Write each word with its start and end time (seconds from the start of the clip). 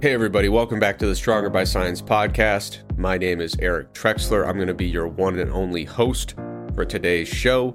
Hey, 0.00 0.14
everybody, 0.14 0.48
welcome 0.48 0.78
back 0.78 0.96
to 1.00 1.06
the 1.06 1.16
Stronger 1.16 1.50
by 1.50 1.64
Science 1.64 2.00
podcast. 2.00 2.82
My 2.96 3.18
name 3.18 3.40
is 3.40 3.56
Eric 3.58 3.92
Trexler. 3.94 4.46
I'm 4.46 4.54
going 4.54 4.68
to 4.68 4.74
be 4.74 4.86
your 4.86 5.08
one 5.08 5.40
and 5.40 5.50
only 5.50 5.82
host 5.82 6.36
for 6.76 6.84
today's 6.84 7.26
show. 7.26 7.74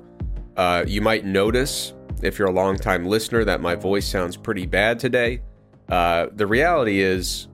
Uh, 0.56 0.86
you 0.88 1.02
might 1.02 1.26
notice, 1.26 1.94
if 2.22 2.40
you're 2.40 2.48
a 2.48 2.54
longtime 2.54 3.06
listener, 3.06 3.44
that 3.44 3.60
my 3.60 3.76
voice 3.76 4.08
sounds 4.08 4.38
pretty 4.38 4.66
bad 4.66 5.00
today. 5.00 5.42
Uh, 5.90 6.28
the 6.34 6.48
reality 6.48 7.02
is, 7.02 7.50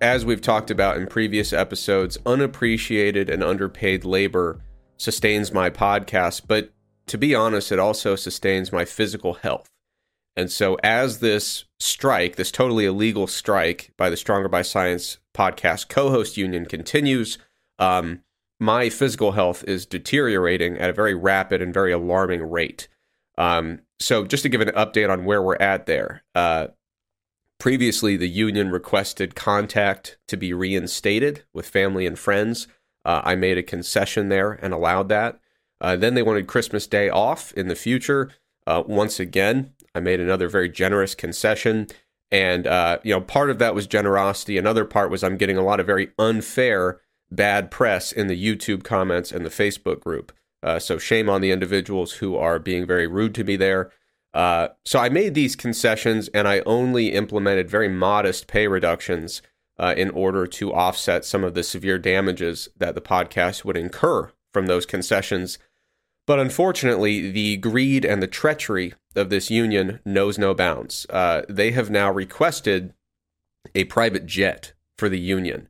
as 0.00 0.24
we've 0.24 0.42
talked 0.42 0.72
about 0.72 0.96
in 0.96 1.06
previous 1.06 1.52
episodes, 1.52 2.18
unappreciated 2.26 3.30
and 3.30 3.44
underpaid 3.44 4.04
labor 4.04 4.60
sustains 4.96 5.52
my 5.52 5.70
podcast, 5.70 6.48
but 6.48 6.72
to 7.06 7.16
be 7.16 7.32
honest, 7.32 7.70
it 7.70 7.78
also 7.78 8.16
sustains 8.16 8.72
my 8.72 8.84
physical 8.84 9.34
health. 9.34 9.70
And 10.36 10.50
so, 10.50 10.76
as 10.82 11.20
this 11.20 11.64
strike, 11.78 12.36
this 12.36 12.50
totally 12.50 12.86
illegal 12.86 13.26
strike 13.26 13.92
by 13.96 14.10
the 14.10 14.16
Stronger 14.16 14.48
by 14.48 14.62
Science 14.62 15.18
podcast 15.32 15.88
co 15.88 16.10
host 16.10 16.36
union 16.36 16.66
continues, 16.66 17.38
um, 17.78 18.22
my 18.58 18.88
physical 18.88 19.32
health 19.32 19.64
is 19.64 19.86
deteriorating 19.86 20.78
at 20.78 20.90
a 20.90 20.94
very 20.94 21.14
rapid 21.14 21.62
and 21.62 21.72
very 21.72 21.92
alarming 21.92 22.50
rate. 22.50 22.88
Um, 23.38 23.80
so, 24.00 24.24
just 24.24 24.42
to 24.42 24.48
give 24.48 24.60
an 24.60 24.68
update 24.68 25.10
on 25.10 25.24
where 25.24 25.42
we're 25.42 25.56
at 25.56 25.86
there, 25.86 26.24
uh, 26.34 26.68
previously 27.58 28.16
the 28.16 28.28
union 28.28 28.70
requested 28.70 29.34
contact 29.34 30.18
to 30.28 30.36
be 30.36 30.52
reinstated 30.52 31.44
with 31.52 31.68
family 31.68 32.06
and 32.06 32.18
friends. 32.18 32.66
Uh, 33.04 33.20
I 33.24 33.36
made 33.36 33.58
a 33.58 33.62
concession 33.62 34.28
there 34.28 34.52
and 34.52 34.72
allowed 34.72 35.08
that. 35.10 35.40
Uh, 35.80 35.96
then 35.96 36.14
they 36.14 36.22
wanted 36.22 36.46
Christmas 36.46 36.86
Day 36.86 37.08
off 37.08 37.52
in 37.52 37.68
the 37.68 37.74
future. 37.74 38.30
Uh, 38.66 38.82
once 38.86 39.20
again, 39.20 39.73
I 39.94 40.00
made 40.00 40.20
another 40.20 40.48
very 40.48 40.68
generous 40.68 41.14
concession. 41.14 41.86
And, 42.30 42.66
uh, 42.66 42.98
you 43.04 43.14
know, 43.14 43.20
part 43.20 43.50
of 43.50 43.58
that 43.58 43.74
was 43.74 43.86
generosity. 43.86 44.58
Another 44.58 44.84
part 44.84 45.10
was 45.10 45.22
I'm 45.22 45.36
getting 45.36 45.56
a 45.56 45.62
lot 45.62 45.80
of 45.80 45.86
very 45.86 46.10
unfair 46.18 47.00
bad 47.30 47.70
press 47.70 48.12
in 48.12 48.26
the 48.26 48.42
YouTube 48.42 48.84
comments 48.84 49.32
and 49.32 49.44
the 49.44 49.50
Facebook 49.50 50.00
group. 50.00 50.32
Uh, 50.62 50.78
so 50.78 50.98
shame 50.98 51.28
on 51.28 51.40
the 51.40 51.50
individuals 51.50 52.14
who 52.14 52.36
are 52.36 52.58
being 52.58 52.86
very 52.86 53.06
rude 53.06 53.34
to 53.34 53.44
me 53.44 53.56
there. 53.56 53.90
Uh, 54.32 54.68
so 54.84 54.98
I 54.98 55.08
made 55.08 55.34
these 55.34 55.54
concessions 55.54 56.28
and 56.28 56.48
I 56.48 56.60
only 56.60 57.12
implemented 57.12 57.70
very 57.70 57.88
modest 57.88 58.46
pay 58.46 58.66
reductions 58.66 59.42
uh, 59.78 59.94
in 59.96 60.10
order 60.10 60.46
to 60.46 60.72
offset 60.72 61.24
some 61.24 61.44
of 61.44 61.54
the 61.54 61.62
severe 61.62 61.98
damages 61.98 62.68
that 62.76 62.94
the 62.94 63.00
podcast 63.00 63.64
would 63.64 63.76
incur 63.76 64.32
from 64.52 64.66
those 64.66 64.86
concessions. 64.86 65.58
But 66.26 66.38
unfortunately, 66.38 67.30
the 67.30 67.56
greed 67.58 68.04
and 68.04 68.22
the 68.22 68.26
treachery 68.26 68.94
of 69.14 69.30
this 69.30 69.50
union 69.50 70.00
knows 70.04 70.38
no 70.38 70.54
bounds. 70.54 71.06
Uh, 71.10 71.42
they 71.48 71.72
have 71.72 71.90
now 71.90 72.10
requested 72.10 72.94
a 73.74 73.84
private 73.84 74.26
jet 74.26 74.72
for 74.96 75.08
the 75.08 75.18
union. 75.18 75.68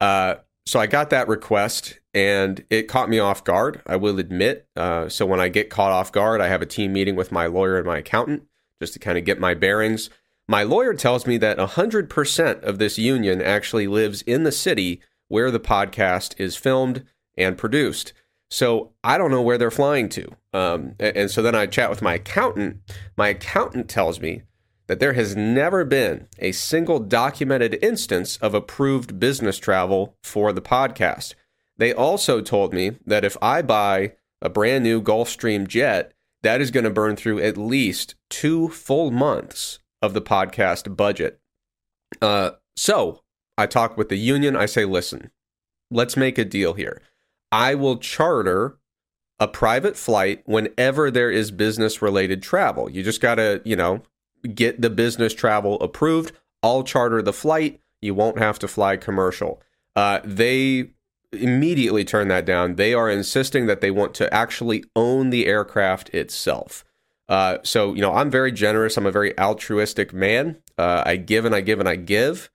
Uh, 0.00 0.36
so 0.66 0.80
I 0.80 0.86
got 0.86 1.10
that 1.10 1.28
request 1.28 1.98
and 2.14 2.64
it 2.70 2.88
caught 2.88 3.10
me 3.10 3.18
off 3.18 3.44
guard, 3.44 3.82
I 3.86 3.96
will 3.96 4.18
admit. 4.18 4.66
Uh, 4.76 5.08
so 5.08 5.26
when 5.26 5.40
I 5.40 5.48
get 5.48 5.70
caught 5.70 5.92
off 5.92 6.12
guard, 6.12 6.40
I 6.40 6.48
have 6.48 6.62
a 6.62 6.66
team 6.66 6.92
meeting 6.92 7.16
with 7.16 7.32
my 7.32 7.46
lawyer 7.46 7.76
and 7.76 7.86
my 7.86 7.98
accountant 7.98 8.44
just 8.80 8.94
to 8.94 8.98
kind 8.98 9.18
of 9.18 9.24
get 9.24 9.38
my 9.38 9.54
bearings. 9.54 10.10
My 10.48 10.62
lawyer 10.62 10.94
tells 10.94 11.26
me 11.26 11.36
that 11.38 11.58
100% 11.58 12.62
of 12.62 12.78
this 12.78 12.98
union 12.98 13.40
actually 13.40 13.86
lives 13.86 14.22
in 14.22 14.44
the 14.44 14.52
city 14.52 15.00
where 15.28 15.50
the 15.50 15.60
podcast 15.60 16.34
is 16.38 16.56
filmed 16.56 17.04
and 17.36 17.56
produced. 17.56 18.12
So 18.50 18.92
I 19.04 19.16
don't 19.16 19.30
know 19.30 19.42
where 19.42 19.58
they're 19.58 19.70
flying 19.70 20.08
to. 20.10 20.28
Um, 20.52 20.96
and 20.98 21.30
so 21.30 21.40
then 21.40 21.54
I 21.54 21.66
chat 21.66 21.88
with 21.90 22.02
my 22.02 22.14
accountant. 22.14 22.78
My 23.16 23.28
accountant 23.28 23.88
tells 23.88 24.20
me 24.20 24.42
that 24.88 24.98
there 24.98 25.12
has 25.12 25.36
never 25.36 25.84
been 25.84 26.26
a 26.40 26.50
single 26.50 26.98
documented 26.98 27.78
instance 27.80 28.36
of 28.38 28.54
approved 28.54 29.20
business 29.20 29.56
travel 29.56 30.16
for 30.24 30.52
the 30.52 30.60
podcast. 30.60 31.34
They 31.76 31.94
also 31.94 32.40
told 32.40 32.74
me 32.74 32.98
that 33.06 33.24
if 33.24 33.36
I 33.40 33.62
buy 33.62 34.14
a 34.42 34.48
brand 34.48 34.82
new 34.82 35.00
Gulfstream 35.00 35.68
jet, 35.68 36.12
that 36.42 36.60
is 36.60 36.70
going 36.70 36.84
to 36.84 36.90
burn 36.90 37.14
through 37.16 37.40
at 37.40 37.56
least 37.56 38.16
two 38.28 38.68
full 38.68 39.10
months 39.10 39.78
of 40.02 40.12
the 40.12 40.22
podcast 40.22 40.96
budget. 40.96 41.40
Uh, 42.20 42.52
so 42.76 43.22
I 43.56 43.66
talk 43.66 43.96
with 43.96 44.08
the 44.08 44.16
union. 44.16 44.56
I 44.56 44.66
say, 44.66 44.84
listen, 44.84 45.30
let's 45.90 46.16
make 46.16 46.38
a 46.38 46.44
deal 46.44 46.74
here. 46.74 47.00
I 47.52 47.74
will 47.74 47.98
charter 47.98 48.78
a 49.38 49.48
private 49.48 49.96
flight 49.96 50.42
whenever 50.44 51.10
there 51.10 51.30
is 51.30 51.50
business 51.50 52.02
related 52.02 52.42
travel. 52.42 52.90
You 52.90 53.02
just 53.02 53.20
got 53.20 53.36
to, 53.36 53.62
you 53.64 53.76
know, 53.76 54.02
get 54.54 54.80
the 54.80 54.90
business 54.90 55.34
travel 55.34 55.80
approved. 55.80 56.32
I'll 56.62 56.82
charter 56.82 57.22
the 57.22 57.32
flight. 57.32 57.80
You 58.02 58.14
won't 58.14 58.38
have 58.38 58.58
to 58.60 58.68
fly 58.68 58.96
commercial. 58.96 59.62
Uh, 59.96 60.20
they 60.24 60.90
immediately 61.32 62.04
turn 62.04 62.28
that 62.28 62.44
down. 62.44 62.76
They 62.76 62.92
are 62.92 63.10
insisting 63.10 63.66
that 63.66 63.80
they 63.80 63.90
want 63.90 64.14
to 64.14 64.32
actually 64.32 64.84
own 64.94 65.30
the 65.30 65.46
aircraft 65.46 66.10
itself. 66.10 66.84
Uh, 67.28 67.58
so, 67.62 67.94
you 67.94 68.00
know, 68.00 68.14
I'm 68.14 68.30
very 68.30 68.50
generous. 68.50 68.96
I'm 68.96 69.06
a 69.06 69.12
very 69.12 69.38
altruistic 69.38 70.12
man. 70.12 70.56
Uh, 70.76 71.02
I 71.06 71.16
give 71.16 71.44
and 71.44 71.54
I 71.54 71.60
give 71.60 71.78
and 71.78 71.88
I 71.88 71.96
give. 71.96 72.50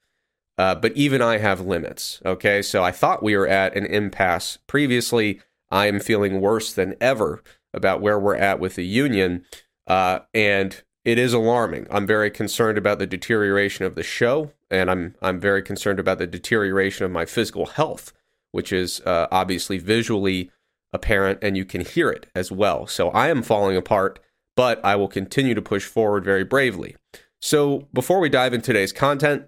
Uh, 0.57 0.75
but 0.75 0.93
even 0.93 1.21
I 1.21 1.37
have 1.37 1.61
limits. 1.61 2.21
Okay. 2.25 2.61
So 2.61 2.83
I 2.83 2.91
thought 2.91 3.23
we 3.23 3.35
were 3.35 3.47
at 3.47 3.75
an 3.75 3.85
impasse 3.85 4.57
previously. 4.67 5.41
I 5.69 5.87
am 5.87 5.99
feeling 5.99 6.39
worse 6.39 6.71
than 6.73 6.95
ever 7.01 7.43
about 7.73 8.01
where 8.01 8.19
we're 8.19 8.35
at 8.35 8.59
with 8.59 8.75
the 8.75 8.85
union. 8.85 9.45
Uh, 9.85 10.19
and 10.33 10.81
it 11.03 11.19
is 11.19 11.33
alarming. 11.33 11.85
I'm 11.91 12.07
very 12.07 12.31
concerned 12.31 12.77
about 12.77 12.97
the 12.97 13.05
deterioration 13.05 13.85
of 13.85 13.93
the 13.93 14.03
show, 14.03 14.51
and 14.71 14.89
I'm 14.89 15.15
I'm 15.21 15.39
very 15.39 15.61
concerned 15.61 15.99
about 15.99 16.17
the 16.17 16.25
deterioration 16.25 17.05
of 17.05 17.11
my 17.11 17.25
physical 17.25 17.67
health, 17.67 18.11
which 18.51 18.73
is 18.73 19.01
uh, 19.01 19.27
obviously 19.31 19.77
visually 19.77 20.49
apparent, 20.91 21.39
and 21.43 21.55
you 21.55 21.63
can 21.63 21.81
hear 21.81 22.09
it 22.09 22.25
as 22.33 22.51
well. 22.51 22.87
So 22.87 23.09
I 23.09 23.27
am 23.27 23.43
falling 23.43 23.77
apart, 23.77 24.19
but 24.55 24.83
I 24.83 24.95
will 24.95 25.07
continue 25.07 25.53
to 25.53 25.61
push 25.61 25.85
forward 25.85 26.25
very 26.25 26.43
bravely. 26.43 26.95
So 27.39 27.87
before 27.93 28.19
we 28.19 28.29
dive 28.29 28.53
into 28.53 28.67
today's 28.67 28.93
content, 28.93 29.45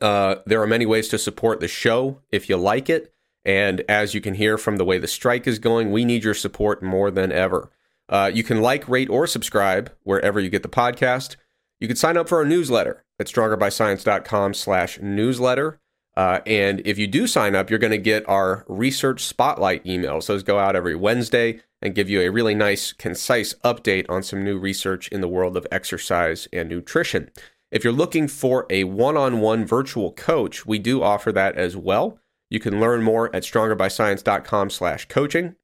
uh, 0.00 0.36
there 0.46 0.62
are 0.62 0.66
many 0.66 0.86
ways 0.86 1.08
to 1.08 1.18
support 1.18 1.60
the 1.60 1.68
show 1.68 2.20
if 2.30 2.48
you 2.48 2.56
like 2.56 2.88
it. 2.88 3.12
And 3.44 3.82
as 3.88 4.14
you 4.14 4.20
can 4.20 4.34
hear 4.34 4.58
from 4.58 4.76
the 4.76 4.84
way 4.84 4.98
the 4.98 5.06
strike 5.06 5.46
is 5.46 5.58
going, 5.58 5.90
we 5.90 6.04
need 6.04 6.24
your 6.24 6.34
support 6.34 6.82
more 6.82 7.10
than 7.10 7.32
ever. 7.32 7.70
Uh, 8.08 8.30
you 8.32 8.42
can 8.42 8.60
like, 8.60 8.88
rate, 8.88 9.08
or 9.08 9.26
subscribe 9.26 9.92
wherever 10.02 10.40
you 10.40 10.50
get 10.50 10.62
the 10.62 10.68
podcast. 10.68 11.36
You 11.80 11.86
can 11.86 11.96
sign 11.96 12.16
up 12.16 12.28
for 12.28 12.38
our 12.38 12.44
newsletter 12.44 13.04
at 13.18 13.26
strongerbyscience.com 13.26 14.54
slash 14.54 14.98
newsletter. 15.00 15.80
Uh, 16.16 16.40
and 16.46 16.82
if 16.84 16.98
you 16.98 17.06
do 17.06 17.26
sign 17.26 17.54
up, 17.54 17.70
you're 17.70 17.78
going 17.78 17.92
to 17.92 17.98
get 17.98 18.28
our 18.28 18.64
research 18.66 19.24
spotlight 19.24 19.84
emails. 19.84 20.26
Those 20.26 20.42
go 20.42 20.58
out 20.58 20.74
every 20.74 20.96
Wednesday 20.96 21.60
and 21.80 21.94
give 21.94 22.10
you 22.10 22.20
a 22.20 22.30
really 22.30 22.56
nice, 22.56 22.92
concise 22.92 23.54
update 23.64 24.04
on 24.08 24.24
some 24.24 24.42
new 24.42 24.58
research 24.58 25.06
in 25.08 25.20
the 25.20 25.28
world 25.28 25.56
of 25.56 25.66
exercise 25.70 26.48
and 26.52 26.68
nutrition. 26.68 27.30
If 27.70 27.84
you're 27.84 27.92
looking 27.92 28.28
for 28.28 28.66
a 28.70 28.84
one 28.84 29.16
on 29.16 29.40
one 29.40 29.66
virtual 29.66 30.12
coach, 30.12 30.64
we 30.64 30.78
do 30.78 31.02
offer 31.02 31.32
that 31.32 31.56
as 31.56 31.76
well. 31.76 32.18
You 32.48 32.60
can 32.60 32.80
learn 32.80 33.02
more 33.02 33.34
at 33.36 33.42
strongerbyscience.com 33.42 34.70
slash 34.70 35.06
coaching. 35.08 35.54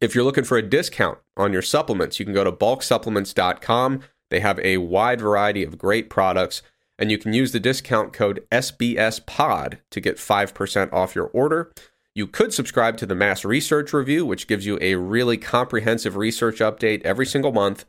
If 0.00 0.14
you're 0.14 0.24
looking 0.24 0.44
for 0.44 0.58
a 0.58 0.62
discount 0.62 1.18
on 1.36 1.52
your 1.52 1.62
supplements, 1.62 2.18
you 2.18 2.26
can 2.26 2.34
go 2.34 2.44
to 2.44 2.52
bulksupplements.com. 2.52 4.00
They 4.30 4.40
have 4.40 4.58
a 4.60 4.78
wide 4.78 5.20
variety 5.20 5.62
of 5.62 5.78
great 5.78 6.10
products, 6.10 6.62
and 6.98 7.10
you 7.10 7.18
can 7.18 7.32
use 7.32 7.52
the 7.52 7.60
discount 7.60 8.12
code 8.12 8.44
SBSPOD 8.50 9.78
to 9.90 10.00
get 10.00 10.16
5% 10.16 10.92
off 10.92 11.14
your 11.14 11.28
order. 11.28 11.72
You 12.14 12.26
could 12.26 12.52
subscribe 12.52 12.98
to 12.98 13.06
the 13.06 13.14
Mass 13.14 13.42
Research 13.42 13.94
Review, 13.94 14.26
which 14.26 14.46
gives 14.46 14.66
you 14.66 14.78
a 14.82 14.96
really 14.96 15.38
comprehensive 15.38 16.16
research 16.16 16.58
update 16.58 17.02
every 17.02 17.24
single 17.24 17.52
month. 17.52 17.86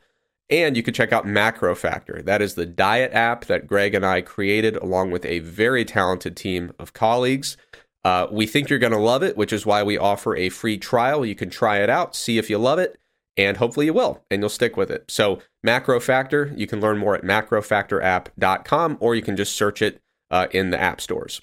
And 0.50 0.76
you 0.76 0.82
can 0.82 0.92
check 0.92 1.12
out 1.12 1.26
Macro 1.26 1.74
Factor. 1.74 2.20
That 2.22 2.42
is 2.42 2.54
the 2.54 2.66
diet 2.66 3.12
app 3.12 3.46
that 3.46 3.66
Greg 3.66 3.94
and 3.94 4.04
I 4.04 4.20
created 4.20 4.76
along 4.76 5.10
with 5.10 5.24
a 5.24 5.38
very 5.38 5.84
talented 5.84 6.36
team 6.36 6.72
of 6.78 6.92
colleagues. 6.92 7.56
Uh, 8.04 8.26
we 8.30 8.46
think 8.46 8.68
you're 8.68 8.78
going 8.78 8.92
to 8.92 8.98
love 8.98 9.22
it, 9.22 9.36
which 9.36 9.52
is 9.52 9.64
why 9.64 9.82
we 9.82 9.96
offer 9.96 10.36
a 10.36 10.50
free 10.50 10.76
trial. 10.76 11.24
You 11.24 11.34
can 11.34 11.48
try 11.48 11.78
it 11.78 11.88
out, 11.88 12.14
see 12.14 12.36
if 12.36 12.50
you 12.50 12.58
love 12.58 12.78
it, 12.78 12.98
and 13.36 13.56
hopefully 13.56 13.86
you 13.86 13.94
will, 13.94 14.22
and 14.30 14.42
you'll 14.42 14.50
stick 14.50 14.76
with 14.76 14.90
it. 14.90 15.10
So, 15.10 15.40
Macro 15.62 15.98
Factor, 15.98 16.52
you 16.54 16.66
can 16.66 16.80
learn 16.80 16.98
more 16.98 17.14
at 17.14 17.22
macrofactorapp.com, 17.22 18.98
or 19.00 19.14
you 19.14 19.22
can 19.22 19.36
just 19.36 19.56
search 19.56 19.80
it 19.80 20.02
uh, 20.30 20.48
in 20.50 20.68
the 20.68 20.80
app 20.80 21.00
stores. 21.00 21.40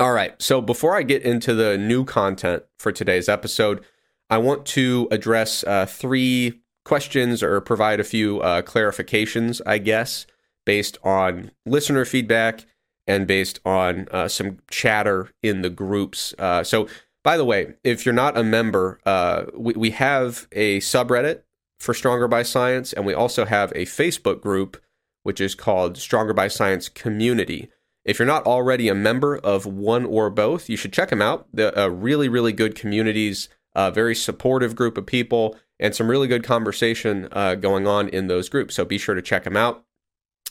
All 0.00 0.12
right, 0.12 0.40
so 0.40 0.62
before 0.62 0.96
I 0.96 1.02
get 1.02 1.22
into 1.22 1.54
the 1.54 1.76
new 1.76 2.04
content 2.04 2.62
for 2.78 2.90
today's 2.90 3.28
episode, 3.28 3.84
I 4.30 4.38
want 4.38 4.64
to 4.66 5.08
address 5.10 5.64
uh, 5.64 5.86
three 5.86 6.60
questions 6.88 7.42
or 7.42 7.60
provide 7.60 8.00
a 8.00 8.04
few 8.04 8.40
uh, 8.40 8.62
clarifications, 8.62 9.60
I 9.66 9.78
guess, 9.78 10.26
based 10.64 10.98
on 11.04 11.50
listener 11.66 12.04
feedback 12.04 12.64
and 13.06 13.26
based 13.26 13.60
on 13.64 14.08
uh, 14.10 14.26
some 14.28 14.58
chatter 14.70 15.30
in 15.42 15.62
the 15.62 15.70
groups. 15.70 16.34
Uh, 16.38 16.64
so, 16.64 16.88
by 17.22 17.36
the 17.36 17.44
way, 17.44 17.74
if 17.84 18.06
you're 18.06 18.14
not 18.14 18.38
a 18.38 18.42
member, 18.42 18.98
uh, 19.04 19.44
we, 19.54 19.74
we 19.74 19.90
have 19.90 20.48
a 20.52 20.78
subreddit 20.80 21.42
for 21.78 21.92
Stronger 21.92 22.26
by 22.26 22.42
Science, 22.42 22.92
and 22.92 23.04
we 23.04 23.14
also 23.14 23.44
have 23.44 23.70
a 23.72 23.84
Facebook 23.84 24.40
group 24.40 24.82
which 25.24 25.40
is 25.42 25.54
called 25.54 25.98
Stronger 25.98 26.32
by 26.32 26.48
Science 26.48 26.88
Community. 26.88 27.68
If 28.04 28.18
you're 28.18 28.26
not 28.26 28.46
already 28.46 28.88
a 28.88 28.94
member 28.94 29.36
of 29.36 29.66
one 29.66 30.06
or 30.06 30.30
both, 30.30 30.70
you 30.70 30.76
should 30.76 30.92
check 30.94 31.10
them 31.10 31.20
out. 31.20 31.46
The 31.52 31.78
uh, 31.78 31.88
really, 31.88 32.30
really 32.30 32.52
good 32.52 32.74
communities, 32.74 33.50
a 33.74 33.90
very 33.90 34.14
supportive 34.14 34.74
group 34.74 34.96
of 34.96 35.04
people, 35.04 35.58
and 35.80 35.94
some 35.94 36.10
really 36.10 36.26
good 36.26 36.44
conversation 36.44 37.28
uh, 37.32 37.54
going 37.54 37.86
on 37.86 38.08
in 38.08 38.26
those 38.26 38.48
groups. 38.48 38.74
So 38.74 38.84
be 38.84 38.98
sure 38.98 39.14
to 39.14 39.22
check 39.22 39.44
them 39.44 39.56
out. 39.56 39.84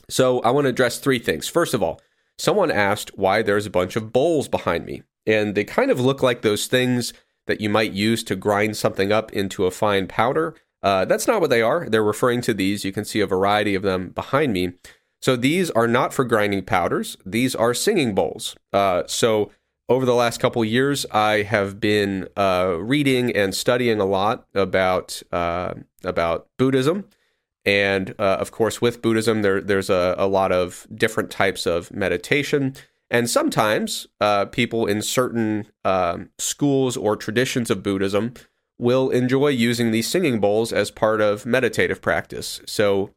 So 0.09 0.39
I 0.41 0.51
want 0.51 0.65
to 0.65 0.69
address 0.69 0.99
three 0.99 1.19
things. 1.19 1.47
First 1.47 1.73
of 1.73 1.83
all, 1.83 2.01
someone 2.37 2.71
asked 2.71 3.17
why 3.17 3.41
there's 3.41 3.65
a 3.65 3.71
bunch 3.71 3.95
of 3.95 4.13
bowls 4.13 4.47
behind 4.47 4.85
me, 4.85 5.03
and 5.25 5.55
they 5.55 5.63
kind 5.63 5.91
of 5.91 5.99
look 5.99 6.23
like 6.23 6.41
those 6.41 6.67
things 6.67 7.13
that 7.47 7.61
you 7.61 7.69
might 7.69 7.91
use 7.91 8.23
to 8.23 8.35
grind 8.35 8.77
something 8.77 9.11
up 9.11 9.33
into 9.33 9.65
a 9.65 9.71
fine 9.71 10.07
powder. 10.07 10.55
Uh, 10.83 11.05
that's 11.05 11.27
not 11.27 11.41
what 11.41 11.49
they 11.49 11.61
are. 11.61 11.89
They're 11.89 12.03
referring 12.03 12.41
to 12.41 12.53
these. 12.53 12.85
You 12.85 12.91
can 12.91 13.05
see 13.05 13.19
a 13.19 13.27
variety 13.27 13.75
of 13.75 13.83
them 13.83 14.09
behind 14.09 14.53
me. 14.53 14.73
So 15.21 15.35
these 15.35 15.71
are 15.71 15.87
not 15.87 16.13
for 16.13 16.23
grinding 16.23 16.63
powders. 16.63 17.17
These 17.25 17.55
are 17.55 17.73
singing 17.73 18.13
bowls. 18.13 18.55
Uh, 18.71 19.03
so 19.07 19.51
over 19.89 20.05
the 20.05 20.13
last 20.13 20.39
couple 20.39 20.63
years, 20.65 21.05
I 21.11 21.43
have 21.43 21.79
been 21.79 22.27
uh, 22.35 22.77
reading 22.79 23.35
and 23.35 23.55
studying 23.55 23.99
a 23.99 24.05
lot 24.05 24.47
about 24.53 25.21
uh, 25.31 25.75
about 26.03 26.47
Buddhism, 26.57 27.05
and 27.65 28.13
uh, 28.19 28.37
of 28.39 28.51
course, 28.51 28.81
with 28.81 29.01
Buddhism, 29.01 29.41
there 29.41 29.61
there's 29.61 29.89
a, 29.89 30.15
a 30.17 30.27
lot 30.27 30.51
of 30.51 30.87
different 30.93 31.31
types 31.31 31.65
of 31.65 31.91
meditation. 31.91 32.75
And 33.09 33.29
sometimes 33.29 34.07
uh, 34.19 34.45
people 34.45 34.85
in 34.85 35.01
certain 35.01 35.67
um, 35.85 36.29
schools 36.37 36.97
or 36.97 37.15
traditions 37.15 37.69
of 37.69 37.81
Buddhism 37.81 38.33
will 38.77 39.09
enjoy 39.09 39.47
using 39.47 39.91
these 39.91 40.09
singing 40.09 40.41
bowls 40.41 40.73
as 40.73 40.91
part 40.91 41.21
of 41.21 41.45
meditative 41.45 42.01
practice. 42.01 42.59
So 42.65 43.11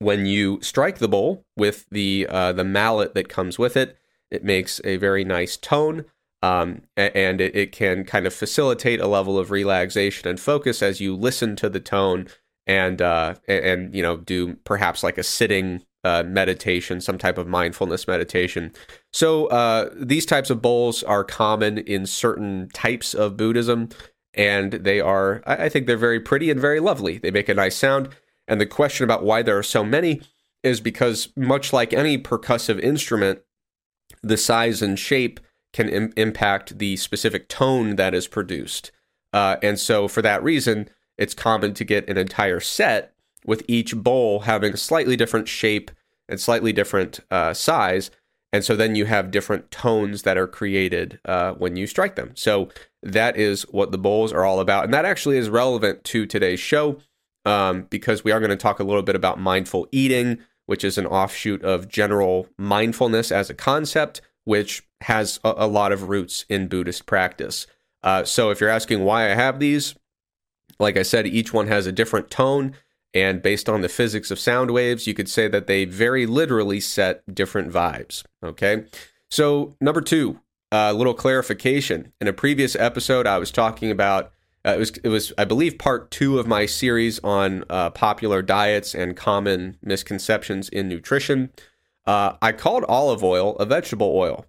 when 0.00 0.26
you 0.26 0.58
strike 0.62 0.98
the 0.98 1.08
bowl 1.08 1.44
with 1.56 1.86
the 1.90 2.26
uh, 2.28 2.52
the 2.52 2.64
mallet 2.64 3.14
that 3.14 3.28
comes 3.28 3.56
with 3.58 3.76
it, 3.76 3.96
it 4.34 4.44
makes 4.44 4.80
a 4.84 4.96
very 4.96 5.24
nice 5.24 5.56
tone, 5.56 6.04
um, 6.42 6.82
and 6.96 7.40
it, 7.40 7.56
it, 7.56 7.72
can 7.72 8.04
kind 8.04 8.26
of 8.26 8.34
facilitate 8.34 9.00
a 9.00 9.06
level 9.06 9.38
of 9.38 9.50
relaxation 9.50 10.28
and 10.28 10.38
focus 10.38 10.82
as 10.82 11.00
you 11.00 11.16
listen 11.16 11.56
to 11.56 11.70
the 11.70 11.80
tone 11.80 12.28
and 12.66 13.00
uh, 13.00 13.34
and 13.48 13.94
you 13.94 14.02
know 14.02 14.18
do 14.18 14.54
perhaps 14.64 15.02
like 15.02 15.16
a 15.16 15.22
sitting 15.22 15.82
uh, 16.02 16.22
meditation, 16.22 17.00
some 17.00 17.16
type 17.16 17.38
of 17.38 17.46
mindfulness 17.46 18.06
meditation. 18.06 18.72
So 19.12 19.46
uh, 19.46 19.88
these 19.96 20.26
types 20.26 20.50
of 20.50 20.60
bowls 20.60 21.02
are 21.02 21.24
common 21.24 21.78
in 21.78 22.04
certain 22.04 22.68
types 22.74 23.14
of 23.14 23.38
Buddhism, 23.38 23.88
and 24.34 24.72
they 24.72 25.00
are 25.00 25.42
I 25.46 25.68
think 25.68 25.86
they're 25.86 25.96
very 25.96 26.20
pretty 26.20 26.50
and 26.50 26.60
very 26.60 26.80
lovely. 26.80 27.18
They 27.18 27.30
make 27.30 27.48
a 27.48 27.54
nice 27.54 27.76
sound. 27.76 28.10
And 28.46 28.60
the 28.60 28.66
question 28.66 29.04
about 29.04 29.24
why 29.24 29.42
there 29.42 29.56
are 29.56 29.62
so 29.62 29.82
many 29.82 30.20
is 30.62 30.80
because, 30.80 31.28
much 31.36 31.72
like 31.72 31.92
any 31.92 32.18
percussive 32.18 32.80
instrument, 32.80 33.40
the 34.28 34.36
size 34.36 34.82
and 34.82 34.98
shape 34.98 35.40
can 35.72 35.88
Im- 35.88 36.12
impact 36.16 36.78
the 36.78 36.96
specific 36.96 37.48
tone 37.48 37.96
that 37.96 38.14
is 38.14 38.26
produced. 38.28 38.90
Uh, 39.32 39.56
and 39.62 39.78
so, 39.78 40.06
for 40.06 40.22
that 40.22 40.42
reason, 40.42 40.88
it's 41.18 41.34
common 41.34 41.74
to 41.74 41.84
get 41.84 42.08
an 42.08 42.16
entire 42.16 42.60
set 42.60 43.12
with 43.44 43.62
each 43.68 43.96
bowl 43.96 44.40
having 44.40 44.74
a 44.74 44.76
slightly 44.76 45.16
different 45.16 45.48
shape 45.48 45.90
and 46.28 46.40
slightly 46.40 46.72
different 46.72 47.20
uh, 47.30 47.52
size. 47.52 48.10
And 48.52 48.64
so 48.64 48.76
then 48.76 48.94
you 48.94 49.06
have 49.06 49.30
different 49.30 49.70
tones 49.70 50.22
that 50.22 50.38
are 50.38 50.46
created 50.46 51.18
uh, 51.24 51.54
when 51.54 51.76
you 51.76 51.86
strike 51.86 52.14
them. 52.14 52.30
So 52.34 52.68
that 53.02 53.36
is 53.36 53.62
what 53.64 53.90
the 53.90 53.98
bowls 53.98 54.32
are 54.32 54.44
all 54.44 54.60
about. 54.60 54.84
And 54.84 54.94
that 54.94 55.04
actually 55.04 55.36
is 55.36 55.50
relevant 55.50 56.04
to 56.04 56.24
today's 56.24 56.60
show 56.60 56.98
um, 57.44 57.86
because 57.90 58.24
we 58.24 58.32
are 58.32 58.40
going 58.40 58.50
to 58.50 58.56
talk 58.56 58.78
a 58.78 58.84
little 58.84 59.02
bit 59.02 59.16
about 59.16 59.40
mindful 59.40 59.88
eating, 59.92 60.38
which 60.66 60.84
is 60.84 60.98
an 60.98 61.06
offshoot 61.06 61.62
of 61.62 61.88
general 61.88 62.48
mindfulness 62.58 63.30
as 63.30 63.50
a 63.50 63.54
concept, 63.54 64.20
which 64.44 64.82
has 65.02 65.40
a, 65.44 65.54
a 65.58 65.66
lot 65.66 65.92
of 65.92 66.08
roots 66.08 66.44
in 66.48 66.68
Buddhist 66.68 67.06
practice. 67.06 67.66
Uh, 68.02 68.24
so 68.24 68.50
if 68.50 68.60
you're 68.60 68.70
asking 68.70 69.04
why 69.04 69.30
I 69.30 69.34
have 69.34 69.58
these, 69.58 69.94
like 70.78 70.96
I 70.96 71.02
said, 71.02 71.26
each 71.26 71.52
one 71.52 71.68
has 71.68 71.86
a 71.86 71.92
different 71.92 72.30
tone. 72.30 72.74
And 73.12 73.40
based 73.40 73.68
on 73.68 73.80
the 73.80 73.88
physics 73.88 74.30
of 74.30 74.40
sound 74.40 74.72
waves, 74.72 75.06
you 75.06 75.14
could 75.14 75.28
say 75.28 75.46
that 75.48 75.66
they 75.66 75.84
very 75.84 76.26
literally 76.26 76.80
set 76.80 77.22
different 77.32 77.72
vibes. 77.72 78.24
Okay. 78.42 78.84
So, 79.30 79.76
number 79.80 80.00
two, 80.00 80.40
a 80.72 80.76
uh, 80.76 80.92
little 80.92 81.14
clarification. 81.14 82.12
In 82.20 82.26
a 82.26 82.32
previous 82.32 82.74
episode, 82.74 83.26
I 83.26 83.38
was 83.38 83.52
talking 83.52 83.90
about 83.90 84.32
uh, 84.66 84.74
it 84.74 84.78
was 84.78 84.90
it 85.04 85.08
was 85.08 85.32
I 85.36 85.44
believe 85.44 85.78
part 85.78 86.10
two 86.10 86.38
of 86.38 86.46
my 86.46 86.66
series 86.66 87.18
on 87.20 87.64
uh, 87.68 87.90
popular 87.90 88.42
diets 88.42 88.94
and 88.94 89.16
common 89.16 89.76
misconceptions 89.82 90.68
in 90.68 90.88
nutrition. 90.88 91.50
Uh, 92.06 92.36
I 92.40 92.52
called 92.52 92.84
olive 92.88 93.22
oil 93.22 93.56
a 93.56 93.66
vegetable 93.66 94.12
oil. 94.14 94.46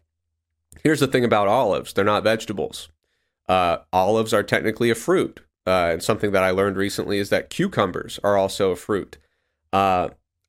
Here's 0.84 1.00
the 1.00 1.08
thing 1.08 1.26
about 1.26 1.48
olives: 1.48 1.94
they're 1.94 2.06
not 2.06 2.24
vegetables. 2.24 2.90
Uh, 3.48 3.78
olives 3.92 4.34
are 4.34 4.44
technically 4.44 4.90
a 4.90 4.96
fruit, 4.96 5.42
uh, 5.68 5.90
and 5.92 6.04
something 6.04 6.32
that 6.32 6.44
I 6.44 6.52
learned 6.52 6.78
recently 6.78 7.20
is 7.20 7.30
that 7.30 7.50
cucumbers 7.50 8.20
are 8.24 8.38
also 8.38 8.72
a 8.72 8.76
fruit. 8.76 9.18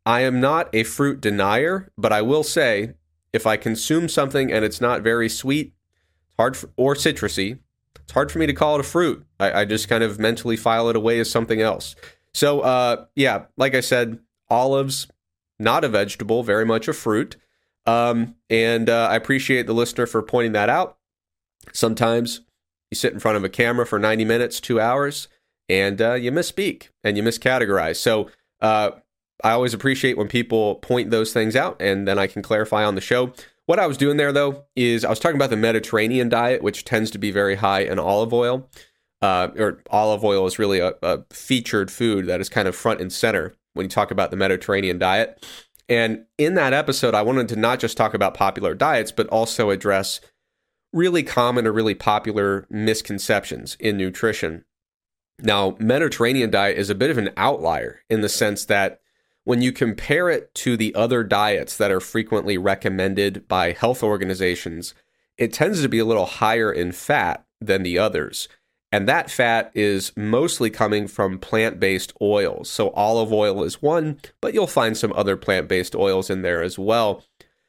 I 0.07 0.21
am 0.21 0.41
not 0.41 0.73
a 0.73 0.85
fruit 0.85 1.21
denier, 1.21 1.91
but 1.99 2.13
I 2.13 2.23
will 2.23 2.45
say 2.45 2.95
if 3.33 3.45
I 3.45 3.57
consume 3.57 4.09
something 4.09 4.53
and 4.53 4.65
it's 4.65 4.81
not 4.81 5.03
very 5.03 5.29
sweet, 5.29 5.75
hard 6.39 6.57
for, 6.57 6.71
or 6.77 6.95
citrusy, 6.95 7.59
it's 8.03 8.13
hard 8.13 8.31
for 8.31 8.39
me 8.39 8.47
to 8.47 8.53
call 8.53 8.77
it 8.77 8.81
a 8.81 8.85
fruit. 8.85 9.27
I, 9.41 9.61
I 9.61 9.65
just 9.65 9.89
kind 9.89 10.03
of 10.03 10.19
mentally 10.19 10.57
file 10.57 10.89
it 10.89 10.97
away 10.97 11.19
as 11.21 11.31
something 11.31 11.61
else. 11.61 11.97
So, 12.35 12.61
uh, 12.61 13.07
yeah, 13.15 13.47
like 13.57 13.75
I 13.75 13.81
said, 13.81 14.19
olives, 14.49 15.09
not 15.59 15.85
a 15.85 15.89
vegetable, 15.89 16.43
very 16.43 16.67
much 16.67 16.89
a 16.89 16.93
fruit. 16.93 17.37
Um, 17.87 18.35
and 18.51 18.91
uh, 18.91 19.09
I 19.11 19.17
appreciate 19.17 19.67
the 19.67 19.73
listener 19.73 20.07
for 20.07 20.23
pointing 20.23 20.53
that 20.53 20.69
out. 20.69 20.99
Sometimes 21.73 22.43
you 22.91 22.97
sit 22.97 23.13
in 23.13 23.21
front 23.21 23.37
of 23.37 23.45
a 23.45 23.49
camera 23.49 23.87
for 23.87 23.99
90 23.99 24.25
minutes, 24.25 24.61
two 24.61 24.81
hours, 24.81 25.29
and 25.69 26.01
uh, 26.01 26.15
you 26.15 26.31
misspeak 26.31 26.89
and 27.03 27.17
you 27.17 27.23
miscategorize. 27.23 27.97
So 27.97 28.29
uh, 28.61 28.91
I 29.43 29.53
always 29.53 29.75
appreciate 29.75 30.17
when 30.17 30.29
people 30.29 30.77
point 30.77 31.11
those 31.11 31.33
things 31.33 31.57
out, 31.57 31.81
and 31.81 32.07
then 32.07 32.19
I 32.19 32.27
can 32.27 32.43
clarify 32.43 32.85
on 32.85 32.95
the 32.95 33.01
show. 33.01 33.33
What 33.67 33.81
I 33.81 33.87
was 33.87 33.97
doing 33.97 34.17
there, 34.17 34.33
though, 34.33 34.65
is 34.77 35.05
I 35.05 35.11
was 35.11 35.19
talking 35.19 35.37
about 35.37 35.51
the 35.51 35.57
Mediterranean 35.57 36.29
diet, 36.29 36.63
which 36.63 36.85
tends 36.85 37.11
to 37.11 37.19
be 37.19 37.33
very 37.33 37.57
high 37.57 37.81
in 37.81 37.99
olive 37.99 38.33
oil. 38.33 38.69
Uh, 39.21 39.49
or 39.59 39.83
olive 39.91 40.25
oil 40.25 40.47
is 40.47 40.59
really 40.59 40.79
a, 40.79 40.95
a 41.03 41.25
featured 41.31 41.91
food 41.91 42.27
that 42.27 42.41
is 42.41 42.49
kind 42.49 42.69
of 42.69 42.77
front 42.77 43.01
and 43.01 43.13
center 43.13 43.55
when 43.75 43.85
you 43.85 43.91
talk 43.91 44.11
about 44.11 44.31
the 44.31 44.37
Mediterranean 44.37 44.99
diet. 44.99 45.45
And 45.89 46.27
in 46.39 46.55
that 46.55 46.73
episode, 46.73 47.15
I 47.15 47.23
wanted 47.23 47.49
to 47.49 47.57
not 47.57 47.81
just 47.81 47.97
talk 47.97 48.15
about 48.15 48.35
popular 48.35 48.75
diets, 48.75 49.13
but 49.13 49.27
also 49.29 49.71
address 49.71 50.21
really 50.93 51.23
common 51.23 51.67
or 51.67 51.73
really 51.73 51.95
popular 51.95 52.67
misconceptions 52.71 53.77
in 53.81 53.97
nutrition. 53.97 54.65
Now, 55.41 55.77
Mediterranean 55.79 56.51
diet 56.51 56.79
is 56.79 56.91
a 56.91 56.95
bit 56.95 57.11
of 57.11 57.19
an 57.19 57.31
outlier 57.37 58.01
in 58.09 58.21
the 58.21 58.29
sense 58.29 58.65
that 58.67 59.01
when 59.47 59.63
you 59.63 59.71
compare 59.71 60.29
it 60.29 60.53
to 60.57 60.77
the 60.77 60.93
other 60.97 61.23
diets 61.23 61.77
that 61.77 61.93
are 61.93 62.01
frequently 62.01 62.59
recommended 62.59 63.47
by 63.47 63.71
health 63.71 64.03
organizations, 64.03 64.93
it 65.39 65.53
tends 65.53 65.81
to 65.81 65.89
be 65.89 66.01
a 66.01 66.05
little 66.05 66.27
higher 66.27 66.73
in 66.73 66.91
fat 66.91 67.47
than 67.61 67.85
the 67.85 67.97
others. 67.97 68.49
And 68.91 69.09
that 69.09 69.31
fat 69.31 69.71
is 69.73 70.13
mostly 70.17 70.69
coming 70.69 71.07
from 71.07 71.39
plant 71.39 71.79
based 71.79 72.13
oils. 72.21 72.69
So, 72.69 72.91
olive 72.91 73.33
oil 73.33 73.63
is 73.63 73.81
one, 73.81 74.19
but 74.41 74.53
you'll 74.53 74.67
find 74.67 74.97
some 74.97 75.13
other 75.13 75.37
plant 75.37 75.69
based 75.69 75.95
oils 75.95 76.29
in 76.29 76.43
there 76.43 76.61
as 76.61 76.77
well. 76.77 77.23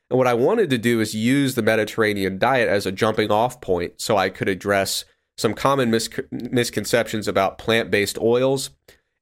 And 0.10 0.17
what 0.17 0.25
I 0.25 0.34
wanted 0.34 0.72
to 0.72 0.79
do 0.79 1.00
is 1.00 1.13
use 1.13 1.53
the 1.53 1.62
Mediterranean 1.62 2.39
diet 2.39 2.69
as 2.69 2.88
a 2.88 2.91
jumping 2.91 3.29
off 3.29 3.62
point 3.62 4.01
so 4.01 4.17
I 4.17 4.29
could 4.29 4.50
address 4.50 5.05
some 5.38 5.53
common 5.53 5.91
mis- 5.91 6.10
misconceptions 6.31 7.27
about 7.27 7.60
plant 7.60 7.91
based 7.91 8.17
oils 8.17 8.72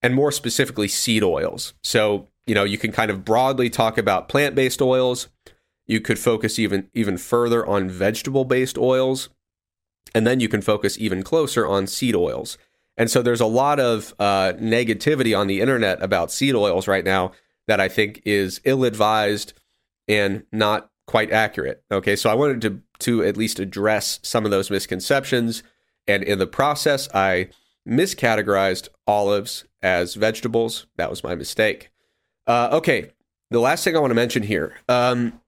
and 0.01 0.15
more 0.15 0.31
specifically 0.31 0.87
seed 0.87 1.21
oils. 1.21 1.73
So, 1.83 2.29
you 2.45 2.55
know, 2.55 2.63
you 2.63 2.77
can 2.77 2.91
kind 2.91 3.11
of 3.11 3.25
broadly 3.25 3.69
talk 3.69 3.97
about 3.97 4.29
plant-based 4.29 4.81
oils. 4.81 5.27
You 5.87 6.01
could 6.01 6.19
focus 6.19 6.57
even 6.59 6.89
even 6.93 7.17
further 7.17 7.65
on 7.65 7.89
vegetable-based 7.89 8.77
oils, 8.77 9.29
and 10.13 10.25
then 10.25 10.39
you 10.39 10.49
can 10.49 10.61
focus 10.61 10.97
even 10.99 11.23
closer 11.23 11.67
on 11.67 11.87
seed 11.87 12.15
oils. 12.15 12.57
And 12.97 13.11
so 13.11 13.21
there's 13.21 13.41
a 13.41 13.45
lot 13.45 13.79
of 13.79 14.13
uh, 14.19 14.53
negativity 14.53 15.37
on 15.37 15.47
the 15.47 15.59
internet 15.59 16.01
about 16.01 16.31
seed 16.31 16.55
oils 16.55 16.87
right 16.87 17.03
now 17.03 17.33
that 17.67 17.79
I 17.79 17.89
think 17.89 18.21
is 18.25 18.61
ill-advised 18.63 19.53
and 20.07 20.45
not 20.51 20.89
quite 21.07 21.31
accurate. 21.31 21.83
Okay, 21.91 22.15
so 22.15 22.29
I 22.29 22.35
wanted 22.35 22.61
to 22.61 22.81
to 22.99 23.23
at 23.23 23.37
least 23.37 23.59
address 23.59 24.19
some 24.23 24.45
of 24.45 24.51
those 24.51 24.71
misconceptions, 24.71 25.61
and 26.07 26.23
in 26.23 26.39
the 26.39 26.47
process, 26.47 27.09
I 27.13 27.49
miscategorized 27.87 28.87
olives 29.05 29.65
as 29.83 30.15
vegetables. 30.15 30.87
That 30.95 31.09
was 31.09 31.23
my 31.23 31.35
mistake. 31.35 31.91
Uh, 32.47 32.69
okay, 32.73 33.11
the 33.51 33.59
last 33.59 33.83
thing 33.83 33.95
I 33.95 33.99
want 33.99 34.11
to 34.11 34.15
mention 34.15 34.43
here. 34.43 34.75
Um, 34.87 35.41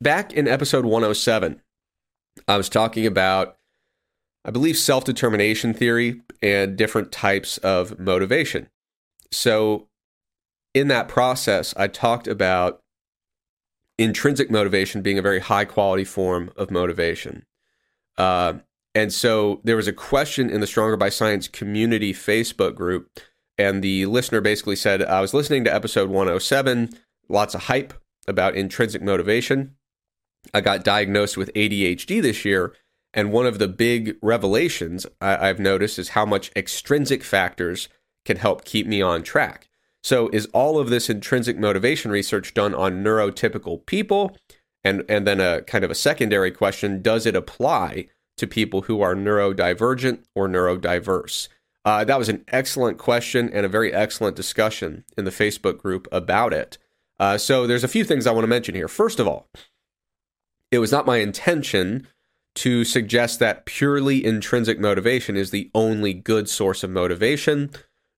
back 0.00 0.32
in 0.32 0.48
episode 0.48 0.84
107, 0.84 1.60
I 2.48 2.56
was 2.56 2.68
talking 2.68 3.06
about, 3.06 3.56
I 4.44 4.50
believe, 4.50 4.76
self 4.76 5.04
determination 5.04 5.74
theory 5.74 6.22
and 6.42 6.76
different 6.76 7.12
types 7.12 7.58
of 7.58 7.98
motivation. 7.98 8.68
So, 9.30 9.88
in 10.74 10.88
that 10.88 11.08
process, 11.08 11.74
I 11.76 11.88
talked 11.88 12.26
about 12.26 12.80
intrinsic 13.98 14.50
motivation 14.50 15.02
being 15.02 15.18
a 15.18 15.22
very 15.22 15.40
high 15.40 15.64
quality 15.64 16.04
form 16.04 16.50
of 16.56 16.70
motivation. 16.70 17.44
Uh, 18.18 18.54
and 18.94 19.12
so 19.12 19.60
there 19.64 19.76
was 19.76 19.88
a 19.88 19.92
question 19.92 20.50
in 20.50 20.60
the 20.60 20.66
Stronger 20.66 20.96
by 20.96 21.08
Science 21.08 21.48
community 21.48 22.12
Facebook 22.12 22.74
group, 22.74 23.20
and 23.58 23.82
the 23.82 24.06
listener 24.06 24.40
basically 24.40 24.76
said, 24.76 25.02
I 25.02 25.20
was 25.20 25.34
listening 25.34 25.64
to 25.64 25.74
episode 25.74 26.08
107, 26.10 26.90
lots 27.28 27.54
of 27.54 27.64
hype 27.64 27.94
about 28.26 28.54
intrinsic 28.54 29.02
motivation. 29.02 29.76
I 30.52 30.60
got 30.60 30.84
diagnosed 30.84 31.36
with 31.36 31.52
ADHD 31.54 32.20
this 32.20 32.44
year, 32.44 32.74
and 33.14 33.32
one 33.32 33.46
of 33.46 33.58
the 33.58 33.68
big 33.68 34.16
revelations 34.22 35.06
I- 35.20 35.48
I've 35.48 35.60
noticed 35.60 35.98
is 35.98 36.10
how 36.10 36.24
much 36.24 36.50
extrinsic 36.56 37.22
factors 37.22 37.88
can 38.24 38.38
help 38.38 38.64
keep 38.64 38.86
me 38.86 39.02
on 39.02 39.22
track. 39.22 39.68
So, 40.02 40.28
is 40.32 40.46
all 40.46 40.78
of 40.78 40.90
this 40.90 41.08
intrinsic 41.08 41.58
motivation 41.58 42.10
research 42.10 42.54
done 42.54 42.74
on 42.74 43.04
neurotypical 43.04 43.86
people? 43.86 44.36
And, 44.82 45.04
and 45.08 45.26
then 45.26 45.40
a 45.40 45.62
kind 45.62 45.84
of 45.84 45.92
a 45.92 45.96
secondary 45.96 46.50
question 46.50 47.02
does 47.02 47.24
it 47.24 47.36
apply 47.36 48.06
to 48.36 48.46
people 48.48 48.82
who 48.82 49.00
are 49.00 49.14
neurodivergent 49.14 50.24
or 50.34 50.48
neurodiverse? 50.48 51.48
Uh, 51.84 52.04
that 52.04 52.18
was 52.18 52.28
an 52.28 52.44
excellent 52.48 52.98
question 52.98 53.50
and 53.52 53.66
a 53.66 53.68
very 53.68 53.92
excellent 53.92 54.36
discussion 54.36 55.04
in 55.16 55.24
the 55.24 55.30
Facebook 55.30 55.78
group 55.78 56.06
about 56.12 56.52
it. 56.52 56.78
Uh, 57.18 57.36
so, 57.36 57.66
there's 57.66 57.84
a 57.84 57.88
few 57.88 58.04
things 58.04 58.26
I 58.26 58.32
want 58.32 58.44
to 58.44 58.48
mention 58.48 58.74
here. 58.74 58.88
First 58.88 59.20
of 59.20 59.28
all, 59.28 59.48
it 60.70 60.78
was 60.78 60.92
not 60.92 61.06
my 61.06 61.18
intention 61.18 62.06
to 62.54 62.84
suggest 62.84 63.38
that 63.38 63.64
purely 63.64 64.24
intrinsic 64.24 64.78
motivation 64.78 65.36
is 65.36 65.50
the 65.50 65.70
only 65.74 66.12
good 66.12 66.48
source 66.48 66.82
of 66.82 66.90
motivation, 66.90 67.70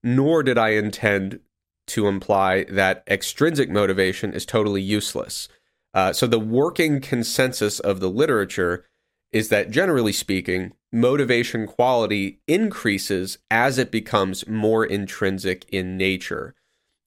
nor 0.03 0.43
did 0.43 0.59
I 0.59 0.71
intend 0.71 1.41
to 1.89 2.07
imply 2.07 2.65
that 2.65 3.05
extrinsic 3.07 3.71
motivation 3.71 4.33
is 4.33 4.47
totally 4.47 4.83
useless. 4.83 5.49
Uh, 5.93 6.13
so, 6.13 6.27
the 6.27 6.41
working 6.41 7.01
consensus 7.01 7.81
of 7.81 8.01
the 8.01 8.11
literature 8.11 8.87
is 9.35 9.49
that 9.49 9.73
generally 9.73 10.13
speaking, 10.13 10.73
motivation 10.93 11.67
quality 11.67 12.39
increases 12.47 13.37
as 13.51 13.79
it 13.79 13.91
becomes 13.91 14.47
more 14.47 14.87
intrinsic 14.87 15.67
in 15.71 15.97
nature. 15.97 16.55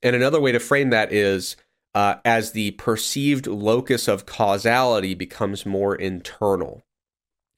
And 0.04 0.14
another 0.14 0.42
way 0.42 0.52
to 0.52 0.60
frame 0.60 0.90
that 0.90 1.14
is 1.14 1.56
uh, 1.96 2.16
as 2.26 2.52
the 2.52 2.72
perceived 2.72 3.48
locus 3.48 4.10
of 4.10 4.26
causality 4.26 5.16
becomes 5.16 5.66
more 5.66 5.96
internal. 5.96 6.84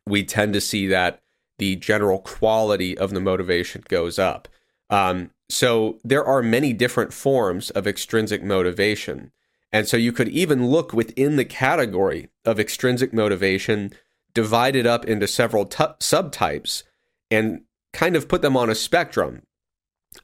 We 0.06 0.24
tend 0.24 0.54
to 0.54 0.62
see 0.62 0.86
that 0.88 1.24
the 1.58 1.76
general 1.76 2.20
quality 2.20 2.96
of 2.96 3.10
the 3.10 3.20
motivation 3.20 3.84
goes 3.90 4.20
up. 4.20 4.48
Um, 4.92 5.32
so 5.50 5.98
there 6.04 6.24
are 6.24 6.44
many 6.44 6.74
different 6.74 7.12
forms 7.12 7.72
of 7.72 7.88
extrinsic 7.88 8.44
motivation. 8.44 9.32
And 9.72 9.88
so 9.88 9.98
you 9.98 10.12
could 10.12 10.30
even 10.30 10.68
look 10.68 10.94
within 10.94 11.38
the 11.38 11.46
category 11.46 12.30
of 12.46 12.60
extrinsic 12.60 13.14
motivation, 13.14 13.94
divided 14.40 14.88
up 14.88 15.04
into 15.04 15.28
several 15.28 15.66
t- 15.66 15.84
subtypes, 16.00 16.84
and 17.30 17.62
kind 17.92 18.16
of 18.16 18.30
put 18.30 18.42
them 18.42 18.56
on 18.56 18.70
a 18.70 18.76
spectrum 18.76 19.42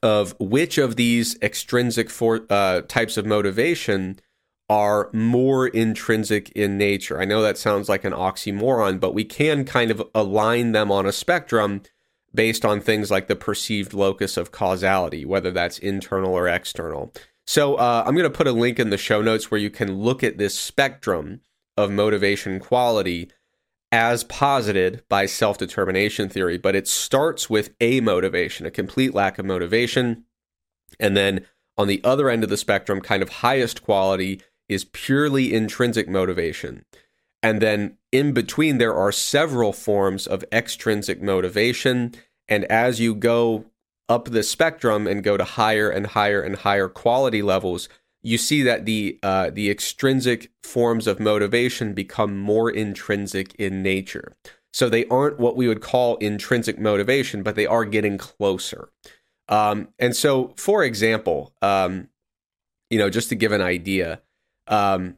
of 0.01 0.33
which 0.39 0.77
of 0.77 0.95
these 0.95 1.37
extrinsic 1.41 2.09
for, 2.09 2.45
uh, 2.49 2.79
types 2.87 3.17
of 3.17 3.25
motivation 3.25 4.17
are 4.69 5.09
more 5.11 5.67
intrinsic 5.67 6.49
in 6.51 6.77
nature. 6.77 7.19
I 7.21 7.25
know 7.25 7.41
that 7.41 7.57
sounds 7.57 7.89
like 7.89 8.05
an 8.05 8.13
oxymoron, 8.13 9.01
but 9.01 9.13
we 9.13 9.25
can 9.25 9.65
kind 9.65 9.91
of 9.91 10.01
align 10.15 10.71
them 10.71 10.89
on 10.91 11.05
a 11.05 11.11
spectrum 11.11 11.81
based 12.33 12.63
on 12.63 12.79
things 12.79 13.11
like 13.11 13.27
the 13.27 13.35
perceived 13.35 13.93
locus 13.93 14.37
of 14.37 14.51
causality, 14.51 15.25
whether 15.25 15.51
that's 15.51 15.77
internal 15.79 16.33
or 16.33 16.47
external. 16.47 17.13
So 17.45 17.75
uh, 17.75 18.03
I'm 18.05 18.15
going 18.15 18.31
to 18.31 18.37
put 18.37 18.47
a 18.47 18.53
link 18.53 18.79
in 18.79 18.91
the 18.91 18.97
show 18.97 19.21
notes 19.21 19.51
where 19.51 19.59
you 19.59 19.69
can 19.69 19.99
look 19.99 20.23
at 20.23 20.37
this 20.37 20.57
spectrum 20.57 21.41
of 21.75 21.91
motivation 21.91 22.59
quality 22.59 23.29
as 23.91 24.23
posited 24.23 25.03
by 25.09 25.25
self 25.25 25.57
determination 25.57 26.29
theory, 26.29 26.57
but 26.57 26.75
it 26.75 26.87
starts 26.87 27.49
with 27.49 27.77
amotivation, 27.79 28.65
a 28.65 28.71
complete 28.71 29.13
lack 29.13 29.37
of 29.39 29.45
motivation. 29.45 30.25
And 30.99 31.15
then 31.15 31.45
on 31.77 31.87
the 31.87 32.01
other 32.03 32.29
end 32.29 32.43
of 32.43 32.49
the 32.49 32.57
spectrum, 32.57 33.01
kind 33.01 33.21
of 33.21 33.29
highest 33.29 33.83
quality 33.83 34.41
is 34.67 34.85
purely 34.85 35.53
intrinsic 35.53 36.07
motivation. 36.07 36.85
And 37.43 37.61
then 37.61 37.97
in 38.11 38.33
between, 38.33 38.77
there 38.77 38.95
are 38.95 39.11
several 39.11 39.71
forms 39.71 40.25
of 40.25 40.43
extrinsic 40.51 41.21
motivation. 41.21 42.15
And 42.47 42.65
as 42.65 42.99
you 42.99 43.13
go 43.13 43.65
up 44.09 44.25
the 44.25 44.43
spectrum 44.43 45.05
and 45.07 45.23
go 45.23 45.37
to 45.37 45.43
higher 45.43 45.89
and 45.89 46.07
higher 46.07 46.41
and 46.41 46.55
higher 46.55 46.87
quality 46.87 47.41
levels, 47.41 47.89
you 48.25 48.39
see 48.39 48.63
that 48.63 48.85
the 48.85 49.19
uh, 49.21 49.51
the 49.51 49.69
extrinsic 49.69 50.49
forms 50.63 51.05
of 51.05 51.19
motivation 51.19 51.93
become 51.93 52.37
more 52.37 52.71
intrinsic 52.71 53.53
in 53.55 53.83
nature. 53.83 54.35
So 54.73 54.89
they 54.89 55.05
aren't 55.05 55.39
what 55.39 55.55
we 55.55 55.67
would 55.67 55.81
call 55.81 56.17
intrinsic 56.17 56.79
motivation, 56.79 57.43
but 57.43 57.55
they 57.55 57.67
are 57.67 57.85
getting 57.85 58.17
closer. 58.17 58.89
Um, 59.47 59.89
and 59.99 60.15
so, 60.15 60.53
for 60.57 60.83
example, 60.83 61.53
um, 61.61 62.09
you 62.89 62.97
know, 62.97 63.11
just 63.11 63.29
to 63.29 63.35
give 63.35 63.51
an 63.51 63.61
idea, 63.61 64.21
um, 64.67 65.17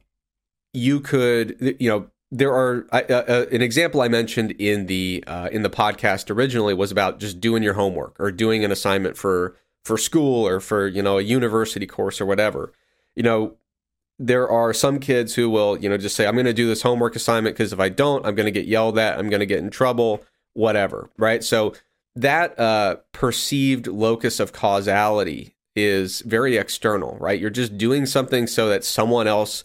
you 0.74 1.00
could, 1.00 1.76
you 1.80 1.88
know, 1.88 2.10
there 2.30 2.52
are 2.52 2.86
uh, 2.92 3.02
uh, 3.08 3.46
an 3.50 3.62
example 3.62 4.02
I 4.02 4.08
mentioned 4.08 4.52
in 4.58 4.84
the 4.84 5.24
uh, 5.26 5.48
in 5.50 5.62
the 5.62 5.70
podcast 5.70 6.30
originally 6.30 6.74
was 6.74 6.92
about 6.92 7.20
just 7.20 7.40
doing 7.40 7.62
your 7.62 7.72
homework 7.72 8.16
or 8.20 8.30
doing 8.30 8.66
an 8.66 8.70
assignment 8.70 9.16
for 9.16 9.56
for 9.82 9.96
school 9.96 10.46
or 10.46 10.60
for 10.60 10.86
you 10.86 11.02
know 11.02 11.16
a 11.16 11.22
university 11.22 11.86
course 11.86 12.20
or 12.20 12.26
whatever. 12.26 12.74
You 13.18 13.24
know, 13.24 13.56
there 14.20 14.48
are 14.48 14.72
some 14.72 15.00
kids 15.00 15.34
who 15.34 15.50
will 15.50 15.76
you 15.76 15.88
know 15.88 15.98
just 15.98 16.14
say 16.14 16.26
I'm 16.26 16.34
going 16.34 16.46
to 16.46 16.52
do 16.54 16.68
this 16.68 16.82
homework 16.82 17.16
assignment 17.16 17.56
because 17.56 17.72
if 17.72 17.80
I 17.80 17.88
don't, 17.88 18.24
I'm 18.24 18.36
going 18.36 18.46
to 18.46 18.52
get 18.52 18.66
yelled 18.66 18.96
at, 18.96 19.18
I'm 19.18 19.28
going 19.28 19.40
to 19.40 19.46
get 19.46 19.58
in 19.58 19.70
trouble, 19.70 20.22
whatever. 20.54 21.10
Right? 21.18 21.42
So 21.42 21.74
that 22.14 22.58
uh, 22.58 22.96
perceived 23.10 23.88
locus 23.88 24.38
of 24.38 24.52
causality 24.52 25.56
is 25.74 26.20
very 26.20 26.56
external, 26.56 27.16
right? 27.18 27.40
You're 27.40 27.50
just 27.50 27.76
doing 27.76 28.06
something 28.06 28.46
so 28.46 28.68
that 28.68 28.84
someone 28.84 29.26
else 29.26 29.64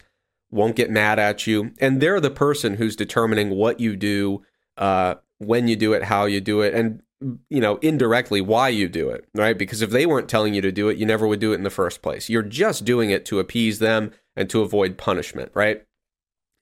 won't 0.50 0.76
get 0.76 0.90
mad 0.90 1.18
at 1.18 1.46
you. 1.46 1.72
And 1.80 2.00
they're 2.00 2.20
the 2.20 2.30
person 2.30 2.74
who's 2.74 2.96
determining 2.96 3.50
what 3.50 3.80
you 3.80 3.96
do, 3.96 4.42
uh, 4.76 5.16
when 5.38 5.68
you 5.68 5.76
do 5.76 5.92
it, 5.92 6.04
how 6.04 6.24
you 6.26 6.40
do 6.40 6.60
it, 6.60 6.74
and 6.74 7.02
you 7.48 7.60
know, 7.60 7.76
indirectly 7.76 8.40
why 8.40 8.68
you 8.68 8.88
do 8.88 9.08
it, 9.08 9.26
right? 9.34 9.56
Because 9.56 9.82
if 9.82 9.90
they 9.90 10.06
weren't 10.06 10.28
telling 10.28 10.54
you 10.54 10.60
to 10.60 10.72
do 10.72 10.88
it, 10.88 10.98
you 10.98 11.06
never 11.06 11.26
would 11.26 11.40
do 11.40 11.52
it 11.52 11.56
in 11.56 11.62
the 11.62 11.70
first 11.70 12.02
place. 12.02 12.28
You're 12.28 12.42
just 12.42 12.84
doing 12.84 13.10
it 13.10 13.24
to 13.26 13.38
appease 13.38 13.78
them 13.78 14.12
and 14.36 14.50
to 14.50 14.62
avoid 14.62 14.98
punishment, 14.98 15.50
right? 15.54 15.84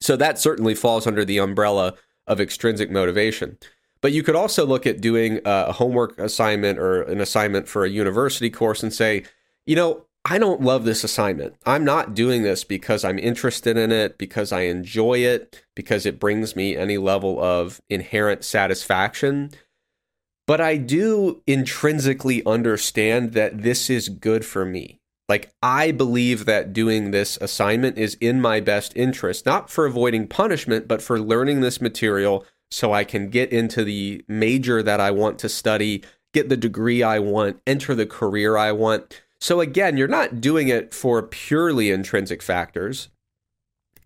So 0.00 0.16
that 0.16 0.38
certainly 0.38 0.74
falls 0.74 1.06
under 1.06 1.24
the 1.24 1.38
umbrella 1.38 1.94
of 2.26 2.40
extrinsic 2.40 2.90
motivation. 2.90 3.58
But 4.00 4.12
you 4.12 4.22
could 4.22 4.36
also 4.36 4.66
look 4.66 4.86
at 4.86 5.00
doing 5.00 5.40
a 5.44 5.72
homework 5.72 6.18
assignment 6.18 6.78
or 6.78 7.02
an 7.02 7.20
assignment 7.20 7.68
for 7.68 7.84
a 7.84 7.90
university 7.90 8.50
course 8.50 8.82
and 8.82 8.92
say, 8.92 9.24
you 9.64 9.76
know, 9.76 10.06
I 10.24 10.38
don't 10.38 10.60
love 10.60 10.84
this 10.84 11.02
assignment. 11.02 11.56
I'm 11.66 11.84
not 11.84 12.14
doing 12.14 12.42
this 12.42 12.62
because 12.62 13.04
I'm 13.04 13.18
interested 13.18 13.76
in 13.76 13.90
it, 13.90 14.18
because 14.18 14.52
I 14.52 14.62
enjoy 14.62 15.18
it, 15.18 15.64
because 15.74 16.06
it 16.06 16.20
brings 16.20 16.54
me 16.54 16.76
any 16.76 16.96
level 16.98 17.42
of 17.42 17.80
inherent 17.88 18.44
satisfaction. 18.44 19.50
But 20.46 20.60
I 20.60 20.76
do 20.76 21.42
intrinsically 21.46 22.44
understand 22.44 23.32
that 23.32 23.62
this 23.62 23.88
is 23.88 24.08
good 24.08 24.44
for 24.44 24.64
me. 24.64 25.00
Like, 25.28 25.52
I 25.62 25.92
believe 25.92 26.44
that 26.46 26.72
doing 26.72 27.10
this 27.10 27.38
assignment 27.40 27.96
is 27.96 28.16
in 28.20 28.40
my 28.40 28.60
best 28.60 28.92
interest, 28.96 29.46
not 29.46 29.70
for 29.70 29.86
avoiding 29.86 30.26
punishment, 30.26 30.88
but 30.88 31.00
for 31.00 31.18
learning 31.18 31.60
this 31.60 31.80
material 31.80 32.44
so 32.70 32.92
I 32.92 33.04
can 33.04 33.30
get 33.30 33.52
into 33.52 33.84
the 33.84 34.24
major 34.28 34.82
that 34.82 35.00
I 35.00 35.10
want 35.10 35.38
to 35.40 35.48
study, 35.48 36.02
get 36.34 36.48
the 36.48 36.56
degree 36.56 37.02
I 37.02 37.18
want, 37.18 37.60
enter 37.66 37.94
the 37.94 38.06
career 38.06 38.56
I 38.56 38.72
want. 38.72 39.22
So 39.40 39.60
again, 39.60 39.96
you're 39.96 40.08
not 40.08 40.40
doing 40.40 40.68
it 40.68 40.92
for 40.92 41.22
purely 41.22 41.90
intrinsic 41.90 42.42
factors. 42.42 43.08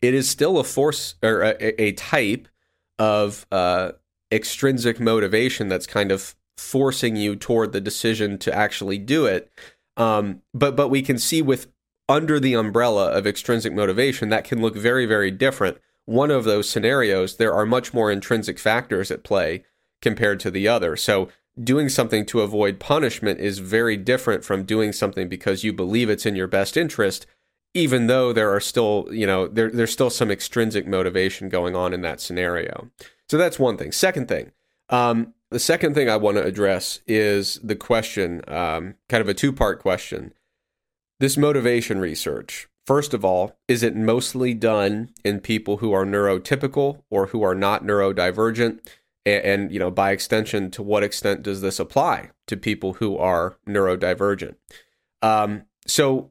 It 0.03 0.15
is 0.15 0.29
still 0.29 0.59
a 0.59 0.65
force 0.65 1.15
or 1.23 1.43
a, 1.43 1.83
a 1.83 1.93
type 1.93 2.49
of 2.99 3.47
uh, 3.51 3.93
extrinsic 4.33 4.99
motivation 5.01 5.69
that's 5.69 5.87
kind 5.87 6.11
of 6.11 6.35
forcing 6.57 7.17
you 7.17 7.37
toward 7.37 7.73
the 7.73 7.81
decision 7.81 8.39
to 8.39 8.55
actually 8.55 8.99
do 8.99 9.27
it. 9.27 9.51
Um, 9.97 10.43
but 10.53 10.77
but 10.77 10.89
we 10.89 11.03
can 11.03 11.19
see 11.19 11.43
with 11.43 11.69
under 12.09 12.39
the 12.39 12.55
umbrella 12.55 13.11
of 13.11 13.27
extrinsic 13.27 13.73
motivation 13.73 14.29
that 14.29 14.45
can 14.45 14.61
look 14.61 14.77
very 14.77 15.07
very 15.07 15.31
different. 15.31 15.79
One 16.05 16.31
of 16.31 16.45
those 16.45 16.71
scenarios, 16.71 17.37
there 17.37 17.55
are 17.55 17.67
much 17.67 17.93
more 17.93 18.13
intrinsic 18.13 18.59
factors 18.59 19.11
at 19.11 19.25
play 19.25 19.65
compared 20.01 20.39
to 20.41 20.51
the 20.51 20.69
other. 20.69 20.97
So 20.97 21.29
doing 21.63 21.89
something 21.89 22.27
to 22.27 22.43
avoid 22.43 22.79
punishment 22.79 23.41
is 23.41 23.59
very 23.59 23.97
different 23.97 24.45
from 24.45 24.65
doing 24.65 24.93
something 24.93 25.29
because 25.29 25.65
you 25.65 25.73
believe 25.73 26.11
it's 26.11 26.27
in 26.27 26.37
your 26.37 26.47
best 26.47 26.77
interest 26.77 27.27
even 27.77 28.07
though 28.07 28.33
there 28.33 28.53
are 28.53 28.61
still 28.61 29.07
you 29.11 29.27
know 29.27 29.47
there, 29.47 29.71
there's 29.71 29.93
still 29.93 30.11
some 30.11 30.31
extrinsic 30.31 30.87
motivation 30.87 31.49
going 31.49 31.77
on 31.77 31.93
in 31.93 32.01
that 32.01 32.21
scenario 32.21 32.91
so 33.29 33.37
that's 33.37 33.59
one 33.59 33.77
thing 33.77 33.93
second 33.93 34.27
thing 34.27 34.51
um, 34.89 35.35
the 35.51 35.59
second 35.59 35.95
thing 35.95 36.09
i 36.09 36.17
want 36.17 36.37
to 36.37 36.45
address 36.45 37.01
is 37.07 37.61
the 37.63 37.77
question 37.77 38.41
um, 38.49 38.95
kind 39.09 39.21
of 39.21 39.29
a 39.29 39.35
two 39.35 39.53
part 39.53 39.81
question 39.81 40.33
this 41.21 41.37
motivation 41.37 41.99
research 41.99 42.69
First 42.87 43.13
of 43.15 43.25
all, 43.25 43.59
is 43.67 43.83
it 43.83 43.97
mostly 43.97 44.55
done 44.55 45.11
in 45.25 45.41
people 45.41 45.79
who 45.79 45.93
are 45.93 46.05
neurotypical 46.05 47.03
or 47.11 47.27
who 47.27 47.43
are 47.43 47.55
not 47.55 47.83
neurodivergent? 47.83 48.79
And, 49.27 49.45
and, 49.45 49.73
you 49.73 49.81
know, 49.81 49.91
by 49.91 50.13
extension, 50.13 50.71
to 50.71 50.85
what 50.85 51.03
extent 51.03 51.43
does 51.43 51.63
this 51.63 51.81
apply 51.81 52.31
to 52.47 52.57
people 52.57 52.95
who 52.95 53.19
are 53.19 53.57
neurodivergent? 53.67 54.55
Um, 55.21 55.65
so 55.85 56.31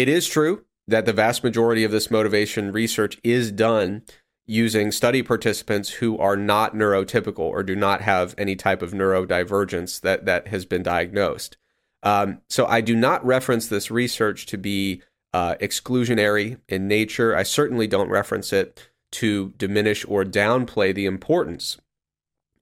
it 0.00 0.08
is 0.08 0.26
true 0.26 0.64
that 0.88 1.04
the 1.04 1.12
vast 1.12 1.44
majority 1.44 1.84
of 1.84 1.90
this 1.90 2.10
motivation 2.10 2.72
research 2.72 3.18
is 3.22 3.52
done 3.52 4.02
using 4.46 4.90
study 4.90 5.22
participants 5.22 5.90
who 5.90 6.16
are 6.16 6.38
not 6.38 6.74
neurotypical 6.74 7.40
or 7.40 7.62
do 7.62 7.76
not 7.76 8.00
have 8.00 8.34
any 8.38 8.56
type 8.56 8.80
of 8.80 8.92
neurodivergence 8.92 10.00
that, 10.00 10.24
that 10.24 10.48
has 10.48 10.64
been 10.64 10.82
diagnosed. 10.82 11.58
Um, 12.02 12.40
so 12.48 12.64
I 12.64 12.80
do 12.80 12.96
not 12.96 13.24
reference 13.26 13.68
this 13.68 13.90
research 13.90 14.46
to 14.46 14.56
be 14.56 15.02
uh, 15.34 15.56
exclusionary 15.60 16.58
in 16.66 16.88
nature. 16.88 17.36
I 17.36 17.42
certainly 17.42 17.86
don't 17.86 18.08
reference 18.08 18.54
it 18.54 18.88
to 19.12 19.52
diminish 19.58 20.06
or 20.08 20.24
downplay 20.24 20.94
the 20.94 21.04
importance 21.04 21.76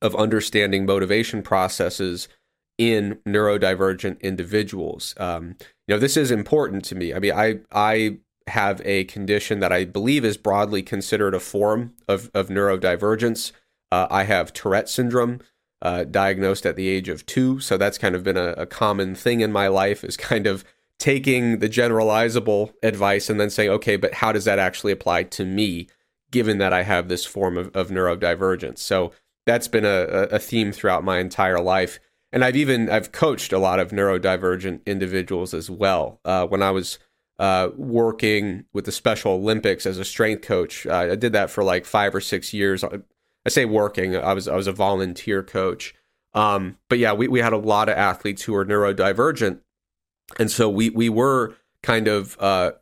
of 0.02 0.16
understanding 0.16 0.85
motivation 0.85 1.42
processes 1.42 2.26
in 2.78 3.21
neurodivergent 3.26 4.21
individuals. 4.23 5.14
Um, 5.18 5.54
you 5.88 5.95
know, 5.95 5.99
this 5.99 6.16
is 6.16 6.30
important 6.30 6.85
to 6.85 6.95
me. 6.95 7.14
I 7.14 7.18
mean, 7.18 7.33
I 7.33 7.61
I 7.73 8.18
have 8.47 8.80
a 8.85 9.04
condition 9.04 9.59
that 9.61 9.73
I 9.73 9.85
believe 9.85 10.25
is 10.25 10.37
broadly 10.37 10.83
considered 10.83 11.35
a 11.35 11.40
form 11.40 11.95
of 12.07 12.30
of 12.35 12.49
neurodivergence. 12.49 13.52
Uh, 13.90 14.07
I 14.11 14.25
have 14.25 14.52
Tourette 14.52 14.90
syndrome, 14.90 15.40
uh, 15.80 16.04
diagnosed 16.04 16.66
at 16.66 16.76
the 16.76 16.88
age 16.88 17.09
of 17.09 17.25
two, 17.25 17.59
so 17.59 17.78
that's 17.78 17.97
kind 17.97 18.14
of 18.14 18.23
been 18.23 18.37
a, 18.37 18.50
a 18.50 18.66
common 18.66 19.14
thing 19.14 19.40
in 19.40 19.50
my 19.50 19.66
life. 19.68 20.04
Is 20.04 20.16
kind 20.18 20.47
of 20.47 20.62
taking 20.99 21.61
the 21.61 21.68
generalizable 21.68 22.75
advice 22.83 23.30
and 23.30 23.40
then 23.40 23.50
saying, 23.50 23.71
okay, 23.71 23.97
but 23.97 24.14
how 24.14 24.33
does 24.33 24.45
that 24.45 24.59
actually 24.59 24.92
apply 24.92 25.23
to 25.23 25.45
me, 25.45 25.88
given 26.30 26.59
that 26.59 26.73
I 26.73 26.83
have 26.83 27.09
this 27.09 27.25
form 27.25 27.57
of, 27.57 27.75
of 27.75 27.88
neurodivergence? 27.88 28.78
So 28.78 29.12
that's 29.47 29.68
been 29.68 29.85
a, 29.85 30.26
a 30.33 30.38
theme 30.38 30.73
throughout 30.73 31.04
my 31.04 31.18
entire 31.18 31.61
life. 31.61 31.99
And 32.32 32.44
I've 32.44 32.56
even 32.56 32.90
I've 32.90 33.12
coached 33.12 33.52
a 33.52 33.58
lot 33.58 33.80
of 33.80 33.90
neurodivergent 33.90 34.85
individuals 34.85 35.54
as 35.54 35.70
well. 35.70 36.20
Uh, 36.25 36.47
when 36.47 36.62
I 36.62 36.70
was 36.70 36.99
uh, 37.38 37.70
working 37.76 38.64
with 38.73 38.85
the 38.85 38.92
Special 38.92 39.32
Olympics 39.32 39.87
as 39.87 39.99
a 39.99 40.04
strength 40.04 40.42
coach, 40.42 40.87
I 40.87 41.14
did 41.14 41.32
that 41.32 41.50
for 41.50 41.64
like 41.64 41.87
five 41.87 42.14
or 42.14 42.20
six 42.20 42.52
years. 42.52 42.85
I 42.85 43.49
say 43.49 43.64
working. 43.64 44.16
I 44.16 44.35
was 44.35 44.47
I 44.47 44.56
was 44.56 44.66
a 44.66 44.73
volunteer 44.73 45.42
coach. 45.42 45.94
Um, 46.35 46.76
but 46.90 46.99
yeah, 46.99 47.14
we, 47.14 47.26
we 47.26 47.40
had 47.40 47.54
a 47.54 47.58
lot 47.58 47.88
of 47.88 47.97
athletes 47.97 48.42
who 48.42 48.52
were 48.52 48.66
neurodivergent 48.66 49.61
and 50.38 50.50
so 50.50 50.68
we 50.68 50.90
we 50.90 51.08
were 51.08 51.54
kind 51.82 52.08
of 52.08 52.37
uh, 52.40 52.73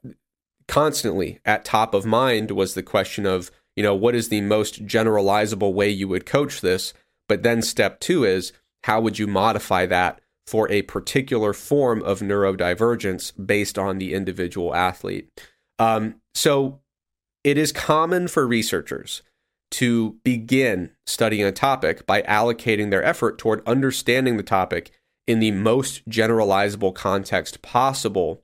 constantly 0.67 1.39
at 1.45 1.65
top 1.65 1.95
of 1.95 2.05
mind 2.05 2.51
was 2.51 2.75
the 2.75 2.83
question 2.83 3.27
of 3.27 3.51
you 3.77 3.83
know 3.83 3.95
what 3.95 4.15
is 4.15 4.29
the 4.29 4.41
most 4.41 4.87
generalizable 4.87 5.73
way 5.73 5.89
you 5.89 6.09
would 6.09 6.27
coach 6.27 6.61
this 6.61 6.93
but 7.29 7.43
then 7.43 7.63
step 7.63 8.01
two 8.01 8.25
is 8.25 8.53
how 8.87 9.01
would 9.01 9.19
you 9.19 9.27
modify 9.27 9.87
that 9.87 10.21
for 10.47 10.71
a 10.71 10.83
particular 10.83 11.53
form 11.53 12.03
of 12.03 12.21
neurodivergence 12.21 13.33
based 13.47 13.79
on 13.79 13.99
the 13.99 14.15
individual 14.15 14.75
athlete 14.75 15.29
um, 15.79 16.17
so 16.35 16.81
it 17.45 17.57
is 17.57 17.71
common 17.71 18.27
for 18.27 18.47
researchers 18.47 19.23
to 19.71 20.17
begin 20.25 20.91
studying 21.07 21.45
a 21.45 21.53
topic 21.53 22.07
by 22.07 22.23
allocating 22.23 22.91
their 22.91 23.05
effort 23.05 23.39
toward 23.39 23.67
understanding 23.67 24.37
the 24.37 24.43
topic 24.43 24.91
in 25.27 25.41
the 25.41 25.51
most 25.51 26.09
generalizable 26.09 26.95
context 26.95 27.63
possible. 27.63 28.43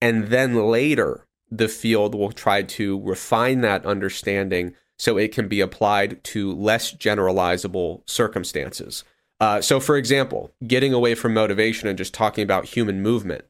And 0.00 0.28
then 0.28 0.54
later, 0.54 1.26
the 1.50 1.68
field 1.68 2.14
will 2.14 2.32
try 2.32 2.62
to 2.62 3.00
refine 3.00 3.60
that 3.62 3.84
understanding 3.84 4.74
so 4.98 5.16
it 5.16 5.32
can 5.32 5.48
be 5.48 5.60
applied 5.60 6.22
to 6.24 6.52
less 6.52 6.92
generalizable 6.92 8.02
circumstances. 8.08 9.02
Uh, 9.40 9.60
so, 9.60 9.80
for 9.80 9.96
example, 9.96 10.52
getting 10.66 10.92
away 10.92 11.14
from 11.14 11.32
motivation 11.32 11.88
and 11.88 11.96
just 11.96 12.12
talking 12.12 12.44
about 12.44 12.66
human 12.66 13.00
movement, 13.00 13.44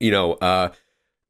you 0.00 0.10
know, 0.10 0.34
uh, 0.34 0.70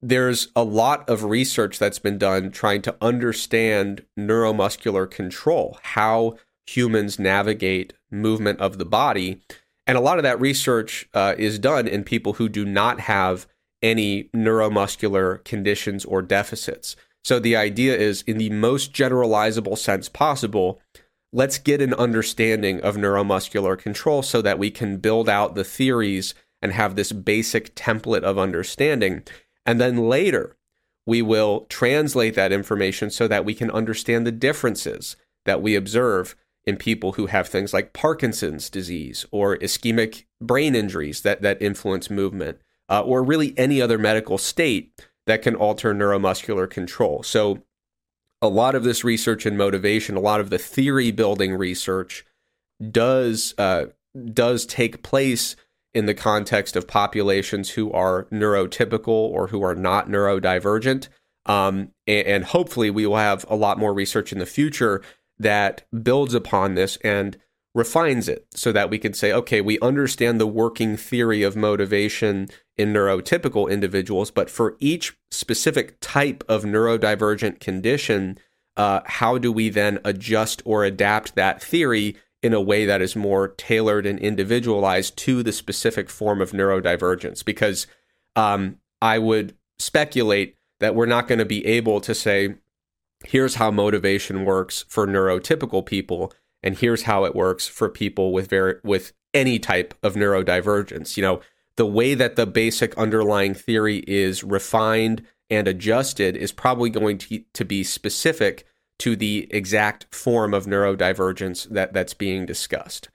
there's 0.01 0.49
a 0.57 0.64
lot 0.64 1.09
of 1.09 1.25
research 1.25 1.79
that's 1.79 1.99
been 1.99 2.18
done 2.18 2.51
trying 2.51 2.83
to 2.83 2.97
understand 3.01 4.05
neuromuscular 4.18 5.11
control, 5.11 5.79
how 5.83 6.37
humans 6.66 7.18
navigate 7.18 7.92
movement 8.11 8.61
of 8.61 8.79
the 8.79 8.85
body. 8.85 9.40
And 9.87 9.99
a 9.99 10.03
lot 10.03 10.18
of 10.18 10.23
that 10.23 10.40
research 10.40 11.09
uh, 11.12 11.35
is 11.37 11.59
done 11.59 11.87
in 11.87 12.05
people 12.05 12.35
who 12.35 12.49
do 12.49 12.64
not 12.64 13.01
have 13.01 13.47
any 13.83 14.25
neuromuscular 14.35 15.44
conditions 15.44 16.07
or 16.07 16.23
deficits. 16.23 16.97
So 17.23 17.38
the 17.38 17.57
idea 17.57 17.97
is, 17.97 18.23
in 18.27 18.38
the 18.38 18.51
most 18.51 18.92
generalizable 18.92 19.77
sense 19.77 20.09
possible, 20.09 20.81
let's 21.35 21.59
get 21.59 21.83
an 21.83 21.92
understanding 21.94 22.81
of 22.83 22.94
neuromuscular 22.94 23.77
control 23.77 24.23
so 24.23 24.40
that 24.40 24.57
we 24.57 24.70
can 24.70 24.99
build 24.99 25.29
out 25.29 25.57
the 25.57 25.64
theories 25.64 26.33
and 26.62 26.73
have 26.73 26.94
this 26.94 27.11
basic 27.11 27.75
template 27.75 28.23
of 28.23 28.38
understanding. 28.38 29.20
And 29.66 29.81
then 29.81 30.09
later, 30.09 30.57
we 31.05 31.23
will 31.23 31.66
translate 31.68 32.37
that 32.37 32.53
information 32.53 33.11
so 33.11 33.27
that 33.27 33.44
we 33.44 33.53
can 33.53 33.68
understand 33.73 34.25
the 34.25 34.33
differences 34.33 35.16
that 35.44 35.61
we 35.61 35.75
observe 35.75 36.37
in 36.64 36.77
people 36.77 37.12
who 37.12 37.27
have 37.27 37.49
things 37.49 37.75
like 37.75 37.92
Parkinson's 37.92 38.70
disease 38.70 39.27
or 39.33 39.59
ischemic 39.59 40.25
brain 40.40 40.77
injuries 40.77 41.23
that, 41.23 41.42
that 41.42 41.61
influence 41.61 42.09
movement, 42.09 42.59
uh, 42.88 43.03
or 43.03 43.25
really 43.25 43.59
any 43.59 43.83
other 43.83 43.99
medical 43.99 44.38
state 44.38 45.03
that 45.27 45.42
can 45.42 45.57
alter 45.57 45.92
neuromuscular 45.92 46.70
control. 46.70 47.25
So, 47.25 47.64
a 48.44 48.48
lot 48.48 48.74
of 48.74 48.85
this 48.85 49.04
research 49.04 49.46
and 49.46 49.57
motivation, 49.59 50.16
a 50.16 50.20
lot 50.20 50.40
of 50.40 50.50
the 50.50 50.59
theory 50.59 51.11
building 51.11 51.54
research 51.54 52.24
does 52.90 53.54
uh, 53.59 53.87
does 54.33 54.66
take 54.66 55.02
place 55.02 55.57
in 55.92 56.07
the 56.07 56.14
context 56.14 56.76
of 56.76 56.88
populations 56.88 57.70
who 57.70 57.90
are 57.92 58.24
neurotypical 58.24 59.09
or 59.09 59.48
who 59.48 59.62
are 59.62 59.74
not 59.74 60.09
neurodivergent. 60.09 61.09
Um, 61.46 61.90
and, 62.07 62.26
and 62.26 62.44
hopefully, 62.44 62.90
we 62.90 63.07
will 63.07 63.16
have 63.16 63.44
a 63.48 63.57
lot 63.57 63.78
more 63.78 63.94
research 63.94 64.33
in 64.33 64.38
the 64.38 64.46
future 64.46 65.02
that 65.38 65.85
builds 66.02 66.35
upon 66.35 66.74
this 66.74 66.96
and 66.98 67.37
refines 67.74 68.28
it 68.28 68.46
so 68.54 68.70
that 68.72 68.88
we 68.88 68.98
can 68.98 69.12
say, 69.12 69.32
okay, 69.32 69.60
we 69.60 69.80
understand 69.80 70.40
the 70.40 70.46
working 70.46 70.96
theory 70.96 71.42
of 71.42 71.56
motivation 71.56 72.48
in 72.76 72.92
neurotypical 72.92 73.70
individuals, 73.70 74.30
but 74.30 74.48
for 74.48 74.76
each 74.78 75.16
specific 75.30 75.96
type 76.00 76.44
of 76.48 76.62
neurodivergent 76.62 77.58
condition, 77.58 78.38
uh, 78.76 79.00
how 79.06 79.38
do 79.38 79.50
we 79.50 79.68
then 79.68 79.98
adjust 80.04 80.62
or 80.64 80.84
adapt 80.84 81.34
that 81.34 81.60
theory 81.60 82.16
in 82.42 82.52
a 82.52 82.60
way 82.60 82.87
that 82.87 83.02
is 83.02 83.16
more 83.16 83.48
tailored 83.48 84.06
and 84.06 84.18
individualized 84.20 85.16
to 85.16 85.42
the 85.42 85.52
specific 85.52 86.08
form 86.08 86.40
of 86.40 86.52
neurodivergence? 86.52 87.44
Because 87.44 87.88
um, 88.37 88.76
I 89.02 89.18
would 89.18 89.56
speculate 89.78 90.56
that 90.78 90.94
we're 90.94 91.06
not 91.06 91.26
going 91.26 91.38
to 91.38 91.44
be 91.44 91.64
able 91.66 92.00
to 92.02 92.14
say, 92.14 92.54
here's 93.24 93.56
how 93.56 93.70
motivation 93.70 94.44
works 94.44 94.84
for 94.88 95.06
neurotypical 95.06 95.84
people 95.84 96.32
and 96.64 96.79
here's 96.79 97.03
how 97.03 97.24
it 97.24 97.37
works 97.37 97.68
for 97.68 97.88
people 97.88 98.33
with 98.33 98.48
very 98.48 98.77
with 98.83 99.12
any 99.33 99.61
type 99.61 99.94
of 100.03 100.14
neurodivergence. 100.14 101.16
You 101.16 101.22
know 101.22 101.40
the 101.77 101.87
way 101.87 102.14
that 102.14 102.37
the 102.37 102.46
basic 102.46 102.96
underlying 102.96 103.55
theory 103.55 103.98
is 104.07 104.42
refined 104.42 105.24
and 105.50 105.68
adjusted 105.68 106.37
is 106.37 106.53
probably 106.53 106.88
going 106.88 107.18
to, 107.18 107.42
to 107.53 107.64
be 107.64 107.85
specific 107.85 108.64
to 109.00 109.16
the 109.16 109.48
exact 109.50 110.07
form 110.14 110.55
of 110.55 110.66
neurodivergence 110.66 111.68
that 111.68 111.92
that's 111.92 112.14
being 112.14 112.46
discussed. 112.46 113.09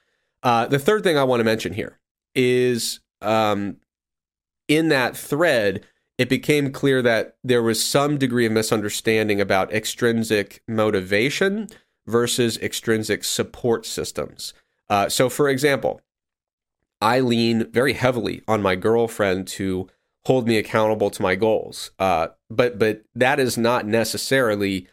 Uh, 0.43 0.67
the 0.67 0.79
third 0.79 1.03
thing 1.03 1.17
i 1.17 1.23
want 1.23 1.39
to 1.39 1.43
mention 1.43 1.73
here 1.73 1.99
is 2.35 3.01
um, 3.21 3.77
in 4.67 4.89
that 4.89 5.17
thread 5.17 5.83
it 6.17 6.29
became 6.29 6.71
clear 6.71 7.01
that 7.01 7.37
there 7.43 7.63
was 7.63 7.83
some 7.83 8.17
degree 8.17 8.45
of 8.45 8.51
misunderstanding 8.51 9.39
about 9.39 9.73
extrinsic 9.73 10.61
motivation 10.67 11.67
versus 12.09 12.57
extrinsic 12.57 13.23
support 13.23 13.85
systems. 13.85 14.53
Uh, 14.89 15.07
so, 15.07 15.29
for 15.29 15.47
example, 15.47 16.01
I 17.01 17.19
lean 17.19 17.71
very 17.71 17.93
heavily 17.93 18.41
on 18.47 18.61
my 18.61 18.75
girlfriend 18.75 19.47
to 19.49 19.87
hold 20.25 20.47
me 20.47 20.57
accountable 20.57 21.09
to 21.11 21.21
my 21.21 21.35
goals, 21.35 21.91
uh, 21.99 22.29
but 22.49 22.77
but 22.77 23.03
that 23.15 23.39
is 23.39 23.57
not 23.57 23.85
necessarily 23.85 24.87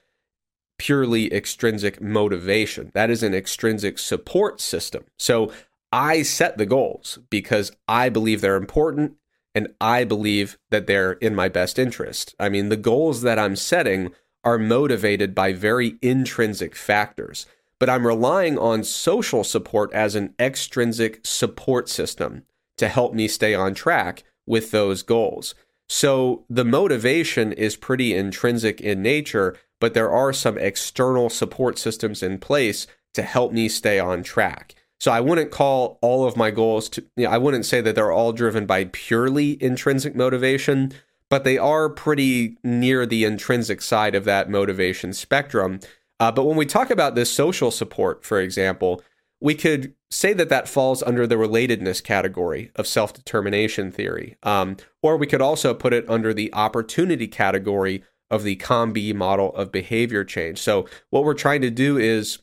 purely 0.78 1.32
extrinsic 1.32 2.00
motivation. 2.00 2.90
That 2.94 3.10
is 3.10 3.22
an 3.22 3.34
extrinsic 3.34 3.98
support 3.98 4.60
system. 4.60 5.04
So 5.18 5.52
I 5.90 6.22
set 6.22 6.58
the 6.58 6.66
goals 6.66 7.18
because 7.30 7.72
I 7.88 8.08
believe 8.08 8.40
they're 8.40 8.56
important 8.56 9.14
and 9.54 9.68
I 9.80 10.04
believe 10.04 10.58
that 10.70 10.86
they're 10.86 11.12
in 11.12 11.34
my 11.34 11.48
best 11.48 11.78
interest. 11.78 12.34
I 12.38 12.50
mean, 12.50 12.68
the 12.68 12.76
goals 12.76 13.22
that 13.22 13.38
I'm 13.38 13.56
setting 13.56 14.12
are 14.46 14.58
motivated 14.58 15.34
by 15.34 15.52
very 15.52 15.96
intrinsic 16.00 16.76
factors, 16.76 17.46
but 17.80 17.90
I'm 17.90 18.06
relying 18.06 18.56
on 18.56 18.84
social 18.84 19.42
support 19.42 19.92
as 19.92 20.14
an 20.14 20.34
extrinsic 20.38 21.20
support 21.24 21.88
system 21.88 22.44
to 22.78 22.88
help 22.88 23.12
me 23.12 23.26
stay 23.26 23.54
on 23.54 23.74
track 23.74 24.22
with 24.46 24.70
those 24.70 25.02
goals. 25.02 25.56
So 25.88 26.44
the 26.48 26.64
motivation 26.64 27.52
is 27.52 27.74
pretty 27.74 28.14
intrinsic 28.14 28.80
in 28.80 29.02
nature, 29.02 29.56
but 29.80 29.94
there 29.94 30.10
are 30.10 30.32
some 30.32 30.56
external 30.56 31.28
support 31.28 31.76
systems 31.76 32.22
in 32.22 32.38
place 32.38 32.86
to 33.14 33.22
help 33.22 33.52
me 33.52 33.68
stay 33.68 33.98
on 33.98 34.22
track. 34.22 34.76
So 35.00 35.10
I 35.10 35.20
wouldn't 35.20 35.50
call 35.50 35.98
all 36.00 36.24
of 36.24 36.36
my 36.36 36.52
goals 36.52 36.88
to, 36.90 37.04
you 37.16 37.24
know, 37.24 37.30
I 37.30 37.38
wouldn't 37.38 37.66
say 37.66 37.80
that 37.80 37.96
they're 37.96 38.12
all 38.12 38.32
driven 38.32 38.64
by 38.64 38.84
purely 38.84 39.60
intrinsic 39.62 40.14
motivation, 40.14 40.92
but 41.28 41.44
they 41.44 41.58
are 41.58 41.88
pretty 41.88 42.56
near 42.62 43.06
the 43.06 43.24
intrinsic 43.24 43.82
side 43.82 44.14
of 44.14 44.24
that 44.24 44.48
motivation 44.48 45.12
spectrum. 45.12 45.80
Uh, 46.20 46.30
but 46.32 46.44
when 46.44 46.56
we 46.56 46.66
talk 46.66 46.90
about 46.90 47.14
this 47.14 47.30
social 47.30 47.70
support, 47.70 48.24
for 48.24 48.40
example, 48.40 49.02
we 49.40 49.54
could 49.54 49.94
say 50.10 50.32
that 50.32 50.48
that 50.48 50.68
falls 50.68 51.02
under 51.02 51.26
the 51.26 51.34
relatedness 51.34 52.02
category 52.02 52.70
of 52.76 52.86
self 52.86 53.12
determination 53.12 53.90
theory. 53.90 54.36
Um, 54.42 54.76
or 55.02 55.16
we 55.16 55.26
could 55.26 55.42
also 55.42 55.74
put 55.74 55.92
it 55.92 56.08
under 56.08 56.32
the 56.32 56.52
opportunity 56.54 57.28
category 57.28 58.02
of 58.30 58.42
the 58.42 58.56
COM-B 58.56 59.12
model 59.12 59.54
of 59.54 59.70
behavior 59.70 60.24
change. 60.24 60.58
So, 60.58 60.88
what 61.10 61.24
we're 61.24 61.34
trying 61.34 61.60
to 61.62 61.70
do 61.70 61.98
is 61.98 62.38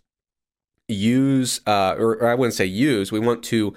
use, 0.88 1.62
uh, 1.65 1.96
or, 1.98 2.17
or 2.17 2.28
I 2.28 2.36
wouldn't 2.36 2.54
say 2.54 2.65
use, 2.65 3.12
we 3.12 3.19
want 3.19 3.43
to 3.46 3.74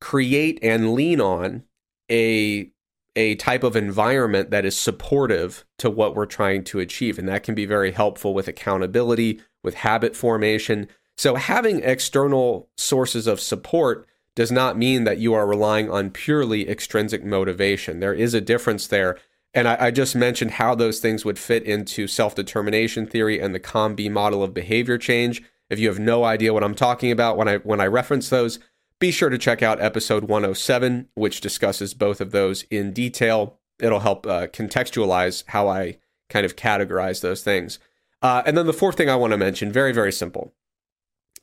create 0.00 0.58
and 0.62 0.92
lean 0.92 1.20
on 1.20 1.64
a 2.10 2.70
a 3.16 3.34
type 3.36 3.62
of 3.62 3.76
environment 3.76 4.50
that 4.50 4.64
is 4.64 4.76
supportive 4.76 5.64
to 5.78 5.90
what 5.90 6.14
we're 6.14 6.26
trying 6.26 6.62
to 6.64 6.78
achieve 6.78 7.18
and 7.18 7.28
that 7.28 7.42
can 7.42 7.54
be 7.54 7.66
very 7.66 7.92
helpful 7.92 8.34
with 8.34 8.48
accountability 8.48 9.40
with 9.62 9.74
habit 9.74 10.14
formation. 10.14 10.88
So 11.16 11.34
having 11.34 11.82
external 11.82 12.68
sources 12.76 13.26
of 13.26 13.40
support 13.40 14.06
does 14.36 14.52
not 14.52 14.78
mean 14.78 15.04
that 15.04 15.18
you 15.18 15.34
are 15.34 15.46
relying 15.46 15.90
on 15.90 16.10
purely 16.10 16.68
extrinsic 16.68 17.24
motivation. 17.24 18.00
There 18.00 18.14
is 18.14 18.32
a 18.32 18.40
difference 18.40 18.86
there. 18.86 19.18
And 19.52 19.66
I, 19.66 19.86
I 19.86 19.90
just 19.90 20.14
mentioned 20.14 20.52
how 20.52 20.74
those 20.74 21.00
things 21.00 21.24
would 21.24 21.38
fit 21.38 21.64
into 21.64 22.06
self-determination 22.06 23.06
theory 23.06 23.40
and 23.40 23.54
the 23.54 23.60
COM-B 23.60 24.08
model 24.08 24.42
of 24.42 24.54
behavior 24.54 24.96
change. 24.96 25.42
If 25.68 25.78
you 25.78 25.88
have 25.88 25.98
no 25.98 26.24
idea 26.24 26.54
what 26.54 26.64
I'm 26.64 26.74
talking 26.74 27.10
about 27.10 27.36
when 27.36 27.48
I 27.48 27.56
when 27.58 27.80
I 27.80 27.86
reference 27.86 28.28
those, 28.28 28.60
be 29.00 29.10
sure 29.10 29.30
to 29.30 29.38
check 29.38 29.62
out 29.62 29.80
episode 29.80 30.24
107, 30.24 31.08
which 31.14 31.40
discusses 31.40 31.94
both 31.94 32.20
of 32.20 32.30
those 32.30 32.62
in 32.64 32.92
detail. 32.92 33.58
It'll 33.80 34.00
help 34.00 34.26
uh, 34.26 34.46
contextualize 34.48 35.44
how 35.48 35.68
I 35.68 35.96
kind 36.28 36.46
of 36.46 36.54
categorize 36.54 37.22
those 37.22 37.42
things. 37.42 37.78
Uh, 38.22 38.42
and 38.44 38.56
then 38.56 38.66
the 38.66 38.72
fourth 38.72 38.96
thing 38.96 39.08
I 39.08 39.16
want 39.16 39.32
to 39.32 39.38
mention, 39.38 39.72
very, 39.72 39.92
very 39.92 40.12
simple. 40.12 40.52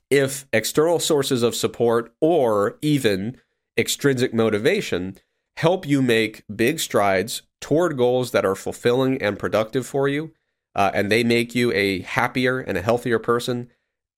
If 0.10 0.46
external 0.54 1.00
sources 1.00 1.44
of 1.44 1.56
support 1.56 2.14
or 2.22 2.78
even 2.82 3.38
extrinsic 3.78 4.34
motivation 4.34 5.18
help 5.58 5.88
you 5.88 6.02
make 6.02 6.44
big 6.56 6.80
strides 6.80 7.42
toward 7.60 7.98
goals 7.98 8.32
that 8.32 8.46
are 8.46 8.56
fulfilling 8.56 9.20
and 9.22 9.40
productive 9.40 9.88
for 9.88 10.08
you, 10.08 10.32
uh, 10.76 10.92
and 10.94 11.12
they 11.12 11.24
make 11.24 11.56
you 11.56 11.74
a 11.74 12.02
happier 12.02 12.60
and 12.60 12.78
a 12.78 12.84
healthier 12.84 13.18
person, 13.18 13.70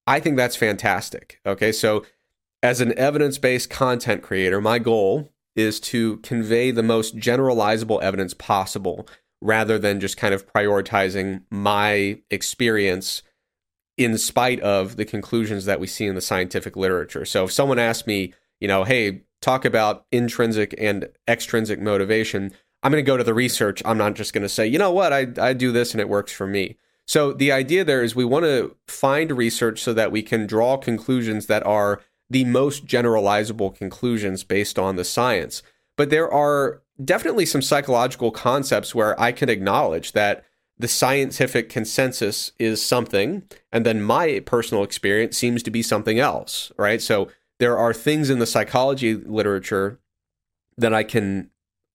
I 0.06 0.20
think 0.20 0.36
that's 0.36 0.58
fantastic. 0.58 1.40
Okay, 1.46 1.72
so 1.72 2.06
as 2.62 2.82
an 2.82 2.98
evidence 2.98 3.38
based 3.38 3.70
content 3.70 4.22
creator, 4.22 4.62
my 4.62 4.80
goal 4.80 5.30
is 5.56 5.80
to 5.80 6.18
convey 6.18 6.72
the 6.72 6.84
most 6.84 7.18
generalizable 7.18 8.02
evidence 8.02 8.34
possible 8.34 9.08
rather 9.42 9.80
than 9.80 10.00
just 10.00 10.18
kind 10.18 10.34
of 10.34 10.52
prioritizing 10.52 11.42
my 11.50 12.20
experience 12.30 13.24
in 13.98 14.18
spite 14.18 14.60
of 14.62 14.96
the 14.96 15.06
conclusions 15.06 15.66
that 15.66 15.80
we 15.80 15.88
see 15.88 16.06
in 16.06 16.16
the 16.16 16.22
scientific 16.22 16.76
literature. 16.76 17.26
So 17.26 17.46
if 17.46 17.52
someone 17.52 17.80
asks 17.80 18.08
me, 18.08 18.34
you 18.60 18.68
know, 18.68 18.84
hey, 18.84 19.24
talk 19.42 19.66
about 19.66 20.06
intrinsic 20.12 20.74
and 20.78 21.10
extrinsic 21.28 21.80
motivation, 21.80 22.54
I'm 22.84 22.92
going 22.92 23.04
to 23.04 23.08
go 23.08 23.18
to 23.18 23.24
the 23.24 23.34
research. 23.34 23.82
I'm 23.86 23.98
not 23.98 24.14
just 24.16 24.34
going 24.34 24.44
to 24.44 24.50
say, 24.50 24.68
you 24.68 24.78
know 24.78 24.92
what, 24.92 25.12
I, 25.12 25.28
I 25.38 25.54
do 25.54 25.72
this 25.72 25.94
and 25.94 26.00
it 26.00 26.10
works 26.10 26.32
for 26.32 26.48
me. 26.48 26.78
So 27.08 27.34
the 27.34 27.52
idea 27.52 27.84
there 27.84 28.04
is 28.04 28.16
we 28.16 28.24
want 28.24 28.46
to 28.46 28.76
find 28.88 29.32
research 29.32 29.82
so 29.82 29.94
that 29.94 30.12
we 30.12 30.22
can 30.22 30.46
draw 30.46 30.78
conclusions 30.78 31.48
that 31.48 31.66
are 31.66 32.02
the 32.30 32.46
most 32.46 32.86
generalizable 32.86 33.76
conclusions 33.76 34.44
based 34.44 34.78
on 34.78 34.96
the 34.96 35.04
science. 35.04 35.64
But 35.98 36.10
there 36.10 36.32
are 36.32 36.82
definitely 37.04 37.46
some 37.46 37.62
psychological 37.62 38.32
concepts 38.32 38.94
where 38.94 39.20
I 39.20 39.32
can 39.32 39.50
acknowledge 39.50 40.12
that 40.14 40.46
the 40.78 40.88
scientific 40.88 41.70
consensus 41.70 42.54
is 42.58 42.84
something, 42.84 43.44
and 43.72 43.86
then 43.86 44.02
my 44.02 44.42
personal 44.46 44.84
experience 44.84 45.38
seems 45.38 45.62
to 45.64 45.72
be 45.72 45.82
something 45.82 46.20
else, 46.20 46.72
right? 46.78 47.02
So 47.02 47.30
there 47.60 47.78
are 47.78 47.94
things 47.94 48.30
in 48.30 48.40
the 48.40 48.46
psychology 48.46 49.16
literature 49.16 50.00
that 50.78 50.94
I 50.94 51.04
can 51.04 51.50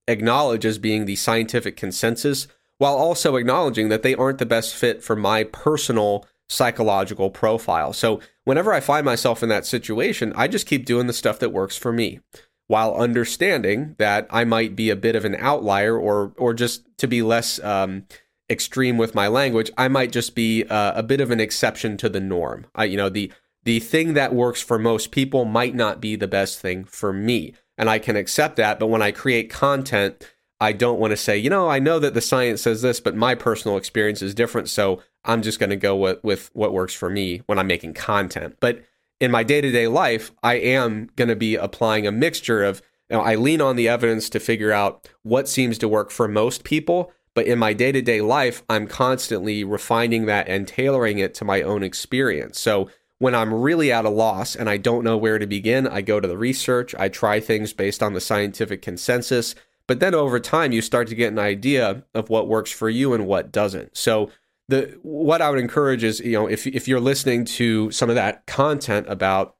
acknowledge 0.07 0.65
as 0.65 0.77
being 0.77 1.05
the 1.05 1.15
scientific 1.15 1.75
consensus 1.75 2.47
while 2.77 2.95
also 2.95 3.37
acknowledging 3.37 3.89
that 3.89 4.03
they 4.03 4.13
aren't 4.13 4.37
the 4.37 4.45
best 4.45 4.75
fit 4.75 5.03
for 5.03 5.15
my 5.15 5.45
personal 5.45 6.25
psychological 6.47 7.29
profile. 7.29 7.93
So 7.93 8.19
whenever 8.43 8.73
I 8.73 8.79
find 8.79 9.05
myself 9.05 9.41
in 9.41 9.49
that 9.49 9.65
situation, 9.65 10.33
I 10.35 10.47
just 10.47 10.67
keep 10.67 10.85
doing 10.85 11.07
the 11.07 11.13
stuff 11.13 11.39
that 11.39 11.51
works 11.51 11.77
for 11.77 11.91
me 11.91 12.19
while 12.67 12.95
understanding 12.95 13.95
that 13.99 14.27
I 14.29 14.43
might 14.43 14.75
be 14.75 14.89
a 14.89 14.95
bit 14.95 15.15
of 15.15 15.25
an 15.25 15.35
outlier 15.39 15.97
or 15.97 16.33
or 16.37 16.53
just 16.53 16.85
to 16.97 17.07
be 17.07 17.21
less 17.21 17.63
um, 17.63 18.05
extreme 18.49 18.97
with 18.97 19.15
my 19.15 19.27
language, 19.27 19.71
I 19.77 19.87
might 19.87 20.11
just 20.11 20.35
be 20.35 20.63
uh, 20.63 20.93
a 20.95 21.03
bit 21.03 21.21
of 21.21 21.31
an 21.31 21.39
exception 21.39 21.97
to 21.97 22.09
the 22.09 22.19
norm. 22.19 22.65
I, 22.75 22.85
you 22.85 22.97
know, 22.97 23.09
the 23.09 23.31
the 23.63 23.79
thing 23.79 24.13
that 24.13 24.33
works 24.33 24.61
for 24.61 24.77
most 24.77 25.11
people 25.11 25.45
might 25.45 25.75
not 25.75 25.99
be 25.99 26.15
the 26.15 26.27
best 26.27 26.59
thing 26.59 26.85
for 26.85 27.11
me. 27.11 27.53
And 27.77 27.89
I 27.89 27.99
can 27.99 28.15
accept 28.15 28.55
that, 28.55 28.79
but 28.79 28.87
when 28.87 29.01
I 29.01 29.11
create 29.11 29.49
content 29.49 30.23
I 30.59 30.71
don't 30.71 30.99
want 30.99 31.11
to 31.11 31.17
say, 31.17 31.37
you 31.37 31.49
know, 31.49 31.69
I 31.69 31.79
know 31.79 31.99
that 31.99 32.13
the 32.13 32.21
science 32.21 32.61
says 32.61 32.81
this, 32.81 32.99
but 32.99 33.15
my 33.15 33.35
personal 33.35 33.77
experience 33.77 34.21
is 34.21 34.33
different. 34.33 34.69
So 34.69 35.01
I'm 35.25 35.41
just 35.41 35.59
going 35.59 35.71
to 35.71 35.75
go 35.75 35.95
with, 35.95 36.23
with 36.23 36.49
what 36.53 36.73
works 36.73 36.93
for 36.93 37.09
me 37.09 37.41
when 37.47 37.59
I'm 37.59 37.67
making 37.67 37.93
content. 37.93 38.57
But 38.59 38.83
in 39.19 39.31
my 39.31 39.43
day 39.43 39.61
to 39.61 39.71
day 39.71 39.87
life, 39.87 40.31
I 40.43 40.55
am 40.55 41.09
going 41.15 41.27
to 41.29 41.35
be 41.35 41.55
applying 41.55 42.07
a 42.07 42.11
mixture 42.11 42.63
of, 42.63 42.81
you 43.09 43.17
know, 43.17 43.23
I 43.23 43.35
lean 43.35 43.61
on 43.61 43.75
the 43.75 43.87
evidence 43.87 44.29
to 44.29 44.39
figure 44.39 44.71
out 44.71 45.09
what 45.23 45.47
seems 45.47 45.77
to 45.79 45.87
work 45.87 46.11
for 46.11 46.27
most 46.27 46.63
people. 46.63 47.11
But 47.33 47.47
in 47.47 47.59
my 47.59 47.73
day 47.73 47.91
to 47.91 48.01
day 48.01 48.21
life, 48.21 48.63
I'm 48.69 48.87
constantly 48.87 49.63
refining 49.63 50.25
that 50.25 50.47
and 50.47 50.67
tailoring 50.67 51.19
it 51.19 51.33
to 51.35 51.45
my 51.45 51.61
own 51.61 51.83
experience. 51.83 52.59
So 52.59 52.89
when 53.19 53.35
I'm 53.35 53.53
really 53.53 53.91
at 53.91 54.05
a 54.05 54.09
loss 54.09 54.55
and 54.55 54.69
I 54.69 54.77
don't 54.77 55.03
know 55.03 55.17
where 55.17 55.39
to 55.39 55.47
begin, 55.47 55.87
I 55.87 56.01
go 56.01 56.19
to 56.19 56.27
the 56.27 56.37
research, 56.37 56.93
I 56.95 57.09
try 57.09 57.39
things 57.39 57.73
based 57.73 58.03
on 58.03 58.13
the 58.13 58.21
scientific 58.21 58.81
consensus. 58.81 59.55
But 59.87 59.99
then 59.99 60.15
over 60.15 60.39
time, 60.39 60.71
you 60.71 60.81
start 60.81 61.07
to 61.09 61.15
get 61.15 61.31
an 61.31 61.39
idea 61.39 62.03
of 62.13 62.29
what 62.29 62.47
works 62.47 62.71
for 62.71 62.89
you 62.89 63.13
and 63.13 63.27
what 63.27 63.51
doesn't. 63.51 63.95
So 63.95 64.31
the 64.67 64.97
what 65.03 65.41
I 65.41 65.49
would 65.49 65.59
encourage 65.59 66.03
is, 66.03 66.19
you 66.19 66.33
know, 66.33 66.47
if 66.47 66.65
if 66.65 66.87
you're 66.87 66.99
listening 66.99 67.45
to 67.45 67.91
some 67.91 68.09
of 68.09 68.15
that 68.15 68.45
content 68.47 69.07
about 69.09 69.55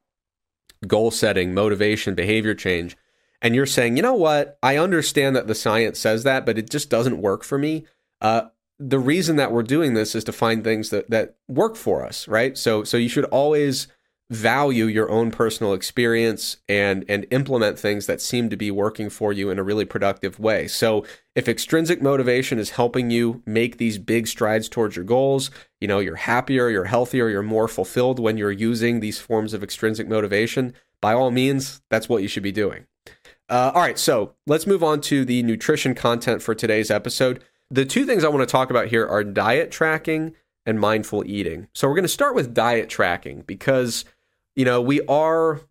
goal 0.88 1.12
setting, 1.12 1.54
motivation, 1.54 2.16
behavior 2.16 2.56
change, 2.56 2.98
and 3.42 3.56
you're 3.56 3.66
saying, 3.66 3.98
you 3.98 4.04
know 4.04 4.16
what, 4.16 4.58
I 4.64 4.78
understand 4.78 5.36
that 5.36 5.48
the 5.48 5.56
science 5.56 6.00
says 6.00 6.24
that, 6.24 6.46
but 6.46 6.58
it 6.58 6.70
just 6.70 6.90
doesn't 6.90 7.22
work 7.22 7.44
for 7.44 7.58
me. 7.58 7.86
Uh, 8.22 8.48
the 8.80 9.00
reason 9.00 9.36
that 9.36 9.52
we're 9.52 9.64
doing 9.64 9.94
this 9.94 10.16
is 10.16 10.24
to 10.26 10.32
find 10.32 10.64
things 10.64 10.90
that 10.90 11.10
that 11.10 11.36
work 11.48 11.76
for 11.76 12.06
us, 12.06 12.28
right? 12.28 12.58
So 12.58 12.84
so 12.84 12.98
you 12.98 13.10
should 13.10 13.26
always 13.26 13.88
value 14.30 14.86
your 14.86 15.10
own 15.12 15.30
personal 15.30 15.74
experience 15.74 16.58
and 16.68 17.06
and 17.08 17.28
implement 17.30 17.78
things 17.78 18.08
that 18.08 18.20
seem 18.20 18.50
to 18.50 18.58
be 18.58 18.72
working 18.72 19.10
for 19.10 19.32
you 19.32 19.52
in 19.52 19.60
a 19.60 19.64
really 19.64 19.86
productive 19.86 20.40
way. 20.40 20.68
So 20.68 21.06
if 21.36 21.48
extrinsic 21.48 22.02
motivation 22.02 22.58
is 22.58 22.72
helping 22.72 23.12
you 23.12 23.44
make 23.46 23.78
these 23.78 24.00
big 24.00 24.28
strides 24.28 24.68
towards 24.68 24.96
your 24.96 25.06
goals, 25.06 25.52
you 25.80 25.88
know, 25.88 26.00
you're 26.00 26.16
happier, 26.16 26.70
you're 26.70 26.86
healthier, 26.86 27.30
you're 27.30 27.44
more 27.44 27.68
fulfilled 27.68 28.20
when 28.20 28.38
you're 28.38 28.52
using 28.52 29.00
these 29.00 29.20
forms 29.20 29.54
of 29.54 29.62
extrinsic 29.62 30.08
motivation, 30.08 30.74
by 31.02 31.14
all 31.14 31.30
means, 31.30 31.82
that's 31.90 32.10
what 32.10 32.24
you 32.24 32.28
should 32.28 32.42
be 32.42 32.52
doing. 32.52 32.88
Uh, 33.48 33.72
all 33.76 33.82
right, 33.82 34.00
so 34.00 34.34
let's 34.48 34.66
move 34.66 34.84
on 34.84 35.02
to 35.02 35.24
the 35.24 35.44
nutrition 35.44 35.94
content 35.94 36.42
for 36.42 36.56
today's 36.56 36.90
episode. 36.90 37.44
The 37.70 37.86
two 37.86 38.06
things 38.06 38.24
I 38.24 38.30
want 38.30 38.42
to 38.42 38.52
talk 38.52 38.72
about 38.72 38.88
here 38.88 39.06
are 39.06 39.24
diet 39.24 39.70
tracking 39.70 40.34
and 40.66 40.80
mindful 40.80 41.24
eating. 41.28 41.68
So 41.74 41.88
we're 41.88 41.94
going 41.96 42.04
to 42.04 42.10
start 42.10 42.34
with 42.34 42.56
diet 42.56 42.90
tracking 42.90 43.44
because 43.46 44.04
you 44.56 44.66
know, 44.66 44.82
we 44.82 45.02
are, 45.08 45.62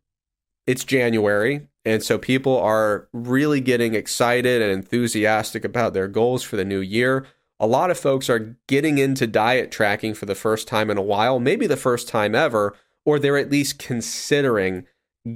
it's 0.66 0.84
January. 0.84 1.68
And 1.84 2.02
so 2.02 2.18
people 2.18 2.58
are 2.58 3.08
really 3.12 3.60
getting 3.60 3.94
excited 3.94 4.62
and 4.62 4.72
enthusiastic 4.72 5.64
about 5.64 5.92
their 5.92 6.08
goals 6.08 6.42
for 6.42 6.56
the 6.56 6.64
new 6.64 6.80
year. 6.80 7.26
A 7.60 7.66
lot 7.66 7.90
of 7.90 7.98
folks 7.98 8.30
are 8.30 8.56
getting 8.68 8.98
into 8.98 9.26
diet 9.26 9.70
tracking 9.70 10.14
for 10.14 10.26
the 10.26 10.34
first 10.34 10.66
time 10.66 10.90
in 10.90 10.98
a 10.98 11.02
while, 11.02 11.38
maybe 11.38 11.66
the 11.66 11.76
first 11.76 12.08
time 12.08 12.34
ever, 12.34 12.74
or 13.04 13.18
they're 13.18 13.36
at 13.36 13.50
least 13.50 13.78
considering 13.78 14.86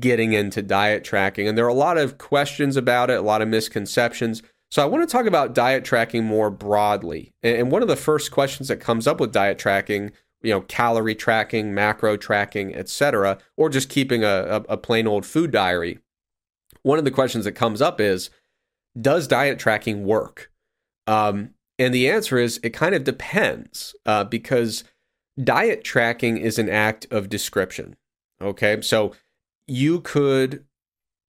getting 0.01 0.33
into 0.33 0.63
diet 0.63 1.05
tracking. 1.05 1.49
And 1.49 1.57
there 1.57 1.65
are 1.65 1.69
a 1.69 1.75
lot 1.75 1.99
of 1.99 2.19
questions 2.19 2.77
about 2.77 3.11
it, 3.11 3.19
a 3.19 3.23
lot 3.23 3.43
of 3.43 3.49
misconceptions. 3.49 4.43
So 4.71 4.83
I 4.83 4.87
want 4.87 5.09
to 5.09 5.11
talk 5.11 5.27
about 5.27 5.55
diet 5.55 5.85
tracking 5.85 6.25
more 6.25 6.51
broadly. 6.51 7.33
And 7.43 7.71
one 7.71 7.83
of 7.83 7.89
the 7.89 7.97
first 7.97 8.31
questions 8.31 8.69
that 8.69 8.81
comes 8.81 9.07
up 9.07 9.21
with 9.21 9.33
diet 9.33 9.59
tracking 9.59 10.13
you 10.43 10.53
know 10.53 10.61
calorie 10.63 11.15
tracking 11.15 11.75
macro 11.75 12.17
tracking 12.17 12.75
etc 12.75 13.39
or 13.57 13.69
just 13.69 13.89
keeping 13.89 14.23
a, 14.25 14.65
a, 14.69 14.77
plain 14.77 15.07
old 15.07 15.27
food 15.27 15.51
diary 15.51 15.99
one 16.83 16.99
of 16.99 17.05
the 17.05 17.11
questions 17.11 17.45
that 17.45 17.53
comes 17.53 17.83
up 17.83 18.01
is 18.01 18.31
does 19.01 19.29
diet 19.29 19.59
tracking 19.59 20.05
work 20.05 20.51
Um, 21.07 21.55
and 21.79 21.95
the 21.95 22.09
answer 22.11 22.39
is 22.39 22.59
it 22.63 22.71
kind 22.71 22.95
of 22.95 23.05
depends 23.05 23.95
uh, 24.05 24.25
because 24.25 24.85
diet 25.43 25.85
tracking 25.85 26.37
is 26.39 26.59
an 26.59 26.69
act 26.69 27.07
of 27.11 27.29
description. 27.29 27.97
Okay. 28.41 28.81
So 28.83 29.15
you 29.67 30.01
could 30.01 30.65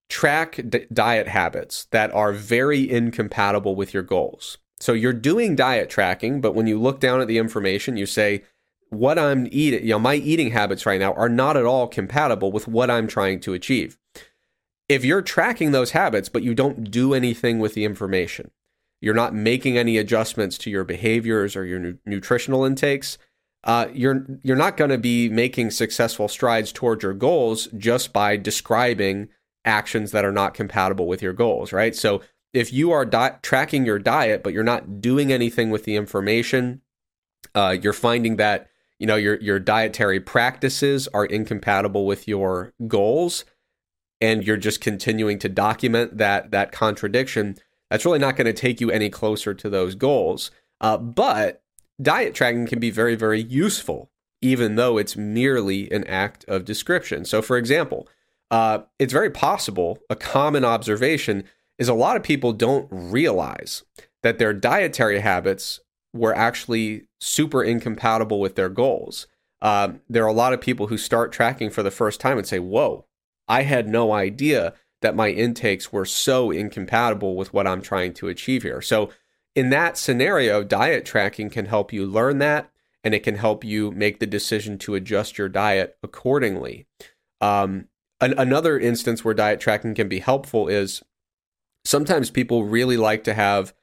track 0.09 0.59
d- 0.67 0.87
diet 0.91 1.27
habits 1.27 1.85
that 1.91 2.11
are 2.13 2.31
very 2.31 2.89
incompatible 2.89 3.75
with 3.75 3.93
your 3.93 4.03
goals. 4.03 4.57
So 4.79 4.93
you're 4.93 5.13
doing 5.13 5.55
diet 5.55 5.89
tracking, 5.89 6.41
but 6.41 6.55
when 6.55 6.65
you 6.65 6.79
look 6.79 6.99
down 6.99 7.21
at 7.21 7.27
the 7.27 7.37
information, 7.37 7.97
you 7.97 8.05
say, 8.05 8.43
what 8.89 9.19
I'm 9.19 9.47
eating, 9.51 9.83
you 9.83 9.89
know, 9.89 9.99
my 9.99 10.15
eating 10.15 10.51
habits 10.51 10.85
right 10.85 10.99
now 10.99 11.13
are 11.13 11.29
not 11.29 11.57
at 11.57 11.65
all 11.65 11.87
compatible 11.87 12.51
with 12.51 12.67
what 12.67 12.89
I'm 12.89 13.07
trying 13.07 13.39
to 13.41 13.53
achieve. 13.53 13.97
If 14.87 15.05
you're 15.05 15.21
tracking 15.21 15.71
those 15.71 15.91
habits, 15.91 16.29
but 16.29 16.43
you 16.43 16.55
don't 16.55 16.89
do 16.89 17.13
anything 17.13 17.59
with 17.59 17.75
the 17.75 17.85
information, 17.85 18.51
you're 19.01 19.13
not 19.13 19.33
making 19.33 19.77
any 19.77 19.97
adjustments 19.97 20.57
to 20.59 20.69
your 20.69 20.83
behaviors 20.83 21.55
or 21.55 21.65
your 21.65 21.79
nu- 21.79 21.97
nutritional 22.05 22.65
intakes, 22.65 23.17
uh, 23.65 23.87
you're 23.93 24.25
you're 24.41 24.55
not 24.55 24.77
going 24.77 24.89
to 24.89 24.97
be 24.97 25.29
making 25.29 25.69
successful 25.69 26.27
strides 26.27 26.71
towards 26.71 27.03
your 27.03 27.13
goals 27.13 27.67
just 27.77 28.13
by 28.13 28.37
describing 28.37 29.27
actions 29.65 30.11
that 30.11 30.25
are 30.25 30.31
not 30.31 30.53
compatible 30.53 31.07
with 31.07 31.21
your 31.21 31.33
goals, 31.33 31.73
right? 31.73 31.95
So 31.95 32.21
if 32.53 32.71
you 32.73 32.91
are 32.91 33.05
di- 33.05 33.37
tracking 33.41 33.85
your 33.85 33.99
diet 33.99 34.43
but 34.43 34.53
you're 34.53 34.63
not 34.63 35.01
doing 35.01 35.31
anything 35.31 35.69
with 35.69 35.83
the 35.83 35.95
information, 35.97 36.81
uh, 37.53 37.75
you're 37.79 37.93
finding 37.93 38.37
that 38.37 38.69
you 38.99 39.07
know 39.07 39.15
your 39.15 39.39
your 39.41 39.59
dietary 39.59 40.19
practices 40.19 41.07
are 41.13 41.25
incompatible 41.25 42.05
with 42.05 42.27
your 42.27 42.73
goals, 42.87 43.45
and 44.21 44.43
you're 44.43 44.57
just 44.57 44.81
continuing 44.81 45.39
to 45.39 45.49
document 45.49 46.17
that 46.17 46.51
that 46.51 46.71
contradiction 46.71 47.55
that's 47.89 48.05
really 48.05 48.19
not 48.19 48.35
going 48.35 48.45
to 48.45 48.53
take 48.53 48.79
you 48.79 48.91
any 48.91 49.09
closer 49.09 49.53
to 49.53 49.69
those 49.69 49.95
goals. 49.95 50.51
Uh, 50.81 50.97
but 50.97 51.63
diet 52.01 52.33
tracking 52.33 52.67
can 52.67 52.79
be 52.79 52.91
very, 52.91 53.15
very 53.15 53.41
useful, 53.41 54.11
even 54.41 54.75
though 54.75 54.97
it's 54.97 55.17
merely 55.17 55.91
an 55.91 56.05
act 56.05 56.45
of 56.47 56.65
description. 56.65 57.25
So, 57.25 57.41
for 57.41 57.57
example, 57.57 58.07
uh, 58.51 58.79
it's 58.97 59.13
very 59.13 59.29
possible, 59.29 59.99
a 60.09 60.15
common 60.15 60.63
observation 60.65 61.43
is 61.77 61.89
a 61.89 61.93
lot 61.93 62.15
of 62.15 62.23
people 62.23 62.53
don't 62.53 62.87
realize 62.91 63.83
that 64.23 64.37
their 64.37 64.53
dietary 64.53 65.19
habits 65.19 65.79
were 66.13 66.35
actually 66.35 67.03
super 67.19 67.63
incompatible 67.63 68.39
with 68.39 68.55
their 68.55 68.69
goals. 68.69 69.27
Uh, 69.61 69.93
there 70.09 70.23
are 70.23 70.27
a 70.27 70.33
lot 70.33 70.53
of 70.53 70.61
people 70.61 70.87
who 70.87 70.97
start 70.97 71.31
tracking 71.31 71.69
for 71.69 71.83
the 71.83 71.91
first 71.91 72.19
time 72.19 72.37
and 72.37 72.47
say, 72.47 72.59
Whoa, 72.59 73.05
I 73.47 73.63
had 73.63 73.87
no 73.87 74.13
idea 74.13 74.73
that 75.01 75.15
my 75.15 75.29
intakes 75.29 75.91
were 75.91 76.05
so 76.05 76.51
incompatible 76.51 77.35
with 77.35 77.53
what 77.53 77.67
I'm 77.67 77.81
trying 77.81 78.13
to 78.15 78.27
achieve 78.27 78.63
here. 78.63 78.81
So, 78.81 79.09
in 79.55 79.69
that 79.71 79.97
scenario, 79.97 80.63
diet 80.63 81.05
tracking 81.05 81.49
can 81.49 81.65
help 81.65 81.91
you 81.91 82.05
learn 82.05 82.37
that 82.37 82.69
and 83.03 83.13
it 83.13 83.23
can 83.23 83.35
help 83.35 83.63
you 83.63 83.91
make 83.91 84.19
the 84.19 84.27
decision 84.27 84.77
to 84.79 84.95
adjust 84.95 85.37
your 85.37 85.49
diet 85.49 85.97
accordingly. 86.03 86.85
Um, 87.41 87.87
an- 88.21 88.37
another 88.37 88.77
instance 88.77 89.23
where 89.23 89.33
diet 89.33 89.59
tracking 89.59 89.95
can 89.95 90.07
be 90.07 90.19
helpful 90.19 90.67
is 90.67 91.01
sometimes 91.85 92.29
people 92.29 92.65
really 92.65 92.97
like 92.97 93.23
to 93.23 93.33
have 93.33 93.73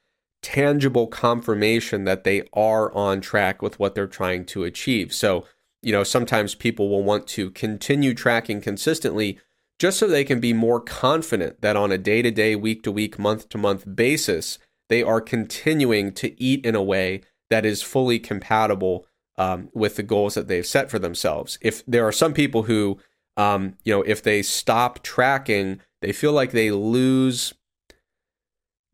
tangible 0.47 1.09
confirmation 1.09 2.05
that 2.05 2.23
they 2.23 2.41
are 2.53 2.95
on 2.95 3.21
track 3.21 3.61
with 3.61 3.81
what 3.81 3.97
they're 3.97 4.07
trying 4.07 4.45
to 4.45 4.63
achieve. 4.63 5.13
So, 5.13 5.45
you 5.83 5.91
know, 5.91 6.05
sometimes 6.05 6.55
people 6.55 6.89
will 6.89 7.03
want 7.03 7.27
to 7.29 7.51
continue 7.51 8.15
tracking 8.15 8.61
consistently 8.61 9.41
just 9.81 9.99
so 9.99 10.07
they 10.07 10.23
can 10.23 10.39
be 10.39 10.53
more 10.53 10.81
confident 10.81 11.63
that 11.63 11.75
on 11.75 11.91
a 11.91 11.99
day 11.99 12.23
to 12.23 12.31
day, 12.31 12.55
week 12.55 12.85
to 12.85 12.93
week, 12.93 13.19
month 13.19 13.49
to 13.49 13.59
month 13.59 13.97
basis, 13.97 14.61
they 14.89 15.03
are 15.03 15.21
continuing 15.21 16.13
to 16.13 16.41
eat 16.41 16.65
in 16.65 16.77
a 16.77 16.83
way 16.83 17.23
that 17.51 17.67
is 17.67 17.83
fully 17.83 18.21
compatible 18.21 19.05
um, 19.39 19.69
with 19.75 19.97
the 19.97 20.05
goals 20.05 20.35
that 20.35 20.47
they've 20.47 20.65
set 20.65 20.93
for 20.93 21.01
themselves. 21.01 21.59
If 21.61 21.85
there 21.87 22.07
are 22.07 22.13
some 22.13 22.33
people 22.33 22.63
who, 22.63 23.01
um, 23.37 23.75
you 23.83 23.93
know, 23.93 24.03
if 24.03 24.23
they 24.23 24.43
stop 24.43 25.03
tracking, 25.03 25.81
they 26.03 26.13
feel 26.13 26.33
like 26.33 26.53
they 26.53 26.71
lose 26.71 27.53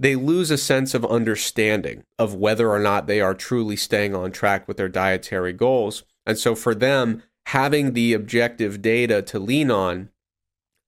they 0.02 0.16
lose 0.16 0.50
a 0.50 0.58
sense 0.58 0.94
of 0.94 1.06
understanding 1.06 2.02
of 2.18 2.34
whether 2.34 2.68
or 2.68 2.80
not 2.80 3.06
they 3.06 3.20
are 3.20 3.34
truly 3.34 3.76
staying 3.76 4.16
on 4.16 4.32
track 4.32 4.66
with 4.66 4.76
their 4.76 4.88
dietary 4.88 5.52
goals. 5.52 6.02
And 6.26 6.36
so 6.36 6.56
for 6.56 6.74
them, 6.74 7.22
having 7.46 7.92
the 7.92 8.12
objective 8.12 8.82
data 8.82 9.22
to 9.22 9.38
lean 9.38 9.70
on 9.70 10.08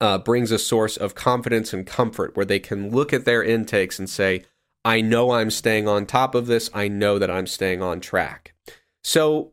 uh, 0.01 0.19
brings 0.19 0.51
a 0.51 0.59
source 0.59 0.97
of 0.97 1.15
confidence 1.15 1.73
and 1.73 1.87
comfort 1.87 2.37
where 2.37 2.45
they 2.45 2.59
can 2.59 2.91
look 2.91 3.13
at 3.13 3.25
their 3.25 3.45
intakes 3.45 4.01
and 4.01 4.11
say, 4.11 4.45
I 4.85 5.01
know 5.01 5.31
I'm 5.31 5.51
staying 5.53 5.87
on 5.87 6.07
top 6.07 6.35
of 6.35 6.49
this. 6.49 6.69
I 6.75 6.89
know 6.89 7.21
that 7.21 7.31
I'm 7.31 7.47
staying 7.47 7.83
on 7.83 8.01
track. 8.01 8.53
So, 9.05 9.53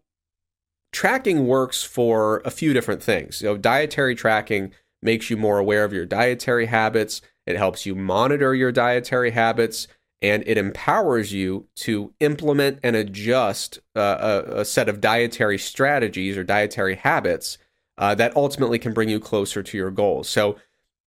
tracking 0.91 1.45
works 1.45 1.83
for 1.83 2.41
a 2.45 2.51
few 2.51 2.73
different 2.73 3.03
things. 3.03 3.43
Know, 3.43 3.57
dietary 3.57 4.15
tracking 4.15 4.73
makes 5.03 5.29
you 5.29 5.37
more 5.37 5.59
aware 5.59 5.83
of 5.83 5.93
your 5.93 6.07
dietary 6.07 6.65
habits, 6.65 7.21
it 7.45 7.57
helps 7.57 7.85
you 7.85 7.95
monitor 7.95 8.53
your 8.53 8.71
dietary 8.71 9.31
habits, 9.31 9.87
and 10.21 10.43
it 10.45 10.57
empowers 10.57 11.33
you 11.33 11.67
to 11.75 12.13
implement 12.19 12.79
and 12.83 12.95
adjust 12.95 13.79
uh, 13.95 14.43
a, 14.47 14.59
a 14.59 14.65
set 14.65 14.87
of 14.87 15.01
dietary 15.01 15.57
strategies 15.57 16.37
or 16.37 16.43
dietary 16.43 16.95
habits 16.95 17.57
uh, 17.97 18.15
that 18.15 18.35
ultimately 18.35 18.79
can 18.79 18.93
bring 18.93 19.09
you 19.09 19.19
closer 19.19 19.63
to 19.63 19.77
your 19.77 19.91
goals. 19.91 20.29
So, 20.29 20.57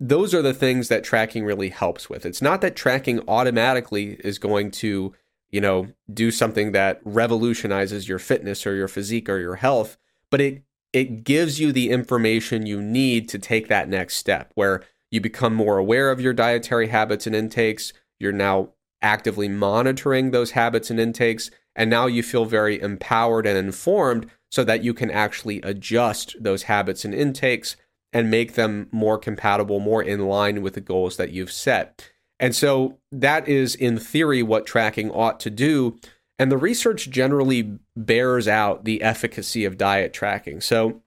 those 0.01 0.35
are 0.35 0.43
the 0.43 0.53
things 0.53 0.89
that 0.89 1.05
tracking 1.05 1.45
really 1.45 1.69
helps 1.69 2.11
with. 2.11 2.27
It's 2.27 2.43
not 2.43 2.61
that 2.63 2.75
tracking 2.75 3.21
automatically 3.29 4.15
is 4.25 4.41
going 4.41 4.73
to, 4.73 5.15
you 5.51 5.61
know, 5.61 5.87
do 6.13 6.33
something 6.33 6.73
that 6.73 7.01
revolutionizes 7.05 8.09
your 8.09 8.19
fitness 8.19 8.67
or 8.67 8.75
your 8.75 8.89
physique 8.89 9.29
or 9.29 9.39
your 9.39 9.57
health, 9.57 9.97
but 10.31 10.41
it 10.41 10.63
it 10.93 11.25
gives 11.25 11.59
you 11.59 11.73
the 11.73 11.91
information 11.91 12.67
you 12.67 12.81
need 12.81 13.29
to 13.29 13.39
take 13.39 13.67
that 13.69 13.89
next 13.89 14.17
step 14.17 14.53
where 14.55 14.83
you 15.15 15.21
become 15.21 15.55
more 15.55 15.79
aware 15.79 16.11
of 16.11 16.21
your 16.21 16.33
dietary 16.33 16.89
habits 16.89 17.25
and 17.25 17.37
intakes. 17.37 17.93
You're 18.19 18.33
now 18.33 18.71
actively 19.01 19.49
monitoring 19.49 20.33
those 20.33 20.51
habits 20.51 20.91
and 20.91 20.99
intakes, 20.99 21.53
and 21.77 21.89
now 21.89 22.07
you 22.07 22.21
feel 22.21 22.47
very 22.47 22.81
empowered 22.83 23.47
and 23.47 23.57
informed 23.57 24.29
so 24.51 24.65
that 24.65 24.83
you 24.83 24.93
can 24.93 25.13
actually 25.13 25.63
adjust 25.63 26.35
those 26.41 26.65
habits 26.65 27.05
and 27.05 27.15
intakes 27.15 27.77
and 28.13 28.29
make 28.29 28.55
them 28.55 28.89
more 28.91 29.17
compatible, 29.17 29.79
more 29.79 30.03
in 30.03 30.27
line 30.27 30.63
with 30.63 30.75
the 30.75 30.81
goals 30.81 31.17
that 31.17 31.31
you've 31.31 31.53
set. 31.53 32.11
And 32.41 32.53
so 32.53 32.99
that 33.13 33.49
is, 33.49 33.77
in 33.77 33.99
theory, 33.99 34.43
what 34.43 34.67
tracking 34.67 35.13
ought 35.13 35.39
to 35.41 35.51
do. 35.51 35.97
And 36.41 36.51
the 36.51 36.59
research 36.59 37.09
generally 37.09 37.79
bears 37.95 38.49
out 38.49 38.85
the 38.85 39.01
efficacy 39.01 39.65
of 39.65 39.79
diet 39.79 40.13
tracking. 40.13 40.61
So 40.61 41.03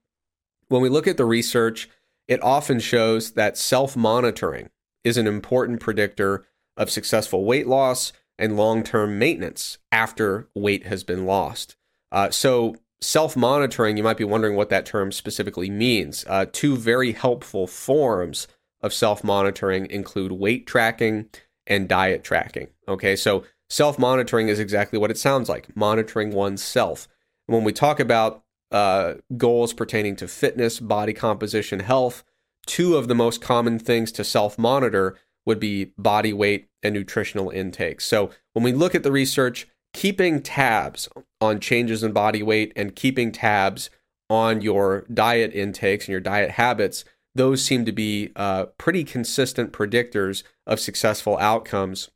when 0.70 0.82
we 0.82 0.88
look 0.88 1.08
at 1.08 1.18
the 1.18 1.26
research, 1.26 1.90
it 2.28 2.44
often 2.44 2.80
shows 2.80 3.32
that 3.32 3.58
self 3.58 3.96
monitoring 3.96 4.70
is 5.04 5.18
an 5.18 5.28
important 5.28 5.80
predictor 5.80 6.46
of 6.76 6.90
successful 6.90 7.46
weight 7.46 7.68
loss 7.68 8.14
and 8.38 8.58
long 8.58 8.84
term 8.84 9.18
maintenance 9.18 9.78
after 9.92 10.48
weight 10.54 10.86
has 10.86 11.04
been 11.04 11.26
lost. 11.26 11.76
Uh, 12.12 12.30
so 12.30 12.76
self 13.02 13.36
monitoring, 13.36 13.98
you 13.98 14.04
might 14.04 14.18
be 14.18 14.24
wondering 14.24 14.56
what 14.56 14.70
that 14.70 14.86
term 14.86 15.12
specifically 15.12 15.70
means. 15.70 16.26
Uh, 16.28 16.46
two 16.52 16.76
very 16.76 17.14
helpful 17.14 17.68
forms 17.68 18.48
of 18.82 18.94
self 18.94 19.24
monitoring 19.24 19.90
include 19.90 20.32
weight 20.32 20.68
tracking 20.68 21.30
and 21.66 21.88
diet 21.88 22.24
tracking. 22.24 22.68
Okay, 22.88 23.16
so 23.16 23.44
self 23.70 23.98
monitoring 23.98 24.50
is 24.50 24.60
exactly 24.60 25.00
what 25.00 25.12
it 25.12 25.18
sounds 25.18 25.50
like 25.50 25.76
monitoring 25.76 26.32
oneself. 26.32 27.08
When 27.48 27.64
we 27.64 27.72
talk 27.72 28.00
about 28.00 28.44
uh, 28.72 29.16
goals 29.38 29.74
pertaining 29.74 30.16
to 30.18 30.28
fitness, 30.28 30.80
body 30.80 31.14
composition, 31.14 31.80
health, 31.80 32.24
two 32.66 32.98
of 32.98 33.08
the 33.08 33.16
most 33.16 33.42
common 33.42 33.80
things 33.80 34.12
to 34.14 34.24
self 34.24 34.58
monitor 34.58 35.18
would 35.46 35.60
be 35.60 35.94
body 35.98 36.34
weight 36.34 36.68
and 36.84 36.94
nutritional 36.94 37.50
intake. 37.50 38.02
So 38.02 38.30
when 38.54 38.64
we 38.64 38.74
look 38.74 38.94
at 38.94 39.04
the 39.04 39.12
research, 39.12 39.68
keeping 39.94 40.42
tabs 40.42 41.08
on 41.40 41.60
changes 41.60 42.04
in 42.04 42.12
body 42.12 42.44
weight 42.44 42.74
and 42.76 42.96
keeping 42.96 43.32
tabs 43.32 43.90
on 44.30 44.62
your 44.62 45.06
diet 45.12 45.54
intakes 45.54 46.06
and 46.06 46.12
your 46.12 46.20
diet 46.20 46.52
habits, 46.52 47.06
those 47.34 47.64
seem 47.64 47.86
to 47.86 47.92
be 47.92 48.32
uh, 48.36 48.66
pretty 48.78 49.04
consistent 49.04 49.72
predictors 49.72 50.44
of 50.66 50.80
successful 50.80 51.38
outcomes. 51.38 52.10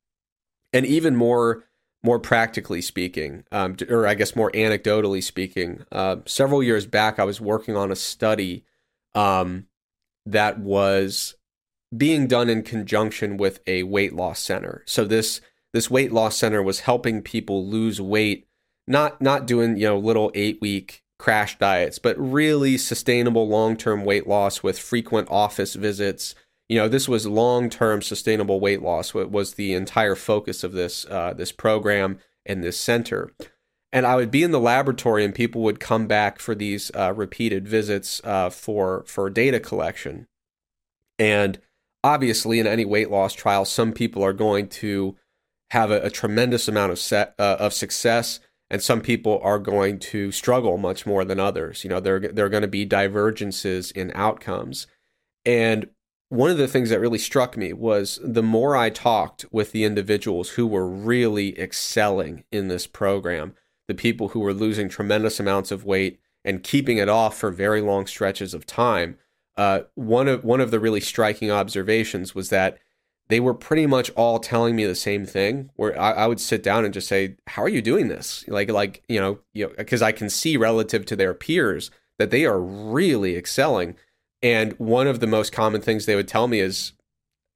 And 0.74 0.86
even 0.86 1.16
more, 1.16 1.64
more 2.04 2.20
practically 2.20 2.82
speaking, 2.82 3.44
um, 3.52 3.78
or 3.90 4.08
I 4.08 4.16
guess 4.16 4.36
more 4.36 4.52
anecdotally 4.52 5.24
speaking, 5.24 5.84
uh, 5.92 6.18
several 6.26 6.64
years 6.64 6.86
back, 6.86 7.20
I 7.20 7.24
was 7.24 7.40
working 7.40 7.76
on 7.76 7.92
a 7.92 7.96
study 7.96 8.66
um, 9.14 9.68
that 10.26 10.60
was 10.60 11.36
being 11.96 12.28
done 12.28 12.50
in 12.50 12.64
conjunction 12.64 13.38
with 13.38 13.60
a 13.68 13.84
weight 13.84 14.14
loss 14.14 14.40
center. 14.40 14.84
So 14.88 15.06
this 15.06 15.42
this 15.74 15.90
weight 15.90 16.12
loss 16.12 16.38
center 16.38 16.62
was 16.62 16.82
helping 16.82 17.22
people 17.22 17.68
lose 17.68 18.02
weight, 18.02 18.48
not 18.88 19.22
not 19.22 19.46
doing, 19.46 19.78
you 19.78 19.88
know, 19.88 19.98
little 19.98 20.32
8-week 20.32 21.04
crash 21.20 21.58
diets, 21.60 22.00
but 22.00 22.18
really 22.18 22.78
sustainable 22.78 23.48
long-term 23.48 24.04
weight 24.04 24.28
loss 24.28 24.64
with 24.64 24.80
frequent 24.80 25.28
office 25.30 25.76
visits, 25.76 26.34
you 26.72 26.78
know, 26.78 26.88
this 26.88 27.10
was 27.10 27.28
long-term 27.28 28.02
sustainable 28.02 28.62
weight 28.62 28.82
loss. 28.82 29.14
what 29.14 29.30
Was 29.30 29.56
the 29.56 29.74
entire 29.74 30.16
focus 30.16 30.64
of 30.64 30.72
this 30.72 31.06
uh, 31.06 31.34
this 31.34 31.52
program 31.52 32.20
and 32.46 32.64
this 32.64 32.80
center. 32.80 33.34
And 33.92 34.06
I 34.06 34.16
would 34.16 34.32
be 34.32 34.42
in 34.42 34.52
the 34.52 34.60
laboratory, 34.60 35.26
and 35.26 35.36
people 35.36 35.64
would 35.64 35.82
come 35.82 36.08
back 36.08 36.40
for 36.40 36.56
these 36.56 36.90
uh, 36.96 37.12
repeated 37.14 37.68
visits 37.68 38.22
uh, 38.24 38.50
for 38.50 39.04
for 39.06 39.30
data 39.30 39.60
collection. 39.60 40.28
And 41.20 41.60
obviously, 42.06 42.58
in 42.58 42.68
any 42.68 42.86
weight 42.86 43.12
loss 43.12 43.34
trial, 43.34 43.66
some 43.66 43.92
people 43.92 44.24
are 44.24 44.32
going 44.32 44.70
to 44.70 45.18
have 45.72 45.92
a, 45.92 46.04
a 46.04 46.10
tremendous 46.10 46.70
amount 46.70 46.94
of 46.94 47.00
set, 47.00 47.36
uh, 47.38 47.58
of 47.60 47.74
success, 47.74 48.40
and 48.70 48.82
some 48.82 49.02
people 49.02 49.42
are 49.44 49.60
going 49.60 50.00
to 50.00 50.32
struggle 50.32 50.78
much 50.78 51.06
more 51.06 51.26
than 51.26 51.38
others. 51.38 51.84
You 51.84 51.90
know, 51.90 52.00
there 52.00 52.22
there 52.22 52.46
are 52.46 52.50
going 52.50 52.62
to 52.62 52.70
be 52.70 52.86
divergences 52.86 53.92
in 53.92 54.14
outcomes. 54.16 54.88
And 55.44 55.90
one 56.32 56.50
of 56.50 56.58
the 56.58 56.68
things 56.68 56.90
that 56.90 57.02
really 57.02 57.18
struck 57.18 57.58
me 57.58 57.74
was 57.74 58.18
the 58.24 58.42
more 58.42 58.74
I 58.74 58.90
talked 58.90 59.46
with 59.52 59.74
the 59.74 59.84
individuals 59.84 60.52
who 60.52 60.66
were 60.66 60.88
really 60.88 61.60
excelling 61.60 62.46
in 62.54 62.70
this 62.70 62.88
program, 62.88 63.54
the 63.90 63.94
people 63.94 64.30
who 64.30 64.40
were 64.40 64.54
losing 64.54 64.88
tremendous 64.88 65.42
amounts 65.42 65.72
of 65.72 65.84
weight 65.84 66.22
and 66.46 66.64
keeping 66.64 66.98
it 66.98 67.10
off 67.10 67.38
for 67.38 67.52
very 67.52 67.82
long 67.82 68.08
stretches 68.08 68.54
of 68.54 68.66
time, 68.66 69.18
uh, 69.58 69.82
one 69.96 70.30
of 70.30 70.46
one 70.46 70.62
of 70.62 70.72
the 70.72 70.80
really 70.80 71.02
striking 71.02 71.52
observations 71.52 72.34
was 72.34 72.48
that 72.48 72.78
they 73.28 73.42
were 73.42 73.54
pretty 73.54 73.86
much 73.86 74.10
all 74.12 74.40
telling 74.40 74.74
me 74.74 74.86
the 74.86 74.96
same 74.96 75.26
thing. 75.26 75.70
Where 75.76 76.00
I, 76.00 76.12
I 76.12 76.28
would 76.28 76.40
sit 76.40 76.64
down 76.64 76.86
and 76.86 76.94
just 76.94 77.10
say, 77.10 77.36
"How 77.46 77.62
are 77.62 77.70
you 77.70 77.82
doing 77.82 78.08
this?" 78.08 78.46
Like, 78.48 78.72
like 78.72 79.04
you 79.10 79.20
know, 79.20 79.40
you 79.52 79.68
know, 79.68 79.74
because 79.78 80.02
I 80.02 80.14
can 80.14 80.30
see 80.30 80.56
relative 80.56 81.06
to 81.08 81.18
their 81.18 81.34
peers 81.34 81.92
that 82.18 82.32
they 82.32 82.46
are 82.46 82.62
really 82.62 83.36
excelling. 83.36 83.98
And 84.44 84.74
one 84.74 85.08
of 85.08 85.20
the 85.20 85.28
most 85.28 85.52
common 85.52 85.82
things 85.82 86.06
they 86.06 86.16
would 86.16 86.28
tell 86.28 86.48
me 86.48 86.60
is, 86.60 86.94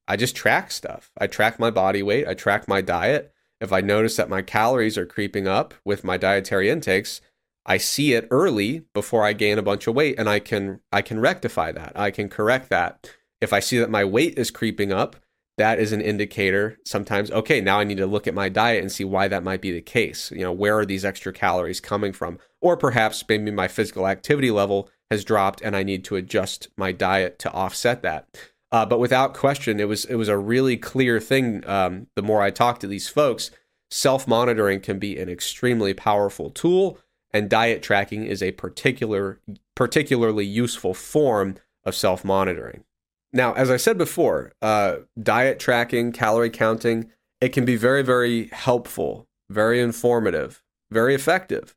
"I 0.07 0.15
just 0.15 0.35
track 0.35 0.71
stuff. 0.71 1.11
I 1.17 1.27
track 1.27 1.59
my 1.59 1.71
body 1.71 2.03
weight. 2.03 2.27
I 2.27 2.33
track 2.33 2.67
my 2.67 2.81
diet." 2.81 3.31
If 3.61 3.71
I 3.71 3.81
notice 3.81 4.17
that 4.17 4.29
my 4.29 4.41
calories 4.41 4.97
are 4.97 5.05
creeping 5.05 5.47
up 5.47 5.73
with 5.83 6.03
my 6.03 6.17
dietary 6.17 6.69
intakes, 6.69 7.21
I 7.65 7.77
see 7.77 8.13
it 8.13 8.27
early 8.29 8.83
before 8.93 9.23
I 9.23 9.33
gain 9.33 9.57
a 9.57 9.63
bunch 9.63 9.87
of 9.87 9.95
weight 9.95 10.19
and 10.19 10.29
I 10.29 10.39
can 10.39 10.81
I 10.91 11.01
can 11.01 11.19
rectify 11.19 11.71
that. 11.71 11.93
I 11.95 12.11
can 12.11 12.29
correct 12.29 12.69
that. 12.69 13.09
If 13.41 13.53
I 13.53 13.59
see 13.59 13.79
that 13.79 13.89
my 13.89 14.03
weight 14.03 14.37
is 14.37 14.51
creeping 14.51 14.91
up, 14.91 15.15
that 15.57 15.79
is 15.79 15.93
an 15.93 16.01
indicator 16.01 16.77
sometimes 16.85 17.31
okay, 17.31 17.61
now 17.61 17.79
I 17.79 17.85
need 17.85 17.97
to 17.97 18.05
look 18.05 18.27
at 18.27 18.33
my 18.35 18.49
diet 18.49 18.81
and 18.81 18.91
see 18.91 19.05
why 19.05 19.27
that 19.29 19.43
might 19.43 19.61
be 19.61 19.71
the 19.71 19.81
case. 19.81 20.31
You 20.31 20.41
know, 20.41 20.51
where 20.51 20.77
are 20.77 20.85
these 20.85 21.05
extra 21.05 21.33
calories 21.33 21.79
coming 21.79 22.13
from? 22.13 22.37
Or 22.61 22.77
perhaps 22.77 23.23
maybe 23.27 23.51
my 23.51 23.67
physical 23.67 24.07
activity 24.07 24.51
level 24.51 24.89
has 25.11 25.23
dropped 25.23 25.61
and 25.61 25.75
I 25.75 25.83
need 25.83 26.03
to 26.05 26.15
adjust 26.15 26.69
my 26.77 26.91
diet 26.91 27.39
to 27.39 27.51
offset 27.51 28.01
that. 28.01 28.27
Uh, 28.71 28.85
but 28.85 28.99
without 28.99 29.33
question, 29.33 29.79
it 29.79 29.87
was 29.87 30.05
it 30.05 30.15
was 30.15 30.27
a 30.27 30.37
really 30.37 30.75
clear 30.75 31.19
thing. 31.19 31.65
Um, 31.67 32.07
the 32.15 32.21
more 32.21 32.41
I 32.41 32.51
talked 32.51 32.81
to 32.81 32.87
these 32.87 33.07
folks, 33.07 33.51
self 33.89 34.27
monitoring 34.27 34.81
can 34.81 34.99
be 34.99 35.17
an 35.17 35.29
extremely 35.29 35.93
powerful 35.93 36.49
tool, 36.49 36.99
and 37.31 37.49
diet 37.49 37.83
tracking 37.83 38.25
is 38.25 38.41
a 38.41 38.51
particular 38.51 39.39
particularly 39.75 40.45
useful 40.45 40.93
form 40.93 41.55
of 41.83 41.95
self 41.95 42.25
monitoring. 42.25 42.83
Now, 43.31 43.53
as 43.53 43.69
I 43.69 43.77
said 43.77 43.97
before, 43.97 44.53
uh, 44.61 44.97
diet 45.21 45.59
tracking, 45.59 46.11
calorie 46.11 46.49
counting, 46.49 47.11
it 47.39 47.49
can 47.49 47.65
be 47.65 47.75
very 47.75 48.01
very 48.01 48.47
helpful, 48.47 49.27
very 49.49 49.79
informative, 49.79 50.63
very 50.89 51.13
effective 51.13 51.75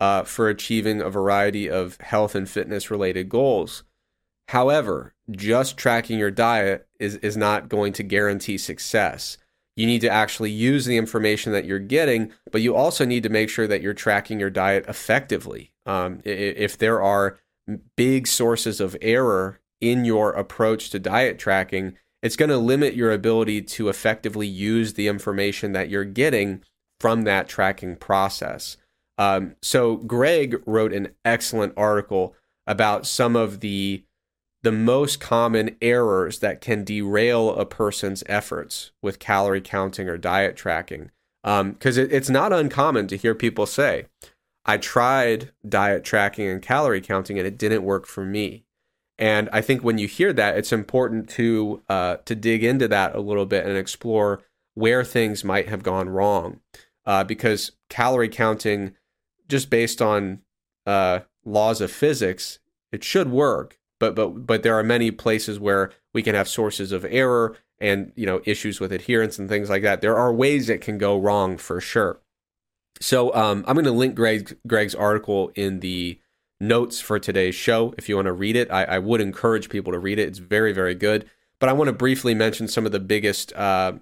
uh, 0.00 0.22
for 0.22 0.48
achieving 0.48 1.00
a 1.00 1.10
variety 1.10 1.68
of 1.68 2.00
health 2.00 2.34
and 2.34 2.48
fitness 2.48 2.90
related 2.90 3.28
goals. 3.28 3.82
However, 4.48 5.14
just 5.30 5.76
tracking 5.76 6.18
your 6.18 6.30
diet 6.30 6.88
is, 6.98 7.16
is 7.16 7.36
not 7.36 7.68
going 7.68 7.92
to 7.94 8.02
guarantee 8.02 8.58
success. 8.58 9.36
You 9.76 9.86
need 9.86 10.00
to 10.00 10.10
actually 10.10 10.50
use 10.50 10.86
the 10.86 10.96
information 10.96 11.52
that 11.52 11.64
you're 11.64 11.78
getting, 11.78 12.32
but 12.50 12.62
you 12.62 12.74
also 12.74 13.04
need 13.04 13.22
to 13.24 13.28
make 13.28 13.48
sure 13.48 13.66
that 13.66 13.82
you're 13.82 13.94
tracking 13.94 14.40
your 14.40 14.50
diet 14.50 14.84
effectively. 14.88 15.72
Um, 15.86 16.20
if 16.24 16.78
there 16.78 17.02
are 17.02 17.38
big 17.96 18.26
sources 18.26 18.80
of 18.80 18.96
error 19.00 19.60
in 19.80 20.04
your 20.04 20.32
approach 20.32 20.90
to 20.90 20.98
diet 20.98 21.38
tracking, 21.38 21.96
it's 22.22 22.36
going 22.36 22.48
to 22.48 22.58
limit 22.58 22.94
your 22.94 23.12
ability 23.12 23.62
to 23.62 23.88
effectively 23.88 24.46
use 24.46 24.94
the 24.94 25.06
information 25.08 25.72
that 25.72 25.88
you're 25.88 26.04
getting 26.04 26.62
from 26.98 27.22
that 27.22 27.48
tracking 27.48 27.94
process. 27.94 28.76
Um, 29.18 29.56
so, 29.60 29.96
Greg 29.96 30.62
wrote 30.64 30.92
an 30.92 31.08
excellent 31.24 31.74
article 31.76 32.34
about 32.66 33.06
some 33.06 33.36
of 33.36 33.60
the 33.60 34.04
the 34.62 34.72
most 34.72 35.20
common 35.20 35.76
errors 35.80 36.40
that 36.40 36.60
can 36.60 36.84
derail 36.84 37.54
a 37.54 37.64
person's 37.64 38.24
efforts 38.26 38.90
with 39.02 39.18
calorie 39.18 39.60
counting 39.60 40.08
or 40.08 40.18
diet 40.18 40.56
tracking. 40.56 41.10
Because 41.44 41.98
um, 41.98 42.04
it, 42.04 42.12
it's 42.12 42.28
not 42.28 42.52
uncommon 42.52 43.06
to 43.08 43.16
hear 43.16 43.34
people 43.34 43.66
say, 43.66 44.06
I 44.64 44.76
tried 44.76 45.52
diet 45.66 46.04
tracking 46.04 46.48
and 46.48 46.60
calorie 46.60 47.00
counting 47.00 47.38
and 47.38 47.46
it 47.46 47.56
didn't 47.56 47.84
work 47.84 48.06
for 48.06 48.24
me. 48.24 48.64
And 49.18 49.48
I 49.52 49.62
think 49.62 49.82
when 49.82 49.98
you 49.98 50.06
hear 50.06 50.32
that, 50.32 50.56
it's 50.56 50.72
important 50.72 51.28
to 51.30 51.82
uh, 51.88 52.16
to 52.24 52.34
dig 52.34 52.62
into 52.62 52.86
that 52.88 53.14
a 53.14 53.20
little 53.20 53.46
bit 53.46 53.66
and 53.66 53.76
explore 53.76 54.42
where 54.74 55.02
things 55.04 55.42
might 55.42 55.68
have 55.68 55.82
gone 55.82 56.08
wrong. 56.08 56.60
Uh, 57.04 57.24
because 57.24 57.72
calorie 57.88 58.28
counting, 58.28 58.94
just 59.48 59.70
based 59.70 60.02
on 60.02 60.40
uh, 60.86 61.20
laws 61.44 61.80
of 61.80 61.90
physics, 61.90 62.58
it 62.92 63.04
should 63.04 63.30
work 63.30 63.78
but 63.98 64.14
but 64.14 64.46
but 64.46 64.62
there 64.62 64.78
are 64.78 64.84
many 64.84 65.10
places 65.10 65.58
where 65.58 65.90
we 66.12 66.22
can 66.22 66.34
have 66.34 66.48
sources 66.48 66.92
of 66.92 67.04
error 67.08 67.56
and 67.80 68.12
you 68.16 68.26
know 68.26 68.40
issues 68.44 68.80
with 68.80 68.92
adherence 68.92 69.38
and 69.38 69.48
things 69.48 69.70
like 69.70 69.82
that. 69.82 70.00
There 70.00 70.16
are 70.16 70.32
ways 70.32 70.68
it 70.68 70.80
can 70.80 70.98
go 70.98 71.18
wrong 71.18 71.56
for 71.56 71.80
sure. 71.80 72.20
So 73.00 73.34
um, 73.34 73.64
I'm 73.66 73.74
going 73.74 73.84
to 73.84 73.92
link 73.92 74.16
Greg, 74.16 74.56
Greg's 74.66 74.94
article 74.94 75.52
in 75.54 75.80
the 75.80 76.18
notes 76.60 77.00
for 77.00 77.20
today's 77.20 77.54
show. 77.54 77.94
If 77.96 78.08
you 78.08 78.16
want 78.16 78.26
to 78.26 78.32
read 78.32 78.56
it, 78.56 78.68
I, 78.72 78.82
I, 78.84 78.98
would 78.98 79.20
encourage 79.20 79.68
people 79.68 79.92
to 79.92 80.00
read 80.00 80.18
it. 80.18 80.26
It's 80.26 80.40
very 80.40 80.72
very 80.72 80.96
good. 80.96 81.28
But 81.60 81.68
I 81.68 81.72
want 81.72 81.88
to 81.88 81.92
briefly 81.92 82.34
mention 82.34 82.66
some 82.66 82.86
of 82.86 82.92
the 82.92 83.00
biggest 83.00 83.52
uh, 83.52 83.94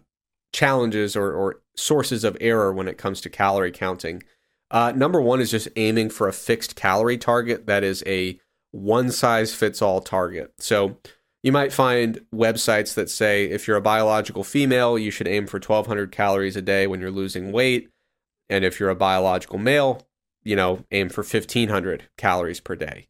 challenges 0.53 1.17
or, 1.17 1.33
or, 1.33 1.61
sources 1.79 2.25
of 2.25 2.39
error 2.41 2.73
when 2.73 2.89
it 2.89 2.97
comes 2.97 3.21
to 3.21 3.29
calorie 3.29 3.71
counting. 3.71 4.23
Uh, 4.71 4.93
number 4.95 5.21
one 5.21 5.41
is 5.41 5.51
just 5.51 5.69
aiming 5.77 6.11
for 6.11 6.29
a 6.29 6.33
fixed 6.33 6.77
calorie 6.77 7.19
target 7.19 7.67
that 7.67 7.85
is 7.85 8.03
a 8.07 8.39
one 8.73 9.11
size 9.11 9.55
fits 9.55 9.81
all 9.81 10.01
target. 10.01 10.53
So 10.59 10.99
you 11.43 11.53
might 11.53 11.73
find 11.73 12.21
websites 12.35 12.95
that 12.95 13.09
say 13.09 13.45
if 13.45 13.69
you're 13.69 13.77
a 13.77 13.83
biological 13.83 14.43
female, 14.43 14.99
you 14.99 15.11
should 15.11 15.29
aim 15.29 15.47
for 15.47 15.59
1200 15.59 16.11
calories 16.11 16.57
a 16.57 16.63
day 16.63 16.87
when 16.87 17.01
you're 17.01 17.11
losing 17.11 17.53
weight. 17.53 17.89
And 18.49 18.65
if 18.65 18.79
you're 18.81 18.91
a 18.91 18.97
biological 18.97 19.59
male, 19.59 20.07
you 20.43 20.57
know, 20.57 20.85
aim 20.91 21.09
for 21.09 21.23
1500 21.23 22.09
calories 22.17 22.61
per 22.61 22.77
day. 22.77 23.09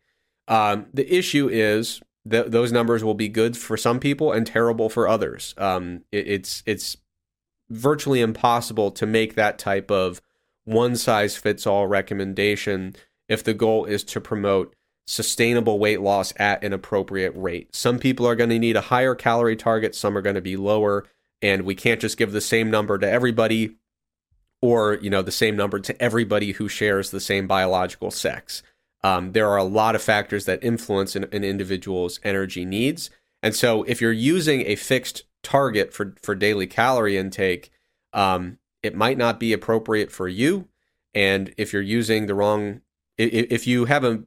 Um, 0.48 0.86
the 0.92 1.12
issue 1.12 1.48
is 1.48 2.00
that 2.24 2.50
those 2.50 2.72
numbers 2.72 3.04
will 3.04 3.14
be 3.14 3.28
good 3.28 3.56
for 3.56 3.76
some 3.76 4.00
people 4.00 4.32
and 4.32 4.46
terrible 4.46 4.88
for 4.88 5.08
others. 5.08 5.54
Um, 5.56 6.02
it, 6.12 6.26
it's 6.28 6.62
it's 6.66 6.96
virtually 7.68 8.20
impossible 8.20 8.90
to 8.92 9.06
make 9.06 9.34
that 9.34 9.58
type 9.58 9.90
of 9.90 10.20
one 10.66 10.96
size 10.96 11.36
fits 11.36 11.66
all 11.66 11.86
recommendation 11.86 12.94
if 13.28 13.42
the 13.42 13.54
goal 13.54 13.86
is 13.86 14.04
to 14.04 14.20
promote 14.20 14.74
sustainable 15.06 15.78
weight 15.78 16.00
loss 16.00 16.32
at 16.36 16.62
an 16.62 16.72
appropriate 16.72 17.32
rate. 17.34 17.74
Some 17.74 17.98
people 17.98 18.26
are 18.26 18.36
going 18.36 18.50
to 18.50 18.58
need 18.58 18.76
a 18.76 18.82
higher 18.82 19.14
calorie 19.14 19.56
target, 19.56 19.94
some 19.94 20.18
are 20.18 20.22
going 20.22 20.34
to 20.34 20.42
be 20.42 20.56
lower, 20.56 21.06
and 21.40 21.62
we 21.62 21.74
can't 21.74 22.00
just 22.00 22.18
give 22.18 22.32
the 22.32 22.40
same 22.40 22.70
number 22.70 22.98
to 22.98 23.08
everybody 23.08 23.76
or, 24.60 24.94
you 24.94 25.08
know, 25.10 25.22
the 25.22 25.30
same 25.30 25.54
number 25.54 25.78
to 25.78 26.02
everybody 26.02 26.52
who 26.52 26.68
shares 26.68 27.10
the 27.10 27.20
same 27.20 27.46
biological 27.46 28.10
sex. 28.10 28.62
Um, 29.04 29.32
there 29.32 29.48
are 29.48 29.58
a 29.58 29.64
lot 29.64 29.94
of 29.94 30.02
factors 30.02 30.46
that 30.46 30.64
influence 30.64 31.14
an, 31.14 31.24
an 31.30 31.44
individual's 31.44 32.18
energy 32.24 32.64
needs. 32.64 33.10
And 33.42 33.54
so 33.54 33.84
if 33.84 34.00
you're 34.00 34.10
using 34.12 34.62
a 34.62 34.74
fixed 34.74 35.22
target 35.44 35.92
for, 35.92 36.16
for 36.22 36.34
daily 36.34 36.66
calorie 36.66 37.16
intake, 37.16 37.70
um, 38.12 38.58
it 38.82 38.94
might 38.94 39.18
not 39.18 39.40
be 39.40 39.52
appropriate 39.52 40.10
for 40.10 40.28
you. 40.28 40.68
And 41.14 41.54
if 41.56 41.72
you're 41.72 41.82
using 41.82 42.26
the 42.26 42.34
wrong, 42.34 42.82
if, 43.16 43.66
you 43.66 43.86
have 43.86 44.04
a 44.04 44.22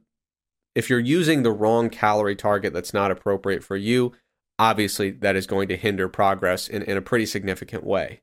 if 0.74 0.90
you're 0.90 0.98
using 0.98 1.42
the 1.42 1.52
wrong 1.52 1.88
calorie 1.90 2.36
target 2.36 2.72
that's 2.72 2.94
not 2.94 3.10
appropriate 3.10 3.62
for 3.62 3.76
you, 3.76 4.12
obviously 4.58 5.10
that 5.10 5.36
is 5.36 5.46
going 5.46 5.68
to 5.68 5.76
hinder 5.76 6.08
progress 6.08 6.68
in, 6.68 6.82
in 6.82 6.96
a 6.96 7.02
pretty 7.02 7.26
significant 7.26 7.84
way. 7.84 8.20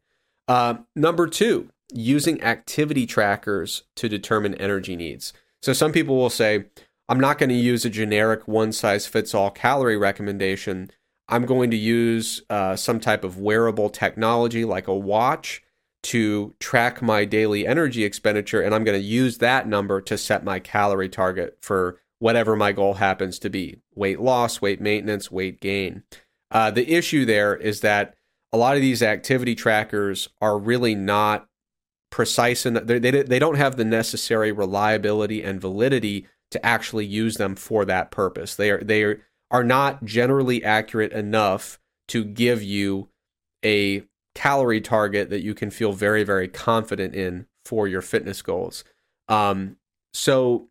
Uh, 0.48 0.76
number 0.96 1.28
two, 1.28 1.70
using 1.94 2.42
activity 2.44 3.06
trackers 3.06 3.84
to 3.96 4.10
determine 4.10 4.56
energy 4.56 4.96
needs. 4.96 5.34
So 5.62 5.74
some 5.74 5.92
people 5.92 6.16
will 6.16 6.30
say, 6.30 6.66
I'm 7.10 7.20
not 7.20 7.38
going 7.38 7.50
to 7.50 7.56
use 7.56 7.86
a 7.86 7.90
generic 7.90 8.48
one 8.48 8.72
size 8.72 9.08
fits 9.08 9.34
all 9.34 9.50
calorie 9.50 9.98
recommendation. 9.98 10.92
I'm 11.30 11.46
going 11.46 11.72
to 11.72 11.78
use 11.78 12.42
uh, 12.50 12.76
some 12.76 13.00
type 13.00 13.24
of 13.24 13.40
wearable 13.40 13.90
technology 13.90 14.66
like 14.66 14.88
a 14.88 14.96
watch 14.96 15.64
to 16.04 16.56
track 16.60 17.02
my 17.02 17.26
daily 17.26 17.68
energy 17.68 18.04
expenditure, 18.04 18.62
and 18.62 18.74
I'm 18.74 18.84
going 18.84 19.00
to 19.00 19.06
use 19.06 19.40
that 19.40 19.68
number 19.68 20.00
to 20.02 20.18
set 20.18 20.44
my 20.44 20.60
calorie 20.60 21.10
target 21.10 21.58
for 21.62 22.00
whatever 22.20 22.56
my 22.56 22.72
goal 22.72 22.96
happens 22.96 23.40
to 23.40 23.50
be 23.50 23.82
weight 23.96 24.20
loss, 24.20 24.62
weight 24.62 24.82
maintenance, 24.82 25.32
weight 25.32 25.60
gain. 25.60 26.04
Uh, 26.50 26.72
the 26.72 26.94
issue 26.94 27.26
there 27.26 27.56
is 27.56 27.82
that 27.82 28.16
a 28.54 28.58
lot 28.58 28.76
of 28.76 28.82
these 28.82 29.04
activity 29.04 29.56
trackers 29.56 30.30
are 30.42 30.58
really 30.58 30.96
not 30.96 31.48
precise 32.10 32.66
and 32.66 32.78
they, 32.78 33.00
they, 33.00 33.40
don't 33.40 33.58
have 33.58 33.76
the 33.76 33.84
necessary 33.84 34.52
reliability 34.52 35.44
and 35.44 35.60
validity 35.60 36.26
to 36.52 36.66
actually 36.66 37.06
use 37.06 37.36
them 37.36 37.56
for 37.56 37.84
that 37.84 38.12
purpose. 38.12 38.56
They 38.56 38.72
are 38.72 38.82
they 38.82 39.18
are 39.52 39.64
not 39.64 40.06
generally 40.06 40.64
accurate 40.64 41.12
enough 41.12 41.80
to 42.08 42.24
give 42.24 42.64
you 42.64 43.10
a 43.64 44.04
calorie 44.38 44.82
target 44.82 45.32
that 45.32 45.42
you 45.42 45.56
can 45.56 45.72
feel 45.72 45.94
very 45.94 46.24
very 46.24 46.48
confident 46.48 47.16
in 47.16 47.48
for 47.66 47.88
your 47.88 48.04
fitness 48.04 48.44
goals. 48.44 48.84
Um, 49.28 49.78
so 50.14 50.70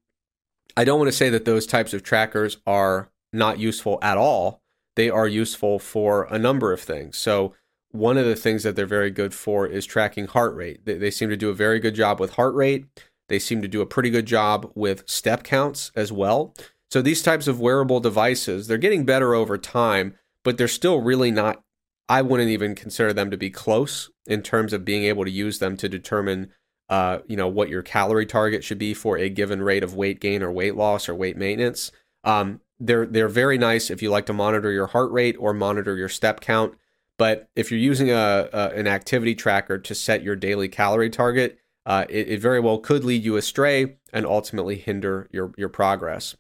I 0.76 0.84
don't 0.84 1.00
want 1.00 1.10
to 1.10 1.16
say 1.16 1.30
that 1.30 1.44
those 1.44 1.66
types 1.66 1.92
of 1.92 2.04
trackers 2.04 2.58
are 2.64 3.10
not 3.32 3.58
useful 3.58 3.98
at 4.02 4.16
all. 4.16 4.62
They 4.94 5.10
are 5.10 5.26
useful 5.26 5.80
for 5.80 6.28
a 6.30 6.38
number 6.38 6.72
of 6.72 6.80
things. 6.80 7.18
So 7.18 7.54
one 7.90 8.16
of 8.16 8.24
the 8.24 8.36
things 8.36 8.62
that 8.62 8.76
they're 8.76 8.86
very 8.86 9.10
good 9.10 9.34
for 9.34 9.66
is 9.66 9.84
tracking 9.84 10.28
heart 10.28 10.54
rate. 10.54 10.84
They, 10.84 10.94
they, 10.94 11.10
seem 11.10 11.28
to 11.30 11.36
do 11.36 11.50
a 11.50 11.54
very 11.54 11.80
good 11.80 11.94
job 11.94 12.20
with 12.20 12.34
heart 12.34 12.54
rate. 12.54 12.86
They 13.28 13.38
seem 13.38 13.62
to 13.62 13.68
do 13.68 13.80
a 13.80 13.86
pretty 13.86 14.10
good 14.10 14.26
job 14.26 14.70
with 14.74 15.08
step 15.08 15.42
counts 15.42 15.90
as 15.96 16.12
well. 16.12 16.54
So 16.90 17.02
these 17.02 17.22
types 17.22 17.48
of 17.48 17.60
wearable 17.60 18.00
devices, 18.00 18.68
they're 18.68 18.78
getting 18.78 19.04
better 19.04 19.34
over 19.34 19.58
time, 19.58 20.14
but 20.44 20.56
they're 20.56 20.68
still 20.68 21.00
really 21.00 21.30
not 21.30 21.62
I 22.08 22.22
wouldn't 22.22 22.50
even 22.50 22.74
consider 22.74 23.12
them 23.12 23.30
to 23.30 23.36
be 23.36 23.50
close 23.50 24.10
in 24.26 24.42
terms 24.42 24.72
of 24.72 24.84
being 24.84 25.04
able 25.04 25.24
to 25.24 25.30
use 25.30 25.58
them 25.58 25.76
to 25.78 25.88
determine 25.88 26.52
uh, 26.88 27.18
you 27.26 27.36
know, 27.36 27.48
what 27.48 27.68
your 27.68 27.82
calorie 27.82 28.26
target 28.26 28.62
should 28.62 28.78
be 28.78 28.94
for 28.94 29.18
a 29.18 29.28
given 29.28 29.60
rate 29.60 29.82
of 29.82 29.94
weight 29.94 30.20
gain 30.20 30.42
or 30.42 30.52
weight 30.52 30.76
loss 30.76 31.08
or 31.08 31.14
weight 31.14 31.36
maintenance. 31.36 31.90
Um, 32.24 32.60
they're 32.78 33.06
they're 33.06 33.28
very 33.28 33.58
nice 33.58 33.90
if 33.90 34.02
you 34.02 34.10
like 34.10 34.26
to 34.26 34.32
monitor 34.32 34.70
your 34.70 34.86
heart 34.88 35.10
rate 35.10 35.36
or 35.38 35.52
monitor 35.52 35.96
your 35.96 36.08
step 36.08 36.40
count. 36.40 36.74
But 37.18 37.48
if 37.56 37.70
you're 37.70 37.80
using 37.80 38.10
a, 38.10 38.48
a 38.52 38.68
an 38.70 38.86
activity 38.86 39.34
tracker 39.34 39.78
to 39.78 39.94
set 39.94 40.22
your 40.22 40.36
daily 40.36 40.68
calorie 40.68 41.10
target, 41.10 41.58
uh, 41.86 42.04
it, 42.08 42.28
it, 42.28 42.40
very 42.40 42.60
well 42.60 42.78
could 42.78 43.04
lead 43.04 43.24
you 43.24 43.36
astray 43.36 43.96
and 44.12 44.26
ultimately 44.26 44.76
hinder 44.76 45.28
your 45.32 45.52
your 45.56 45.70
progress. 45.70 46.36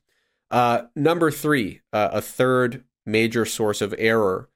Uh, 0.50 0.82
number 0.94 1.30
three, 1.30 1.80
uh, 1.92 2.10
a 2.12 2.20
third 2.20 2.84
major 3.04 3.44
source 3.44 3.80
of 3.80 3.94
error 3.98 4.48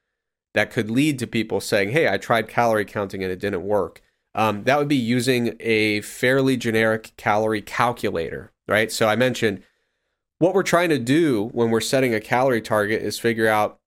that 0.55 0.71
could 0.71 0.91
lead 0.91 1.19
to 1.19 1.27
people 1.27 1.61
saying, 1.61 1.91
"Hey, 1.91 2.09
I 2.09 2.19
tried 2.19 2.49
calorie 2.49 2.85
counting 2.85 3.23
and 3.23 3.33
it 3.33 3.39
didn't 3.41 3.65
work." 3.65 4.03
Um, 4.35 4.65
that 4.65 4.79
would 4.79 4.89
be 4.89 4.97
using 4.97 5.57
a 5.61 6.01
fairly 6.03 6.57
generic 6.57 7.13
calorie 7.17 7.63
calculator, 7.63 8.53
right? 8.69 8.93
So 8.93 9.09
I 9.09 9.17
mentioned 9.17 9.63
what 10.39 10.55
we're 10.55 10.63
trying 10.63 10.89
to 10.91 10.99
do 10.99 11.51
when 11.53 11.71
we're 11.71 11.81
setting 11.81 12.15
a 12.15 12.21
calorie 12.21 12.63
target 12.63 13.03
is 13.03 13.19
figure 13.19 13.49
out 13.49 13.81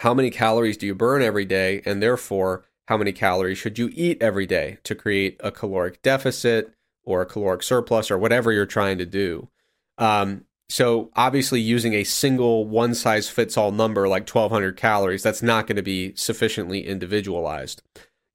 how 0.00 0.14
many 0.14 0.30
calories 0.30 0.76
do 0.76 0.86
you 0.86 0.94
burn 0.94 1.22
every 1.22 1.44
day, 1.44 1.82
and 1.84 2.02
therefore, 2.02 2.64
how 2.88 2.96
many 2.96 3.12
calories 3.12 3.58
should 3.58 3.78
you 3.78 3.90
eat 3.94 4.18
every 4.20 4.46
day 4.46 4.78
to 4.84 4.94
create 4.94 5.40
a 5.40 5.50
caloric 5.50 6.02
deficit 6.02 6.74
or 7.04 7.22
a 7.22 7.26
caloric 7.26 7.62
surplus 7.62 8.10
or 8.10 8.18
whatever 8.18 8.52
you're 8.52 8.66
trying 8.66 8.98
to 8.98 9.06
do. 9.06 9.48
Um, 9.98 10.44
so, 10.74 11.12
obviously, 11.14 11.60
using 11.60 11.94
a 11.94 12.02
single 12.02 12.66
one 12.66 12.96
size 12.96 13.28
fits 13.28 13.56
all 13.56 13.70
number 13.70 14.08
like 14.08 14.28
1200 14.28 14.76
calories, 14.76 15.22
that's 15.22 15.40
not 15.40 15.68
going 15.68 15.76
to 15.76 15.84
be 15.84 16.16
sufficiently 16.16 16.84
individualized. 16.84 17.80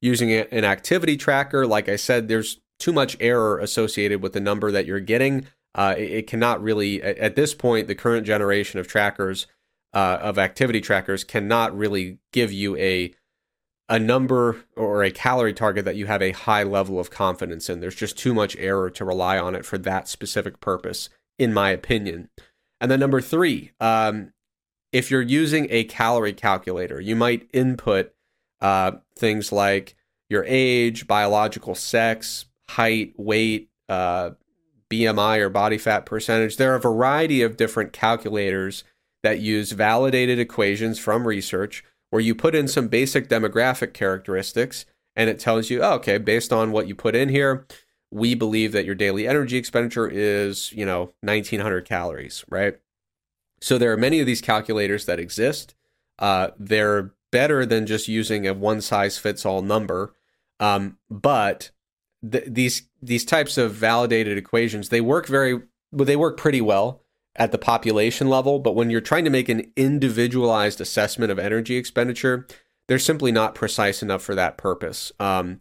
Using 0.00 0.32
an 0.32 0.64
activity 0.64 1.18
tracker, 1.18 1.66
like 1.66 1.86
I 1.86 1.96
said, 1.96 2.28
there's 2.28 2.58
too 2.78 2.94
much 2.94 3.14
error 3.20 3.58
associated 3.58 4.22
with 4.22 4.32
the 4.32 4.40
number 4.40 4.72
that 4.72 4.86
you're 4.86 5.00
getting. 5.00 5.48
Uh, 5.74 5.94
it, 5.98 6.26
cannot 6.26 6.62
really, 6.62 7.02
at, 7.02 7.18
at 7.18 7.36
this 7.36 7.52
point, 7.52 7.88
the 7.88 7.94
current 7.94 8.26
generation 8.26 8.80
of 8.80 8.88
trackers 8.88 9.46
uh, 9.92 10.16
of 10.22 10.38
activity 10.38 10.80
trackers 10.80 11.24
cannot 11.24 11.76
really 11.76 12.20
give 12.32 12.50
you 12.50 12.74
a 12.78 13.12
a 13.90 13.98
number 13.98 14.64
or 14.76 15.02
a 15.02 15.10
calorie 15.10 15.52
target 15.52 15.84
that 15.84 15.96
you 15.96 16.06
have 16.06 16.22
a 16.22 16.30
high 16.30 16.62
level 16.62 16.98
of 16.98 17.10
confidence 17.10 17.68
in. 17.68 17.80
There's 17.80 17.94
just 17.94 18.16
too 18.16 18.32
much 18.32 18.56
error 18.56 18.88
to 18.88 19.04
rely 19.04 19.36
on 19.36 19.54
it 19.54 19.66
for 19.66 19.76
that 19.76 20.08
specific 20.08 20.60
purpose, 20.60 21.10
in 21.40 21.54
my 21.54 21.70
opinion. 21.70 22.28
And 22.80 22.90
then 22.90 23.00
number 23.00 23.20
three, 23.20 23.72
um, 23.80 24.32
if 24.92 25.10
you're 25.10 25.22
using 25.22 25.66
a 25.70 25.84
calorie 25.84 26.32
calculator, 26.34 27.00
you 27.00 27.16
might 27.16 27.48
input 27.52 28.12
uh, 28.60 28.92
things 29.16 29.50
like 29.50 29.96
your 30.28 30.44
age, 30.46 31.06
biological 31.06 31.74
sex, 31.74 32.44
height, 32.68 33.14
weight, 33.16 33.70
uh, 33.88 34.30
BMI 34.90 35.38
or 35.38 35.48
body 35.48 35.78
fat 35.78 36.04
percentage. 36.04 36.56
There 36.56 36.72
are 36.72 36.76
a 36.76 36.80
variety 36.80 37.42
of 37.42 37.56
different 37.56 37.92
calculators 37.92 38.84
that 39.22 39.40
use 39.40 39.72
validated 39.72 40.38
equations 40.38 40.98
from 40.98 41.26
research 41.26 41.84
where 42.10 42.20
you 42.20 42.34
put 42.34 42.54
in 42.54 42.68
some 42.68 42.88
basic 42.88 43.28
demographic 43.28 43.94
characteristics 43.94 44.84
and 45.16 45.30
it 45.30 45.38
tells 45.38 45.70
you, 45.70 45.82
oh, 45.82 45.94
okay, 45.94 46.18
based 46.18 46.52
on 46.52 46.72
what 46.72 46.88
you 46.88 46.94
put 46.94 47.14
in 47.14 47.28
here, 47.28 47.66
we 48.10 48.34
believe 48.34 48.72
that 48.72 48.84
your 48.84 48.94
daily 48.94 49.28
energy 49.28 49.56
expenditure 49.56 50.08
is, 50.08 50.72
you 50.72 50.84
know, 50.84 51.12
1900 51.20 51.84
calories, 51.84 52.44
right? 52.48 52.78
So 53.60 53.78
there 53.78 53.92
are 53.92 53.96
many 53.96 54.20
of 54.20 54.26
these 54.26 54.40
calculators 54.40 55.04
that 55.06 55.20
exist. 55.20 55.74
Uh, 56.18 56.48
they're 56.58 57.12
better 57.30 57.64
than 57.64 57.86
just 57.86 58.08
using 58.08 58.46
a 58.46 58.54
one 58.54 58.80
size 58.80 59.18
fits 59.18 59.46
all 59.46 59.62
number. 59.62 60.14
Um, 60.58 60.98
but 61.08 61.70
th- 62.28 62.44
these 62.46 62.88
these 63.00 63.24
types 63.24 63.56
of 63.56 63.72
validated 63.72 64.36
equations 64.36 64.88
they 64.88 65.00
work 65.00 65.26
very 65.26 65.54
well, 65.92 66.04
they 66.04 66.16
work 66.16 66.36
pretty 66.36 66.60
well 66.60 67.02
at 67.36 67.52
the 67.52 67.58
population 67.58 68.28
level, 68.28 68.58
but 68.58 68.74
when 68.74 68.90
you're 68.90 69.00
trying 69.00 69.24
to 69.24 69.30
make 69.30 69.48
an 69.48 69.72
individualized 69.76 70.80
assessment 70.80 71.30
of 71.30 71.38
energy 71.38 71.76
expenditure, 71.76 72.46
they're 72.88 72.98
simply 72.98 73.30
not 73.30 73.54
precise 73.54 74.02
enough 74.02 74.22
for 74.22 74.34
that 74.34 74.58
purpose. 74.58 75.12
Um, 75.20 75.58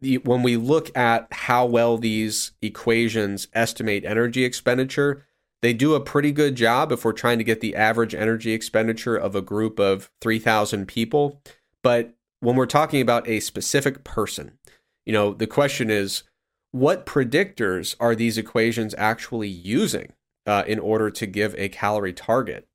when 0.00 0.42
we 0.42 0.56
look 0.56 0.96
at 0.96 1.26
how 1.32 1.66
well 1.66 1.96
these 1.98 2.52
equations 2.60 3.48
estimate 3.52 4.04
energy 4.04 4.44
expenditure, 4.44 5.24
they 5.62 5.72
do 5.72 5.94
a 5.94 6.00
pretty 6.00 6.32
good 6.32 6.54
job 6.54 6.92
if 6.92 7.04
we're 7.04 7.12
trying 7.12 7.38
to 7.38 7.44
get 7.44 7.60
the 7.60 7.74
average 7.74 8.14
energy 8.14 8.52
expenditure 8.52 9.16
of 9.16 9.34
a 9.34 9.42
group 9.42 9.78
of 9.78 10.10
3,000 10.20 10.86
people. 10.86 11.40
But 11.82 12.14
when 12.40 12.56
we're 12.56 12.66
talking 12.66 13.00
about 13.00 13.26
a 13.26 13.40
specific 13.40 14.04
person, 14.04 14.58
you 15.06 15.12
know, 15.12 15.32
the 15.32 15.46
question 15.46 15.90
is 15.90 16.24
what 16.72 17.06
predictors 17.06 17.96
are 17.98 18.14
these 18.14 18.36
equations 18.36 18.94
actually 18.98 19.48
using? 19.48 20.12
uh, 20.46 20.62
in 20.66 20.78
order 20.78 21.10
to 21.10 21.26
give 21.26 21.54
a 21.58 21.68
calorie 21.68 22.12
target. 22.12 22.66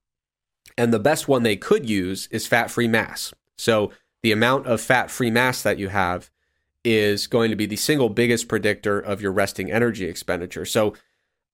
And 0.77 0.93
the 0.93 0.99
best 0.99 1.27
one 1.27 1.43
they 1.43 1.55
could 1.55 1.89
use 1.89 2.27
is 2.31 2.47
fat 2.47 2.69
free 2.69 2.87
mass. 2.87 3.33
So 3.57 3.91
the 4.23 4.31
amount 4.31 4.67
of 4.67 4.81
fat 4.81 5.09
free 5.09 5.31
mass 5.31 5.63
that 5.63 5.79
you 5.79 5.89
have 5.89 6.29
is 6.83 7.27
going 7.27 7.49
to 7.51 7.55
be 7.55 7.65
the 7.65 7.75
single 7.75 8.09
biggest 8.09 8.47
predictor 8.47 8.99
of 8.99 9.21
your 9.21 9.31
resting 9.31 9.71
energy 9.71 10.05
expenditure. 10.05 10.65
So 10.65 10.95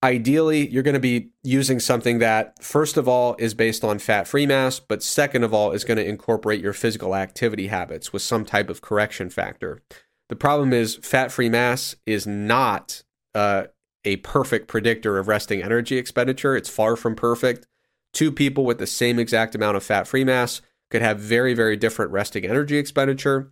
ideally, 0.03 0.69
you're 0.69 0.83
going 0.83 0.93
to 0.93 0.99
be 0.99 1.29
using 1.43 1.79
something 1.79 2.19
that, 2.19 2.63
first 2.63 2.97
of 2.97 3.07
all, 3.07 3.35
is 3.39 3.53
based 3.53 3.83
on 3.83 3.99
fat 3.99 4.27
free 4.27 4.45
mass, 4.45 4.79
but 4.79 5.03
second 5.03 5.43
of 5.43 5.53
all, 5.53 5.71
is 5.71 5.83
going 5.83 5.97
to 5.97 6.07
incorporate 6.07 6.61
your 6.61 6.73
physical 6.73 7.15
activity 7.15 7.67
habits 7.67 8.13
with 8.13 8.21
some 8.21 8.45
type 8.45 8.69
of 8.69 8.81
correction 8.81 9.29
factor. 9.29 9.81
The 10.29 10.35
problem 10.35 10.73
is, 10.73 10.97
fat 10.97 11.31
free 11.31 11.49
mass 11.49 11.95
is 12.05 12.27
not 12.27 13.03
uh, 13.33 13.65
a 14.05 14.17
perfect 14.17 14.67
predictor 14.67 15.17
of 15.17 15.27
resting 15.27 15.61
energy 15.61 15.97
expenditure. 15.97 16.55
It's 16.55 16.69
far 16.69 16.95
from 16.95 17.15
perfect. 17.15 17.67
Two 18.13 18.31
people 18.31 18.65
with 18.65 18.77
the 18.77 18.87
same 18.87 19.19
exact 19.19 19.55
amount 19.55 19.77
of 19.77 19.83
fat 19.83 20.07
free 20.07 20.23
mass 20.23 20.61
could 20.89 21.01
have 21.01 21.19
very, 21.19 21.53
very 21.53 21.75
different 21.75 22.11
resting 22.11 22.45
energy 22.45 22.77
expenditure. 22.77 23.51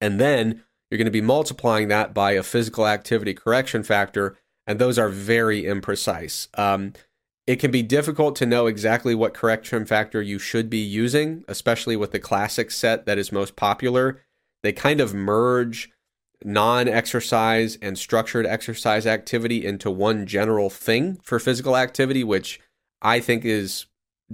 And 0.00 0.20
then 0.20 0.62
you're 0.90 0.98
going 0.98 1.06
to 1.06 1.10
be 1.10 1.20
multiplying 1.20 1.88
that 1.88 2.14
by 2.14 2.32
a 2.32 2.42
physical 2.42 2.86
activity 2.86 3.34
correction 3.34 3.82
factor, 3.82 4.36
and 4.66 4.78
those 4.78 4.98
are 4.98 5.08
very 5.08 5.62
imprecise. 5.62 6.48
Um, 6.58 6.92
it 7.46 7.56
can 7.56 7.70
be 7.70 7.82
difficult 7.82 8.36
to 8.36 8.46
know 8.46 8.66
exactly 8.66 9.14
what 9.14 9.34
correction 9.34 9.84
factor 9.84 10.22
you 10.22 10.38
should 10.38 10.70
be 10.70 10.78
using, 10.78 11.44
especially 11.46 11.96
with 11.96 12.12
the 12.12 12.18
classic 12.18 12.70
set 12.70 13.04
that 13.04 13.18
is 13.18 13.32
most 13.32 13.54
popular. 13.54 14.22
They 14.62 14.72
kind 14.72 15.00
of 15.00 15.12
merge 15.12 15.90
non 16.42 16.88
exercise 16.88 17.76
and 17.82 17.98
structured 17.98 18.46
exercise 18.46 19.06
activity 19.06 19.64
into 19.64 19.90
one 19.90 20.26
general 20.26 20.70
thing 20.70 21.18
for 21.22 21.38
physical 21.38 21.76
activity, 21.76 22.24
which 22.24 22.60
I 23.02 23.20
think 23.20 23.44
is 23.44 23.86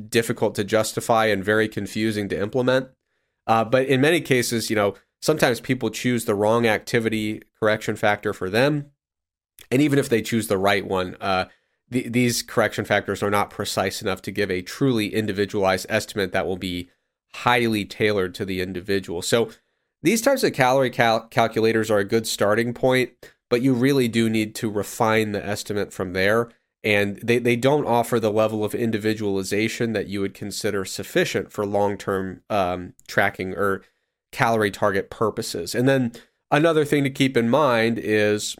difficult 0.09 0.55
to 0.55 0.65
justify 0.65 1.27
and 1.27 1.45
very 1.45 1.69
confusing 1.69 2.29
to 2.29 2.41
implement. 2.41 2.89
Uh, 3.47 3.65
but 3.65 3.87
in 3.87 4.01
many 4.01 4.21
cases, 4.21 4.71
you 4.71 4.77
know, 4.77 4.95
sometimes 5.21 5.61
people 5.61 5.91
choose 5.91 6.25
the 6.25 6.35
wrong 6.35 6.67
activity 6.67 7.43
correction 7.59 7.97
factor 7.97 8.33
for 8.33 8.51
them. 8.51 8.91
And 9.71 9.83
even 9.83 9.99
if 9.99 10.09
they 10.09 10.23
choose 10.23 10.49
the 10.49 10.59
right 10.59 10.87
one, 10.87 11.17
uh, 11.21 11.47
these 11.91 12.43
correction 12.43 12.85
factors 12.85 13.23
are 13.23 13.31
not 13.31 13.51
precise 13.51 14.01
enough 14.01 14.23
to 14.23 14.31
give 14.31 14.51
a 14.51 14.63
truly 14.63 15.13
individualized 15.15 15.87
estimate 15.89 16.33
that 16.33 16.47
will 16.47 16.57
be 16.57 16.89
highly 17.35 17.85
tailored 17.85 18.35
to 18.37 18.45
the 18.45 18.61
individual. 18.61 19.23
So 19.23 19.51
these 20.03 20.23
types 20.23 20.43
of 20.43 20.53
calorie 20.53 20.91
cal- 20.91 21.27
calculators 21.29 21.91
are 21.91 21.99
a 21.99 22.05
good 22.05 22.27
starting 22.27 22.73
point, 22.75 23.11
but 23.49 23.61
you 23.61 23.75
really 23.75 24.09
do 24.09 24.31
need 24.31 24.55
to 24.57 24.71
refine 24.71 25.33
the 25.33 25.45
estimate 25.45 25.93
from 25.93 26.13
there. 26.13 26.51
and 26.83 27.17
they, 27.23 27.39
they 27.39 27.57
don't 27.57 27.87
offer 27.87 28.19
the 28.19 28.33
level 28.33 28.65
of 28.65 28.75
individualization 28.75 29.93
that 29.93 30.07
you 30.07 30.21
would 30.21 30.33
consider 30.35 30.85
sufficient 30.85 31.53
for 31.53 31.67
long 31.67 31.99
term 31.99 32.43
um, 32.49 32.95
tracking 33.07 33.53
or 33.55 33.83
calorie 34.33 34.71
target 34.71 35.11
purposes. 35.11 35.75
And 35.75 35.89
then 35.89 36.13
another 36.51 36.85
thing 36.85 37.05
to 37.05 37.11
keep 37.11 37.37
in 37.37 37.49
mind 37.49 37.99
is, 37.99 38.57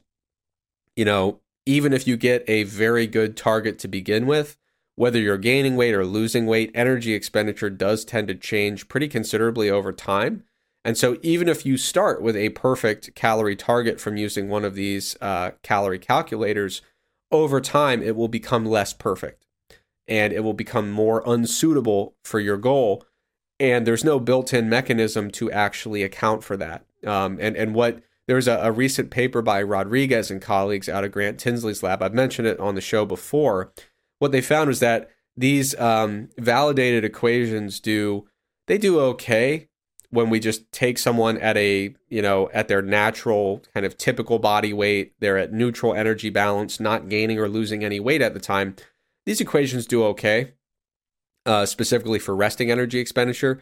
you 0.97 1.05
know, 1.05 1.41
even 1.67 1.93
if 1.93 2.07
you 2.07 2.17
get 2.17 2.45
a 2.49 2.65
very 2.65 3.07
good 3.07 3.37
target 3.37 3.79
to 3.81 3.89
begin 3.89 4.27
with, 4.27 4.57
whether 4.97 5.19
you're 5.19 5.39
gaining 5.39 5.77
weight 5.77 5.95
or 5.95 6.05
losing 6.05 6.47
weight, 6.47 6.71
energy 6.75 7.15
expenditure 7.15 7.71
does 7.71 8.05
tend 8.05 8.29
to 8.29 8.35
change 8.35 8.89
pretty 8.89 9.09
considerably 9.09 9.71
over 9.71 9.93
time. 9.93 10.45
And 10.85 10.97
so, 10.97 11.19
even 11.23 11.49
if 11.49 11.67
you 11.67 11.77
start 11.77 12.23
with 12.23 12.37
a 12.37 12.51
perfect 12.51 13.15
calorie 13.15 13.57
target 13.57 14.01
from 14.01 14.17
using 14.17 14.49
one 14.49 14.65
of 14.65 14.75
these 14.75 15.17
uh, 15.21 15.53
calorie 15.63 15.99
calculators, 15.99 16.81
over 17.31 17.61
time 17.61 18.03
it 18.03 18.17
will 18.17 18.29
become 18.29 18.67
less 18.67 18.93
perfect 18.93 19.47
and 20.09 20.33
it 20.33 20.41
will 20.41 20.55
become 20.55 20.91
more 20.91 21.23
unsuitable 21.25 22.17
for 22.25 22.41
your 22.41 22.57
goal. 22.57 23.05
And 23.61 23.87
there's 23.87 24.05
no 24.05 24.19
built 24.19 24.53
in 24.53 24.69
mechanism 24.69 25.31
to 25.33 25.53
actually 25.53 26.03
account 26.03 26.43
for 26.43 26.57
that. 26.57 26.85
Um, 27.07 27.39
and, 27.41 27.57
and 27.57 27.75
what 27.75 28.03
there's 28.27 28.49
a, 28.49 28.59
a 28.63 28.73
recent 28.73 29.11
paper 29.11 29.43
by 29.43 29.63
Rodriguez 29.63 30.31
and 30.31 30.41
colleagues 30.41 30.89
out 30.89 31.05
of 31.05 31.13
Grant 31.13 31.39
Tinsley's 31.39 31.83
lab. 31.83 32.03
I've 32.03 32.15
mentioned 32.15 32.49
it 32.49 32.59
on 32.59 32.75
the 32.75 32.81
show 32.81 33.05
before. 33.05 33.73
What 34.19 34.33
they 34.33 34.41
found 34.41 34.69
was 34.69 34.81
that 34.81 35.11
these 35.37 35.79
um, 35.79 36.29
validated 36.39 37.05
equations 37.05 37.81
do 37.81 38.27
they 38.67 38.79
do 38.79 39.01
okay 39.01 39.69
when 40.11 40.29
we 40.29 40.41
just 40.41 40.71
take 40.73 40.99
someone 40.99 41.39
at 41.39 41.57
a 41.57 41.95
you 42.09 42.23
know 42.23 42.51
at 42.53 42.69
their 42.69 42.83
natural 42.83 43.63
kind 43.73 43.87
of 43.87 43.97
typical 43.97 44.39
body 44.39 44.73
weight 44.73 45.15
they're 45.21 45.39
at 45.39 45.53
neutral 45.53 45.95
energy 45.95 46.31
balance 46.31 46.79
not 46.79 47.09
gaining 47.09 47.39
or 47.39 47.49
losing 47.49 47.85
any 47.85 47.99
weight 47.99 48.23
at 48.23 48.35
the 48.35 48.41
time 48.41 48.77
these 49.25 49.41
equations 49.41 49.87
do 49.87 50.05
okay 50.05 50.53
uh, 51.51 51.67
specifically 51.67 52.21
for 52.21 52.37
resting 52.37 52.71
energy 52.71 53.01
expenditure. 53.01 53.61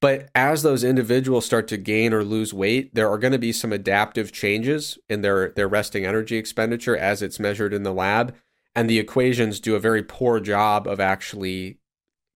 But 0.00 0.28
as 0.34 0.62
those 0.62 0.82
individuals 0.82 1.46
start 1.46 1.68
to 1.68 1.76
gain 1.76 2.12
or 2.12 2.24
lose 2.24 2.52
weight 2.52 2.94
there 2.94 3.08
are 3.08 3.18
going 3.18 3.32
to 3.32 3.38
be 3.38 3.52
some 3.52 3.72
adaptive 3.72 4.32
changes 4.32 4.98
in 5.08 5.22
their 5.22 5.50
their 5.50 5.68
resting 5.68 6.04
energy 6.04 6.36
expenditure 6.36 6.96
as 6.96 7.22
it's 7.22 7.38
measured 7.38 7.72
in 7.72 7.84
the 7.84 7.92
lab. 7.92 8.34
And 8.74 8.90
the 8.90 8.98
equations 8.98 9.60
do 9.60 9.76
a 9.76 9.80
very 9.80 10.02
poor 10.02 10.40
job 10.40 10.88
of 10.88 10.98
actually 10.98 11.78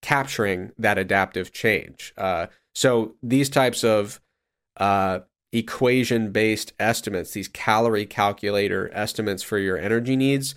capturing 0.03 0.71
that 0.79 0.99
adaptive 0.99 1.53
change. 1.53 2.15
Uh, 2.17 2.47
so 2.73 3.17
these 3.23 3.49
types 3.49 3.83
of 3.83 4.21
uh, 4.77 5.21
equation 5.53 6.31
based 6.31 6.75
estimates, 6.79 7.33
these 7.33 7.49
calorie 7.49 8.07
calculator 8.07 8.89
estimates 8.93 9.43
for 9.43 9.59
your 9.59 9.79
energy 9.79 10.17
needs, 10.17 10.55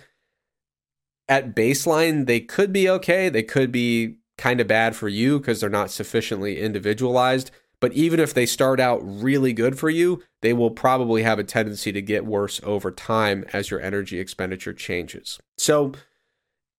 at 1.28 1.54
baseline, 1.54 2.26
they 2.26 2.40
could 2.40 2.72
be 2.72 2.88
okay. 2.88 3.28
They 3.28 3.42
could 3.42 3.72
be 3.72 4.18
kind 4.38 4.60
of 4.60 4.66
bad 4.66 4.94
for 4.94 5.08
you 5.08 5.38
because 5.38 5.60
they're 5.60 5.70
not 5.70 5.90
sufficiently 5.90 6.60
individualized. 6.60 7.50
But 7.78 7.92
even 7.92 8.20
if 8.20 8.32
they 8.32 8.46
start 8.46 8.80
out 8.80 9.00
really 9.02 9.52
good 9.52 9.78
for 9.78 9.90
you, 9.90 10.22
they 10.40 10.52
will 10.52 10.70
probably 10.70 11.22
have 11.22 11.38
a 11.38 11.44
tendency 11.44 11.92
to 11.92 12.00
get 12.00 12.24
worse 12.24 12.60
over 12.64 12.90
time 12.90 13.44
as 13.52 13.70
your 13.70 13.80
energy 13.80 14.18
expenditure 14.18 14.72
changes. 14.72 15.38
So, 15.58 15.92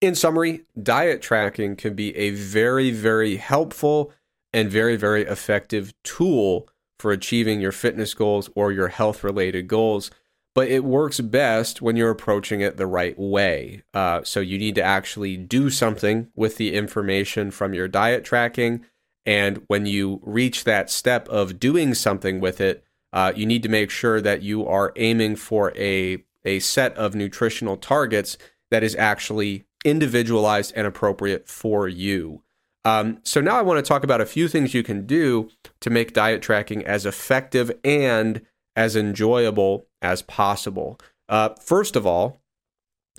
in 0.02 0.16
summary, 0.16 0.66
diet 0.82 1.22
tracking 1.22 1.76
can 1.76 1.94
be 1.94 2.16
a 2.16 2.32
very, 2.32 2.92
very 2.92 3.38
helpful 3.38 4.12
and 4.54 4.70
very, 4.70 4.96
very 4.96 5.24
effective 5.24 5.94
tool 6.04 6.68
for 7.00 7.12
achieving 7.12 7.62
your 7.62 7.72
fitness 7.72 8.14
goals 8.14 8.50
or 8.56 8.72
your 8.72 8.88
health 8.88 9.24
related 9.24 9.68
goals. 9.68 10.10
But 10.58 10.70
it 10.70 10.84
works 10.84 11.20
best 11.20 11.84
when 11.84 11.98
you're 11.98 12.10
approaching 12.10 12.62
it 12.62 12.78
the 12.78 12.88
right 12.88 13.14
way. 13.16 13.84
Uh, 13.94 14.24
so 14.24 14.40
you 14.40 14.58
need 14.58 14.74
to 14.74 14.82
actually 14.82 15.38
do 15.38 15.70
something 15.70 16.30
with 16.36 16.58
the 16.58 16.74
information 16.74 17.52
from 17.52 17.76
your 17.76 17.88
diet 17.88 18.26
tracking. 18.26 18.84
And 19.24 19.62
when 19.68 19.86
you 19.86 20.20
reach 20.24 20.64
that 20.64 20.90
step 20.90 21.30
of 21.30 21.60
doing 21.60 21.94
something 21.94 22.40
with 22.40 22.60
it, 22.60 22.84
uh, 23.14 23.34
you 23.36 23.46
need 23.46 23.62
to 23.62 23.70
make 23.70 23.92
sure 23.92 24.20
that 24.20 24.42
you 24.42 24.66
are 24.66 24.94
aiming 24.96 25.36
for 25.36 25.78
a, 25.78 26.24
a 26.44 26.58
set 26.58 26.96
of 26.96 27.14
nutritional 27.14 27.78
targets 27.78 28.36
that 28.72 28.82
is 28.82 28.96
actually 28.96 29.66
individualized 29.86 30.74
and 30.76 30.88
appropriate 30.88 31.48
for 31.48 31.88
you. 31.88 32.42
Um, 32.84 33.20
so 33.22 33.42
now 33.42 33.60
I 33.60 33.62
want 33.62 33.78
to 33.78 33.88
talk 33.88 34.04
about 34.04 34.22
a 34.22 34.26
few 34.26 34.48
things 34.48 34.74
you 34.74 34.82
can 34.82 35.06
do 35.06 35.52
to 35.82 35.92
make 35.92 36.14
diet 36.14 36.42
tracking 36.42 36.84
as 36.84 37.06
effective 37.06 37.72
and 37.84 38.42
as 38.78 38.96
enjoyable 38.96 39.88
as 40.02 40.22
possible. 40.22 41.00
Uh, 41.28 41.50
first 41.60 41.96
of 41.96 42.06
all, 42.06 42.40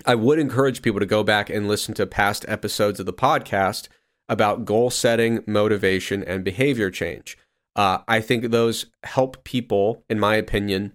I 0.05 0.15
would 0.15 0.39
encourage 0.39 0.81
people 0.81 1.01
to 1.01 1.05
go 1.05 1.23
back 1.23 1.49
and 1.49 1.67
listen 1.67 1.93
to 1.95 2.07
past 2.07 2.45
episodes 2.47 2.99
of 2.99 3.05
the 3.05 3.13
podcast 3.13 3.89
about 4.29 4.63
goal 4.63 4.89
setting, 4.89 5.43
motivation, 5.45 6.23
and 6.23 6.43
behavior 6.43 6.89
change. 6.89 7.37
Uh, 7.75 7.99
I 8.07 8.21
think 8.21 8.45
those 8.45 8.85
help 9.03 9.43
people, 9.43 10.05
in 10.09 10.19
my 10.19 10.35
opinion, 10.35 10.93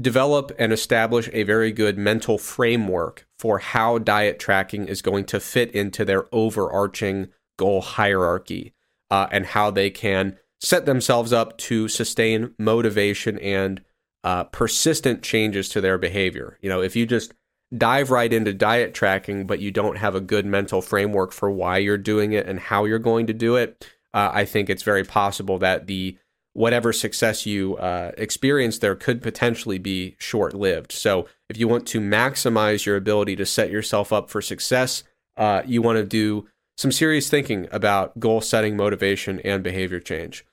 develop 0.00 0.52
and 0.58 0.72
establish 0.72 1.30
a 1.32 1.42
very 1.42 1.72
good 1.72 1.96
mental 1.96 2.38
framework 2.38 3.26
for 3.38 3.58
how 3.58 3.98
diet 3.98 4.38
tracking 4.38 4.86
is 4.86 5.02
going 5.02 5.24
to 5.26 5.40
fit 5.40 5.70
into 5.72 6.04
their 6.04 6.26
overarching 6.32 7.28
goal 7.58 7.80
hierarchy 7.80 8.74
uh, 9.10 9.26
and 9.30 9.46
how 9.46 9.70
they 9.70 9.90
can 9.90 10.38
set 10.62 10.86
themselves 10.86 11.32
up 11.32 11.58
to 11.58 11.88
sustain 11.88 12.54
motivation 12.56 13.38
and 13.40 13.82
uh, 14.22 14.44
persistent 14.44 15.22
changes 15.22 15.68
to 15.68 15.80
their 15.80 15.98
behavior. 15.98 16.56
You 16.62 16.68
know, 16.68 16.80
if 16.80 16.94
you 16.94 17.04
just 17.04 17.34
dive 17.76 18.10
right 18.10 18.32
into 18.32 18.52
diet 18.52 18.94
tracking, 18.94 19.46
but 19.46 19.58
you 19.58 19.72
don't 19.72 19.98
have 19.98 20.14
a 20.14 20.20
good 20.20 20.46
mental 20.46 20.80
framework 20.80 21.32
for 21.32 21.50
why 21.50 21.78
you're 21.78 21.98
doing 21.98 22.32
it 22.32 22.46
and 22.46 22.60
how 22.60 22.84
you're 22.84 23.00
going 23.00 23.26
to 23.26 23.32
do 23.32 23.56
it, 23.56 23.84
uh, 24.14 24.30
I 24.32 24.44
think 24.44 24.70
it's 24.70 24.84
very 24.84 25.04
possible 25.04 25.58
that 25.58 25.88
the 25.88 26.16
whatever 26.52 26.92
success 26.92 27.44
you 27.44 27.76
uh, 27.78 28.12
experience 28.16 28.78
there 28.78 28.94
could 28.94 29.20
potentially 29.20 29.78
be 29.78 30.14
short 30.18 30.54
lived. 30.54 30.92
So, 30.92 31.26
if 31.48 31.56
you 31.58 31.66
want 31.66 31.86
to 31.88 32.00
maximize 32.00 32.86
your 32.86 32.96
ability 32.96 33.36
to 33.36 33.46
set 33.46 33.70
yourself 33.70 34.12
up 34.12 34.30
for 34.30 34.40
success, 34.40 35.02
uh, 35.36 35.62
you 35.66 35.82
want 35.82 35.96
to 35.96 36.04
do 36.04 36.46
some 36.76 36.92
serious 36.92 37.28
thinking 37.28 37.68
about 37.72 38.20
goal 38.20 38.40
setting, 38.40 38.76
motivation, 38.76 39.40
and 39.40 39.62
behavior 39.62 40.00
change. 40.00 40.44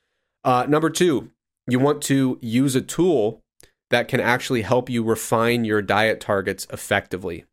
Uh, 0.44 0.66
number 0.68 0.90
two, 0.90 1.32
you 1.68 1.80
want 1.80 2.02
to 2.04 2.38
use 2.42 2.76
a 2.76 2.82
tool 2.82 3.44
that 3.90 4.08
can 4.08 4.20
actually 4.20 4.62
help 4.62 4.90
you 4.90 5.04
refine 5.04 5.66
your 5.66 5.82
diet 5.82 6.20
targets 6.20 6.68
effectively 6.72 7.46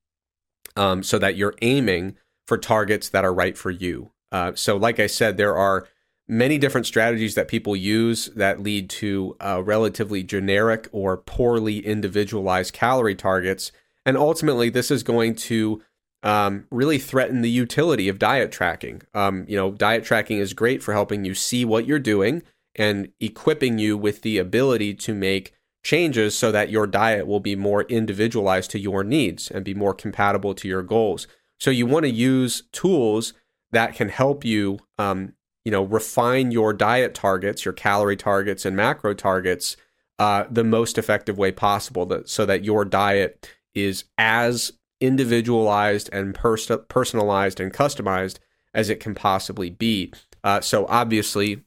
um, 0.76 1.02
so 1.02 1.18
that 1.18 1.36
you're 1.36 1.54
aiming 1.62 2.16
for 2.46 2.58
targets 2.58 3.08
that 3.08 3.24
are 3.24 3.34
right 3.34 3.56
for 3.56 3.70
you. 3.70 4.10
Uh, 4.30 4.52
so, 4.54 4.76
like 4.76 5.00
I 5.00 5.06
said, 5.06 5.36
there 5.36 5.56
are 5.56 5.88
many 6.28 6.58
different 6.58 6.86
strategies 6.86 7.34
that 7.34 7.48
people 7.48 7.76
use 7.76 8.26
that 8.36 8.60
lead 8.60 8.90
to 8.90 9.36
uh, 9.40 9.62
relatively 9.64 10.22
generic 10.22 10.88
or 10.92 11.16
poorly 11.16 11.78
individualized 11.78 12.72
calorie 12.72 13.14
targets. 13.14 13.72
And 14.04 14.16
ultimately, 14.16 14.68
this 14.68 14.90
is 14.90 15.02
going 15.02 15.36
to 15.36 15.82
um, 16.22 16.66
really 16.70 16.98
threaten 16.98 17.42
the 17.42 17.50
utility 17.50 18.08
of 18.08 18.18
diet 18.18 18.50
tracking. 18.50 19.02
Um, 19.14 19.44
you 19.48 19.56
know, 19.56 19.70
diet 19.70 20.04
tracking 20.04 20.38
is 20.38 20.52
great 20.52 20.82
for 20.82 20.92
helping 20.92 21.24
you 21.24 21.34
see 21.34 21.64
what 21.64 21.86
you're 21.86 21.98
doing 21.98 22.42
and 22.76 23.08
equipping 23.20 23.78
you 23.78 23.96
with 23.96 24.22
the 24.22 24.38
ability 24.38 24.94
to 24.94 25.14
make 25.14 25.52
changes 25.82 26.36
so 26.36 26.52
that 26.52 26.70
your 26.70 26.86
diet 26.86 27.26
will 27.26 27.40
be 27.40 27.56
more 27.56 27.82
individualized 27.84 28.70
to 28.72 28.78
your 28.78 29.04
needs 29.04 29.50
and 29.50 29.64
be 29.64 29.74
more 29.74 29.94
compatible 29.94 30.54
to 30.54 30.68
your 30.68 30.82
goals. 30.82 31.26
So 31.58 31.70
you 31.70 31.86
want 31.86 32.04
to 32.04 32.10
use 32.10 32.64
tools 32.72 33.32
that 33.72 33.94
can 33.94 34.08
help 34.08 34.44
you, 34.44 34.78
um, 34.98 35.34
you 35.64 35.72
know, 35.72 35.82
refine 35.82 36.50
your 36.50 36.72
diet 36.72 37.14
targets, 37.14 37.64
your 37.64 37.74
calorie 37.74 38.16
targets, 38.16 38.64
and 38.64 38.76
macro 38.76 39.14
targets 39.14 39.76
uh, 40.18 40.44
the 40.50 40.64
most 40.64 40.98
effective 40.98 41.38
way 41.38 41.52
possible, 41.52 42.06
that, 42.06 42.28
so 42.28 42.46
that 42.46 42.64
your 42.64 42.84
diet 42.84 43.48
is 43.74 44.04
as 44.18 44.72
individualized 45.00 46.08
and 46.12 46.34
pers- 46.34 46.70
personalized 46.88 47.60
and 47.60 47.72
customized 47.72 48.38
as 48.74 48.88
it 48.90 49.00
can 49.00 49.14
possibly 49.14 49.70
be. 49.70 50.12
Uh, 50.42 50.60
so 50.60 50.86
obviously, 50.86 51.62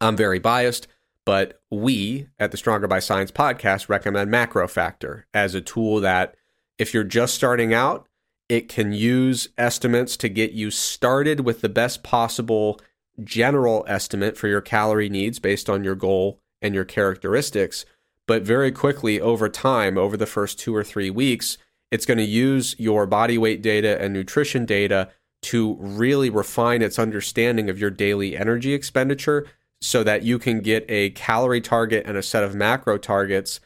I'm 0.00 0.16
very 0.16 0.38
biased, 0.38 0.86
but 1.24 1.60
we 1.70 2.28
at 2.38 2.50
the 2.50 2.56
Stronger 2.56 2.86
by 2.86 2.98
Science 2.98 3.30
podcast 3.30 3.88
recommend 3.88 4.30
MacroFactor 4.30 5.24
as 5.32 5.54
a 5.54 5.60
tool 5.60 6.00
that, 6.00 6.36
if 6.78 6.92
you're 6.92 7.04
just 7.04 7.34
starting 7.34 7.72
out, 7.72 8.08
it 8.48 8.68
can 8.68 8.92
use 8.92 9.48
estimates 9.56 10.16
to 10.18 10.28
get 10.28 10.52
you 10.52 10.70
started 10.70 11.40
with 11.40 11.60
the 11.60 11.68
best 11.68 12.02
possible 12.02 12.80
general 13.22 13.84
estimate 13.88 14.36
for 14.36 14.48
your 14.48 14.60
calorie 14.60 15.08
needs 15.08 15.38
based 15.38 15.70
on 15.70 15.84
your 15.84 15.94
goal 15.94 16.40
and 16.60 16.74
your 16.74 16.84
characteristics. 16.84 17.86
But 18.26 18.42
very 18.42 18.72
quickly 18.72 19.20
over 19.20 19.48
time, 19.48 19.96
over 19.96 20.16
the 20.16 20.26
first 20.26 20.58
two 20.58 20.74
or 20.74 20.84
three 20.84 21.10
weeks, 21.10 21.58
it's 21.90 22.06
going 22.06 22.18
to 22.18 22.24
use 22.24 22.74
your 22.78 23.06
body 23.06 23.38
weight 23.38 23.62
data 23.62 24.00
and 24.00 24.12
nutrition 24.12 24.66
data 24.66 25.10
to 25.42 25.76
really 25.78 26.30
refine 26.30 26.82
its 26.82 26.98
understanding 26.98 27.70
of 27.70 27.78
your 27.78 27.90
daily 27.90 28.36
energy 28.36 28.72
expenditure 28.72 29.46
so 29.84 30.02
that 30.02 30.22
you 30.22 30.38
can 30.38 30.60
get 30.60 30.84
a 30.88 31.10
calorie 31.10 31.60
target 31.60 32.04
and 32.06 32.16
a 32.16 32.22
set 32.22 32.42
of 32.42 32.54
macro 32.54 32.98
targets 32.98 33.60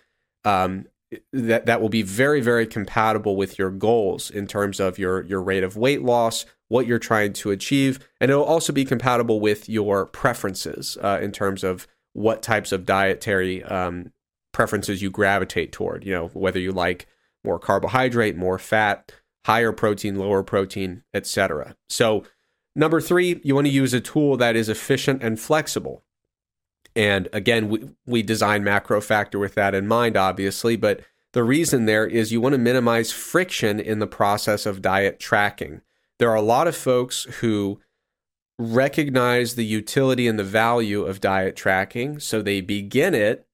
um, 0.45 0.87
that 1.33 1.67
that 1.67 1.81
will 1.81 1.89
be 1.89 2.03
very 2.03 2.41
very 2.41 2.67
compatible 2.67 3.37
with 3.37 3.59
your 3.59 3.71
goals 3.71 4.31
in 4.31 4.47
terms 4.47 4.79
of 4.79 4.99
your 4.99 5.25
your 5.25 5.43
rate 5.43 5.65
of 5.65 5.77
weight 5.77 6.03
loss 6.03 6.45
what 6.69 6.87
you're 6.87 6.99
trying 6.99 7.33
to 7.33 7.51
achieve. 7.51 7.99
And 8.21 8.31
it'll 8.31 8.45
also 8.45 8.75
be 8.75 8.85
compatible 8.85 9.41
with 9.41 9.71
your 9.71 10.05
preferences 10.05 10.99
uh, 11.03 11.19
in 11.23 11.33
terms 11.33 11.65
of 11.65 11.87
what 12.13 12.43
types 12.43 12.73
of 12.73 12.85
dietary 12.85 13.63
um, 13.65 14.13
preferences 14.53 15.03
you 15.03 15.11
gravitate 15.11 15.73
toward 15.73 16.05
you 16.05 16.13
know 16.13 16.29
whether 16.29 16.59
you 16.59 16.73
like 16.73 17.07
more 17.45 17.59
carbohydrate 17.59 18.37
more 18.37 18.59
fat 18.59 19.13
higher 19.47 19.73
protein 19.73 20.17
lower 20.17 20.43
protein 20.43 21.03
etc 21.15 21.77
so 21.89 22.25
number 22.75 23.01
three 23.01 23.41
you 23.45 23.55
want 23.55 23.67
to 23.67 23.73
use 23.73 23.95
a 23.95 24.01
tool 24.01 24.37
that 24.37 24.57
is 24.57 24.69
efficient 24.69 25.23
and 25.23 25.39
flexible 25.39 26.03
and 26.97 27.29
again, 27.33 27.69
we, 27.69 27.91
we 28.07 28.23
design 28.23 28.63
MacroFactor 28.63 29.39
with 29.39 29.55
that 29.55 29.75
in 29.75 29.87
mind, 29.87 30.17
obviously, 30.17 30.77
but 30.77 31.01
the 31.33 31.45
reason 31.45 31.85
there 31.85 32.07
is 32.07 32.33
you 32.33 32.41
want 32.41 32.55
to 32.55 32.59
minimize 32.59 33.13
friction 33.13 33.79
in 33.79 33.99
the 33.99 34.07
process 34.07 34.67
of 34.67 34.83
diet 34.83 35.21
tracking. 35.21 35.83
There 36.19 36.31
are 36.31 36.37
a 36.37 36.43
lot 36.43 36.67
of 36.67 36.77
folks 36.77 37.25
who 37.41 37.81
recognize 38.59 39.55
the 39.55 39.65
utility 39.65 40.27
and 40.27 40.39
the 40.39 40.45
value 40.45 41.05
of 41.05 41.21
diet 41.21 41.55
tracking, 41.55 42.19
so 42.19 42.43
they 42.43 42.61
begin 42.61 43.15
it, 43.15 43.47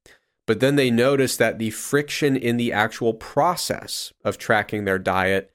but 0.47 0.61
then 0.61 0.77
they 0.77 0.91
notice 0.91 1.37
that 1.37 1.59
the 1.59 1.71
friction 1.71 2.37
in 2.37 2.57
the 2.57 2.73
actual 2.73 3.13
process 3.13 4.13
of 4.25 4.39
tracking 4.39 4.85
their 4.85 4.99
diet 4.99 5.51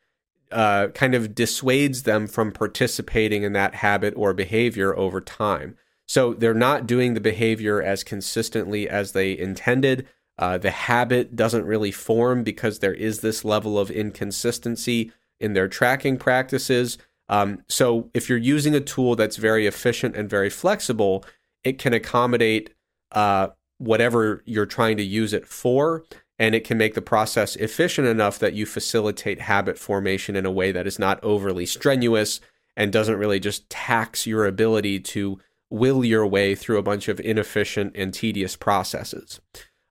uh, 0.51 0.87
kind 0.89 1.15
of 1.15 1.35
dissuades 1.35 2.03
them 2.03 2.27
from 2.27 2.51
participating 2.51 3.43
in 3.43 3.53
that 3.53 3.75
habit 3.75 4.13
or 4.17 4.33
behavior 4.33 4.95
over 4.95 5.21
time. 5.21 5.75
So 6.09 6.33
they're 6.33 6.55
not 6.55 6.87
doing 6.87 7.13
the 7.13 7.21
behavior 7.21 7.83
as 7.83 8.03
consistently 8.03 8.89
as 8.89 9.11
they 9.11 9.37
intended. 9.37 10.07
Uh, 10.39 10.57
the 10.57 10.71
habit 10.71 11.35
doesn't 11.35 11.67
really 11.67 11.91
form 11.91 12.43
because 12.43 12.79
there 12.79 12.95
is 12.95 13.19
this 13.19 13.45
level 13.45 13.77
of 13.77 13.91
inconsistency 13.91 15.11
in 15.39 15.53
their 15.53 15.67
tracking 15.67 16.17
practices. 16.17 16.97
Um, 17.29 17.63
so 17.67 18.09
if 18.15 18.27
you're 18.27 18.39
using 18.39 18.73
a 18.73 18.79
tool 18.79 19.15
that's 19.15 19.37
very 19.37 19.67
efficient 19.67 20.15
and 20.15 20.27
very 20.27 20.49
flexible, 20.49 21.23
it 21.63 21.77
can 21.77 21.93
accommodate 21.93 22.73
uh, 23.11 23.49
whatever 23.77 24.41
you're 24.47 24.65
trying 24.65 24.97
to 24.97 25.03
use 25.03 25.31
it 25.31 25.47
for, 25.47 26.05
and 26.39 26.55
it 26.55 26.63
can 26.63 26.79
make 26.79 26.95
the 26.95 27.03
process 27.03 27.55
efficient 27.57 28.07
enough 28.07 28.39
that 28.39 28.55
you 28.55 28.65
facilitate 28.65 29.41
habit 29.41 29.77
formation 29.77 30.35
in 30.35 30.47
a 30.47 30.51
way 30.51 30.71
that 30.71 30.87
is 30.87 30.97
not 30.97 31.23
overly 31.23 31.67
strenuous 31.67 32.41
and 32.75 32.91
doesn't 32.91 33.17
really 33.17 33.39
just 33.39 33.69
tax 33.69 34.25
your 34.25 34.47
ability 34.47 34.99
to 35.01 35.39
will 35.69 36.03
your 36.03 36.25
way 36.25 36.55
through 36.55 36.77
a 36.77 36.83
bunch 36.83 37.07
of 37.07 37.19
inefficient 37.19 37.95
and 37.95 38.13
tedious 38.13 38.55
processes. 38.55 39.39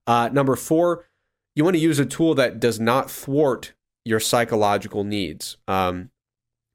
Uh, 0.06 0.28
number 0.32 0.56
four, 0.56 1.06
you 1.54 1.64
want 1.64 1.76
to 1.76 1.82
use 1.82 1.98
a 1.98 2.06
tool 2.06 2.34
that 2.34 2.60
does 2.60 2.80
not 2.80 3.10
thwart 3.10 3.72
your 4.04 4.20
psychological 4.20 5.04
needs. 5.04 5.56
Um, 5.66 6.10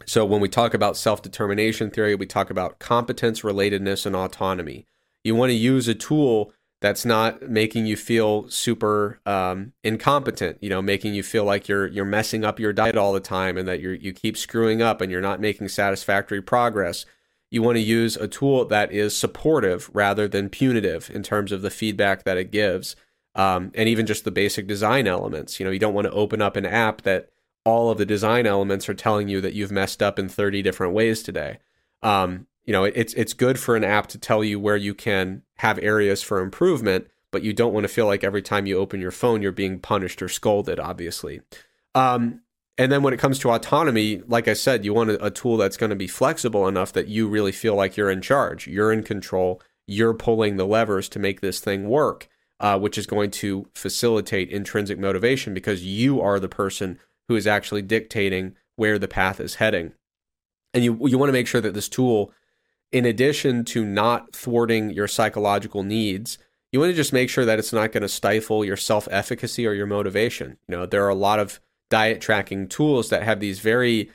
so 0.06 0.26
when 0.26 0.42
we 0.42 0.50
talk 0.50 0.74
about 0.74 0.98
self 0.98 1.22
determination 1.22 1.90
theory, 1.90 2.16
we 2.16 2.26
talk 2.26 2.50
about 2.50 2.80
competence, 2.80 3.42
relatedness, 3.42 4.06
and 4.06 4.16
autonomy. 4.16 4.86
You 5.24 5.36
want 5.36 5.52
to 5.52 5.56
use 5.56 5.88
a 5.88 5.96
tool 5.96 6.54
that's 6.82 7.06
not 7.06 7.44
making 7.50 7.86
you 7.86 7.96
feel 7.96 8.50
super 8.50 9.22
um, 9.26 9.72
incompetent. 9.84 10.58
You 10.62 10.70
know, 10.70 10.82
making 10.82 11.14
you 11.14 11.24
feel 11.24 11.46
like 11.46 11.68
you're 11.68 11.88
you're 11.88 12.04
messing 12.06 12.44
up 12.44 12.60
your 12.60 12.74
diet 12.74 12.98
all 12.98 13.14
the 13.14 13.20
time 13.20 13.58
and 13.58 13.68
that 13.68 13.80
you 13.80 13.92
you 13.92 14.14
keep 14.14 14.38
screwing 14.38 14.82
up 14.82 15.00
and 15.00 15.12
you're 15.12 15.22
not 15.22 15.40
making 15.40 15.70
satisfactory 15.70 16.42
progress 16.42 17.06
you 17.54 17.62
want 17.62 17.76
to 17.76 17.82
use 17.84 18.16
a 18.18 18.28
tool 18.28 18.66
that 18.66 18.92
is 18.92 19.16
supportive 19.16 19.88
rather 19.94 20.28
than 20.28 20.50
punitive 20.50 21.12
in 21.14 21.22
terms 21.22 21.52
of 21.52 21.62
the 21.62 21.70
feedback 21.70 22.24
that 22.24 22.36
it 22.36 22.50
gives. 22.50 22.96
Um, 23.36 23.72
and 23.76 23.88
even 23.88 24.08
just 24.08 24.24
the 24.24 24.32
basic 24.32 24.66
design 24.66 25.06
elements. 25.06 25.60
You 25.60 25.66
know, 25.68 25.72
you 25.72 25.78
don't 25.78 25.94
want 25.94 26.06
to 26.06 26.14
open 26.14 26.42
up 26.42 26.56
an 26.56 26.66
app 26.66 27.04
that 27.04 27.30
all 27.64 27.92
of 27.92 28.00
the 28.00 28.08
design 28.08 28.48
elements 28.48 28.90
are 28.90 28.96
telling 28.96 29.28
you 29.28 29.40
that 29.42 29.54
you've 29.54 29.72
messed 29.72 30.02
up 30.02 30.18
in 30.18 30.30
30 30.30 30.64
different 30.64 30.94
ways 30.94 31.22
today. 31.22 31.60
Um, 32.02 32.48
you 32.66 32.74
know, 32.74 32.86
it's 32.86 33.14
it's 33.14 33.34
good 33.34 33.60
for 33.60 33.76
an 33.76 33.84
app 33.84 34.08
to 34.08 34.18
tell 34.18 34.44
you 34.44 34.60
where 34.60 34.78
you 34.78 34.96
can 34.96 35.44
have 35.58 35.78
areas 35.78 36.24
for 36.24 36.42
improvement, 36.42 37.08
but 37.30 37.44
you 37.44 37.54
don't 37.54 37.74
want 37.74 37.84
to 37.84 37.94
feel 37.94 38.08
like 38.08 38.24
every 38.24 38.42
time 38.42 38.66
you 38.66 38.80
open 38.80 39.00
your 39.00 39.12
phone 39.12 39.44
you're 39.44 39.52
being 39.52 39.78
punished 39.78 40.24
or 40.24 40.30
scolded. 40.30 40.80
Obviously, 40.80 41.42
um, 41.94 42.42
and 42.78 42.92
then 42.92 43.04
when 43.04 43.14
it 43.14 43.20
comes 43.20 43.38
to 43.40 43.52
autonomy, 43.52 44.22
like 44.28 44.48
I 44.48 44.54
said, 44.54 44.84
you 44.84 44.94
want 44.94 45.12
a, 45.12 45.26
a 45.26 45.32
tool 45.32 45.58
that's 45.58 45.78
going 45.78 45.92
to 45.92 45.96
be 45.96 46.08
flexible 46.08 46.68
enough 46.68 46.92
that 46.94 47.08
you 47.08 47.28
really 47.28 47.52
feel 47.52 47.76
like 47.76 47.96
you're 47.96 48.10
in 48.10 48.22
charge, 48.22 48.68
you're 48.68 48.92
in 48.92 49.04
control, 49.04 49.62
you're 49.86 50.14
pulling 50.14 50.58
the 50.58 50.66
levers 50.66 51.08
to 51.10 51.20
make 51.20 51.42
this 51.42 51.60
thing 51.60 51.88
work, 51.88 52.28
uh, 52.60 52.80
which 52.80 52.98
is 52.98 53.06
going 53.06 53.30
to 53.30 53.68
facilitate 53.76 54.50
intrinsic 54.50 54.98
motivation 54.98 55.54
because 55.54 55.86
you 55.86 56.20
are 56.20 56.40
the 56.40 56.50
person 56.50 56.98
who 57.28 57.36
is 57.36 57.46
actually 57.46 57.82
dictating 57.82 58.56
where 58.76 58.98
the 58.98 59.08
path 59.08 59.40
is 59.40 59.56
heading. 59.56 59.94
And 60.74 60.84
you 60.84 60.98
you 61.08 61.20
want 61.20 61.30
to 61.30 61.34
make 61.34 61.48
sure 61.48 61.62
that 61.62 61.76
this 61.76 61.90
tool, 61.90 62.34
in 62.92 63.06
addition 63.06 63.64
to 63.66 63.86
not 63.86 64.36
thwarting 64.36 64.90
your 64.90 65.08
psychological 65.08 65.84
needs, 65.84 66.40
you 66.72 66.80
want 66.80 66.90
to 66.90 66.96
just 66.96 67.14
make 67.14 67.30
sure 67.30 67.46
that 67.46 67.60
it's 67.60 67.72
not 67.72 67.92
going 67.92 68.02
to 68.02 68.10
stifle 68.10 68.66
your 68.66 68.78
self 68.78 69.08
efficacy 69.12 69.68
or 69.68 69.74
your 69.74 69.86
motivation. 69.86 70.58
You 70.68 70.78
know, 70.78 70.86
there 70.88 71.06
are 71.06 71.10
a 71.10 71.16
lot 71.16 71.38
of 71.38 71.60
diet 71.94 72.20
tracking 72.20 72.68
tools 72.68 73.10
that 73.10 73.22
have 73.22 73.40
these 73.40 73.60
very 73.60 74.10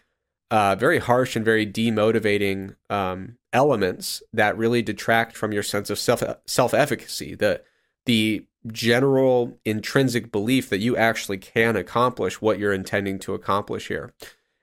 uh, 0.50 0.74
very 0.74 0.98
harsh 0.98 1.36
and 1.36 1.44
very 1.44 1.64
demotivating 1.64 2.74
um, 2.90 3.36
elements 3.52 4.20
that 4.32 4.58
really 4.58 4.82
detract 4.82 5.36
from 5.36 5.52
your 5.52 5.62
sense 5.62 5.88
of 5.88 5.96
self 5.96 6.20
self 6.44 6.74
efficacy. 6.74 7.36
The 7.36 7.62
the 8.04 8.44
general 8.66 9.56
intrinsic 9.64 10.32
belief 10.32 10.68
that 10.70 10.80
you 10.80 10.96
actually 10.96 11.38
can 11.38 11.76
accomplish 11.76 12.42
what 12.42 12.58
you're 12.58 12.72
intending 12.72 13.20
to 13.20 13.32
accomplish 13.34 13.86
here. 13.86 14.12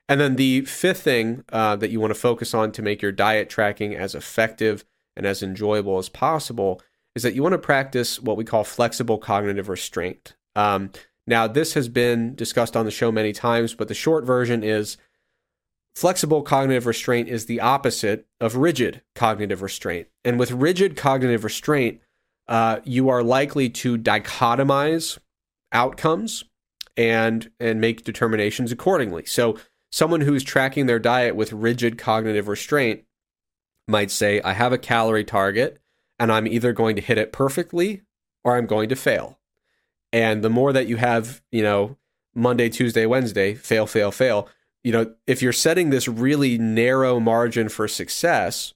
And 0.10 0.20
then 0.20 0.36
the 0.36 0.66
fifth 0.66 1.04
thing 1.04 1.46
uh, 1.54 1.78
that 1.78 1.92
you 1.92 2.02
want 2.02 2.12
to 2.12 2.20
focus 2.20 2.54
on 2.54 2.74
to 2.74 2.82
make 2.82 3.02
your 3.02 3.14
diet 3.14 3.50
tracking 3.50 3.96
as 3.96 4.14
effective 4.14 4.84
and 5.16 5.26
as 5.26 5.42
enjoyable 5.42 5.98
as 6.00 6.10
possible 6.10 6.82
is 7.16 7.24
that 7.24 7.34
you 7.34 7.42
want 7.42 7.54
to 7.54 7.60
practice 7.60 8.20
what 8.20 8.36
we 8.36 8.44
call 8.44 8.66
flexible 8.66 9.18
cognitive 9.18 9.70
restraint. 9.70 10.36
Um, 10.58 10.92
now, 11.28 11.48
this 11.48 11.74
has 11.74 11.90
been 11.90 12.36
discussed 12.36 12.78
on 12.78 12.86
the 12.86 12.92
show 12.92 13.12
many 13.12 13.34
times, 13.34 13.74
but 13.74 13.88
the 13.88 13.94
short 13.94 14.26
version 14.26 14.64
is 14.64 14.98
flexible 15.96 16.44
cognitive 16.44 16.86
restraint 16.86 17.30
is 17.30 17.46
the 17.46 17.62
opposite 17.62 18.28
of 18.40 18.56
rigid 18.58 19.02
cognitive 19.16 19.62
restraint. 19.62 20.08
And 20.24 20.38
with 20.38 20.52
rigid 20.52 20.96
cognitive 20.96 21.44
restraint, 21.44 22.02
uh, 22.48 22.80
you 22.84 23.10
are 23.10 23.24
likely 23.24 23.70
to 23.70 23.98
dichotomize 23.98 25.18
outcomes 25.72 26.44
and 26.96 27.50
and 27.60 27.82
make 27.82 28.06
determinations 28.06 28.72
accordingly. 28.72 29.26
So, 29.26 29.58
someone 29.92 30.22
who's 30.22 30.44
tracking 30.44 30.86
their 30.86 31.00
diet 31.00 31.36
with 31.36 31.52
rigid 31.52 31.98
cognitive 31.98 32.48
restraint 32.48 33.04
might 33.88 34.12
say, 34.12 34.42
"I 34.42 34.54
have 34.54 34.72
a 34.72 34.78
calorie 34.78 35.24
target, 35.24 35.82
and 36.20 36.32
I'm 36.32 36.48
either 36.48 36.72
going 36.72 36.96
to 36.96 37.02
hit 37.02 37.18
it 37.18 37.34
perfectly 37.34 38.04
or 38.44 38.56
I'm 38.56 38.68
going 38.68 38.90
to 38.90 38.96
fail." 38.96 39.40
And 40.16 40.46
the 40.46 40.50
more 40.50 40.72
that 40.72 40.88
you 40.88 40.96
have, 40.96 41.42
you 41.52 41.62
know, 41.62 41.98
Monday, 42.34 42.70
Tuesday, 42.70 43.06
Wednesday, 43.06 43.54
fail, 43.54 43.86
fail, 43.86 44.12
fail, 44.12 44.48
you 44.82 44.94
know, 44.94 45.14
if 45.28 45.42
you're 45.42 45.52
setting 45.52 45.90
this 45.90 46.08
really 46.08 46.58
narrow 46.58 47.20
margin 47.20 47.68
for 47.68 47.86
success 47.90 48.74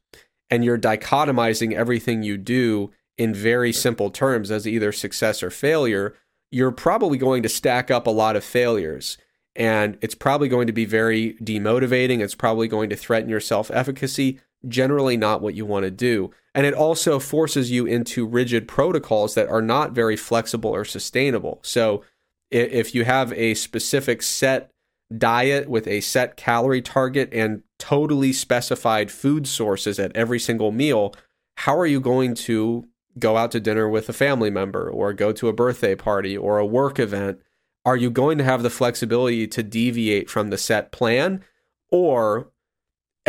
and 0.49 0.65
you're 0.65 0.77
dichotomizing 0.77 1.71
everything 1.71 2.23
you 2.23 2.35
do 2.35 2.91
in 3.17 3.33
very 3.33 3.71
simple 3.71 4.09
terms 4.09 4.51
as 4.51 4.67
either 4.67 4.91
success 4.91 5.41
or 5.41 5.49
failure, 5.49 6.13
you're 6.51 6.73
probably 6.73 7.17
going 7.17 7.41
to 7.43 7.49
stack 7.49 7.89
up 7.89 8.05
a 8.05 8.11
lot 8.11 8.35
of 8.35 8.43
failures. 8.43 9.17
And 9.55 9.97
it's 10.01 10.15
probably 10.15 10.49
going 10.49 10.67
to 10.67 10.73
be 10.73 10.83
very 10.83 11.35
demotivating. 11.35 12.19
It's 12.19 12.35
probably 12.35 12.67
going 12.67 12.89
to 12.89 12.97
threaten 12.97 13.29
your 13.29 13.39
self 13.39 13.71
efficacy 13.71 14.41
generally 14.67 15.17
not 15.17 15.41
what 15.41 15.55
you 15.55 15.65
want 15.65 15.83
to 15.83 15.91
do. 15.91 16.31
And 16.53 16.65
it 16.65 16.73
also 16.73 17.19
forces 17.19 17.71
you 17.71 17.85
into 17.85 18.25
rigid 18.25 18.67
protocols 18.67 19.35
that 19.35 19.47
are 19.47 19.61
not 19.61 19.93
very 19.93 20.17
flexible 20.17 20.71
or 20.71 20.83
sustainable. 20.83 21.59
So 21.63 22.03
if 22.51 22.93
you 22.93 23.05
have 23.05 23.31
a 23.33 23.53
specific 23.53 24.21
set 24.21 24.71
diet 25.15 25.69
with 25.69 25.87
a 25.87 26.01
set 26.01 26.35
calorie 26.35 26.81
target 26.81 27.29
and 27.31 27.63
totally 27.77 28.33
specified 28.33 29.11
food 29.11 29.47
sources 29.47 29.99
at 29.99 30.15
every 30.15 30.39
single 30.39 30.71
meal, 30.71 31.13
how 31.57 31.77
are 31.77 31.85
you 31.85 31.99
going 31.99 32.35
to 32.35 32.87
go 33.17 33.37
out 33.37 33.51
to 33.51 33.59
dinner 33.59 33.87
with 33.89 34.07
a 34.09 34.13
family 34.13 34.49
member 34.49 34.89
or 34.89 35.13
go 35.13 35.31
to 35.31 35.47
a 35.47 35.53
birthday 35.53 35.95
party 35.95 36.37
or 36.37 36.57
a 36.57 36.65
work 36.65 36.99
event? 36.99 37.39
Are 37.85 37.97
you 37.97 38.09
going 38.11 38.37
to 38.37 38.43
have 38.43 38.63
the 38.63 38.69
flexibility 38.69 39.47
to 39.47 39.63
deviate 39.63 40.29
from 40.29 40.49
the 40.49 40.57
set 40.57 40.91
plan? 40.91 41.43
Or 41.91 42.51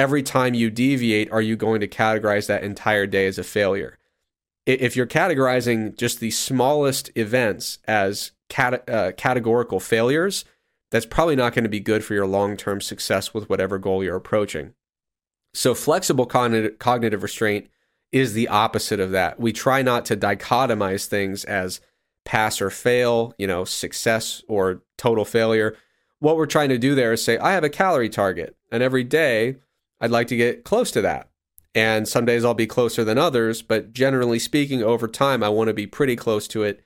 every 0.00 0.22
time 0.22 0.54
you 0.54 0.70
deviate, 0.70 1.30
are 1.30 1.42
you 1.42 1.56
going 1.56 1.78
to 1.78 1.86
categorize 1.86 2.46
that 2.46 2.64
entire 2.64 3.06
day 3.06 3.26
as 3.26 3.38
a 3.38 3.44
failure? 3.44 3.98
If 4.64 4.96
you're 4.96 5.06
categorizing 5.06 5.94
just 5.94 6.20
the 6.20 6.30
smallest 6.30 7.10
events 7.16 7.78
as 7.86 8.32
cat- 8.48 8.88
uh, 8.88 9.12
categorical 9.12 9.78
failures, 9.78 10.46
that's 10.90 11.04
probably 11.04 11.36
not 11.36 11.52
going 11.52 11.64
to 11.64 11.70
be 11.70 11.80
good 11.80 12.02
for 12.02 12.14
your 12.14 12.26
long 12.26 12.56
term 12.56 12.80
success 12.80 13.34
with 13.34 13.50
whatever 13.50 13.76
goal 13.76 14.02
you're 14.02 14.16
approaching. 14.16 14.72
So, 15.52 15.74
flexible 15.74 16.24
cognitive, 16.24 16.78
cognitive 16.78 17.22
restraint 17.22 17.68
is 18.10 18.32
the 18.32 18.48
opposite 18.48 19.00
of 19.00 19.10
that. 19.10 19.38
We 19.38 19.52
try 19.52 19.82
not 19.82 20.06
to 20.06 20.16
dichotomize 20.16 21.06
things 21.06 21.44
as 21.44 21.82
pass 22.24 22.62
or 22.62 22.70
fail, 22.70 23.34
you 23.36 23.46
know, 23.46 23.64
success 23.64 24.42
or 24.48 24.82
total 24.96 25.26
failure. 25.26 25.76
What 26.20 26.38
we're 26.38 26.46
trying 26.46 26.70
to 26.70 26.78
do 26.78 26.94
there 26.94 27.12
is 27.12 27.22
say, 27.22 27.36
I 27.36 27.52
have 27.52 27.64
a 27.64 27.68
calorie 27.68 28.08
target, 28.08 28.56
and 28.72 28.82
every 28.82 29.04
day 29.04 29.56
I'd 30.00 30.10
like 30.10 30.28
to 30.28 30.36
get 30.36 30.64
close 30.64 30.90
to 30.92 31.02
that. 31.02 31.28
And 31.74 32.08
some 32.08 32.24
days 32.24 32.44
I'll 32.44 32.54
be 32.54 32.66
closer 32.66 33.04
than 33.04 33.18
others, 33.18 33.62
but 33.62 33.92
generally 33.92 34.38
speaking, 34.38 34.82
over 34.82 35.06
time, 35.06 35.42
I 35.42 35.48
want 35.48 35.68
to 35.68 35.74
be 35.74 35.86
pretty 35.86 36.16
close 36.16 36.48
to 36.48 36.64
it 36.64 36.82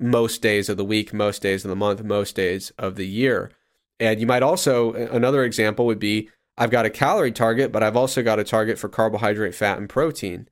most 0.00 0.42
days 0.42 0.68
of 0.68 0.76
the 0.76 0.84
week, 0.84 1.12
most 1.12 1.40
days 1.40 1.64
of 1.64 1.68
the 1.68 1.76
month, 1.76 2.02
most 2.02 2.34
days 2.34 2.72
of 2.78 2.96
the 2.96 3.06
year. 3.06 3.52
And 4.00 4.20
you 4.20 4.26
might 4.26 4.42
also, 4.42 4.92
another 4.92 5.44
example 5.44 5.86
would 5.86 6.00
be 6.00 6.30
I've 6.56 6.70
got 6.70 6.86
a 6.86 6.90
calorie 6.90 7.32
target, 7.32 7.72
but 7.72 7.82
I've 7.82 7.96
also 7.96 8.22
got 8.22 8.38
a 8.38 8.44
target 8.44 8.78
for 8.78 8.88
carbohydrate, 8.88 9.54
fat, 9.54 9.78
and 9.78 9.88
protein. 9.88 10.48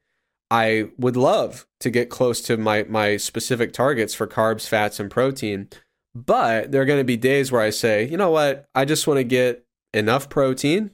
I 0.50 0.90
would 0.98 1.16
love 1.16 1.66
to 1.80 1.90
get 1.90 2.10
close 2.10 2.40
to 2.42 2.56
my, 2.56 2.84
my 2.84 3.16
specific 3.16 3.72
targets 3.72 4.14
for 4.14 4.26
carbs, 4.26 4.68
fats, 4.68 5.00
and 5.00 5.10
protein. 5.10 5.68
But 6.14 6.70
there 6.70 6.82
are 6.82 6.86
going 6.86 7.00
to 7.00 7.04
be 7.04 7.16
days 7.16 7.50
where 7.50 7.62
I 7.62 7.70
say, 7.70 8.06
you 8.06 8.16
know 8.16 8.30
what? 8.30 8.66
I 8.74 8.84
just 8.84 9.06
want 9.06 9.18
to 9.18 9.24
get 9.24 9.64
enough 9.94 10.28
protein 10.28 10.90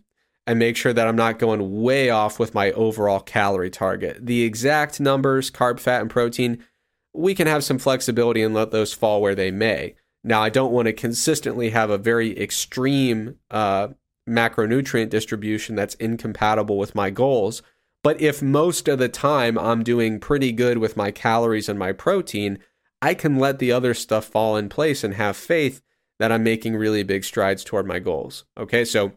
and 0.48 0.58
make 0.58 0.78
sure 0.78 0.94
that 0.94 1.06
I'm 1.06 1.14
not 1.14 1.38
going 1.38 1.82
way 1.82 2.08
off 2.08 2.38
with 2.38 2.54
my 2.54 2.72
overall 2.72 3.20
calorie 3.20 3.68
target. 3.68 4.24
The 4.24 4.44
exact 4.44 4.98
numbers, 4.98 5.50
carb, 5.50 5.78
fat, 5.78 6.00
and 6.00 6.08
protein, 6.10 6.64
we 7.12 7.34
can 7.34 7.46
have 7.46 7.62
some 7.62 7.78
flexibility 7.78 8.40
and 8.40 8.54
let 8.54 8.70
those 8.70 8.94
fall 8.94 9.20
where 9.20 9.34
they 9.34 9.50
may. 9.50 9.94
Now, 10.24 10.42
I 10.42 10.48
don't 10.48 10.72
want 10.72 10.86
to 10.86 10.94
consistently 10.94 11.68
have 11.70 11.90
a 11.90 11.98
very 11.98 12.38
extreme 12.40 13.36
uh, 13.50 13.88
macronutrient 14.26 15.10
distribution 15.10 15.76
that's 15.76 15.94
incompatible 15.96 16.78
with 16.78 16.94
my 16.94 17.10
goals. 17.10 17.62
But 18.02 18.18
if 18.18 18.40
most 18.40 18.88
of 18.88 18.98
the 18.98 19.10
time 19.10 19.58
I'm 19.58 19.82
doing 19.82 20.18
pretty 20.18 20.52
good 20.52 20.78
with 20.78 20.96
my 20.96 21.10
calories 21.10 21.68
and 21.68 21.78
my 21.78 21.92
protein, 21.92 22.58
I 23.02 23.12
can 23.12 23.36
let 23.36 23.58
the 23.58 23.70
other 23.70 23.92
stuff 23.92 24.24
fall 24.24 24.56
in 24.56 24.70
place 24.70 25.04
and 25.04 25.12
have 25.12 25.36
faith 25.36 25.82
that 26.18 26.32
I'm 26.32 26.42
making 26.42 26.74
really 26.74 27.02
big 27.02 27.24
strides 27.24 27.64
toward 27.64 27.86
my 27.86 27.98
goals. 27.98 28.46
Okay, 28.56 28.86
so 28.86 29.12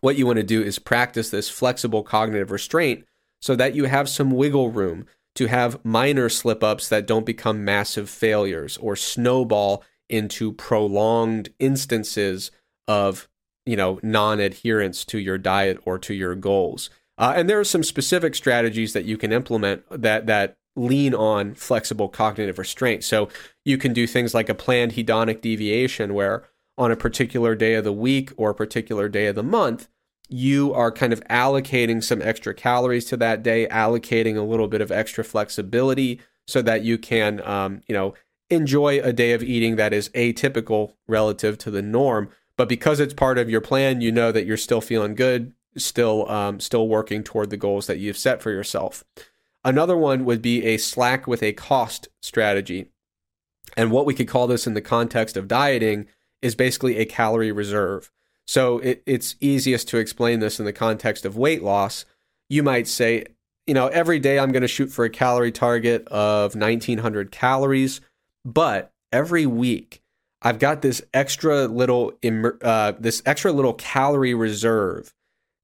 what 0.00 0.16
you 0.16 0.26
want 0.26 0.38
to 0.38 0.42
do 0.42 0.62
is 0.62 0.78
practice 0.78 1.30
this 1.30 1.48
flexible 1.48 2.02
cognitive 2.02 2.50
restraint 2.50 3.04
so 3.40 3.54
that 3.56 3.74
you 3.74 3.84
have 3.84 4.08
some 4.08 4.30
wiggle 4.30 4.70
room 4.70 5.06
to 5.34 5.46
have 5.46 5.84
minor 5.84 6.28
slip 6.28 6.62
ups 6.62 6.88
that 6.88 7.06
don't 7.06 7.26
become 7.26 7.64
massive 7.64 8.08
failures 8.08 8.76
or 8.78 8.96
snowball 8.96 9.82
into 10.08 10.52
prolonged 10.52 11.48
instances 11.58 12.50
of 12.86 13.28
you 13.66 13.76
know 13.76 13.98
non-adherence 14.02 15.04
to 15.04 15.18
your 15.18 15.38
diet 15.38 15.78
or 15.84 15.98
to 15.98 16.14
your 16.14 16.34
goals. 16.34 16.90
Uh, 17.16 17.32
and 17.36 17.48
there 17.48 17.60
are 17.60 17.64
some 17.64 17.82
specific 17.82 18.34
strategies 18.34 18.92
that 18.92 19.04
you 19.04 19.16
can 19.16 19.32
implement 19.32 19.82
that 19.90 20.26
that 20.26 20.56
lean 20.76 21.14
on 21.14 21.54
flexible 21.54 22.08
cognitive 22.08 22.58
restraint. 22.58 23.04
So 23.04 23.28
you 23.64 23.78
can 23.78 23.92
do 23.92 24.06
things 24.06 24.34
like 24.34 24.48
a 24.48 24.54
planned 24.54 24.92
hedonic 24.92 25.40
deviation 25.40 26.14
where 26.14 26.44
on 26.76 26.90
a 26.90 26.96
particular 26.96 27.54
day 27.54 27.74
of 27.74 27.84
the 27.84 27.92
week 27.92 28.32
or 28.36 28.50
a 28.50 28.54
particular 28.54 29.08
day 29.08 29.26
of 29.26 29.34
the 29.34 29.42
month 29.42 29.88
you 30.28 30.72
are 30.72 30.90
kind 30.90 31.12
of 31.12 31.22
allocating 31.24 32.02
some 32.02 32.22
extra 32.22 32.54
calories 32.54 33.04
to 33.06 33.16
that 33.18 33.42
day, 33.42 33.66
allocating 33.68 34.36
a 34.36 34.42
little 34.42 34.68
bit 34.68 34.80
of 34.80 34.90
extra 34.90 35.22
flexibility 35.22 36.20
so 36.46 36.62
that 36.62 36.82
you 36.82 36.98
can, 36.98 37.40
um, 37.46 37.82
you 37.86 37.94
know, 37.94 38.14
enjoy 38.50 39.00
a 39.00 39.12
day 39.12 39.32
of 39.32 39.42
eating 39.42 39.76
that 39.76 39.92
is 39.92 40.08
atypical 40.10 40.94
relative 41.06 41.58
to 41.58 41.70
the 41.70 41.82
norm. 41.82 42.28
But 42.56 42.68
because 42.68 43.00
it's 43.00 43.14
part 43.14 43.38
of 43.38 43.50
your 43.50 43.60
plan, 43.60 44.00
you 44.00 44.12
know 44.12 44.32
that 44.32 44.46
you're 44.46 44.56
still 44.56 44.80
feeling 44.80 45.14
good, 45.14 45.52
still, 45.76 46.30
um, 46.30 46.60
still 46.60 46.88
working 46.88 47.22
toward 47.22 47.50
the 47.50 47.56
goals 47.56 47.86
that 47.86 47.98
you've 47.98 48.18
set 48.18 48.42
for 48.42 48.50
yourself. 48.50 49.04
Another 49.64 49.96
one 49.96 50.24
would 50.24 50.42
be 50.42 50.64
a 50.64 50.76
slack 50.76 51.26
with 51.26 51.42
a 51.42 51.52
cost 51.52 52.08
strategy. 52.20 52.90
And 53.76 53.90
what 53.90 54.06
we 54.06 54.14
could 54.14 54.28
call 54.28 54.46
this 54.46 54.66
in 54.66 54.74
the 54.74 54.80
context 54.80 55.36
of 55.36 55.48
dieting 55.48 56.06
is 56.44 56.54
basically 56.54 56.98
a 56.98 57.06
calorie 57.06 57.50
reserve. 57.50 58.10
So 58.46 58.78
it, 58.80 59.02
it's 59.06 59.34
easiest 59.40 59.88
to 59.88 59.96
explain 59.96 60.40
this 60.40 60.58
in 60.58 60.66
the 60.66 60.74
context 60.74 61.24
of 61.24 61.38
weight 61.38 61.62
loss. 61.62 62.04
You 62.50 62.62
might 62.62 62.86
say, 62.86 63.24
you 63.66 63.72
know, 63.72 63.86
every 63.88 64.18
day 64.18 64.38
I'm 64.38 64.52
going 64.52 64.60
to 64.62 64.68
shoot 64.68 64.92
for 64.92 65.06
a 65.06 65.10
calorie 65.10 65.50
target 65.50 66.06
of 66.08 66.54
1900 66.54 67.30
calories, 67.30 68.02
but 68.44 68.92
every 69.10 69.46
week 69.46 70.02
I've 70.42 70.58
got 70.58 70.82
this 70.82 71.00
extra 71.14 71.66
little 71.66 72.12
uh, 72.62 72.92
this 73.00 73.22
extra 73.24 73.50
little 73.50 73.72
calorie 73.72 74.34
reserve 74.34 75.14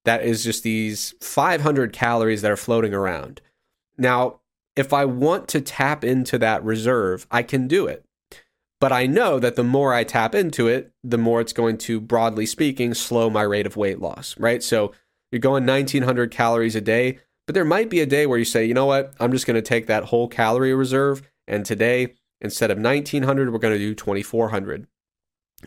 that 0.07 0.25
is 0.25 0.43
just 0.43 0.63
these 0.63 1.13
500 1.21 1.93
calories 1.93 2.41
that 2.41 2.51
are 2.51 2.57
floating 2.57 2.95
around. 2.95 3.43
Now, 3.99 4.41
if 4.77 4.95
I 4.95 5.05
want 5.05 5.47
to 5.49 5.61
tap 5.61 6.03
into 6.05 6.39
that 6.39 6.65
reserve, 6.65 7.27
I 7.31 7.43
can 7.43 7.69
do 7.69 7.87
it. 7.87 8.07
But 8.81 8.93
I 8.93 9.07
know 9.07 9.39
that 9.39 9.57
the 9.57 9.65
more 9.65 9.93
I 9.93 10.05
tap 10.05 10.35
into 10.35 10.67
it, 10.67 10.93
the 11.05 11.19
more 11.19 11.41
it's 11.41 11.53
going 11.53 11.77
to, 11.79 12.01
broadly 12.01 12.47
speaking, 12.47 12.95
slow 12.95 13.29
my 13.29 13.43
rate 13.43 13.67
of 13.67 13.77
weight 13.77 14.01
loss, 14.01 14.35
right? 14.39 14.63
So 14.63 14.93
you're 15.31 15.39
going 15.39 15.67
1900 15.67 16.31
calories 16.31 16.75
a 16.75 16.81
day, 16.81 17.19
but 17.47 17.55
there 17.55 17.65
might 17.65 17.91
be 17.91 18.01
a 18.01 18.07
day 18.07 18.27
where 18.27 18.39
you 18.39 18.45
say, 18.45 18.65
you 18.65 18.73
know 18.73 18.87
what, 18.87 19.13
I'm 19.21 19.33
just 19.33 19.47
going 19.47 19.57
to 19.57 19.63
take 19.63 19.87
that 19.87 20.05
whole 20.05 20.29
calorie 20.29 20.75
reserve, 20.75 21.23
and 21.47 21.65
today, 21.65 22.15
instead 22.41 22.71
of 22.71 22.79
1900, 22.79 23.53
we're 23.53 23.59
going 23.59 23.75
to 23.75 23.79
do 23.79 23.95
2400. 23.95 24.87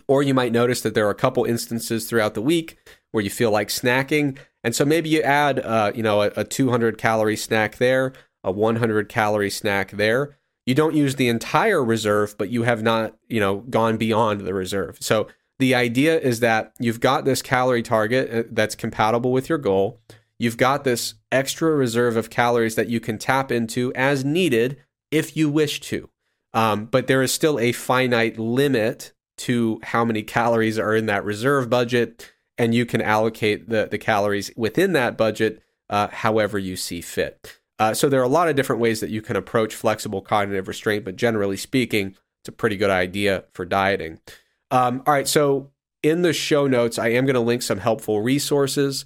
Or 0.07 0.23
you 0.23 0.33
might 0.33 0.51
notice 0.51 0.81
that 0.81 0.95
there 0.95 1.05
are 1.05 1.11
a 1.11 1.15
couple 1.15 1.45
instances 1.45 2.09
throughout 2.09 2.33
the 2.33 2.41
week 2.41 2.77
where 3.11 3.23
you 3.23 3.29
feel 3.29 3.51
like 3.51 3.67
snacking, 3.67 4.39
and 4.63 4.73
so 4.73 4.85
maybe 4.85 5.09
you 5.09 5.21
add, 5.21 5.59
uh, 5.59 5.91
you 5.93 6.01
know, 6.01 6.23
a, 6.23 6.31
a 6.35 6.43
200 6.43 6.97
calorie 6.97 7.37
snack 7.37 7.77
there, 7.77 8.13
a 8.43 8.51
100 8.51 9.07
calorie 9.07 9.51
snack 9.51 9.91
there 9.91 10.35
you 10.65 10.75
don't 10.75 10.95
use 10.95 11.15
the 11.15 11.27
entire 11.27 11.83
reserve, 11.83 12.35
but 12.37 12.49
you 12.49 12.63
have 12.63 12.81
not, 12.81 13.15
you 13.27 13.39
know, 13.39 13.57
gone 13.69 13.97
beyond 13.97 14.41
the 14.41 14.53
reserve. 14.53 14.97
So 15.01 15.27
the 15.59 15.75
idea 15.75 16.19
is 16.19 16.39
that 16.39 16.73
you've 16.79 16.99
got 16.99 17.25
this 17.25 17.41
calorie 17.41 17.83
target 17.83 18.33
uh, 18.33 18.49
that's 18.51 18.75
compatible 18.75 19.31
with 19.31 19.49
your 19.49 19.57
goal. 19.57 19.99
You've 20.39 20.57
got 20.57 20.83
this 20.83 21.15
extra 21.31 21.71
reserve 21.71 22.17
of 22.17 22.29
calories 22.29 22.75
that 22.75 22.89
you 22.89 22.99
can 22.99 23.17
tap 23.17 23.51
into 23.51 23.93
as 23.93 24.25
needed 24.25 24.77
if 25.11 25.37
you 25.37 25.49
wish 25.49 25.79
to. 25.81 26.09
Um, 26.53 26.85
but 26.85 27.07
there 27.07 27.21
is 27.21 27.31
still 27.31 27.59
a 27.59 27.71
finite 27.71 28.37
limit 28.37 29.13
to 29.37 29.79
how 29.83 30.05
many 30.05 30.23
calories 30.23 30.77
are 30.77 30.95
in 30.95 31.07
that 31.07 31.25
reserve 31.25 31.69
budget, 31.69 32.31
and 32.57 32.75
you 32.75 32.85
can 32.85 33.01
allocate 33.01 33.69
the, 33.69 33.87
the 33.89 33.97
calories 33.97 34.51
within 34.55 34.93
that 34.93 35.17
budget 35.17 35.61
uh, 35.89 36.07
however 36.09 36.57
you 36.59 36.75
see 36.75 37.01
fit. 37.01 37.59
Uh, 37.83 37.93
so 37.93 38.07
there 38.07 38.21
are 38.21 38.23
a 38.23 38.29
lot 38.29 38.47
of 38.47 38.55
different 38.55 38.81
ways 38.81 39.01
that 39.01 39.09
you 39.09 39.21
can 39.21 39.35
approach 39.35 39.75
flexible 39.75 40.21
cognitive 40.21 40.69
restraint, 40.69 41.03
but 41.03 41.17
generally 41.17 41.57
speaking, 41.57 42.15
it's 42.39 42.47
a 42.47 42.53
pretty 42.53 42.77
good 42.77 42.89
idea 42.89 43.43
for 43.51 43.65
dieting. 43.65 44.21
Um, 44.71 45.03
all 45.05 45.13
right, 45.13 45.27
so 45.27 45.69
in 46.01 46.21
the 46.21 46.31
show 46.31 46.65
notes, 46.65 46.97
I 46.97 47.09
am 47.09 47.25
going 47.25 47.33
to 47.33 47.41
link 47.41 47.61
some 47.61 47.79
helpful 47.79 48.21
resources. 48.21 49.03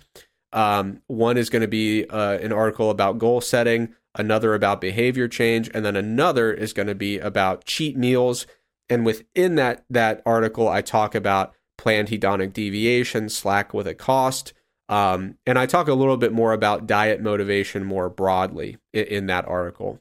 Um, 0.53 1.01
one 1.07 1.37
is 1.37 1.49
going 1.49 1.63
to 1.63 1.67
be 1.67 2.05
uh, 2.05 2.37
an 2.37 2.53
article 2.53 2.91
about 2.91 3.17
goal 3.17 3.41
setting, 3.41 3.95
another 4.13 4.53
about 4.53 4.79
behavior 4.79 5.27
change, 5.27 5.71
and 5.73 5.83
then 5.83 5.95
another 5.95 6.53
is 6.53 6.71
going 6.71 6.87
to 6.87 6.93
be 6.93 7.17
about 7.17 7.65
cheat 7.65 7.97
meals. 7.97 8.45
And 8.89 9.07
within 9.07 9.55
that 9.55 9.85
that 9.89 10.21
article, 10.23 10.69
I 10.69 10.83
talk 10.83 11.15
about 11.15 11.51
planned 11.79 12.09
hedonic 12.09 12.53
deviation, 12.53 13.29
slack 13.29 13.73
with 13.73 13.87
a 13.87 13.95
cost, 13.95 14.53
um, 14.89 15.37
and 15.45 15.59
I 15.59 15.65
talk 15.65 15.87
a 15.87 15.93
little 15.93 16.17
bit 16.17 16.31
more 16.31 16.53
about 16.53 16.87
diet 16.87 17.21
motivation 17.21 17.83
more 17.83 18.09
broadly 18.09 18.77
in, 18.93 19.05
in 19.05 19.25
that 19.27 19.47
article. 19.47 19.99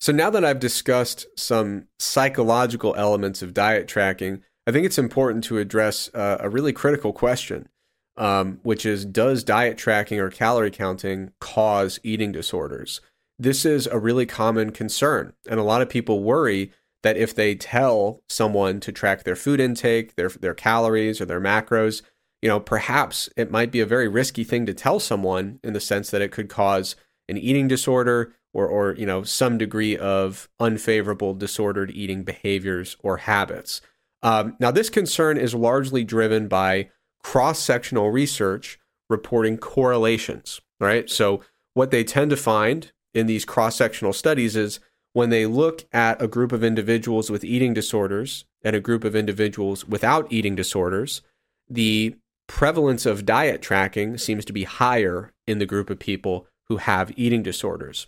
So 0.00 0.12
now 0.12 0.28
that 0.30 0.44
I've 0.44 0.60
discussed 0.60 1.26
some 1.36 1.86
psychological 1.98 2.94
elements 2.96 3.40
of 3.40 3.54
diet 3.54 3.88
tracking, 3.88 4.42
I 4.66 4.72
think 4.72 4.84
it's 4.84 4.98
important 4.98 5.44
to 5.44 5.58
address 5.58 6.10
uh, 6.14 6.36
a 6.40 6.50
really 6.50 6.72
critical 6.72 7.12
question, 7.12 7.68
um, 8.16 8.60
which 8.62 8.84
is 8.84 9.06
Does 9.06 9.44
diet 9.44 9.78
tracking 9.78 10.20
or 10.20 10.30
calorie 10.30 10.70
counting 10.70 11.32
cause 11.40 11.98
eating 12.02 12.32
disorders? 12.32 13.00
This 13.38 13.64
is 13.64 13.86
a 13.86 13.98
really 13.98 14.26
common 14.26 14.72
concern, 14.72 15.32
and 15.48 15.58
a 15.58 15.64
lot 15.64 15.82
of 15.82 15.88
people 15.88 16.22
worry 16.22 16.70
that 17.02 17.16
if 17.16 17.34
they 17.34 17.54
tell 17.54 18.22
someone 18.28 18.80
to 18.80 18.92
track 18.92 19.24
their 19.24 19.36
food 19.36 19.60
intake, 19.60 20.16
their, 20.16 20.28
their 20.28 20.54
calories, 20.54 21.20
or 21.20 21.26
their 21.26 21.40
macros, 21.40 22.02
you 22.44 22.48
know, 22.50 22.60
perhaps 22.60 23.30
it 23.38 23.50
might 23.50 23.72
be 23.72 23.80
a 23.80 23.86
very 23.86 24.06
risky 24.06 24.44
thing 24.44 24.66
to 24.66 24.74
tell 24.74 25.00
someone 25.00 25.58
in 25.64 25.72
the 25.72 25.80
sense 25.80 26.10
that 26.10 26.20
it 26.20 26.30
could 26.30 26.50
cause 26.50 26.94
an 27.26 27.38
eating 27.38 27.68
disorder 27.68 28.34
or, 28.52 28.66
or 28.66 28.94
you 28.96 29.06
know, 29.06 29.22
some 29.22 29.56
degree 29.56 29.96
of 29.96 30.46
unfavorable 30.60 31.32
disordered 31.32 31.90
eating 31.92 32.22
behaviors 32.22 32.98
or 33.02 33.16
habits. 33.16 33.80
Um, 34.22 34.58
now, 34.60 34.70
this 34.70 34.90
concern 34.90 35.38
is 35.38 35.54
largely 35.54 36.04
driven 36.04 36.46
by 36.46 36.90
cross 37.22 37.60
sectional 37.60 38.10
research 38.10 38.78
reporting 39.08 39.56
correlations, 39.56 40.60
right? 40.78 41.08
So, 41.08 41.40
what 41.72 41.90
they 41.90 42.04
tend 42.04 42.28
to 42.28 42.36
find 42.36 42.92
in 43.14 43.26
these 43.26 43.46
cross 43.46 43.76
sectional 43.76 44.12
studies 44.12 44.54
is 44.54 44.80
when 45.14 45.30
they 45.30 45.46
look 45.46 45.86
at 45.94 46.20
a 46.20 46.28
group 46.28 46.52
of 46.52 46.62
individuals 46.62 47.30
with 47.30 47.42
eating 47.42 47.72
disorders 47.72 48.44
and 48.62 48.76
a 48.76 48.80
group 48.80 49.02
of 49.02 49.16
individuals 49.16 49.88
without 49.88 50.30
eating 50.30 50.54
disorders, 50.54 51.22
the 51.70 52.16
prevalence 52.46 53.06
of 53.06 53.26
diet 53.26 53.62
tracking 53.62 54.18
seems 54.18 54.44
to 54.44 54.52
be 54.52 54.64
higher 54.64 55.32
in 55.46 55.58
the 55.58 55.66
group 55.66 55.90
of 55.90 55.98
people 55.98 56.46
who 56.68 56.78
have 56.78 57.12
eating 57.16 57.42
disorders. 57.42 58.06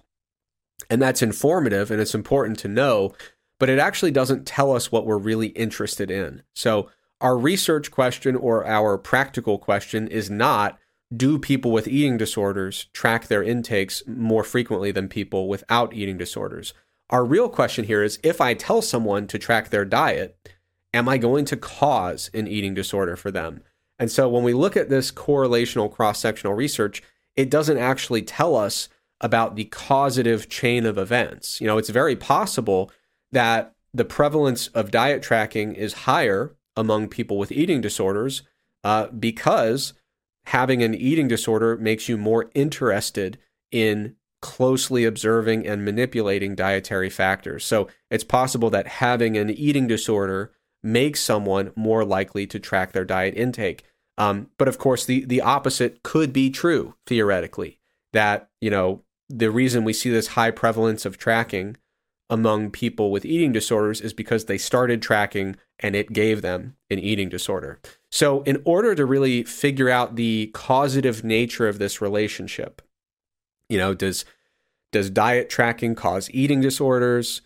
And 0.91 1.01
that's 1.01 1.23
informative 1.23 1.91
and 1.91 2.01
it's 2.01 2.15
important 2.15 2.59
to 2.61 2.69
know 2.69 3.15
but 3.59 3.69
it 3.69 3.79
actually 3.79 4.11
doesn't 4.11 4.47
tell 4.47 4.73
us 4.73 4.93
what 4.93 5.07
we're 5.07 5.19
really 5.19 5.49
interested 5.49 6.11
in. 6.11 6.43
So, 6.55 6.91
our 7.21 7.39
research 7.39 7.91
question 7.91 8.37
or 8.37 8.67
our 8.67 8.99
practical 8.99 9.59
question 9.59 10.07
is 10.07 10.29
not 10.29 10.79
do 11.17 11.39
people 11.39 11.71
with 11.71 11.89
eating 11.89 12.19
disorders 12.19 12.87
track 12.93 13.29
their 13.29 13.43
intakes 13.43 14.03
more 14.07 14.45
frequently 14.45 14.91
than 14.91 15.09
people 15.09 15.49
without 15.49 15.95
eating 15.95 16.19
disorders? 16.19 16.75
Our 17.09 17.25
real 17.25 17.49
question 17.49 17.87
here 17.87 18.03
is 18.03 18.19
if 18.23 18.41
I 18.41 18.53
tell 18.53 18.83
someone 18.83 19.27
to 19.29 19.39
track 19.39 19.71
their 19.71 19.85
diet, 19.85 20.37
am 20.93 21.09
I 21.09 21.17
going 21.17 21.47
to 21.47 21.57
cause 21.57 22.31
an 22.35 22.49
eating 22.49 22.75
disorder 22.75 23.17
for 23.17 23.31
them? 23.31 23.63
And 23.99 24.11
so 24.11 24.29
when 24.29 24.43
we 24.43 24.53
look 24.53 24.77
at 24.77 24.89
this 24.89 25.11
correlational 25.11 25.93
cross 25.93 26.19
sectional 26.19 26.55
research, 26.55 27.03
it 27.35 27.51
doesn't 27.51 27.79
actually 27.79 28.23
tell 28.23 28.57
us 28.57 28.89
about 29.21 29.57
the 29.57 29.65
causative 29.65 30.49
chain 30.49 30.85
of 30.85 30.99
events. 30.99 31.61
You 31.61 31.67
know, 31.67 31.79
it's 31.79 31.89
very 31.89 32.17
possible 32.17 32.91
that 33.33 33.75
the 33.95 34.05
prevalence 34.05 34.69
of 34.69 34.91
diet 34.91 35.23
tracking 35.23 35.75
is 35.75 35.93
higher 35.93 36.55
among 36.77 37.09
people 37.09 37.39
with 37.39 37.51
eating 37.51 37.81
disorders 37.81 38.43
uh, 38.85 39.07
because 39.09 39.95
having 40.47 40.83
an 40.83 40.95
eating 40.95 41.29
disorder 41.29 41.77
makes 41.77 42.09
you 42.09 42.19
more 42.19 42.51
interested 42.55 43.39
in 43.73 44.15
closely 44.43 45.05
observing 45.05 45.67
and 45.67 45.85
manipulating 45.85 46.55
dietary 46.55 47.11
factors. 47.11 47.65
So 47.65 47.89
it's 48.11 48.23
possible 48.23 48.71
that 48.71 48.87
having 48.87 49.37
an 49.37 49.51
eating 49.51 49.87
disorder 49.87 50.53
makes 50.83 51.21
someone 51.21 51.73
more 51.75 52.05
likely 52.05 52.47
to 52.47 52.61
track 52.61 52.93
their 52.93 53.05
diet 53.05 53.35
intake. 53.37 53.85
Um, 54.19 54.49
but 54.59 54.69
of 54.69 54.79
course, 54.79 55.05
the 55.05 55.25
the 55.25 55.41
opposite 55.41 56.03
could 56.03 56.33
be 56.33 56.51
true 56.51 56.95
theoretically. 57.07 57.79
That 58.13 58.49
you 58.61 58.71
know 58.71 59.03
the 59.29 59.51
reason 59.51 59.85
we 59.85 59.93
see 59.93 60.11
this 60.11 60.29
high 60.29 60.51
prevalence 60.51 61.05
of 61.05 61.19
tracking 61.19 61.77
among 62.29 62.71
people 62.71 63.11
with 63.11 63.25
eating 63.25 63.53
disorders 63.53 64.01
is 64.01 64.13
because 64.13 64.45
they 64.45 64.59
started 64.59 65.01
tracking 65.01 65.57
and 65.79 65.95
it 65.95 66.13
gave 66.13 66.43
them 66.43 66.77
an 66.91 66.99
eating 66.99 67.29
disorder. 67.29 67.79
So, 68.11 68.43
in 68.43 68.63
order 68.65 68.95
to 68.95 69.05
really 69.05 69.43
figure 69.43 69.91
out 69.91 70.17
the 70.17 70.51
causative 70.55 71.23
nature 71.23 71.69
of 71.69 71.79
this 71.79 72.01
relationship, 72.01 72.83
you 73.69 73.79
know, 73.79 73.95
does 73.95 74.25
does 74.93 75.11
diet 75.11 75.51
tracking 75.51 75.95
cause 75.95 76.31
eating 76.31 76.61
disorders? 76.61 77.43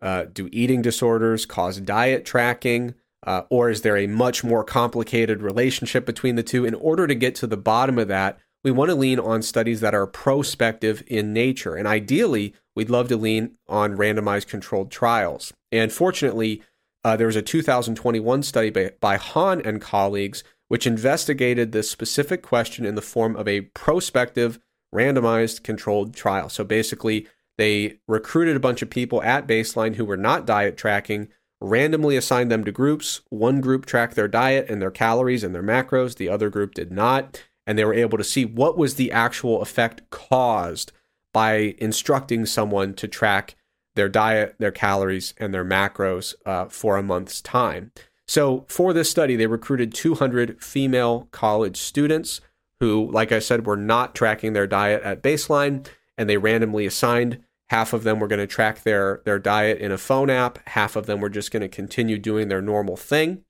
Uh, 0.00 0.24
do 0.32 0.48
eating 0.52 0.82
disorders 0.82 1.46
cause 1.46 1.80
diet 1.80 2.24
tracking? 2.24 2.94
Uh, 3.26 3.42
or 3.50 3.68
is 3.68 3.82
there 3.82 3.96
a 3.96 4.06
much 4.06 4.44
more 4.44 4.62
complicated 4.62 5.42
relationship 5.42 6.06
between 6.06 6.36
the 6.36 6.42
two? 6.42 6.64
In 6.64 6.74
order 6.74 7.06
to 7.06 7.14
get 7.14 7.34
to 7.36 7.46
the 7.46 7.56
bottom 7.56 7.98
of 7.98 8.08
that, 8.08 8.38
we 8.62 8.70
want 8.70 8.90
to 8.90 8.94
lean 8.94 9.18
on 9.18 9.42
studies 9.42 9.80
that 9.80 9.94
are 9.94 10.06
prospective 10.06 11.02
in 11.06 11.32
nature. 11.32 11.74
And 11.74 11.86
ideally, 11.86 12.54
we'd 12.76 12.90
love 12.90 13.08
to 13.08 13.16
lean 13.16 13.56
on 13.68 13.96
randomized 13.96 14.46
controlled 14.46 14.90
trials. 14.90 15.52
And 15.72 15.92
fortunately, 15.92 16.62
uh, 17.04 17.16
there 17.16 17.26
was 17.26 17.36
a 17.36 17.42
2021 17.42 18.42
study 18.42 18.70
by, 18.70 18.92
by 19.00 19.16
Hahn 19.16 19.60
and 19.64 19.80
colleagues 19.80 20.42
which 20.68 20.86
investigated 20.86 21.72
this 21.72 21.90
specific 21.90 22.42
question 22.42 22.84
in 22.84 22.94
the 22.94 23.02
form 23.02 23.34
of 23.36 23.48
a 23.48 23.62
prospective 23.62 24.58
randomized 24.94 25.62
controlled 25.62 26.14
trial. 26.14 26.48
So 26.48 26.62
basically, 26.62 27.26
they 27.58 27.98
recruited 28.06 28.56
a 28.56 28.60
bunch 28.60 28.80
of 28.80 28.88
people 28.88 29.22
at 29.22 29.46
baseline 29.46 29.96
who 29.96 30.04
were 30.04 30.16
not 30.16 30.46
diet 30.46 30.76
tracking, 30.76 31.28
randomly 31.60 32.16
assigned 32.16 32.50
them 32.50 32.64
to 32.64 32.72
groups. 32.72 33.20
One 33.30 33.60
group 33.60 33.84
tracked 33.84 34.14
their 34.14 34.28
diet 34.28 34.70
and 34.70 34.80
their 34.80 34.92
calories 34.92 35.42
and 35.42 35.54
their 35.54 35.62
macros, 35.62 36.16
the 36.16 36.28
other 36.28 36.50
group 36.50 36.72
did 36.72 36.92
not. 36.92 37.42
And 37.66 37.76
they 37.76 37.84
were 37.84 37.92
able 37.92 38.16
to 38.16 38.24
see 38.24 38.44
what 38.44 38.78
was 38.78 38.94
the 38.94 39.12
actual 39.12 39.60
effect 39.60 40.08
caused 40.10 40.92
by 41.34 41.74
instructing 41.78 42.46
someone 42.46 42.94
to 42.94 43.08
track 43.08 43.56
their 43.96 44.08
diet, 44.08 44.54
their 44.58 44.70
calories, 44.70 45.34
and 45.38 45.52
their 45.52 45.64
macros 45.64 46.34
uh, 46.46 46.66
for 46.66 46.96
a 46.96 47.02
month's 47.02 47.42
time. 47.42 47.90
So, 48.26 48.64
for 48.68 48.92
this 48.92 49.10
study, 49.10 49.36
they 49.36 49.46
recruited 49.46 49.92
200 49.92 50.62
female 50.62 51.28
college 51.32 51.76
students 51.76 52.40
who, 52.80 53.10
like 53.10 53.32
I 53.32 53.40
said, 53.40 53.66
were 53.66 53.76
not 53.76 54.14
tracking 54.14 54.52
their 54.52 54.66
diet 54.66 55.02
at 55.02 55.22
baseline, 55.22 55.86
and 56.16 56.30
they 56.30 56.36
randomly 56.36 56.86
assigned 56.86 57.42
half 57.70 57.92
of 57.92 58.02
them 58.02 58.18
were 58.18 58.28
going 58.28 58.40
to 58.40 58.46
track 58.46 58.82
their 58.82 59.20
their 59.24 59.38
diet 59.38 59.78
in 59.78 59.92
a 59.92 59.98
phone 59.98 60.30
app, 60.30 60.58
half 60.68 60.96
of 60.96 61.06
them 61.06 61.20
were 61.20 61.28
just 61.28 61.50
going 61.50 61.62
to 61.62 61.68
continue 61.68 62.18
doing 62.18 62.48
their 62.48 62.62
normal 62.62 62.96
thing. 62.96 63.44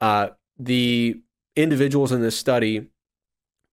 Uh, 0.00 0.28
the 0.58 1.20
individuals 1.56 2.12
in 2.12 2.22
this 2.22 2.38
study 2.38 2.88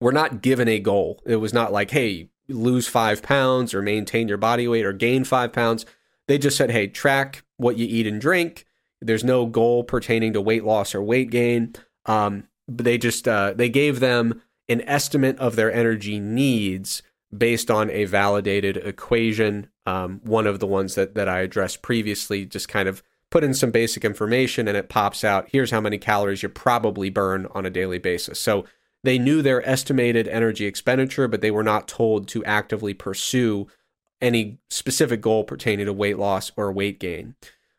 were 0.00 0.12
not 0.12 0.42
given 0.42 0.68
a 0.68 0.78
goal. 0.78 1.22
It 1.26 1.36
was 1.36 1.52
not 1.52 1.72
like, 1.72 1.90
hey, 1.90 2.30
lose 2.48 2.88
five 2.88 3.22
pounds 3.22 3.74
or 3.74 3.82
maintain 3.82 4.28
your 4.28 4.38
body 4.38 4.66
weight 4.66 4.84
or 4.84 4.92
gain 4.92 5.24
five 5.24 5.52
pounds. 5.52 5.86
They 6.26 6.38
just 6.38 6.56
said, 6.56 6.70
hey, 6.70 6.86
track 6.86 7.44
what 7.56 7.76
you 7.76 7.86
eat 7.86 8.06
and 8.06 8.20
drink. 8.20 8.66
There's 9.00 9.24
no 9.24 9.46
goal 9.46 9.84
pertaining 9.84 10.32
to 10.32 10.40
weight 10.40 10.64
loss 10.64 10.94
or 10.94 11.02
weight 11.02 11.30
gain. 11.30 11.74
Um, 12.06 12.48
they 12.68 12.98
just 12.98 13.26
uh, 13.26 13.52
they 13.54 13.68
gave 13.68 14.00
them 14.00 14.42
an 14.68 14.82
estimate 14.82 15.38
of 15.38 15.56
their 15.56 15.72
energy 15.72 16.20
needs 16.20 17.02
based 17.36 17.70
on 17.70 17.90
a 17.90 18.04
validated 18.04 18.76
equation. 18.76 19.68
Um, 19.86 20.20
one 20.24 20.46
of 20.46 20.58
the 20.58 20.66
ones 20.66 20.94
that, 20.94 21.14
that 21.14 21.28
I 21.28 21.40
addressed 21.40 21.82
previously, 21.82 22.44
just 22.44 22.68
kind 22.68 22.88
of 22.88 23.02
put 23.30 23.44
in 23.44 23.54
some 23.54 23.70
basic 23.70 24.04
information 24.04 24.66
and 24.66 24.76
it 24.76 24.88
pops 24.88 25.22
out 25.22 25.48
here's 25.52 25.70
how 25.70 25.80
many 25.80 25.98
calories 25.98 26.42
you 26.42 26.48
probably 26.48 27.10
burn 27.10 27.46
on 27.52 27.64
a 27.64 27.70
daily 27.70 27.98
basis. 27.98 28.40
So 28.40 28.64
they 29.04 29.18
knew 29.18 29.40
their 29.40 29.66
estimated 29.68 30.28
energy 30.28 30.66
expenditure, 30.66 31.28
but 31.28 31.40
they 31.40 31.50
were 31.50 31.62
not 31.62 31.88
told 31.88 32.28
to 32.28 32.44
actively 32.44 32.92
pursue 32.92 33.68
any 34.20 34.58
specific 34.68 35.20
goal 35.20 35.44
pertaining 35.44 35.86
to 35.86 35.92
weight 35.92 36.18
loss 36.18 36.52
or 36.56 36.70
weight 36.72 37.00
gain. 37.00 37.34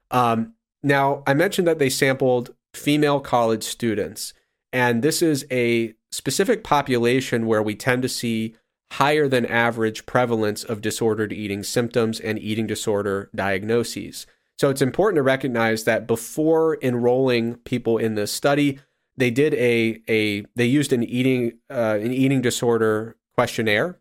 Um, 0.10 0.54
now, 0.82 1.22
I 1.28 1.34
mentioned 1.34 1.68
that 1.68 1.78
they 1.78 1.90
sampled 1.90 2.56
female 2.74 3.20
college 3.20 3.64
students, 3.64 4.34
and 4.74 5.04
this 5.04 5.22
is 5.22 5.46
a 5.52 5.94
specific 6.12 6.64
population 6.64 7.46
where 7.46 7.62
we 7.62 7.76
tend 7.76 8.02
to 8.02 8.10
see 8.10 8.56
higher 8.92 9.28
than 9.28 9.46
average 9.46 10.06
prevalence 10.06 10.66
of 10.66 10.82
disordered 10.82 11.32
eating 11.32 11.64
symptoms 11.64 12.20
and 12.20 12.38
eating 12.38 12.68
disorder 12.68 13.30
diagnoses. 13.34 14.28
So 14.58 14.70
it's 14.70 14.82
important 14.82 15.16
to 15.16 15.24
recognize 15.24 15.86
that 15.86 16.06
before 16.06 16.78
enrolling 16.82 17.56
people 17.58 17.98
in 17.98 18.16
this 18.16 18.34
study, 18.34 18.80
they 19.16 19.32
did 19.32 19.54
a 19.54 20.02
a 20.10 20.46
they 20.56 20.66
used 20.66 20.92
an 20.92 21.04
eating 21.04 21.54
uh, 21.70 22.00
an 22.02 22.12
eating 22.12 22.42
disorder 22.42 23.16
questionnaire, 23.34 23.98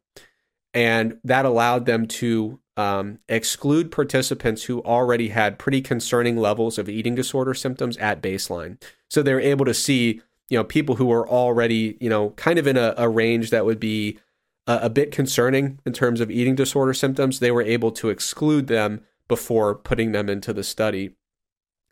and 0.74 1.18
that 1.22 1.44
allowed 1.44 1.86
them 1.86 2.06
to 2.06 2.58
um, 2.76 3.20
exclude 3.28 3.92
participants 3.92 4.64
who 4.64 4.82
already 4.82 5.28
had 5.28 5.58
pretty 5.58 5.80
concerning 5.80 6.36
levels 6.36 6.78
of 6.78 6.88
eating 6.88 7.14
disorder 7.14 7.54
symptoms 7.54 7.96
at 7.98 8.22
baseline. 8.22 8.82
So 9.08 9.22
they're 9.22 9.40
able 9.40 9.66
to 9.66 9.74
see 9.74 10.20
you 10.48 10.58
know 10.58 10.64
people 10.64 10.96
who 10.96 11.12
are 11.12 11.28
already 11.28 11.96
you 12.00 12.10
know 12.10 12.30
kind 12.30 12.58
of 12.58 12.66
in 12.66 12.76
a, 12.76 12.94
a 12.96 13.08
range 13.08 13.50
that 13.50 13.64
would 13.64 13.78
be 13.78 14.18
a, 14.66 14.80
a, 14.82 14.90
bit 14.90 15.12
concerning 15.12 15.78
in 15.84 15.92
terms 15.92 16.20
of 16.20 16.30
eating 16.30 16.54
disorder 16.54 16.94
symptoms. 16.94 17.38
They 17.38 17.50
were 17.50 17.62
able 17.62 17.92
to 17.92 18.08
exclude 18.08 18.66
them 18.66 19.02
before 19.28 19.74
putting 19.74 20.12
them 20.12 20.28
into 20.28 20.52
the 20.52 20.64
study. 20.64 21.16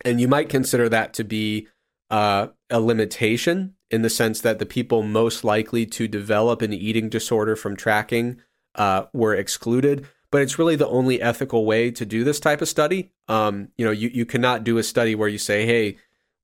And 0.05 0.21
you 0.21 0.29
might 0.29 0.49
consider 0.49 0.89
that 0.89 1.13
to 1.15 1.25
be 1.25 1.69
uh, 2.11 2.49
a 2.71 2.81
limitation 2.81 3.75
in 3.91 4.03
the 4.03 4.11
sense 4.11 4.41
that 4.41 4.59
the 4.59 4.67
people 4.67 5.03
most 5.03 5.45
likely 5.45 5.87
to 5.87 6.09
develop 6.09 6.63
an 6.63 6.73
eating 6.73 7.09
disorder 7.09 7.57
from 7.57 7.77
tracking 7.77 8.41
uh, 8.75 9.05
were 9.13 9.35
excluded. 9.35 10.07
But 10.31 10.43
it's 10.43 10.59
really 10.59 10.77
the 10.77 10.89
only 10.89 11.23
ethical 11.23 11.65
way 11.65 11.91
to 11.93 12.05
do 12.05 12.23
this 12.23 12.39
type 12.39 12.61
of 12.61 12.69
study. 12.69 13.13
Um, 13.29 13.69
you 13.77 13.85
know 13.85 13.91
you, 13.91 14.11
you 14.13 14.27
cannot 14.27 14.63
do 14.63 14.79
a 14.79 14.83
study 14.83 15.15
where 15.15 15.29
you 15.29 15.39
say 15.39 15.65
hey 15.65 15.97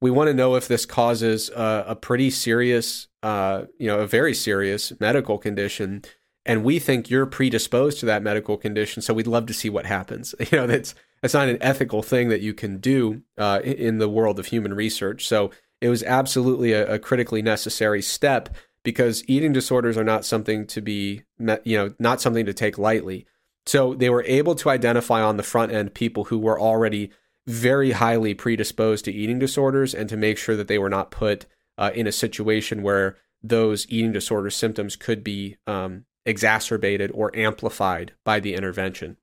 we 0.04 0.10
want 0.10 0.28
to 0.28 0.34
know 0.34 0.54
if 0.54 0.68
this 0.68 0.84
causes 0.84 1.48
a, 1.48 1.84
a 1.88 1.96
pretty 1.96 2.28
serious, 2.28 3.08
uh, 3.24 3.64
you 3.78 3.86
know, 3.86 4.00
a 4.00 4.06
very 4.06 4.34
serious 4.34 4.92
medical 5.00 5.38
condition, 5.38 6.02
and 6.44 6.62
we 6.62 6.78
think 6.78 7.08
you're 7.08 7.24
predisposed 7.24 7.98
to 8.00 8.06
that 8.06 8.22
medical 8.22 8.58
condition. 8.58 9.00
So 9.00 9.14
we'd 9.14 9.26
love 9.26 9.46
to 9.46 9.54
see 9.54 9.70
what 9.70 9.86
happens. 9.86 10.34
You 10.52 10.58
know, 10.58 10.66
that's 10.66 10.94
that's 11.22 11.32
not 11.32 11.48
an 11.48 11.56
ethical 11.62 12.02
thing 12.02 12.28
that 12.28 12.42
you 12.42 12.52
can 12.52 12.76
do 12.76 13.22
uh, 13.38 13.60
in 13.64 13.96
the 13.96 14.10
world 14.10 14.38
of 14.38 14.46
human 14.46 14.74
research. 14.74 15.26
So 15.26 15.50
it 15.80 15.88
was 15.88 16.02
absolutely 16.02 16.72
a, 16.72 16.96
a 16.96 16.98
critically 16.98 17.40
necessary 17.40 18.02
step 18.02 18.54
because 18.82 19.24
eating 19.26 19.54
disorders 19.54 19.96
are 19.96 20.04
not 20.04 20.26
something 20.26 20.66
to 20.66 20.82
be, 20.82 21.22
you 21.64 21.78
know, 21.78 21.94
not 21.98 22.20
something 22.20 22.44
to 22.44 22.52
take 22.52 22.76
lightly. 22.76 23.26
So 23.64 23.94
they 23.94 24.10
were 24.10 24.24
able 24.24 24.54
to 24.56 24.68
identify 24.68 25.22
on 25.22 25.38
the 25.38 25.42
front 25.42 25.72
end 25.72 25.94
people 25.94 26.24
who 26.24 26.38
were 26.38 26.60
already 26.60 27.10
very 27.46 27.92
highly 27.92 28.34
predisposed 28.34 29.06
to 29.06 29.12
eating 29.12 29.38
disorders 29.38 29.94
and 29.94 30.10
to 30.10 30.16
make 30.18 30.36
sure 30.36 30.56
that 30.56 30.68
they 30.68 30.78
were 30.78 30.90
not 30.90 31.10
put 31.10 31.46
uh, 31.78 31.90
in 31.94 32.06
a 32.06 32.12
situation 32.12 32.82
where 32.82 33.16
those 33.42 33.86
eating 33.88 34.12
disorder 34.12 34.50
symptoms 34.50 34.96
could 34.96 35.22
be 35.22 35.56
um, 35.66 36.04
exacerbated 36.24 37.10
or 37.14 37.34
amplified 37.36 38.12
by 38.24 38.40
the 38.40 38.54
intervention. 38.54 39.16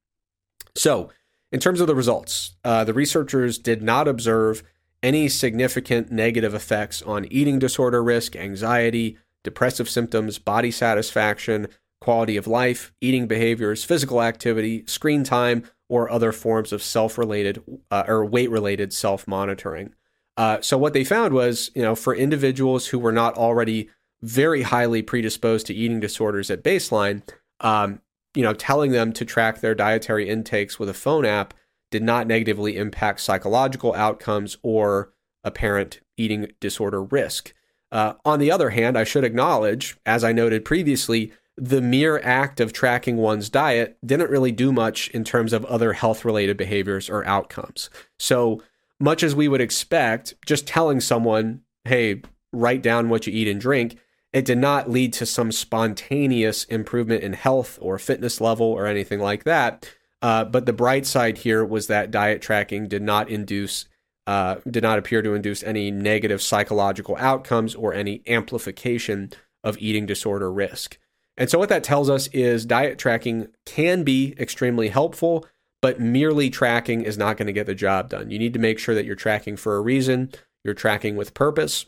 So, 0.75 1.09
in 1.51 1.59
terms 1.59 1.81
of 1.81 1.87
the 1.87 1.95
results, 1.95 2.55
uh, 2.63 2.83
the 2.83 2.93
researchers 2.93 3.57
did 3.57 3.81
not 3.81 4.07
observe 4.07 4.63
any 5.03 5.27
significant 5.27 6.11
negative 6.11 6.53
effects 6.53 7.01
on 7.01 7.25
eating 7.25 7.59
disorder 7.59 8.03
risk, 8.03 8.35
anxiety, 8.35 9.17
depressive 9.43 9.89
symptoms, 9.89 10.37
body 10.37 10.71
satisfaction, 10.71 11.67
quality 11.99 12.37
of 12.37 12.47
life, 12.47 12.93
eating 13.01 13.27
behaviors, 13.27 13.83
physical 13.83 14.21
activity, 14.21 14.83
screen 14.87 15.23
time, 15.23 15.63
or 15.89 16.09
other 16.09 16.31
forms 16.31 16.71
of 16.71 16.81
self-related 16.81 17.61
uh, 17.89 18.03
or 18.07 18.25
weight-related 18.25 18.93
self-monitoring. 18.93 19.93
Uh, 20.37 20.59
so 20.61 20.77
what 20.77 20.93
they 20.93 21.03
found 21.03 21.33
was, 21.33 21.71
you 21.75 21.81
know, 21.81 21.95
for 21.95 22.15
individuals 22.15 22.87
who 22.87 22.99
were 22.99 23.11
not 23.11 23.37
already 23.37 23.89
very 24.21 24.61
highly 24.61 25.01
predisposed 25.01 25.67
to 25.67 25.73
eating 25.73 25.99
disorders 25.99 26.49
at 26.49 26.63
baseline, 26.63 27.21
um, 27.59 28.01
you 28.33 28.43
know, 28.43 28.53
telling 28.53 28.91
them 28.91 29.11
to 29.13 29.25
track 29.25 29.59
their 29.59 29.75
dietary 29.75 30.29
intakes 30.29 30.79
with 30.79 30.89
a 30.89 30.93
phone 30.93 31.25
app 31.25 31.53
did 31.89 32.03
not 32.03 32.27
negatively 32.27 32.77
impact 32.77 33.19
psychological 33.19 33.93
outcomes 33.93 34.57
or 34.63 35.11
apparent 35.43 35.99
eating 36.17 36.47
disorder 36.59 37.03
risk. 37.03 37.53
Uh, 37.91 38.13
on 38.23 38.39
the 38.39 38.51
other 38.51 38.69
hand, 38.69 38.97
I 38.97 39.03
should 39.03 39.25
acknowledge, 39.25 39.97
as 40.05 40.23
I 40.23 40.31
noted 40.31 40.63
previously, 40.63 41.33
the 41.57 41.81
mere 41.81 42.19
act 42.19 42.61
of 42.61 42.71
tracking 42.71 43.17
one's 43.17 43.49
diet 43.49 43.97
didn't 44.05 44.29
really 44.29 44.53
do 44.53 44.71
much 44.71 45.09
in 45.09 45.25
terms 45.25 45.51
of 45.51 45.65
other 45.65 45.93
health 45.93 46.23
related 46.23 46.55
behaviors 46.55 47.09
or 47.09 47.25
outcomes. 47.27 47.89
So, 48.17 48.63
much 49.01 49.23
as 49.23 49.35
we 49.35 49.47
would 49.47 49.61
expect, 49.61 50.35
just 50.45 50.67
telling 50.67 51.01
someone, 51.01 51.61
hey, 51.85 52.21
write 52.53 52.81
down 52.81 53.09
what 53.09 53.27
you 53.27 53.33
eat 53.33 53.47
and 53.47 53.59
drink, 53.59 53.97
it 54.33 54.45
did 54.45 54.57
not 54.57 54.89
lead 54.89 55.11
to 55.13 55.25
some 55.25 55.51
spontaneous 55.51 56.63
improvement 56.65 57.23
in 57.23 57.33
health 57.33 57.77
or 57.81 57.99
fitness 57.99 58.39
level 58.39 58.67
or 58.67 58.85
anything 58.85 59.19
like 59.19 59.43
that. 59.43 59.89
Uh, 60.21 60.45
but 60.45 60.65
the 60.65 60.73
bright 60.73 61.05
side 61.05 61.39
here 61.39 61.65
was 61.65 61.87
that 61.87 62.11
diet 62.11 62.41
tracking 62.41 62.87
did 62.87 63.01
not 63.01 63.29
induce, 63.29 63.85
uh, 64.27 64.55
did 64.69 64.83
not 64.83 64.99
appear 64.99 65.21
to 65.21 65.33
induce 65.33 65.63
any 65.63 65.91
negative 65.91 66.41
psychological 66.41 67.17
outcomes 67.17 67.75
or 67.75 67.93
any 67.93 68.21
amplification 68.27 69.31
of 69.63 69.77
eating 69.79 70.05
disorder 70.05 70.51
risk. 70.51 70.97
And 71.37 71.49
so, 71.49 71.57
what 71.57 71.69
that 71.69 71.83
tells 71.83 72.09
us 72.09 72.27
is 72.27 72.65
diet 72.65 72.99
tracking 72.99 73.47
can 73.65 74.03
be 74.03 74.35
extremely 74.37 74.89
helpful, 74.89 75.45
but 75.81 75.99
merely 75.99 76.49
tracking 76.49 77.01
is 77.01 77.17
not 77.17 77.37
going 77.37 77.47
to 77.47 77.53
get 77.53 77.65
the 77.65 77.75
job 77.75 78.09
done. 78.09 78.29
You 78.29 78.39
need 78.39 78.53
to 78.53 78.59
make 78.59 78.79
sure 78.79 78.95
that 78.95 79.05
you're 79.05 79.15
tracking 79.15 79.57
for 79.57 79.75
a 79.75 79.81
reason, 79.81 80.31
you're 80.63 80.73
tracking 80.73 81.15
with 81.15 81.33
purpose, 81.33 81.85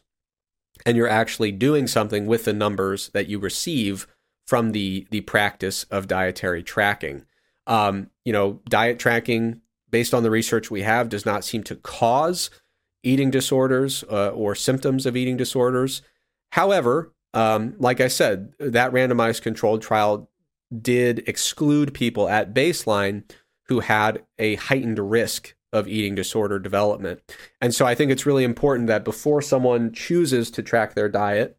and 0.85 0.97
you're 0.97 1.07
actually 1.07 1.51
doing 1.51 1.87
something 1.87 2.25
with 2.25 2.45
the 2.45 2.53
numbers 2.53 3.09
that 3.13 3.27
you 3.27 3.39
receive 3.39 4.07
from 4.47 4.71
the 4.71 5.07
the 5.11 5.21
practice 5.21 5.83
of 5.85 6.07
dietary 6.07 6.63
tracking. 6.63 7.25
Um, 7.67 8.09
you 8.25 8.33
know, 8.33 8.59
diet 8.67 8.99
tracking, 8.99 9.61
based 9.89 10.13
on 10.13 10.23
the 10.23 10.31
research 10.31 10.69
we 10.69 10.81
have, 10.81 11.07
does 11.07 11.25
not 11.25 11.45
seem 11.45 11.63
to 11.63 11.75
cause 11.75 12.49
eating 13.03 13.29
disorders 13.29 14.03
uh, 14.09 14.29
or 14.29 14.55
symptoms 14.55 15.05
of 15.05 15.15
eating 15.15 15.37
disorders. 15.37 16.01
However, 16.51 17.13
um, 17.33 17.75
like 17.79 18.01
I 18.01 18.07
said, 18.07 18.53
that 18.59 18.91
randomized 18.91 19.41
controlled 19.41 19.81
trial 19.81 20.29
did 20.81 21.27
exclude 21.27 21.93
people 21.93 22.27
at 22.27 22.53
baseline 22.53 23.23
who 23.73 23.79
had 23.79 24.23
a 24.37 24.53
heightened 24.53 24.99
risk 24.99 25.55
of 25.71 25.87
eating 25.87 26.13
disorder 26.13 26.59
development. 26.59 27.19
And 27.59 27.73
so 27.73 27.87
I 27.87 27.95
think 27.95 28.11
it's 28.11 28.27
really 28.27 28.43
important 28.43 28.87
that 28.87 29.03
before 29.03 29.41
someone 29.41 29.91
chooses 29.91 30.51
to 30.51 30.61
track 30.61 30.93
their 30.93 31.09
diet, 31.09 31.57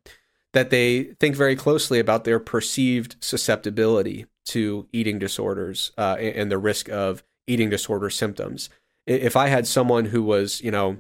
that 0.53 0.71
they 0.71 1.15
think 1.19 1.35
very 1.35 1.57
closely 1.57 1.99
about 1.99 2.23
their 2.23 2.39
perceived 2.39 3.17
susceptibility 3.19 4.27
to 4.47 4.87
eating 4.93 5.19
disorders 5.19 5.91
uh, 5.99 6.15
and 6.21 6.53
the 6.53 6.59
risk 6.59 6.89
of 6.89 7.25
eating 7.49 7.69
disorder 7.69 8.11
symptoms. 8.11 8.71
If 9.09 9.37
I 9.37 9.49
had 9.49 9.67
someone 9.67 10.05
who 10.05 10.23
was, 10.23 10.61
you 10.61 10.71
know, 10.71 10.99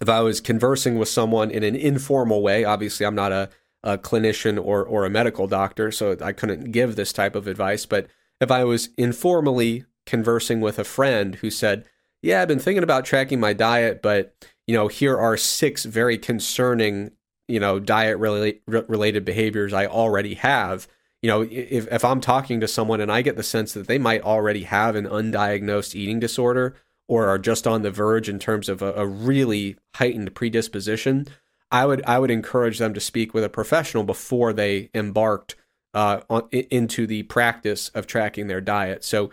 if 0.00 0.08
I 0.08 0.20
was 0.20 0.40
conversing 0.40 0.96
with 0.96 1.08
someone 1.08 1.50
in 1.50 1.64
an 1.64 1.74
informal 1.74 2.40
way, 2.40 2.64
obviously 2.64 3.04
I'm 3.04 3.16
not 3.16 3.32
a, 3.32 3.50
a 3.82 3.98
clinician 3.98 4.64
or 4.64 4.84
or 4.84 5.04
a 5.04 5.10
medical 5.10 5.48
doctor, 5.48 5.90
so 5.90 6.16
I 6.22 6.30
couldn't 6.30 6.70
give 6.70 6.94
this 6.94 7.12
type 7.12 7.34
of 7.34 7.48
advice. 7.48 7.84
But 7.84 8.06
if 8.40 8.50
I 8.52 8.62
was 8.64 8.90
informally 8.96 9.84
conversing 10.06 10.60
with 10.60 10.78
a 10.78 10.84
friend 10.84 11.36
who 11.36 11.50
said, 11.50 11.84
"Yeah, 12.22 12.42
I've 12.42 12.48
been 12.48 12.58
thinking 12.58 12.82
about 12.82 13.04
tracking 13.04 13.40
my 13.40 13.52
diet, 13.52 14.02
but 14.02 14.34
you 14.66 14.74
know, 14.74 14.88
here 14.88 15.18
are 15.18 15.36
six 15.36 15.84
very 15.84 16.18
concerning, 16.18 17.12
you 17.48 17.60
know, 17.60 17.80
diet 17.80 18.18
related 18.18 19.24
behaviors 19.24 19.72
I 19.72 19.86
already 19.86 20.34
have." 20.34 20.88
you 21.22 21.28
know, 21.28 21.42
if, 21.42 21.86
if 21.92 22.04
I'm 22.04 22.20
talking 22.20 22.60
to 22.60 22.68
someone 22.68 23.00
and 23.00 23.12
I 23.12 23.22
get 23.22 23.36
the 23.36 23.42
sense 23.42 23.74
that 23.74 23.86
they 23.86 23.98
might 23.98 24.22
already 24.22 24.62
have 24.64 24.96
an 24.96 25.06
undiagnosed 25.06 25.94
eating 25.94 26.18
disorder 26.18 26.76
or 27.08 27.28
are 27.28 27.38
just 27.38 27.66
on 27.66 27.82
the 27.82 27.90
verge 27.90 28.28
in 28.28 28.38
terms 28.38 28.68
of 28.68 28.82
a, 28.82 28.92
a 28.92 29.06
really 29.06 29.76
heightened 29.96 30.34
predisposition, 30.34 31.26
I 31.70 31.84
would 31.84 32.02
I 32.06 32.18
would 32.18 32.30
encourage 32.30 32.78
them 32.78 32.94
to 32.94 33.00
speak 33.00 33.34
with 33.34 33.44
a 33.44 33.48
professional 33.48 34.04
before 34.04 34.52
they 34.52 34.90
embarked 34.94 35.56
uh, 35.92 36.20
on, 36.30 36.48
into 36.52 37.06
the 37.06 37.24
practice 37.24 37.88
of 37.90 38.06
tracking 38.06 38.46
their 38.46 38.60
diet. 38.60 39.04
So 39.04 39.30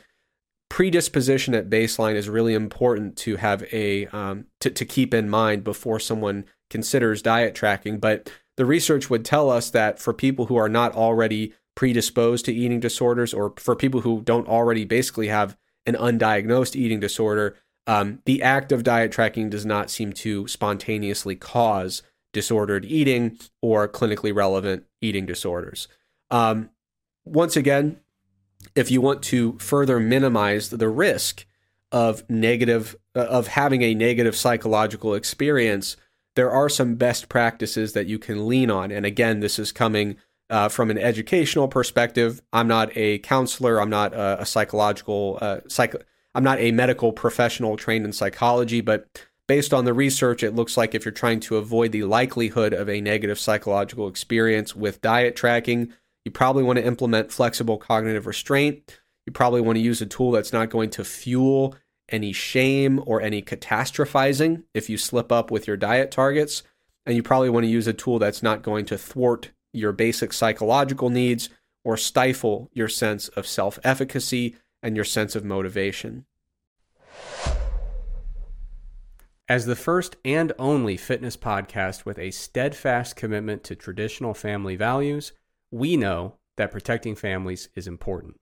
predisposition 0.69 1.53
at 1.53 1.69
baseline 1.69 2.15
is 2.15 2.29
really 2.29 2.53
important 2.53 3.15
to 3.17 3.37
have 3.37 3.63
a 3.71 4.07
um, 4.07 4.45
to, 4.59 4.69
to 4.69 4.85
keep 4.85 5.13
in 5.13 5.29
mind 5.29 5.63
before 5.63 5.99
someone 5.99 6.45
considers 6.69 7.21
diet 7.21 7.55
tracking. 7.55 7.99
But 7.99 8.31
the 8.57 8.65
research 8.65 9.09
would 9.09 9.23
tell 9.23 9.49
us 9.49 9.69
that 9.69 9.99
for 9.99 10.13
people 10.13 10.47
who 10.47 10.57
are 10.57 10.69
not 10.69 10.93
already 10.93 11.53
predisposed 11.75 12.45
to 12.45 12.53
eating 12.53 12.79
disorders 12.79 13.33
or 13.33 13.53
for 13.57 13.75
people 13.75 14.01
who 14.01 14.21
don't 14.21 14.47
already 14.47 14.83
basically 14.83 15.27
have 15.27 15.55
an 15.85 15.95
undiagnosed 15.95 16.75
eating 16.75 16.99
disorder, 16.99 17.55
um, 17.85 18.19
the 18.25 18.41
act 18.41 18.71
of 18.71 18.83
diet 18.83 19.11
tracking 19.11 19.49
does 19.49 19.65
not 19.65 19.89
seem 19.89 20.11
to 20.11 20.47
spontaneously 20.47 21.35
cause 21.35 22.01
disordered 22.33 22.83
eating 22.83 23.37
or 23.61 23.87
clinically 23.87 24.35
relevant 24.35 24.83
eating 25.01 25.25
disorders. 25.25 25.87
Um, 26.29 26.71
once 27.25 27.55
again, 27.55 27.99
if 28.75 28.91
you 28.91 29.01
want 29.01 29.21
to 29.23 29.57
further 29.59 29.99
minimize 29.99 30.69
the 30.69 30.89
risk 30.89 31.45
of 31.91 32.29
negative 32.29 32.95
uh, 33.15 33.21
of 33.21 33.47
having 33.47 33.81
a 33.81 33.93
negative 33.93 34.35
psychological 34.35 35.13
experience, 35.13 35.97
there 36.35 36.51
are 36.51 36.69
some 36.69 36.95
best 36.95 37.29
practices 37.29 37.93
that 37.93 38.07
you 38.07 38.19
can 38.19 38.47
lean 38.47 38.69
on. 38.69 38.91
And 38.91 39.05
again, 39.05 39.39
this 39.39 39.57
is 39.57 39.71
coming 39.71 40.17
uh, 40.49 40.69
from 40.69 40.89
an 40.89 40.97
educational 40.97 41.67
perspective, 41.67 42.41
I'm 42.53 42.67
not 42.67 42.95
a 42.95 43.19
counselor. 43.19 43.81
I'm 43.81 43.89
not 43.89 44.13
a, 44.13 44.41
a 44.41 44.45
psychological 44.45 45.37
uh, 45.41 45.59
psych. 45.67 45.95
I'm 46.33 46.43
not 46.43 46.59
a 46.59 46.71
medical 46.71 47.11
professional 47.11 47.75
trained 47.77 48.05
in 48.05 48.13
psychology, 48.13 48.81
but 48.81 49.07
based 49.47 49.73
on 49.73 49.85
the 49.85 49.93
research, 49.93 50.43
it 50.43 50.55
looks 50.55 50.77
like 50.77 50.93
if 50.93 51.03
you're 51.03 51.11
trying 51.11 51.39
to 51.41 51.57
avoid 51.57 51.91
the 51.91 52.03
likelihood 52.03 52.73
of 52.73 52.89
a 52.89 53.01
negative 53.01 53.39
psychological 53.39 54.07
experience 54.07 54.75
with 54.75 55.01
diet 55.01 55.35
tracking, 55.35 55.93
you 56.27 56.31
probably 56.31 56.61
want 56.61 56.75
to 56.75 56.85
implement 56.85 57.31
flexible 57.31 57.77
cognitive 57.77 58.27
restraint. 58.27 58.99
You 59.25 59.31
probably 59.31 59.61
want 59.61 59.77
to 59.77 59.81
use 59.81 60.01
a 60.01 60.05
tool 60.05 60.31
that's 60.31 60.51
not 60.51 60.69
going 60.69 60.89
to 60.89 61.05
fuel 61.05 61.73
any 62.09 62.33
shame 62.33 63.01
or 63.05 63.21
any 63.21 63.41
catastrophizing 63.41 64.63
if 64.73 64.89
you 64.89 64.97
slip 64.97 65.31
up 65.31 65.51
with 65.51 65.67
your 65.67 65.77
diet 65.77 66.11
targets. 66.11 66.63
And 67.05 67.15
you 67.15 67.23
probably 67.23 67.49
want 67.49 67.63
to 67.63 67.69
use 67.69 67.87
a 67.87 67.93
tool 67.93 68.19
that's 68.19 68.43
not 68.43 68.61
going 68.61 68.83
to 68.87 68.97
thwart 68.97 69.51
your 69.71 69.93
basic 69.93 70.33
psychological 70.33 71.09
needs 71.09 71.47
or 71.85 71.95
stifle 71.95 72.69
your 72.73 72.89
sense 72.89 73.29
of 73.29 73.47
self 73.47 73.79
efficacy 73.85 74.57
and 74.83 74.97
your 74.97 75.05
sense 75.05 75.33
of 75.33 75.45
motivation. 75.45 76.25
As 79.47 79.65
the 79.65 79.77
first 79.77 80.17
and 80.25 80.51
only 80.59 80.97
fitness 80.97 81.37
podcast 81.37 82.03
with 82.03 82.19
a 82.19 82.31
steadfast 82.31 83.15
commitment 83.15 83.63
to 83.63 83.77
traditional 83.77 84.33
family 84.33 84.75
values, 84.75 85.31
we 85.71 85.97
know 85.97 86.35
that 86.57 86.71
protecting 86.71 87.15
families 87.15 87.69
is 87.75 87.87
important. 87.87 88.35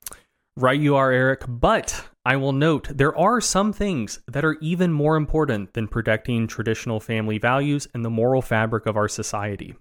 Right, 0.57 0.79
you 0.79 0.95
are, 0.95 1.11
Eric. 1.11 1.43
But 1.47 2.05
I 2.25 2.37
will 2.37 2.53
note 2.53 2.87
there 2.89 3.15
are 3.17 3.41
some 3.41 3.73
things 3.73 4.21
that 4.27 4.45
are 4.45 4.57
even 4.61 4.93
more 4.93 5.17
important 5.17 5.73
than 5.73 5.89
protecting 5.89 6.47
traditional 6.47 7.01
family 7.01 7.37
values 7.37 7.87
and 7.93 8.05
the 8.05 8.09
moral 8.09 8.41
fabric 8.41 8.85
of 8.85 8.95
our 8.95 9.09
society. 9.09 9.75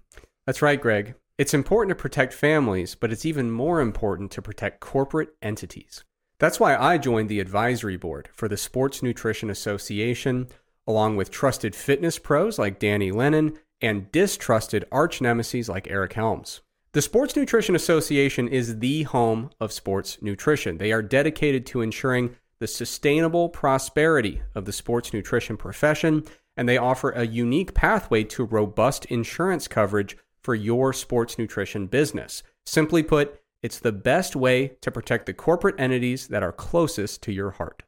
That's 0.45 0.61
right, 0.61 0.79
Greg. 0.79 1.15
It's 1.37 1.53
important 1.53 1.97
to 1.97 2.01
protect 2.01 2.33
families, 2.33 2.93
but 2.93 3.11
it's 3.11 3.25
even 3.25 3.51
more 3.51 3.79
important 3.79 4.31
to 4.31 4.41
protect 4.41 4.79
corporate 4.81 5.29
entities. 5.41 6.03
That's 6.39 6.59
why 6.59 6.75
I 6.75 6.97
joined 6.97 7.29
the 7.29 7.39
advisory 7.39 7.97
board 7.97 8.29
for 8.33 8.49
the 8.49 8.57
Sports 8.57 9.01
Nutrition 9.01 9.49
Association, 9.49 10.47
along 10.85 11.15
with 11.15 11.31
trusted 11.31 11.73
fitness 11.73 12.19
pros 12.19 12.59
like 12.59 12.79
Danny 12.79 13.11
Lennon 13.11 13.57
and 13.81 14.11
distrusted 14.11 14.85
arch 14.91 15.21
nemesis 15.21 15.69
like 15.69 15.89
Eric 15.89 16.13
Helms. 16.13 16.61
The 16.95 17.01
Sports 17.01 17.35
Nutrition 17.35 17.75
Association 17.75 18.47
is 18.47 18.79
the 18.79 19.03
home 19.03 19.49
of 19.59 19.73
sports 19.73 20.17
nutrition. 20.21 20.77
They 20.77 20.93
are 20.93 21.01
dedicated 21.01 21.65
to 21.65 21.81
ensuring 21.81 22.37
the 22.59 22.67
sustainable 22.67 23.49
prosperity 23.49 24.41
of 24.55 24.63
the 24.63 24.71
sports 24.71 25.11
nutrition 25.11 25.57
profession, 25.57 26.23
and 26.55 26.69
they 26.69 26.77
offer 26.77 27.11
a 27.11 27.27
unique 27.27 27.73
pathway 27.73 28.23
to 28.23 28.45
robust 28.45 29.03
insurance 29.07 29.67
coverage 29.67 30.15
for 30.41 30.55
your 30.55 30.93
sports 30.93 31.37
nutrition 31.37 31.87
business. 31.87 32.43
Simply 32.65 33.03
put, 33.03 33.41
it's 33.61 33.79
the 33.79 33.91
best 33.91 34.33
way 34.33 34.77
to 34.79 34.89
protect 34.89 35.25
the 35.25 35.33
corporate 35.33 35.77
entities 35.77 36.29
that 36.29 36.43
are 36.43 36.53
closest 36.53 37.21
to 37.23 37.33
your 37.33 37.51
heart. 37.51 37.83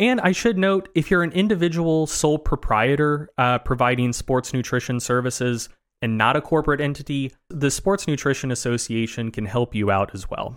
And 0.00 0.20
I 0.20 0.32
should 0.32 0.58
note 0.58 0.88
if 0.96 1.12
you're 1.12 1.22
an 1.22 1.30
individual 1.30 2.08
sole 2.08 2.40
proprietor 2.40 3.30
uh, 3.38 3.58
providing 3.58 4.12
sports 4.12 4.52
nutrition 4.52 4.98
services 4.98 5.68
and 6.02 6.18
not 6.18 6.36
a 6.36 6.40
corporate 6.40 6.80
entity, 6.80 7.32
the 7.48 7.70
Sports 7.70 8.06
Nutrition 8.06 8.50
Association 8.50 9.30
can 9.30 9.46
help 9.46 9.74
you 9.74 9.90
out 9.90 10.14
as 10.14 10.30
well. 10.30 10.56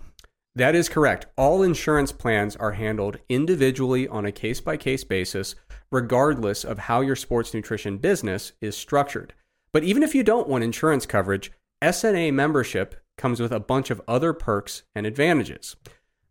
That 0.54 0.74
is 0.74 0.88
correct. 0.88 1.26
All 1.36 1.62
insurance 1.62 2.12
plans 2.12 2.56
are 2.56 2.72
handled 2.72 3.18
individually 3.28 4.06
on 4.06 4.26
a 4.26 4.32
case 4.32 4.60
by 4.60 4.76
case 4.76 5.02
basis, 5.02 5.54
regardless 5.90 6.62
of 6.62 6.80
how 6.80 7.00
your 7.00 7.16
sports 7.16 7.54
nutrition 7.54 7.96
business 7.96 8.52
is 8.60 8.76
structured. 8.76 9.32
But 9.72 9.84
even 9.84 10.02
if 10.02 10.14
you 10.14 10.22
don't 10.22 10.48
want 10.48 10.64
insurance 10.64 11.06
coverage, 11.06 11.50
SNA 11.82 12.34
membership 12.34 12.96
comes 13.16 13.40
with 13.40 13.50
a 13.50 13.60
bunch 13.60 13.90
of 13.90 14.02
other 14.06 14.32
perks 14.32 14.82
and 14.94 15.06
advantages. 15.06 15.76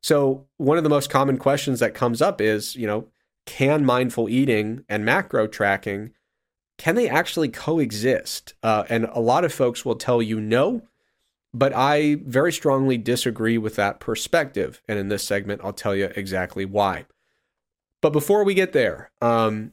So, 0.03 0.45
one 0.57 0.77
of 0.77 0.83
the 0.83 0.89
most 0.89 1.09
common 1.09 1.37
questions 1.37 1.79
that 1.79 1.93
comes 1.93 2.21
up 2.21 2.39
is, 2.41 2.75
you 2.75 2.85
know, 2.85 3.07
can 3.45 3.85
mindful 3.85 4.29
eating 4.29 4.83
and 4.89 5.05
macro 5.05 5.47
tracking 5.47 6.11
can 6.77 6.95
they 6.95 7.09
actually 7.09 7.49
coexist? 7.49 8.53
Uh, 8.61 8.83
and 8.89 9.05
a 9.05 9.19
lot 9.19 9.45
of 9.45 9.53
folks 9.53 9.85
will 9.85 9.95
tell 9.95 10.21
you 10.21 10.39
no, 10.39 10.81
but 11.55 11.73
I 11.73 12.17
very 12.25 12.51
strongly 12.51 12.97
disagree 12.97 13.57
with 13.57 13.77
that 13.77 14.01
perspective. 14.01 14.81
And 14.89 14.99
in 14.99 15.07
this 15.07 15.23
segment, 15.23 15.61
I'll 15.63 15.71
tell 15.71 15.95
you 15.95 16.11
exactly 16.15 16.65
why. 16.65 17.05
But 18.01 18.11
before 18.11 18.43
we 18.43 18.53
get 18.53 18.73
there, 18.73 19.09
um, 19.21 19.71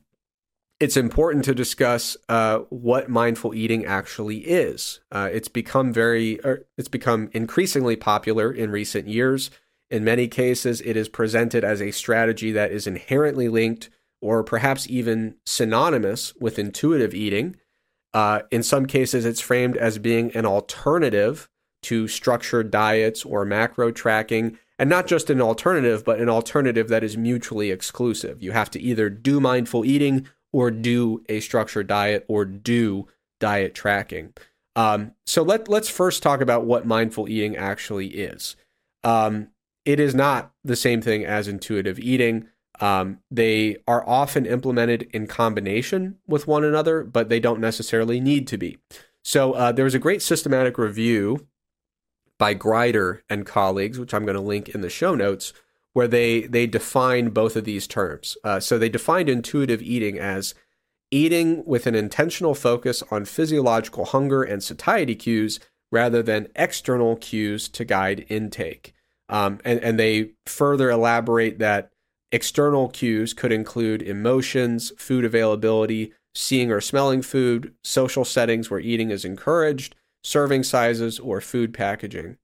it's 0.79 0.97
important 0.97 1.45
to 1.45 1.55
discuss 1.55 2.17
uh, 2.29 2.59
what 2.71 3.09
mindful 3.09 3.53
eating 3.53 3.85
actually 3.85 4.39
is. 4.39 5.01
Uh, 5.11 5.29
it's 5.33 5.49
become 5.49 5.93
very, 5.93 6.39
it's 6.79 6.89
become 6.89 7.31
increasingly 7.33 7.97
popular 7.97 8.53
in 8.53 8.71
recent 8.71 9.09
years. 9.09 9.51
In 9.91 10.05
many 10.05 10.29
cases, 10.29 10.81
it 10.83 10.97
is 10.97 11.09
presented 11.09 11.65
as 11.65 11.83
a 11.83 11.91
strategy 11.91 12.53
that 12.53 12.71
is 12.71 12.87
inherently 12.87 13.49
linked 13.49 13.91
or 14.21 14.45
perhaps 14.45 14.89
even 14.89 15.35
synonymous 15.45 16.33
with 16.37 16.61
intuitive 16.61 17.13
eating. 17.13 17.57
Uh, 18.15 18.43
in 18.53 18.63
some 18.63 18.87
cases, 18.87 19.25
it's 19.25 19.41
framed 19.41 19.77
as 19.77 19.99
being 19.99 20.31
an 20.37 20.47
alternative 20.47 21.49
to 21.83 22.09
structured 22.09 22.71
diets 22.71 23.25
or 23.25 23.45
macro 23.45 23.91
tracking 23.91 24.59
and 24.79 24.91
not 24.91 25.07
just 25.07 25.31
an 25.31 25.41
alternative, 25.41 26.05
but 26.05 26.21
an 26.21 26.29
alternative 26.29 26.89
that 26.89 27.05
is 27.05 27.17
mutually 27.17 27.71
exclusive. 27.71 28.43
You 28.43 28.53
have 28.53 28.71
to 28.73 28.81
either 28.81 29.09
do 29.09 29.39
mindful 29.39 29.85
eating 29.85 30.29
or 30.53 30.71
do 30.71 31.23
a 31.29 31.41
structured 31.41 31.87
diet 31.87 32.25
or 32.29 32.45
do 32.45 33.07
diet 33.39 33.75
tracking. 33.75 34.33
Um, 34.75 35.13
so 35.27 35.43
let 35.43 35.69
let's 35.69 35.89
first 35.89 36.23
talk 36.23 36.41
about 36.41 36.65
what 36.65 36.87
mindful 36.87 37.29
eating 37.29 37.57
actually 37.57 38.09
is. 38.09 38.57
Um, 39.05 39.49
it 39.85 40.01
is 40.01 40.15
not 40.15 40.53
the 40.65 40.77
same 40.77 41.03
thing 41.03 41.25
as 41.25 41.49
intuitive 41.49 41.99
eating. 41.99 42.49
Um, 42.81 43.19
they 43.31 43.77
are 43.87 44.09
often 44.09 44.47
implemented 44.47 45.09
in 45.13 45.27
combination 45.27 46.19
with 46.27 46.47
one 46.47 46.65
another, 46.65 47.05
but 47.05 47.29
they 47.29 47.39
don't 47.39 47.61
necessarily 47.61 48.19
need 48.19 48.47
to 48.49 48.59
be. 48.59 48.79
So 49.23 49.53
uh, 49.53 49.73
there 49.73 49.85
was 49.85 49.95
a 49.95 50.01
great 50.01 50.23
systematic 50.23 50.79
review 50.79 51.47
by 52.43 52.55
Grider 52.55 53.23
and 53.31 53.47
colleagues, 53.47 54.01
which 54.01 54.13
I'm 54.13 54.25
going 54.25 54.35
to 54.35 54.41
link 54.41 54.69
in 54.71 54.81
the 54.81 54.91
show 54.91 55.15
notes, 55.15 55.53
where 55.93 56.09
they 56.09 56.41
they 56.41 56.67
define 56.67 57.29
both 57.29 57.55
of 57.55 57.63
these 57.63 57.87
terms. 57.87 58.37
Uh, 58.43 58.59
so 58.59 58.79
they 58.79 58.89
defined 58.89 59.29
intuitive 59.29 59.81
eating 59.81 60.19
as 60.19 60.53
eating 61.13 61.63
with 61.65 61.87
an 61.87 61.95
intentional 61.95 62.57
focus 62.57 63.01
on 63.13 63.27
physiological 63.27 64.07
hunger 64.07 64.43
and 64.43 64.61
satiety 64.61 65.15
cues 65.15 65.61
rather 65.93 66.21
than 66.21 66.49
external 66.57 67.15
cues 67.15 67.69
to 67.69 67.85
guide 67.85 68.27
intake. 68.29 68.93
Um, 69.29 69.61
and, 69.65 69.79
and 69.79 69.97
they 69.97 70.31
further 70.45 70.91
elaborate 70.91 71.61
that 71.61 71.93
external 72.33 72.89
cues 72.89 73.35
could 73.35 73.53
include 73.53 74.03
emotions, 74.03 74.91
food 74.99 75.25
availability, 75.25 76.13
seeing 76.35 76.73
or 76.73 76.81
smelling 76.81 77.23
food, 77.23 77.73
social 77.85 78.25
settings 78.25 78.69
where 78.69 78.81
eating 78.81 79.13
is 79.13 79.25
encouraged, 79.25 79.95
serving 80.23 80.63
sizes, 80.63 81.19
or 81.19 81.41
food 81.41 81.75
packaging. 81.75 82.37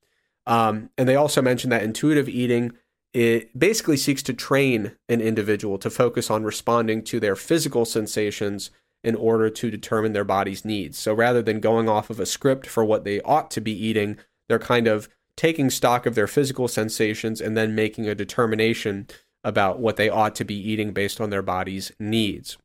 Um, 0.46 0.90
and 0.96 1.08
they 1.08 1.16
also 1.16 1.42
mentioned 1.42 1.72
that 1.72 1.82
intuitive 1.82 2.28
eating 2.28 2.72
it 3.14 3.58
basically 3.58 3.96
seeks 3.96 4.22
to 4.24 4.34
train 4.34 4.92
an 5.08 5.20
individual 5.20 5.78
to 5.78 5.90
focus 5.90 6.30
on 6.30 6.44
responding 6.44 7.02
to 7.04 7.18
their 7.18 7.36
physical 7.36 7.84
sensations 7.84 8.70
in 9.02 9.14
order 9.14 9.48
to 9.48 9.70
determine 9.70 10.12
their 10.12 10.24
body's 10.24 10.64
needs. 10.64 10.98
So 10.98 11.14
rather 11.14 11.40
than 11.40 11.60
going 11.60 11.88
off 11.88 12.10
of 12.10 12.20
a 12.20 12.26
script 12.26 12.66
for 12.66 12.84
what 12.84 13.04
they 13.04 13.20
ought 13.22 13.50
to 13.52 13.60
be 13.60 13.72
eating, 13.72 14.18
they're 14.48 14.58
kind 14.58 14.86
of 14.86 15.08
taking 15.36 15.70
stock 15.70 16.04
of 16.04 16.14
their 16.14 16.26
physical 16.26 16.68
sensations 16.68 17.40
and 17.40 17.56
then 17.56 17.74
making 17.74 18.08
a 18.08 18.14
determination 18.14 19.06
about 19.44 19.78
what 19.78 19.96
they 19.96 20.08
ought 20.08 20.34
to 20.34 20.44
be 20.44 20.56
eating 20.56 20.92
based 20.92 21.20
on 21.20 21.30
their 21.30 21.42
body's 21.42 21.92
needs. 21.98 22.58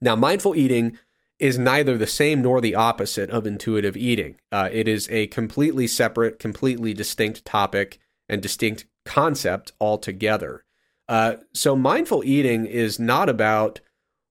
Now, 0.00 0.16
mindful 0.16 0.56
eating 0.56 0.98
is 1.38 1.58
neither 1.58 1.98
the 1.98 2.06
same 2.06 2.42
nor 2.42 2.60
the 2.60 2.74
opposite 2.74 3.30
of 3.30 3.46
intuitive 3.46 3.96
eating. 3.96 4.36
Uh, 4.52 4.68
it 4.72 4.86
is 4.86 5.08
a 5.10 5.26
completely 5.28 5.86
separate, 5.86 6.38
completely 6.38 6.94
distinct 6.94 7.44
topic 7.44 7.98
and 8.28 8.40
distinct 8.40 8.86
concept 9.04 9.72
altogether. 9.80 10.64
Uh, 11.08 11.36
so, 11.52 11.76
mindful 11.76 12.24
eating 12.24 12.66
is 12.66 12.98
not 12.98 13.28
about 13.28 13.80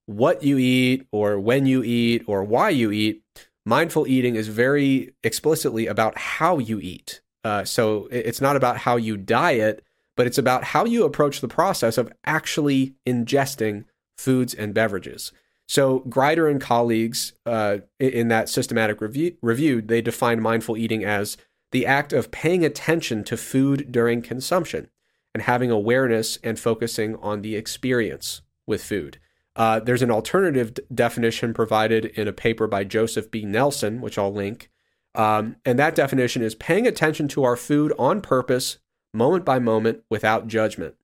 what 0.06 0.42
you 0.42 0.58
eat 0.58 1.06
or 1.12 1.38
when 1.38 1.66
you 1.66 1.82
eat 1.82 2.24
or 2.26 2.42
why 2.42 2.70
you 2.70 2.90
eat. 2.90 3.22
Mindful 3.64 4.06
eating 4.06 4.34
is 4.34 4.48
very 4.48 5.14
explicitly 5.22 5.86
about 5.86 6.18
how 6.18 6.58
you 6.58 6.80
eat. 6.80 7.20
Uh, 7.44 7.64
so, 7.64 8.08
it's 8.10 8.40
not 8.40 8.56
about 8.56 8.78
how 8.78 8.96
you 8.96 9.16
diet, 9.16 9.84
but 10.16 10.26
it's 10.26 10.38
about 10.38 10.64
how 10.64 10.84
you 10.84 11.04
approach 11.04 11.40
the 11.40 11.48
process 11.48 11.96
of 11.96 12.12
actually 12.24 12.94
ingesting 13.06 13.84
foods 14.16 14.54
and 14.54 14.74
beverages. 14.74 15.32
So 15.66 16.00
Grider 16.00 16.48
and 16.48 16.60
colleagues 16.60 17.32
uh, 17.46 17.78
in 17.98 18.28
that 18.28 18.48
systematic 18.48 19.00
review, 19.00 19.36
review, 19.42 19.80
they 19.80 20.02
defined 20.02 20.42
mindful 20.42 20.76
eating 20.76 21.04
as 21.04 21.36
the 21.72 21.86
act 21.86 22.12
of 22.12 22.30
paying 22.30 22.64
attention 22.64 23.24
to 23.24 23.36
food 23.36 23.90
during 23.90 24.22
consumption 24.22 24.88
and 25.34 25.42
having 25.42 25.70
awareness 25.70 26.38
and 26.44 26.58
focusing 26.58 27.16
on 27.16 27.42
the 27.42 27.56
experience 27.56 28.42
with 28.66 28.84
food. 28.84 29.18
Uh, 29.56 29.80
there's 29.80 30.02
an 30.02 30.10
alternative 30.10 30.74
d- 30.74 30.82
definition 30.94 31.54
provided 31.54 32.04
in 32.04 32.28
a 32.28 32.32
paper 32.32 32.66
by 32.66 32.84
Joseph 32.84 33.30
B. 33.30 33.44
Nelson, 33.44 34.00
which 34.00 34.18
I'll 34.18 34.32
link, 34.32 34.70
Um, 35.16 35.56
and 35.64 35.78
that 35.78 35.94
definition 35.94 36.42
is 36.42 36.56
paying 36.56 36.86
attention 36.88 37.28
to 37.28 37.44
our 37.44 37.56
food 37.56 37.92
on 37.98 38.20
purpose, 38.20 38.78
moment 39.12 39.44
by 39.44 39.60
moment, 39.60 40.02
without 40.10 40.48
judgment, 40.48 40.96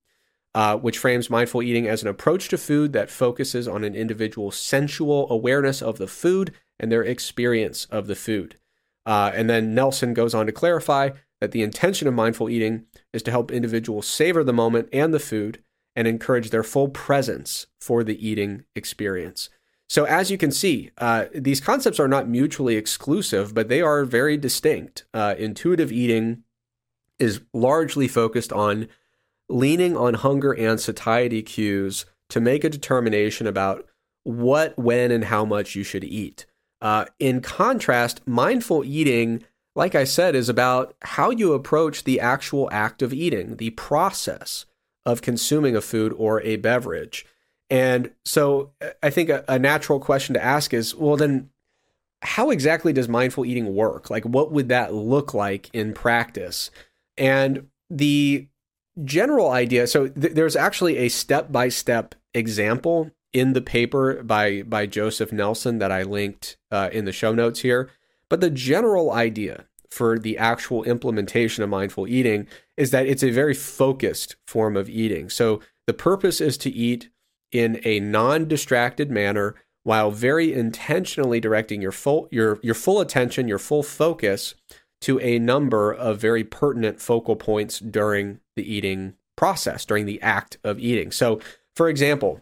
uh, 0.53 0.77
which 0.77 0.97
frames 0.97 1.29
mindful 1.29 1.63
eating 1.63 1.87
as 1.87 2.01
an 2.01 2.07
approach 2.07 2.49
to 2.49 2.57
food 2.57 2.93
that 2.93 3.09
focuses 3.09 3.67
on 3.67 3.83
an 3.83 3.95
individual's 3.95 4.57
sensual 4.57 5.27
awareness 5.29 5.81
of 5.81 5.97
the 5.97 6.07
food 6.07 6.53
and 6.79 6.91
their 6.91 7.03
experience 7.03 7.85
of 7.85 8.07
the 8.07 8.15
food. 8.15 8.57
Uh, 9.05 9.31
and 9.33 9.49
then 9.49 9.73
Nelson 9.73 10.13
goes 10.13 10.33
on 10.33 10.45
to 10.45 10.51
clarify 10.51 11.11
that 11.39 11.51
the 11.51 11.63
intention 11.63 12.07
of 12.07 12.13
mindful 12.13 12.49
eating 12.49 12.85
is 13.13 13.23
to 13.23 13.31
help 13.31 13.51
individuals 13.51 14.07
savor 14.07 14.43
the 14.43 14.53
moment 14.53 14.89
and 14.93 15.13
the 15.13 15.19
food 15.19 15.63
and 15.95 16.07
encourage 16.07 16.49
their 16.49 16.63
full 16.63 16.89
presence 16.89 17.67
for 17.79 18.03
the 18.03 18.27
eating 18.27 18.63
experience. 18.75 19.49
So, 19.89 20.05
as 20.05 20.31
you 20.31 20.37
can 20.37 20.51
see, 20.51 20.91
uh, 20.99 21.25
these 21.35 21.59
concepts 21.59 21.99
are 21.99 22.07
not 22.07 22.29
mutually 22.29 22.77
exclusive, 22.77 23.53
but 23.53 23.67
they 23.67 23.81
are 23.81 24.05
very 24.05 24.37
distinct. 24.37 25.03
Uh, 25.13 25.35
intuitive 25.37 25.91
eating 25.91 26.43
is 27.19 27.41
largely 27.53 28.07
focused 28.07 28.53
on 28.53 28.87
leaning 29.51 29.95
on 29.95 30.15
hunger 30.15 30.51
and 30.51 30.79
satiety 30.79 31.41
cues 31.41 32.05
to 32.29 32.39
make 32.39 32.63
a 32.63 32.69
determination 32.69 33.47
about 33.47 33.87
what, 34.23 34.77
when, 34.77 35.11
and 35.11 35.25
how 35.25 35.45
much 35.45 35.75
you 35.75 35.83
should 35.83 36.03
eat. 36.03 36.45
Uh, 36.81 37.05
in 37.19 37.41
contrast, 37.41 38.21
mindful 38.25 38.83
eating, 38.83 39.43
like 39.75 39.95
I 39.95 40.03
said, 40.03 40.35
is 40.35 40.49
about 40.49 40.95
how 41.01 41.29
you 41.29 41.53
approach 41.53 42.03
the 42.03 42.19
actual 42.19 42.69
act 42.71 43.01
of 43.01 43.13
eating, 43.13 43.57
the 43.57 43.71
process 43.71 44.65
of 45.05 45.21
consuming 45.21 45.75
a 45.75 45.81
food 45.81 46.13
or 46.17 46.41
a 46.41 46.55
beverage. 46.57 47.25
And 47.69 48.11
so 48.25 48.71
I 49.01 49.09
think 49.09 49.29
a, 49.29 49.43
a, 49.47 49.57
natural 49.57 49.99
question 49.99 50.33
to 50.33 50.43
ask 50.43 50.73
is 50.73 50.93
well, 50.93 51.15
then, 51.15 51.49
how 52.23 52.51
exactly 52.51 52.93
does 52.93 53.07
mindful 53.07 53.45
eating 53.45 53.73
work? 53.73 54.09
Like, 54.11 54.25
what 54.25 54.51
would 54.51 54.69
that 54.69 54.93
look 54.93 55.33
like 55.33 55.69
in 55.73 55.93
practice? 55.93 56.69
And 57.17 57.67
the 57.89 58.47
general 59.05 59.51
idea 59.51 59.87
so 59.87 60.07
th- 60.07 60.33
there's 60.33 60.55
actually 60.55 60.97
a 60.97 61.09
step 61.09 61.51
by 61.51 61.69
step 61.69 62.13
example 62.33 63.11
in 63.33 63.53
the 63.53 63.61
paper 63.61 64.23
by 64.23 64.61
by 64.63 64.85
Joseph 64.85 65.31
Nelson 65.31 65.79
that 65.79 65.91
I 65.91 66.03
linked 66.03 66.57
uh, 66.69 66.89
in 66.91 67.05
the 67.05 67.11
show 67.11 67.33
notes 67.33 67.61
here. 67.61 67.89
But 68.29 68.41
the 68.41 68.49
general 68.49 69.11
idea 69.11 69.65
for 69.89 70.17
the 70.17 70.37
actual 70.37 70.83
implementation 70.83 71.63
of 71.63 71.69
mindful 71.69 72.07
eating 72.07 72.47
is 72.77 72.91
that 72.91 73.05
it's 73.05 73.23
a 73.23 73.29
very 73.29 73.53
focused 73.53 74.37
form 74.47 74.77
of 74.77 74.89
eating. 74.89 75.29
So 75.29 75.59
the 75.85 75.93
purpose 75.93 76.39
is 76.39 76.57
to 76.59 76.69
eat 76.69 77.09
in 77.51 77.81
a 77.83 77.99
non-distracted 77.99 79.11
manner 79.11 79.55
while 79.83 80.11
very 80.11 80.53
intentionally 80.53 81.41
directing 81.41 81.81
your 81.81 81.91
full 81.91 82.27
your 82.31 82.59
your 82.61 82.75
full 82.75 82.99
attention, 82.99 83.47
your 83.47 83.59
full 83.59 83.83
focus 83.83 84.55
to 85.01 85.19
a 85.19 85.39
number 85.39 85.91
of 85.91 86.19
very 86.19 86.43
pertinent 86.43 87.01
focal 87.01 87.35
points 87.35 87.79
during 87.79 88.39
the 88.55 88.73
eating 88.73 89.15
process, 89.35 89.85
during 89.85 90.05
the 90.05 90.21
act 90.21 90.57
of 90.63 90.79
eating. 90.79 91.11
So, 91.11 91.39
for 91.75 91.89
example, 91.89 92.41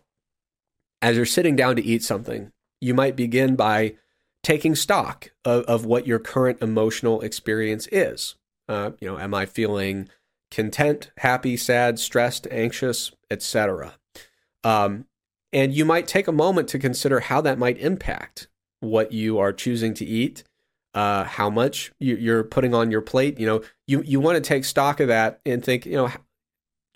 as 1.02 1.15
you're 1.15 1.26
sitting 1.26 1.56
down 1.56 1.76
to 1.77 1.84
eat 1.84 2.03
something, 2.03 2.52
you 2.81 2.94
might 2.94 3.15
begin 3.15 3.56
by 3.56 3.95
taking 4.44 4.76
stock 4.76 5.31
of, 5.45 5.64
of 5.64 5.86
what 5.86 6.07
your 6.07 6.19
current 6.19 6.61
emotional 6.61 7.22
experience 7.22 7.88
is. 7.91 8.36
Uh, 8.68 8.91
you 8.99 9.07
know, 9.07 9.18
am 9.18 9.34
I 9.34 9.45
feeling 9.45 10.10
content, 10.52 11.11
happy, 11.18 11.57
sad, 11.57 11.99
stressed, 11.99 12.48
anxious, 12.52 13.11
etc. 13.30 13.94
Um, 14.64 15.06
and 15.52 15.73
you 15.73 15.86
might 15.86 16.07
take 16.07 16.27
a 16.27 16.34
moment 16.34 16.68
to 16.69 16.80
consider 16.80 17.22
how 17.22 17.41
that 17.41 17.57
might 17.57 17.77
impact 17.80 18.48
what 18.80 19.11
you 19.11 19.38
are 19.40 19.52
choosing 19.52 19.94
to 19.95 20.06
eat, 20.06 20.44
uh, 20.94 21.24
how 21.24 21.49
much 21.49 21.91
you, 21.99 22.34
are 22.34 22.44
putting 22.44 22.74
on 22.74 22.91
your 22.91 23.02
plate. 23.02 23.40
You 23.40 23.45
know, 23.45 23.61
you 23.88 24.02
you 24.03 24.20
want 24.20 24.36
to 24.36 24.41
take 24.41 24.66
stock 24.66 24.99
of 24.99 25.07
that 25.07 25.40
and 25.45 25.64
think, 25.64 25.86
you 25.86 25.94
know, 25.94 26.10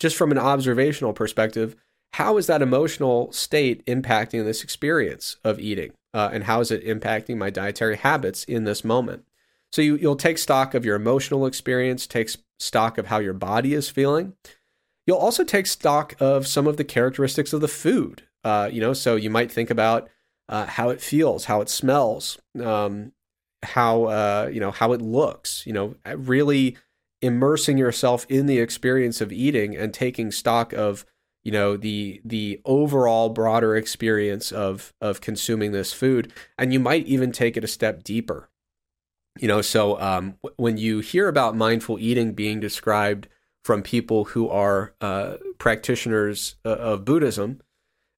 just 0.00 0.16
from 0.16 0.30
an 0.30 0.38
observational 0.38 1.12
perspective, 1.12 1.76
how 2.14 2.36
is 2.36 2.46
that 2.46 2.62
emotional 2.62 3.32
state 3.32 3.84
impacting 3.86 4.44
this 4.44 4.62
experience 4.62 5.36
of 5.44 5.58
eating? 5.58 5.92
Uh, 6.12 6.30
and 6.32 6.44
how 6.44 6.60
is 6.60 6.70
it 6.70 6.84
impacting 6.84 7.36
my 7.36 7.50
dietary 7.50 7.96
habits 7.96 8.44
in 8.44 8.64
this 8.64 8.84
moment? 8.84 9.24
So 9.72 9.82
you, 9.82 9.96
you'll 9.96 10.14
take 10.14 10.38
stock 10.38 10.74
of 10.74 10.84
your 10.84 10.94
emotional 10.94 11.46
experience, 11.46 12.06
take 12.06 12.30
stock 12.60 12.98
of 12.98 13.06
how 13.06 13.18
your 13.18 13.32
body 13.32 13.74
is 13.74 13.90
feeling. 13.90 14.34
You'll 15.06 15.18
also 15.18 15.42
take 15.42 15.66
stock 15.66 16.14
of 16.20 16.46
some 16.46 16.68
of 16.68 16.76
the 16.76 16.84
characteristics 16.84 17.52
of 17.52 17.60
the 17.60 17.68
food. 17.68 18.22
Uh, 18.44 18.68
you 18.72 18.80
know, 18.80 18.92
so 18.92 19.16
you 19.16 19.30
might 19.30 19.50
think 19.50 19.70
about 19.70 20.08
uh, 20.48 20.66
how 20.66 20.90
it 20.90 21.00
feels, 21.00 21.46
how 21.46 21.60
it 21.60 21.68
smells, 21.68 22.38
um, 22.62 23.10
how 23.64 24.04
uh, 24.04 24.50
you 24.52 24.60
know 24.60 24.70
how 24.70 24.92
it 24.92 25.02
looks. 25.02 25.66
You 25.66 25.72
know, 25.72 25.94
really 26.16 26.76
immersing 27.24 27.78
yourself 27.78 28.26
in 28.28 28.46
the 28.46 28.58
experience 28.58 29.20
of 29.20 29.32
eating 29.32 29.74
and 29.74 29.94
taking 29.94 30.30
stock 30.30 30.72
of 30.74 31.06
you 31.42 31.52
know 31.52 31.76
the 31.76 32.20
the 32.24 32.60
overall 32.64 33.28
broader 33.28 33.76
experience 33.76 34.50
of 34.50 34.92
of 35.00 35.20
consuming 35.20 35.72
this 35.72 35.92
food 35.92 36.32
and 36.58 36.72
you 36.72 36.80
might 36.80 37.06
even 37.06 37.32
take 37.32 37.56
it 37.56 37.64
a 37.64 37.68
step 37.68 38.02
deeper 38.02 38.50
you 39.38 39.48
know 39.48 39.62
so 39.62 39.98
um, 40.00 40.34
when 40.56 40.76
you 40.76 41.00
hear 41.00 41.28
about 41.28 41.56
mindful 41.56 41.98
eating 41.98 42.32
being 42.32 42.60
described 42.60 43.28
from 43.64 43.82
people 43.82 44.24
who 44.26 44.48
are 44.48 44.94
uh, 45.00 45.36
practitioners 45.58 46.56
uh, 46.64 46.70
of 46.70 47.04
buddhism 47.04 47.60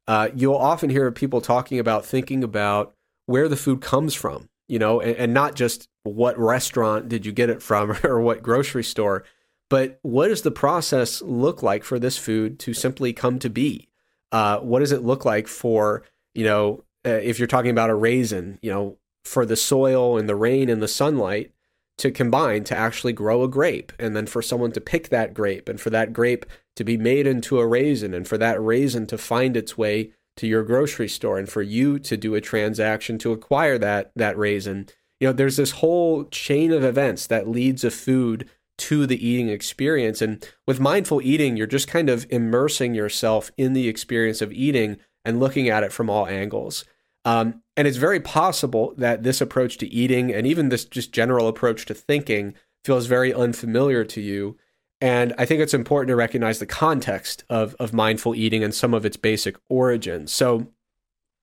uh, 0.09 0.29
you'll 0.35 0.55
often 0.55 0.91
hear 0.91 1.11
people 1.11 1.41
talking 1.41 1.79
about 1.79 2.05
thinking 2.05 2.43
about 2.43 2.95
where 3.27 3.49
the 3.49 3.57
food 3.57 3.81
comes 3.81 4.15
from 4.15 4.49
you 4.69 4.79
know 4.79 5.01
and, 5.01 5.17
and 5.17 5.35
not 5.35 5.55
just 5.55 5.89
what 6.03 6.39
restaurant 6.39 7.09
did 7.09 7.27
you 7.27 7.33
get 7.33 7.51
it 7.51 7.63
from 7.63 7.97
or 8.05 8.21
what 8.21 8.43
grocery 8.43 8.85
store 8.85 9.25
but 9.69 9.99
what 10.03 10.29
does 10.29 10.43
the 10.43 10.51
process 10.51 11.23
look 11.23 11.63
like 11.63 11.83
for 11.83 11.99
this 11.99 12.17
food 12.17 12.59
to 12.61 12.73
simply 12.73 13.13
come 13.13 13.39
to 13.41 13.51
be? 13.51 13.89
Uh, 14.31 14.59
what 14.59 14.81
does 14.81 14.93
it 14.93 15.03
look 15.03 15.25
like 15.25 15.49
for, 15.49 16.05
you 16.35 16.45
know, 16.45 16.85
uh, 17.05 17.11
if 17.11 17.39
you're 17.39 17.49
talking 17.49 17.71
about 17.71 17.91
a 17.91 17.95
raisin, 17.95 18.59
you 18.63 18.71
know, 18.71 18.99
for 19.25 19.45
the 19.45 19.57
soil 19.57 20.19
and 20.19 20.29
the 20.29 20.37
rain 20.37 20.69
and 20.69 20.81
the 20.81 20.89
sunlight 20.89 21.53
to 21.99 22.11
combine 22.11 22.63
to 22.63 22.77
actually 22.77 23.13
grow 23.13 23.43
a 23.43 23.49
grape, 23.49 23.93
and 23.99 24.15
then 24.15 24.27
for 24.27 24.43
someone 24.43 24.71
to 24.71 24.81
pick 24.81 25.09
that 25.09 25.33
grape, 25.33 25.69
and 25.69 25.81
for 25.81 25.91
that 25.91 26.13
grape 26.13 26.45
to 26.77 26.85
be 26.85 26.97
made 26.97 27.27
into 27.27 27.59
a 27.59 27.67
raisin, 27.67 28.13
and 28.13 28.29
for 28.29 28.37
that 28.37 28.61
raisin 28.61 29.07
to 29.07 29.17
find 29.17 29.57
its 29.57 29.79
way 29.79 30.13
to 30.37 30.47
your 30.47 30.63
grocery 30.63 31.09
store, 31.09 31.39
and 31.39 31.49
for 31.49 31.63
you 31.63 31.99
to 32.01 32.17
do 32.17 32.35
a 32.35 32.41
transaction 32.41 33.19
to 33.19 33.33
acquire 33.33 33.79
that 33.79 34.13
that 34.17 34.39
raisin. 34.39 34.89
You 35.21 35.29
know, 35.29 35.33
there's 35.33 35.57
this 35.57 35.73
whole 35.73 36.25
chain 36.25 36.73
of 36.73 36.85
events 36.85 37.27
that 37.29 37.49
leads 37.49 37.85
a 37.85 37.91
food 37.91 38.49
to 38.79 39.07
the 39.07 39.27
eating 39.27 39.49
experience. 39.49 40.21
And 40.21 40.47
with 40.67 40.81
mindful 40.81 41.23
eating, 41.23 41.57
you're 41.57 41.67
just 41.67 41.89
kind 41.89 42.11
of 42.11 42.27
immersing 42.31 42.95
yourself 42.95 43.51
in 43.57 43.73
the 43.73 43.89
experience 43.89 44.43
of 44.43 44.53
eating 44.53 44.99
and 45.25 45.41
looking 45.41 45.69
at 45.69 45.83
it 45.83 45.93
from 45.93 46.11
all 46.11 46.27
angles. 46.27 46.85
Um, 47.25 47.63
and 47.77 47.89
it's 47.89 47.97
very 47.97 48.21
possible 48.21 48.95
that 48.99 49.23
this 49.23 49.41
approach 49.41 49.79
to 49.79 49.87
eating 49.89 50.33
and 50.33 50.47
even 50.47 50.69
this 50.69 50.85
just 50.85 51.13
general 51.13 51.49
approach 51.49 51.87
to 51.87 51.95
thinking 51.95 52.55
feels 52.85 53.07
very 53.07 53.35
unfamiliar 53.35 54.05
to 54.05 54.21
you. 54.21 54.57
And 55.01 55.35
I 55.37 55.45
think 55.45 55.61
it's 55.61 55.75
important 55.75 56.09
to 56.09 56.17
recognize 56.17 56.59
the 56.59 56.67
context 56.67 57.45
of, 57.51 57.77
of 57.79 57.93
mindful 57.93 58.35
eating 58.35 58.65
and 58.65 58.75
some 58.75 58.95
of 58.95 59.05
its 59.05 59.17
basic 59.17 59.57
origins. 59.69 60.33
So, 60.33 60.69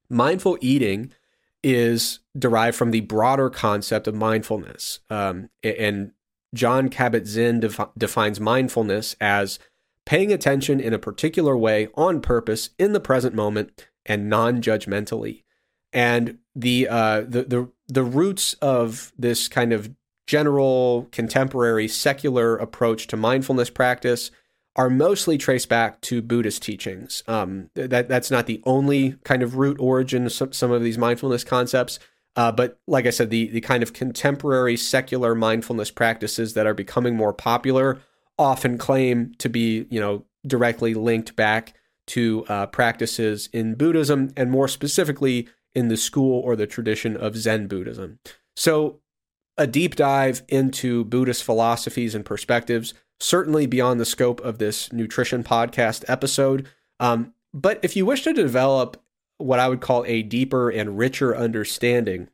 mindful 0.09 0.57
eating 0.59 1.11
is 1.63 2.19
derived 2.38 2.75
from 2.75 2.91
the 2.91 3.01
broader 3.01 3.49
concept 3.49 4.07
of 4.07 4.15
mindfulness. 4.15 4.99
Um, 5.09 5.49
and 5.63 6.11
Jon 6.53 6.89
Kabat-Zinn 6.89 7.61
def- 7.61 7.80
defines 7.97 8.39
mindfulness 8.39 9.15
as 9.21 9.59
paying 10.05 10.34
attention 10.34 10.80
in 10.80 10.93
a 10.93 10.99
particular 10.99 11.55
way 11.55 11.88
on 11.95 12.21
purpose 12.21 12.71
in 12.77 12.93
the 12.93 12.99
present 12.99 13.34
moment 13.34 13.88
and 14.05 14.30
non-judgmentally. 14.30 15.43
And 15.93 16.39
the 16.55 16.88
uh, 16.89 17.21
the 17.21 17.43
the 17.43 17.69
the 17.88 18.03
roots 18.03 18.53
of 18.55 19.13
this 19.17 19.47
kind 19.47 19.71
of 19.71 19.91
general 20.28 21.08
contemporary 21.12 21.88
secular 21.88 22.56
approach 22.56 23.08
to 23.08 23.18
mindfulness 23.18 23.70
practice 23.70 24.32
are 24.76 24.90
mostly 24.90 25.38
traced 25.38 25.70
back 25.70 26.02
to 26.02 26.22
Buddhist 26.22 26.64
teachings. 26.64 27.24
Um, 27.28 27.70
that 27.76 28.08
that's 28.08 28.32
not 28.32 28.48
the 28.48 28.62
only 28.66 29.16
kind 29.24 29.44
of 29.44 29.56
root 29.56 29.78
origin 29.80 30.26
of 30.26 30.32
some, 30.32 30.54
some 30.54 30.72
of 30.72 30.82
these 30.82 30.98
mindfulness 30.98 31.44
concepts, 31.44 32.00
uh, 32.36 32.52
but 32.52 32.80
like 32.88 33.06
I 33.06 33.12
said, 33.12 33.30
the 33.30 33.50
the 33.50 33.62
kind 33.62 33.84
of 33.84 33.94
contemporary 33.94 34.78
secular 34.78 35.36
mindfulness 35.36 35.91
practices 35.91 36.54
that 36.56 36.66
are 36.66 36.74
becoming 36.74 37.16
more 37.16 37.34
popular 37.34 38.02
often 38.40 38.78
claim 38.78 39.34
to 39.38 39.50
be, 39.50 39.86
you 39.90 40.00
know, 40.00 40.26
directly 40.45 40.94
linked 40.94 41.36
back 41.36 41.74
to 42.08 42.44
uh, 42.50 42.66
practices 42.66 43.50
in 43.54 43.76
Buddhism, 43.76 44.34
and 44.36 44.50
more 44.50 44.68
specifically 44.68 45.48
in 45.76 45.88
the 45.88 45.98
school 45.98 46.41
or 46.41 46.56
the 46.56 46.68
tradition 46.68 47.16
of 47.16 47.38
Zen 47.38 47.68
Buddhism. 47.68 48.20
So, 48.56 49.00
a 49.57 49.67
deep 49.67 49.95
dive 49.95 50.43
into 50.47 51.03
Buddhist 51.05 51.43
philosophies 51.43 52.15
and 52.15 52.25
perspectives, 52.25 52.93
certainly 53.19 53.65
beyond 53.65 53.99
the 53.99 54.05
scope 54.05 54.41
of 54.41 54.57
this 54.57 54.91
nutrition 54.91 55.43
podcast 55.43 56.03
episode. 56.07 56.67
Um, 56.99 57.34
but 57.53 57.80
if 57.84 57.95
you 57.95 58.05
wish 58.05 58.23
to 58.23 58.34
develop 58.34 59.01
what 59.38 59.59
I 59.59 59.67
would 59.67 59.81
call 59.81 60.05
a 60.05 60.23
deeper 60.23 60.69
and 60.69 60.97
richer 60.97 61.35
understanding 61.35 62.30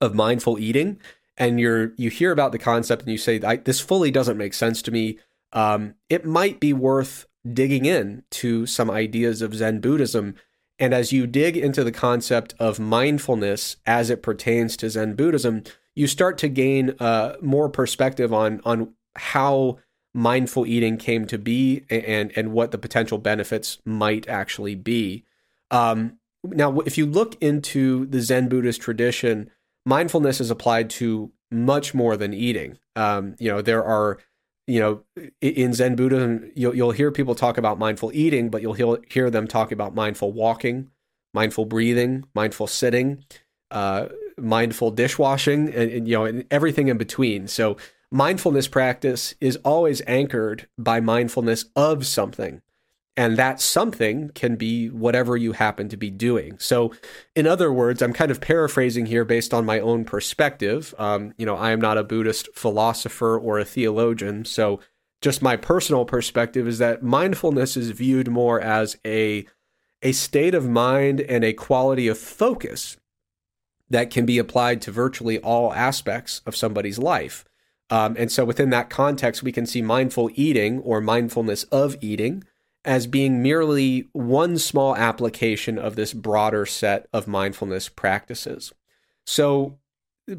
of 0.00 0.14
mindful 0.14 0.58
eating 0.58 0.98
and 1.36 1.60
you're 1.60 1.92
you 1.96 2.10
hear 2.10 2.32
about 2.32 2.52
the 2.52 2.58
concept 2.58 3.02
and 3.02 3.12
you 3.12 3.18
say 3.18 3.38
this 3.38 3.80
fully 3.80 4.10
doesn't 4.10 4.36
make 4.36 4.54
sense 4.54 4.82
to 4.82 4.90
me, 4.90 5.18
um, 5.52 5.94
it 6.08 6.24
might 6.24 6.60
be 6.60 6.72
worth 6.72 7.26
digging 7.50 7.84
in 7.84 8.22
to 8.30 8.66
some 8.66 8.90
ideas 8.90 9.42
of 9.42 9.54
Zen 9.54 9.80
Buddhism. 9.80 10.34
And 10.78 10.92
as 10.92 11.12
you 11.12 11.26
dig 11.26 11.56
into 11.56 11.84
the 11.84 11.92
concept 11.92 12.54
of 12.58 12.80
mindfulness 12.80 13.76
as 13.86 14.10
it 14.10 14.22
pertains 14.22 14.76
to 14.78 14.90
Zen 14.90 15.14
Buddhism, 15.14 15.62
you 15.94 16.06
start 16.06 16.38
to 16.38 16.48
gain 16.48 16.94
uh, 16.98 17.36
more 17.40 17.68
perspective 17.68 18.32
on 18.32 18.60
on 18.64 18.94
how 19.16 19.78
mindful 20.14 20.66
eating 20.66 20.96
came 20.96 21.26
to 21.26 21.38
be 21.38 21.84
and 21.90 22.32
and 22.36 22.52
what 22.52 22.70
the 22.70 22.78
potential 22.78 23.18
benefits 23.18 23.78
might 23.84 24.28
actually 24.28 24.74
be. 24.74 25.24
Um, 25.70 26.18
now, 26.44 26.80
if 26.80 26.98
you 26.98 27.06
look 27.06 27.40
into 27.42 28.06
the 28.06 28.20
Zen 28.20 28.48
Buddhist 28.48 28.80
tradition, 28.80 29.50
mindfulness 29.86 30.40
is 30.40 30.50
applied 30.50 30.90
to 30.90 31.32
much 31.50 31.94
more 31.94 32.16
than 32.16 32.34
eating. 32.34 32.78
Um, 32.96 33.36
you 33.38 33.50
know, 33.50 33.62
there 33.62 33.84
are 33.84 34.18
you 34.66 34.78
know, 34.80 35.02
in 35.40 35.74
Zen 35.74 35.96
Buddhism, 35.96 36.50
you'll, 36.54 36.74
you'll 36.74 36.92
hear 36.92 37.10
people 37.10 37.34
talk 37.34 37.58
about 37.58 37.78
mindful 37.78 38.12
eating, 38.14 38.48
but 38.48 38.62
you'll 38.62 38.74
hear 38.74 38.96
hear 39.10 39.28
them 39.28 39.48
talk 39.48 39.72
about 39.72 39.94
mindful 39.94 40.32
walking, 40.32 40.90
mindful 41.34 41.64
breathing, 41.66 42.24
mindful 42.34 42.68
sitting, 42.68 43.24
uh, 43.70 44.06
mindful 44.38 44.90
dishwashing, 44.90 45.68
and, 45.74 45.90
and, 45.90 46.08
you 46.08 46.16
know, 46.16 46.24
and 46.24 46.44
everything 46.50 46.88
in 46.88 46.98
between. 46.98 47.48
So 47.48 47.76
mindfulness 48.12 48.68
practice 48.68 49.34
is 49.40 49.56
always 49.64 50.02
anchored 50.06 50.68
by 50.78 51.00
mindfulness 51.00 51.64
of 51.74 52.06
something. 52.06 52.60
And 53.14 53.36
that 53.36 53.60
something 53.60 54.30
can 54.30 54.56
be 54.56 54.88
whatever 54.88 55.36
you 55.36 55.52
happen 55.52 55.90
to 55.90 55.98
be 55.98 56.10
doing. 56.10 56.58
So, 56.58 56.92
in 57.36 57.46
other 57.46 57.70
words, 57.70 58.00
I'm 58.00 58.14
kind 58.14 58.30
of 58.30 58.40
paraphrasing 58.40 59.04
here 59.04 59.26
based 59.26 59.52
on 59.52 59.66
my 59.66 59.80
own 59.80 60.06
perspective. 60.06 60.94
Um, 60.98 61.34
you 61.36 61.44
know, 61.44 61.56
I 61.56 61.72
am 61.72 61.80
not 61.80 61.98
a 61.98 62.04
Buddhist 62.04 62.48
philosopher 62.54 63.38
or 63.38 63.58
a 63.58 63.66
theologian. 63.66 64.46
So, 64.46 64.80
just 65.20 65.42
my 65.42 65.56
personal 65.56 66.06
perspective 66.06 66.66
is 66.66 66.78
that 66.78 67.02
mindfulness 67.02 67.76
is 67.76 67.90
viewed 67.90 68.28
more 68.28 68.58
as 68.60 68.96
a, 69.04 69.46
a 70.02 70.12
state 70.12 70.54
of 70.54 70.68
mind 70.68 71.20
and 71.20 71.44
a 71.44 71.52
quality 71.52 72.08
of 72.08 72.16
focus 72.16 72.96
that 73.92 74.10
can 74.10 74.24
be 74.24 74.38
applied 74.38 74.80
to 74.82 74.90
virtually 74.90 75.38
all 75.38 75.72
aspects 75.74 76.40
of 76.46 76.56
somebody's 76.56 76.98
life. 76.98 77.44
Um, 77.90 78.16
and 78.18 78.32
so, 78.32 78.44
within 78.44 78.70
that 78.70 78.88
context, 78.88 79.42
we 79.42 79.52
can 79.52 79.66
see 79.66 79.82
mindful 79.82 80.30
eating 80.34 80.80
or 80.80 81.02
mindfulness 81.02 81.64
of 81.64 81.96
eating 82.00 82.42
as 82.84 83.06
being 83.06 83.42
merely 83.42 84.08
one 84.12 84.56
small 84.56 84.96
application 84.96 85.78
of 85.78 85.94
this 85.94 86.14
broader 86.14 86.64
set 86.64 87.06
of 87.12 87.28
mindfulness 87.28 87.90
practices. 87.90 88.72
So, 89.26 89.78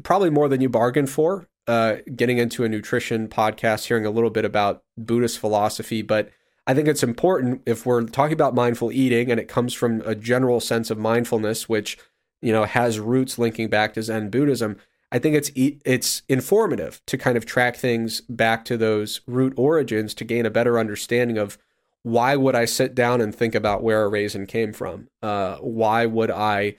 probably 0.02 0.30
more 0.30 0.48
than 0.48 0.60
you 0.60 0.68
bargained 0.68 1.10
for, 1.10 1.48
uh, 1.68 1.96
getting 2.14 2.38
into 2.38 2.64
a 2.64 2.68
nutrition 2.68 3.28
podcast, 3.28 3.86
hearing 3.86 4.04
a 4.04 4.10
little 4.10 4.30
bit 4.30 4.44
about 4.44 4.82
Buddhist 4.98 5.38
philosophy, 5.38 6.02
but 6.02 6.30
I 6.66 6.74
think 6.74 6.88
it's 6.88 7.02
important 7.04 7.62
if 7.66 7.86
we're 7.86 8.02
talking 8.02 8.32
about 8.32 8.54
mindful 8.54 8.90
eating 8.90 9.30
and 9.30 9.38
it 9.38 9.48
comes 9.48 9.74
from 9.74 10.00
a 10.00 10.14
general 10.14 10.58
sense 10.60 10.90
of 10.90 10.98
mindfulness, 10.98 11.68
which 11.68 11.98
you 12.44 12.52
know 12.52 12.64
has 12.64 13.00
roots 13.00 13.38
linking 13.38 13.68
back 13.68 13.94
to 13.94 14.02
Zen 14.02 14.28
Buddhism. 14.28 14.76
I 15.10 15.18
think 15.18 15.34
it's 15.34 15.50
it's 15.56 16.22
informative 16.28 17.00
to 17.06 17.16
kind 17.16 17.36
of 17.36 17.46
track 17.46 17.76
things 17.76 18.20
back 18.22 18.64
to 18.66 18.76
those 18.76 19.22
root 19.26 19.54
origins 19.56 20.12
to 20.14 20.24
gain 20.24 20.44
a 20.44 20.50
better 20.50 20.78
understanding 20.78 21.38
of 21.38 21.56
why 22.02 22.36
would 22.36 22.54
I 22.54 22.66
sit 22.66 22.94
down 22.94 23.22
and 23.22 23.34
think 23.34 23.54
about 23.54 23.82
where 23.82 24.04
a 24.04 24.08
raisin 24.08 24.46
came 24.46 24.74
from? 24.74 25.08
Uh, 25.22 25.56
why 25.56 26.04
would 26.04 26.30
I 26.30 26.76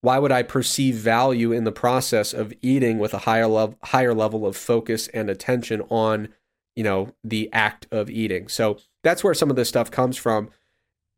why 0.00 0.18
would 0.18 0.30
I 0.30 0.42
perceive 0.42 0.94
value 0.94 1.50
in 1.50 1.64
the 1.64 1.72
process 1.72 2.32
of 2.32 2.52
eating 2.62 2.98
with 2.98 3.14
a 3.14 3.18
higher 3.18 3.48
level 3.48 3.76
higher 3.82 4.14
level 4.14 4.46
of 4.46 4.56
focus 4.56 5.08
and 5.08 5.28
attention 5.28 5.80
on 5.90 6.28
you 6.76 6.84
know 6.84 7.14
the 7.24 7.50
act 7.52 7.88
of 7.90 8.08
eating? 8.08 8.46
So 8.46 8.78
that's 9.02 9.24
where 9.24 9.34
some 9.34 9.50
of 9.50 9.56
this 9.56 9.68
stuff 9.68 9.90
comes 9.90 10.16
from. 10.16 10.50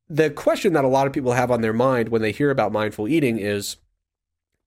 The 0.08 0.30
question 0.30 0.72
that 0.74 0.84
a 0.84 0.88
lot 0.88 1.06
of 1.06 1.12
people 1.12 1.32
have 1.32 1.50
on 1.50 1.62
their 1.62 1.72
mind 1.72 2.10
when 2.10 2.22
they 2.22 2.32
hear 2.32 2.50
about 2.50 2.72
mindful 2.72 3.08
eating 3.08 3.38
is 3.38 3.76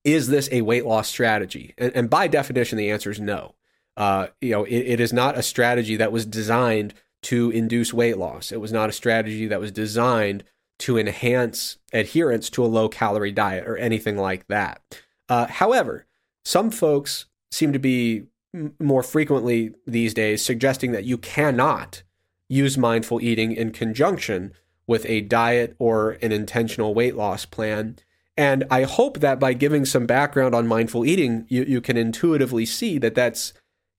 is 0.04 0.28
this 0.28 0.50
a 0.52 0.62
weight 0.62 0.86
loss 0.86 1.10
strategy? 1.10 1.74
And, 1.78 1.92
and 1.94 2.10
by 2.10 2.28
definition, 2.28 2.78
the 2.78 2.90
answer 2.90 3.12
is 3.12 3.20
no. 3.20 3.56
Uh, 3.98 4.28
you 4.40 4.52
know, 4.52 4.64
it, 4.64 4.78
it 4.78 5.00
is 5.00 5.12
not 5.12 5.38
a 5.38 5.44
strategy 5.44 5.98
that 5.98 6.12
was 6.12 6.26
designed 6.26 6.94
to 7.24 7.52
induce 7.52 7.94
weight 7.94 8.18
loss. 8.18 8.52
It 8.52 8.62
was 8.62 8.72
not 8.72 8.90
a 8.90 8.94
strategy 8.94 9.46
that 9.48 9.60
was 9.60 9.72
designed 9.72 10.46
to 10.80 10.98
enhance 10.98 11.78
adherence 11.92 12.50
to 12.52 12.64
a 12.64 12.68
low 12.68 12.88
calorie 12.88 13.34
diet 13.34 13.68
or 13.68 13.78
anything 13.78 14.18
like 14.18 14.48
that. 14.48 14.82
Uh, 15.28 15.48
however, 15.48 16.06
some 16.46 16.72
folks 16.72 17.26
seem 17.52 17.74
to 17.74 17.80
be 17.80 18.24
m- 18.56 18.74
more 18.80 19.04
frequently 19.04 19.74
these 19.86 20.14
days 20.14 20.42
suggesting 20.42 20.94
that 20.94 21.04
you 21.04 21.18
cannot 21.18 22.04
use 22.48 22.78
mindful 22.78 23.22
eating 23.22 23.52
in 23.52 23.72
conjunction 23.72 24.54
with 24.90 25.06
a 25.06 25.22
diet 25.22 25.76
or 25.80 26.18
an 26.22 26.34
intentional 26.34 26.94
weight 26.94 27.16
loss 27.16 27.46
plan 27.46 27.98
and 28.40 28.64
I 28.72 28.84
hope 28.84 29.20
that 29.20 29.38
by 29.38 29.52
giving 29.52 29.84
some 29.84 30.06
background 30.06 30.56
on 30.56 30.66
mindful 30.66 31.06
eating, 31.06 31.46
you, 31.50 31.64
you 31.64 31.82
can 31.82 31.98
intuitively 31.98 32.66
see 32.66 32.98
that 32.98 33.14
that's 33.14 33.52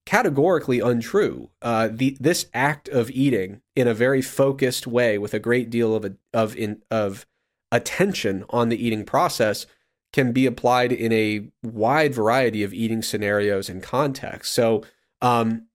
categorically 0.07 0.81
untrue. 0.81 1.51
Uh, 1.61 1.91
the, 1.93 2.17
this 2.19 2.47
act 2.55 2.89
of 2.89 3.11
eating 3.11 3.61
in 3.77 3.87
a 3.87 3.93
very 3.93 4.23
focused 4.23 4.87
way 4.87 5.19
with 5.19 5.35
a 5.35 5.39
great 5.39 5.69
deal 5.69 5.95
of, 5.95 6.17
of, 6.33 6.57
in, 6.57 6.81
of 6.91 7.27
attention 7.71 8.47
on 8.49 8.71
the 8.71 8.83
eating 8.83 9.05
process 9.05 9.67
can 10.11 10.33
be 10.33 10.47
applied 10.47 10.91
in 10.91 11.13
a 11.13 11.51
wide 11.63 12.15
variety 12.15 12.63
of 12.63 12.73
eating 12.73 13.03
scenarios 13.03 13.69
and 13.69 13.83
contexts. 13.83 14.55
So 14.55 14.85
um, 15.21 15.67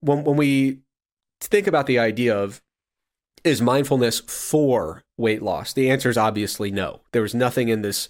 when, 0.00 0.24
when 0.24 0.36
we 0.36 0.80
think 1.40 1.66
about 1.66 1.86
the 1.86 1.98
idea 1.98 2.36
of 2.36 2.60
is 3.44 3.60
mindfulness 3.60 4.20
for 4.20 5.04
weight 5.16 5.42
loss? 5.42 5.72
The 5.72 5.90
answer 5.90 6.08
is 6.08 6.18
obviously 6.18 6.70
no. 6.70 7.02
There 7.12 7.22
was 7.22 7.34
nothing 7.34 7.68
in 7.68 7.82
this 7.82 8.08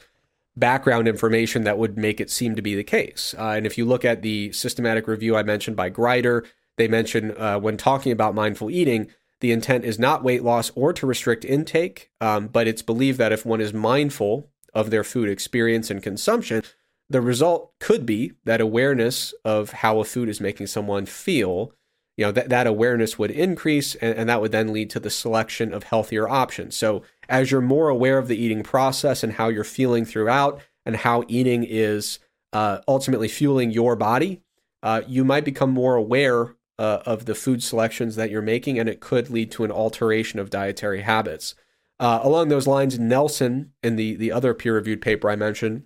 background 0.56 1.08
information 1.08 1.64
that 1.64 1.78
would 1.78 1.98
make 1.98 2.20
it 2.20 2.30
seem 2.30 2.54
to 2.54 2.62
be 2.62 2.74
the 2.74 2.84
case. 2.84 3.34
Uh, 3.36 3.48
and 3.48 3.66
if 3.66 3.76
you 3.76 3.84
look 3.84 4.04
at 4.04 4.22
the 4.22 4.52
systematic 4.52 5.08
review 5.08 5.36
I 5.36 5.42
mentioned 5.42 5.76
by 5.76 5.88
Grider, 5.88 6.44
they 6.76 6.88
mention 6.88 7.36
uh, 7.36 7.58
when 7.58 7.76
talking 7.76 8.12
about 8.12 8.34
mindful 8.34 8.70
eating, 8.70 9.08
the 9.40 9.52
intent 9.52 9.84
is 9.84 9.98
not 9.98 10.22
weight 10.22 10.44
loss 10.44 10.70
or 10.74 10.92
to 10.92 11.06
restrict 11.06 11.44
intake, 11.44 12.10
um, 12.20 12.46
but 12.46 12.66
it's 12.68 12.82
believed 12.82 13.18
that 13.18 13.32
if 13.32 13.44
one 13.44 13.60
is 13.60 13.74
mindful 13.74 14.50
of 14.72 14.90
their 14.90 15.04
food 15.04 15.28
experience 15.28 15.90
and 15.90 16.02
consumption, 16.02 16.62
the 17.10 17.20
result 17.20 17.72
could 17.80 18.06
be 18.06 18.32
that 18.44 18.60
awareness 18.60 19.34
of 19.44 19.70
how 19.70 19.98
a 19.98 20.04
food 20.04 20.28
is 20.28 20.40
making 20.40 20.68
someone 20.68 21.04
feel 21.04 21.72
you 22.16 22.24
know 22.24 22.32
that, 22.32 22.48
that 22.48 22.66
awareness 22.66 23.18
would 23.18 23.30
increase 23.30 23.94
and, 23.96 24.16
and 24.16 24.28
that 24.28 24.40
would 24.40 24.52
then 24.52 24.72
lead 24.72 24.90
to 24.90 25.00
the 25.00 25.10
selection 25.10 25.72
of 25.72 25.84
healthier 25.84 26.28
options. 26.28 26.76
So 26.76 27.02
as 27.28 27.50
you're 27.50 27.60
more 27.60 27.88
aware 27.88 28.18
of 28.18 28.28
the 28.28 28.36
eating 28.36 28.62
process 28.62 29.22
and 29.22 29.34
how 29.34 29.48
you're 29.48 29.64
feeling 29.64 30.04
throughout 30.04 30.60
and 30.86 30.96
how 30.96 31.24
eating 31.28 31.64
is 31.64 32.18
uh, 32.52 32.78
ultimately 32.86 33.28
fueling 33.28 33.70
your 33.70 33.96
body 33.96 34.42
uh, 34.84 35.00
you 35.08 35.24
might 35.24 35.46
become 35.46 35.70
more 35.70 35.96
aware 35.96 36.54
uh, 36.78 36.98
of 37.06 37.24
the 37.24 37.34
food 37.34 37.62
selections 37.62 38.16
that 38.16 38.30
you're 38.30 38.42
making 38.42 38.78
and 38.78 38.88
it 38.88 39.00
could 39.00 39.30
lead 39.30 39.50
to 39.50 39.64
an 39.64 39.72
alteration 39.72 40.38
of 40.38 40.50
dietary 40.50 41.00
habits. 41.00 41.54
Uh, 41.98 42.20
along 42.22 42.48
those 42.48 42.66
lines 42.66 42.98
nelson 42.98 43.72
in 43.82 43.96
the, 43.96 44.14
the 44.16 44.30
other 44.30 44.52
peer-reviewed 44.52 45.00
paper 45.00 45.30
i 45.30 45.36
mentioned 45.36 45.84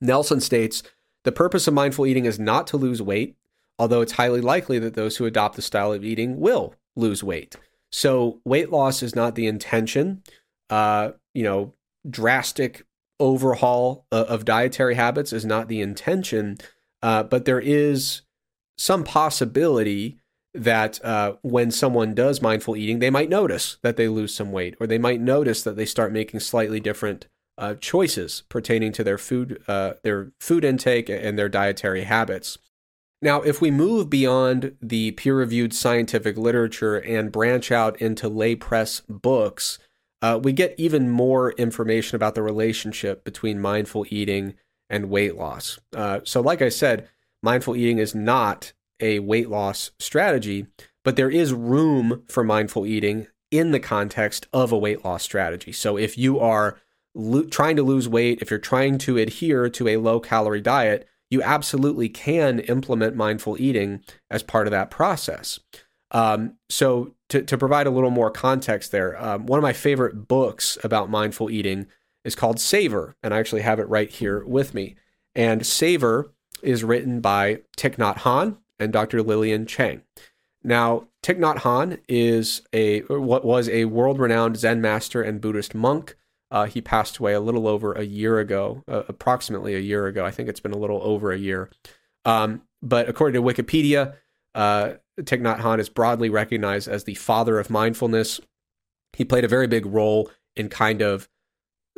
nelson 0.00 0.40
states 0.40 0.82
the 1.22 1.30
purpose 1.30 1.68
of 1.68 1.74
mindful 1.74 2.04
eating 2.06 2.24
is 2.24 2.40
not 2.40 2.66
to 2.66 2.76
lose 2.76 3.00
weight 3.00 3.36
although 3.78 4.00
it's 4.00 4.12
highly 4.12 4.40
likely 4.40 4.78
that 4.78 4.94
those 4.94 5.16
who 5.16 5.26
adopt 5.26 5.56
the 5.56 5.62
style 5.62 5.92
of 5.92 6.04
eating 6.04 6.40
will 6.40 6.74
lose 6.96 7.22
weight. 7.22 7.56
So 7.90 8.40
weight 8.44 8.70
loss 8.70 9.02
is 9.02 9.14
not 9.14 9.34
the 9.34 9.46
intention. 9.46 10.22
Uh, 10.68 11.12
you 11.34 11.42
know, 11.42 11.74
drastic 12.08 12.84
overhaul 13.20 14.06
of 14.12 14.44
dietary 14.44 14.94
habits 14.94 15.32
is 15.32 15.44
not 15.44 15.68
the 15.68 15.80
intention, 15.80 16.58
uh, 17.02 17.22
but 17.22 17.44
there 17.44 17.60
is 17.60 18.22
some 18.76 19.04
possibility 19.04 20.18
that 20.54 21.04
uh, 21.04 21.34
when 21.42 21.70
someone 21.70 22.14
does 22.14 22.40
mindful 22.40 22.76
eating, 22.76 22.98
they 22.98 23.10
might 23.10 23.28
notice 23.28 23.78
that 23.82 23.96
they 23.96 24.08
lose 24.08 24.34
some 24.34 24.52
weight, 24.52 24.76
or 24.80 24.86
they 24.86 24.98
might 24.98 25.20
notice 25.20 25.62
that 25.62 25.76
they 25.76 25.84
start 25.84 26.12
making 26.12 26.40
slightly 26.40 26.80
different 26.80 27.26
uh, 27.58 27.74
choices 27.74 28.44
pertaining 28.48 28.92
to 28.92 29.04
their 29.04 29.18
food, 29.18 29.62
uh, 29.68 29.94
their 30.02 30.32
food 30.40 30.64
intake, 30.64 31.08
and 31.08 31.38
their 31.38 31.48
dietary 31.48 32.04
habits. 32.04 32.58
Now, 33.20 33.42
if 33.42 33.60
we 33.60 33.70
move 33.70 34.08
beyond 34.08 34.76
the 34.80 35.10
peer 35.12 35.36
reviewed 35.36 35.74
scientific 35.74 36.36
literature 36.36 36.96
and 36.96 37.32
branch 37.32 37.72
out 37.72 38.00
into 38.00 38.28
lay 38.28 38.54
press 38.54 39.02
books, 39.08 39.78
uh, 40.22 40.38
we 40.42 40.52
get 40.52 40.74
even 40.78 41.10
more 41.10 41.52
information 41.52 42.16
about 42.16 42.34
the 42.34 42.42
relationship 42.42 43.24
between 43.24 43.60
mindful 43.60 44.06
eating 44.08 44.54
and 44.88 45.10
weight 45.10 45.36
loss. 45.36 45.78
Uh, 45.94 46.20
so, 46.24 46.40
like 46.40 46.62
I 46.62 46.68
said, 46.68 47.08
mindful 47.42 47.76
eating 47.76 47.98
is 47.98 48.14
not 48.14 48.72
a 49.00 49.18
weight 49.18 49.48
loss 49.48 49.90
strategy, 49.98 50.66
but 51.04 51.16
there 51.16 51.30
is 51.30 51.52
room 51.52 52.24
for 52.28 52.44
mindful 52.44 52.86
eating 52.86 53.26
in 53.50 53.70
the 53.72 53.80
context 53.80 54.46
of 54.52 54.72
a 54.72 54.78
weight 54.78 55.04
loss 55.04 55.22
strategy. 55.22 55.72
So, 55.72 55.96
if 55.96 56.16
you 56.16 56.38
are 56.38 56.78
lo- 57.14 57.44
trying 57.44 57.76
to 57.76 57.82
lose 57.82 58.08
weight, 58.08 58.42
if 58.42 58.50
you're 58.50 58.58
trying 58.58 58.98
to 58.98 59.18
adhere 59.18 59.68
to 59.70 59.88
a 59.88 59.96
low 59.96 60.20
calorie 60.20 60.60
diet, 60.60 61.08
you 61.30 61.42
absolutely 61.42 62.08
can 62.08 62.60
implement 62.60 63.16
mindful 63.16 63.60
eating 63.60 64.02
as 64.30 64.42
part 64.42 64.66
of 64.66 64.70
that 64.70 64.90
process. 64.90 65.60
Um, 66.10 66.54
so, 66.70 67.14
to, 67.28 67.42
to 67.42 67.58
provide 67.58 67.86
a 67.86 67.90
little 67.90 68.10
more 68.10 68.30
context 68.30 68.92
there, 68.92 69.22
um, 69.22 69.44
one 69.44 69.58
of 69.58 69.62
my 69.62 69.74
favorite 69.74 70.26
books 70.26 70.78
about 70.82 71.10
mindful 71.10 71.50
eating 71.50 71.86
is 72.24 72.34
called 72.34 72.58
Savor, 72.58 73.14
and 73.22 73.34
I 73.34 73.38
actually 73.38 73.62
have 73.62 73.78
it 73.78 73.88
right 73.88 74.08
here 74.08 74.44
with 74.44 74.72
me. 74.72 74.96
And 75.34 75.66
Savor 75.66 76.32
is 76.62 76.84
written 76.84 77.20
by 77.20 77.60
Thich 77.76 77.96
Nhat 77.96 78.18
Hanh 78.18 78.56
and 78.78 78.92
Dr. 78.92 79.22
Lilian 79.22 79.66
Cheung. 79.66 80.00
Now, 80.64 81.08
Thich 81.22 81.38
Nhat 81.38 81.58
Hanh 81.58 81.98
is 82.08 82.62
a 82.72 83.00
what 83.02 83.44
was 83.44 83.68
a 83.68 83.84
world-renowned 83.86 84.56
Zen 84.56 84.80
master 84.80 85.22
and 85.22 85.40
Buddhist 85.40 85.74
monk. 85.74 86.16
Uh, 86.50 86.64
he 86.64 86.80
passed 86.80 87.18
away 87.18 87.34
a 87.34 87.40
little 87.40 87.68
over 87.68 87.92
a 87.92 88.04
year 88.04 88.38
ago, 88.38 88.82
uh, 88.88 89.02
approximately 89.08 89.74
a 89.74 89.80
year 89.80 90.06
ago. 90.06 90.24
I 90.24 90.30
think 90.30 90.48
it's 90.48 90.60
been 90.60 90.72
a 90.72 90.78
little 90.78 91.00
over 91.02 91.30
a 91.30 91.38
year. 91.38 91.70
Um, 92.24 92.62
but 92.82 93.08
according 93.08 93.40
to 93.40 93.46
Wikipedia, 93.46 94.14
uh, 94.54 94.94
Thich 95.20 95.40
Nhat 95.40 95.60
Hanh 95.60 95.78
is 95.78 95.88
broadly 95.88 96.30
recognized 96.30 96.88
as 96.88 97.04
the 97.04 97.14
father 97.14 97.58
of 97.58 97.70
mindfulness. 97.70 98.40
He 99.12 99.24
played 99.24 99.44
a 99.44 99.48
very 99.48 99.66
big 99.66 99.84
role 99.86 100.30
in 100.56 100.68
kind 100.68 101.02
of 101.02 101.28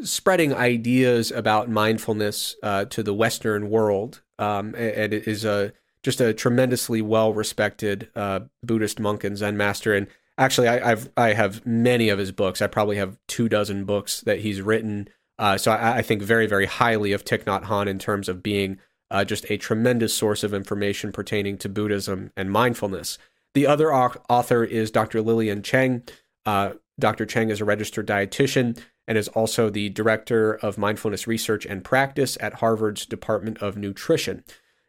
spreading 0.02 0.54
ideas 0.54 1.30
about 1.30 1.68
mindfulness 1.68 2.56
uh, 2.62 2.86
to 2.86 3.02
the 3.02 3.14
Western 3.14 3.70
world, 3.70 4.22
um, 4.38 4.74
and 4.76 5.12
is 5.12 5.44
a 5.44 5.72
just 6.02 6.20
a 6.20 6.32
tremendously 6.32 7.02
well 7.02 7.34
respected 7.34 8.08
uh, 8.16 8.40
Buddhist 8.62 8.98
monk 8.98 9.24
and 9.24 9.36
Zen 9.36 9.56
master. 9.56 9.94
And 9.94 10.06
actually, 10.40 10.68
I, 10.68 10.88
have 10.88 11.10
I 11.16 11.32
have 11.34 11.64
many 11.64 12.08
of 12.08 12.18
his 12.18 12.32
books. 12.32 12.60
I 12.60 12.66
probably 12.66 12.96
have 12.96 13.18
two 13.28 13.48
dozen 13.48 13.84
books 13.84 14.22
that 14.22 14.40
he's 14.40 14.60
written. 14.60 15.08
Uh, 15.38 15.56
so 15.56 15.70
I, 15.70 15.98
I, 15.98 16.02
think 16.02 16.22
very 16.22 16.46
very 16.46 16.66
highly 16.66 17.12
of 17.12 17.24
Thich 17.24 17.44
Nhat 17.44 17.64
Hanh 17.64 17.86
in 17.86 17.98
terms 17.98 18.28
of 18.28 18.42
being 18.42 18.78
uh, 19.10 19.24
just 19.24 19.48
a 19.50 19.56
tremendous 19.56 20.14
source 20.14 20.42
of 20.42 20.52
information 20.52 21.12
pertaining 21.12 21.58
to 21.58 21.68
Buddhism 21.68 22.32
and 22.36 22.50
mindfulness. 22.50 23.18
The 23.54 23.66
other 23.66 23.92
author 23.92 24.64
is 24.64 24.90
Dr. 24.90 25.22
Lilian 25.22 25.62
Cheung. 25.62 26.08
Uh, 26.46 26.72
Dr. 26.98 27.26
Cheung 27.26 27.50
is 27.50 27.60
a 27.60 27.64
registered 27.64 28.06
dietitian 28.06 28.80
and 29.08 29.18
is 29.18 29.28
also 29.28 29.70
the 29.70 29.88
director 29.88 30.54
of 30.54 30.78
mindfulness 30.78 31.26
research 31.26 31.66
and 31.66 31.82
practice 31.82 32.38
at 32.40 32.54
Harvard's 32.54 33.06
Department 33.06 33.58
of 33.58 33.76
Nutrition. 33.76 34.44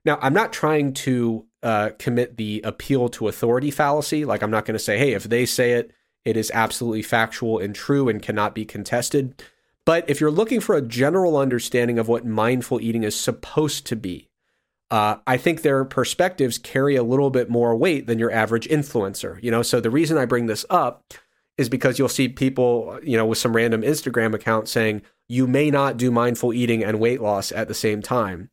Now, 0.05 0.17
I'm 0.21 0.33
not 0.33 0.53
trying 0.53 0.93
to 0.93 1.45
uh, 1.61 1.89
commit 1.99 2.37
the 2.37 2.61
appeal 2.63 3.09
to 3.09 3.27
authority 3.27 3.71
fallacy. 3.71 4.25
Like, 4.25 4.41
I'm 4.41 4.51
not 4.51 4.65
going 4.65 4.75
to 4.75 4.83
say, 4.83 4.97
hey, 4.97 5.13
if 5.13 5.25
they 5.25 5.45
say 5.45 5.73
it, 5.73 5.91
it 6.25 6.37
is 6.37 6.51
absolutely 6.53 7.01
factual 7.01 7.59
and 7.59 7.73
true 7.75 8.09
and 8.09 8.21
cannot 8.21 8.55
be 8.55 8.65
contested. 8.65 9.41
But 9.85 10.09
if 10.09 10.21
you're 10.21 10.31
looking 10.31 10.59
for 10.59 10.75
a 10.75 10.81
general 10.81 11.37
understanding 11.37 11.97
of 11.97 12.07
what 12.07 12.25
mindful 12.25 12.81
eating 12.81 13.03
is 13.03 13.19
supposed 13.19 13.85
to 13.87 13.95
be, 13.95 14.29
uh, 14.91 15.17
I 15.25 15.37
think 15.37 15.61
their 15.61 15.85
perspectives 15.85 16.57
carry 16.57 16.95
a 16.95 17.03
little 17.03 17.29
bit 17.29 17.49
more 17.49 17.75
weight 17.75 18.07
than 18.07 18.19
your 18.19 18.31
average 18.31 18.67
influencer. 18.67 19.41
You 19.41 19.49
know, 19.49 19.63
so 19.63 19.79
the 19.79 19.89
reason 19.89 20.17
I 20.17 20.25
bring 20.25 20.47
this 20.47 20.65
up 20.69 21.13
is 21.57 21.69
because 21.69 21.97
you'll 21.97 22.09
see 22.09 22.27
people, 22.27 22.99
you 23.01 23.17
know, 23.17 23.25
with 23.25 23.37
some 23.37 23.55
random 23.55 23.81
Instagram 23.81 24.33
account 24.33 24.67
saying 24.67 25.01
you 25.27 25.47
may 25.47 25.71
not 25.71 25.97
do 25.97 26.11
mindful 26.11 26.53
eating 26.53 26.83
and 26.83 26.99
weight 26.99 27.21
loss 27.21 27.51
at 27.51 27.67
the 27.67 27.73
same 27.73 28.01
time, 28.01 28.49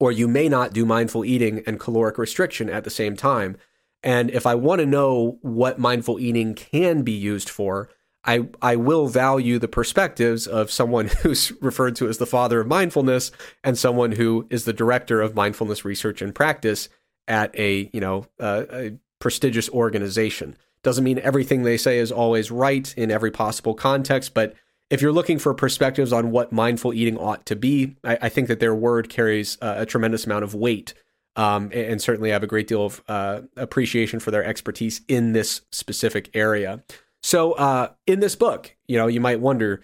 or 0.00 0.12
you 0.12 0.28
may 0.28 0.48
not 0.48 0.72
do 0.72 0.84
mindful 0.84 1.24
eating 1.24 1.62
and 1.66 1.80
caloric 1.80 2.18
restriction 2.18 2.68
at 2.68 2.84
the 2.84 2.90
same 2.90 3.16
time. 3.16 3.56
And 4.02 4.30
if 4.30 4.46
I 4.46 4.54
want 4.54 4.80
to 4.80 4.86
know 4.86 5.38
what 5.40 5.78
mindful 5.78 6.20
eating 6.20 6.54
can 6.54 7.02
be 7.02 7.12
used 7.12 7.48
for, 7.48 7.88
I, 8.24 8.48
I 8.62 8.76
will 8.76 9.06
value 9.08 9.58
the 9.58 9.68
perspectives 9.68 10.46
of 10.46 10.70
someone 10.70 11.08
who's 11.22 11.52
referred 11.60 11.96
to 11.96 12.08
as 12.08 12.18
the 12.18 12.26
father 12.26 12.60
of 12.60 12.66
mindfulness 12.66 13.30
and 13.62 13.78
someone 13.78 14.12
who 14.12 14.46
is 14.50 14.64
the 14.64 14.72
director 14.72 15.20
of 15.20 15.34
mindfulness 15.34 15.84
research 15.84 16.22
and 16.22 16.34
practice 16.34 16.88
at 17.26 17.58
a 17.58 17.88
you 17.92 18.00
know 18.00 18.26
uh, 18.38 18.64
a 18.70 18.98
prestigious 19.18 19.70
organization. 19.70 20.56
Doesn't 20.82 21.04
mean 21.04 21.18
everything 21.20 21.62
they 21.62 21.78
say 21.78 21.98
is 21.98 22.12
always 22.12 22.50
right 22.50 22.92
in 22.96 23.10
every 23.10 23.30
possible 23.30 23.74
context, 23.74 24.34
but 24.34 24.54
if 24.90 25.02
you're 25.02 25.12
looking 25.12 25.38
for 25.38 25.54
perspectives 25.54 26.12
on 26.12 26.30
what 26.30 26.52
mindful 26.52 26.94
eating 26.94 27.16
ought 27.16 27.46
to 27.46 27.56
be, 27.56 27.96
I, 28.04 28.18
I 28.22 28.28
think 28.28 28.48
that 28.48 28.60
their 28.60 28.74
word 28.74 29.08
carries 29.08 29.58
uh, 29.60 29.74
a 29.78 29.86
tremendous 29.86 30.26
amount 30.26 30.44
of 30.44 30.54
weight. 30.54 30.94
Um, 31.36 31.64
and, 31.64 31.72
and, 31.74 32.00
certainly 32.00 32.30
have 32.30 32.44
a 32.44 32.46
great 32.46 32.68
deal 32.68 32.86
of 32.86 33.02
uh, 33.08 33.40
appreciation 33.56 34.20
for 34.20 34.30
their 34.30 34.44
expertise 34.44 35.00
in 35.08 35.32
this 35.32 35.62
specific 35.72 36.30
area. 36.32 36.84
So, 37.24 37.54
uh, 37.54 37.88
in 38.06 38.20
this 38.20 38.36
book, 38.36 38.76
you 38.86 38.96
know, 38.96 39.08
you 39.08 39.20
might 39.20 39.40
wonder 39.40 39.82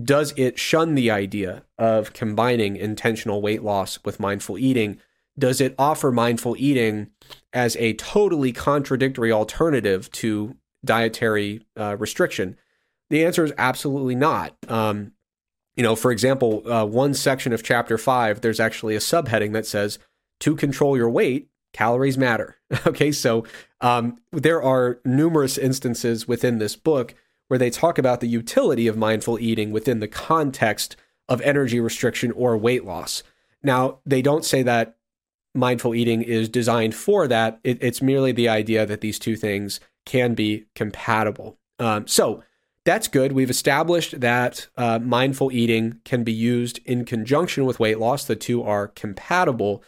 does 0.00 0.32
it 0.36 0.56
shun 0.56 0.94
the 0.94 1.10
idea 1.10 1.64
of 1.78 2.12
combining 2.12 2.76
intentional 2.76 3.42
weight 3.42 3.64
loss 3.64 3.98
with 4.04 4.20
mindful 4.20 4.56
eating? 4.56 5.00
does 5.38 5.60
it 5.60 5.74
offer 5.78 6.10
mindful 6.10 6.56
eating 6.58 7.08
as 7.52 7.76
a 7.76 7.94
totally 7.94 8.52
contradictory 8.52 9.30
alternative 9.30 10.10
to 10.10 10.56
dietary 10.84 11.64
uh, 11.78 11.96
restriction? 11.96 12.56
The 13.10 13.24
answer 13.24 13.44
is 13.44 13.52
absolutely 13.58 14.14
not. 14.14 14.54
Um, 14.68 15.12
you 15.76 15.82
know, 15.82 15.96
for 15.96 16.10
example, 16.10 16.70
uh, 16.70 16.84
one 16.84 17.14
section 17.14 17.52
of 17.52 17.62
chapter 17.62 17.96
five, 17.98 18.40
there's 18.40 18.60
actually 18.60 18.96
a 18.96 19.00
subheading 19.00 19.52
that 19.52 19.66
says, 19.66 19.98
to 20.40 20.56
control 20.56 20.96
your 20.96 21.10
weight, 21.10 21.48
calories 21.72 22.18
matter. 22.18 22.56
okay, 22.86 23.12
so 23.12 23.44
um, 23.80 24.18
there 24.32 24.62
are 24.62 25.00
numerous 25.04 25.58
instances 25.58 26.26
within 26.28 26.58
this 26.58 26.76
book 26.76 27.14
where 27.48 27.58
they 27.58 27.70
talk 27.70 27.98
about 27.98 28.20
the 28.20 28.28
utility 28.28 28.86
of 28.86 28.96
mindful 28.96 29.38
eating 29.38 29.72
within 29.72 30.00
the 30.00 30.08
context 30.08 30.96
of 31.28 31.40
energy 31.42 31.80
restriction 31.80 32.32
or 32.32 32.56
weight 32.56 32.84
loss. 32.84 33.22
Now, 33.62 33.98
they 34.06 34.22
don't 34.22 34.44
say 34.44 34.62
that 34.62 34.96
mindful 35.54 35.94
eating 35.94 36.22
is 36.22 36.48
designed 36.48 36.94
for 36.94 37.26
that. 37.26 37.58
It, 37.64 37.78
it's 37.80 38.02
merely 38.02 38.32
the 38.32 38.48
idea 38.48 38.86
that 38.86 39.00
these 39.00 39.18
two 39.18 39.36
things 39.36 39.80
can 40.04 40.34
be 40.34 40.66
compatible. 40.74 41.58
Um, 41.78 42.06
so 42.06 42.42
that's 42.88 43.06
good. 43.06 43.32
We've 43.32 43.50
established 43.50 44.18
that 44.20 44.66
uh, 44.78 44.98
mindful 44.98 45.52
eating 45.52 46.00
can 46.06 46.24
be 46.24 46.32
used 46.32 46.80
in 46.86 47.04
conjunction 47.04 47.66
with 47.66 47.78
weight 47.78 47.98
loss. 47.98 48.24
The 48.24 48.34
two 48.34 48.62
are 48.62 48.88
compatible. 48.88 49.84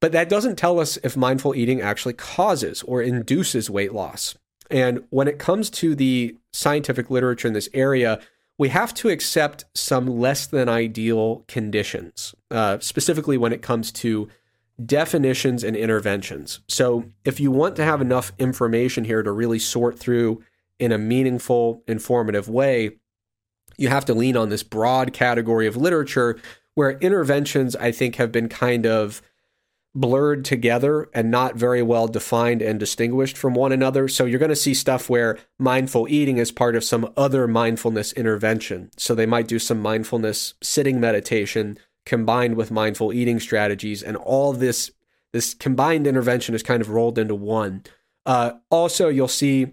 But 0.00 0.12
that 0.12 0.28
doesn't 0.28 0.54
tell 0.54 0.78
us 0.78 0.96
if 1.02 1.16
mindful 1.16 1.56
eating 1.56 1.80
actually 1.80 2.12
causes 2.12 2.84
or 2.84 3.02
induces 3.02 3.68
weight 3.68 3.92
loss. 3.92 4.36
And 4.70 5.02
when 5.10 5.26
it 5.26 5.40
comes 5.40 5.68
to 5.70 5.96
the 5.96 6.36
scientific 6.52 7.10
literature 7.10 7.48
in 7.48 7.54
this 7.54 7.68
area, 7.74 8.20
we 8.58 8.68
have 8.68 8.94
to 8.94 9.08
accept 9.08 9.64
some 9.74 10.06
less 10.06 10.46
than 10.46 10.68
ideal 10.68 11.42
conditions, 11.48 12.32
uh, 12.52 12.78
specifically 12.78 13.36
when 13.36 13.52
it 13.52 13.60
comes 13.60 13.90
to 13.90 14.28
definitions 14.86 15.64
and 15.64 15.74
interventions. 15.76 16.60
So, 16.68 17.06
if 17.24 17.40
you 17.40 17.50
want 17.50 17.74
to 17.74 17.84
have 17.84 18.00
enough 18.00 18.30
information 18.38 19.02
here 19.02 19.24
to 19.24 19.32
really 19.32 19.58
sort 19.58 19.98
through 19.98 20.44
in 20.78 20.92
a 20.92 20.98
meaningful, 20.98 21.82
informative 21.86 22.48
way, 22.48 22.98
you 23.76 23.88
have 23.88 24.04
to 24.06 24.14
lean 24.14 24.36
on 24.36 24.48
this 24.48 24.62
broad 24.62 25.12
category 25.12 25.66
of 25.66 25.76
literature 25.76 26.38
where 26.74 26.98
interventions, 26.98 27.76
I 27.76 27.92
think, 27.92 28.16
have 28.16 28.32
been 28.32 28.48
kind 28.48 28.86
of 28.86 29.22
blurred 29.94 30.44
together 30.44 31.08
and 31.14 31.30
not 31.30 31.54
very 31.54 31.80
well 31.80 32.08
defined 32.08 32.60
and 32.60 32.80
distinguished 32.80 33.38
from 33.38 33.54
one 33.54 33.70
another. 33.70 34.08
So 34.08 34.24
you're 34.24 34.40
going 34.40 34.48
to 34.48 34.56
see 34.56 34.74
stuff 34.74 35.08
where 35.08 35.38
mindful 35.58 36.08
eating 36.08 36.38
is 36.38 36.50
part 36.50 36.74
of 36.74 36.82
some 36.82 37.12
other 37.16 37.46
mindfulness 37.46 38.12
intervention. 38.12 38.90
So 38.96 39.14
they 39.14 39.26
might 39.26 39.46
do 39.46 39.60
some 39.60 39.80
mindfulness 39.80 40.54
sitting 40.60 40.98
meditation 40.98 41.78
combined 42.04 42.56
with 42.56 42.70
mindful 42.70 43.12
eating 43.12 43.40
strategies, 43.40 44.02
and 44.02 44.16
all 44.16 44.52
this 44.52 44.90
this 45.32 45.54
combined 45.54 46.06
intervention 46.06 46.54
is 46.54 46.62
kind 46.62 46.80
of 46.80 46.90
rolled 46.90 47.18
into 47.18 47.34
one. 47.34 47.82
Uh, 48.26 48.52
also, 48.70 49.08
you'll 49.08 49.26
see 49.26 49.72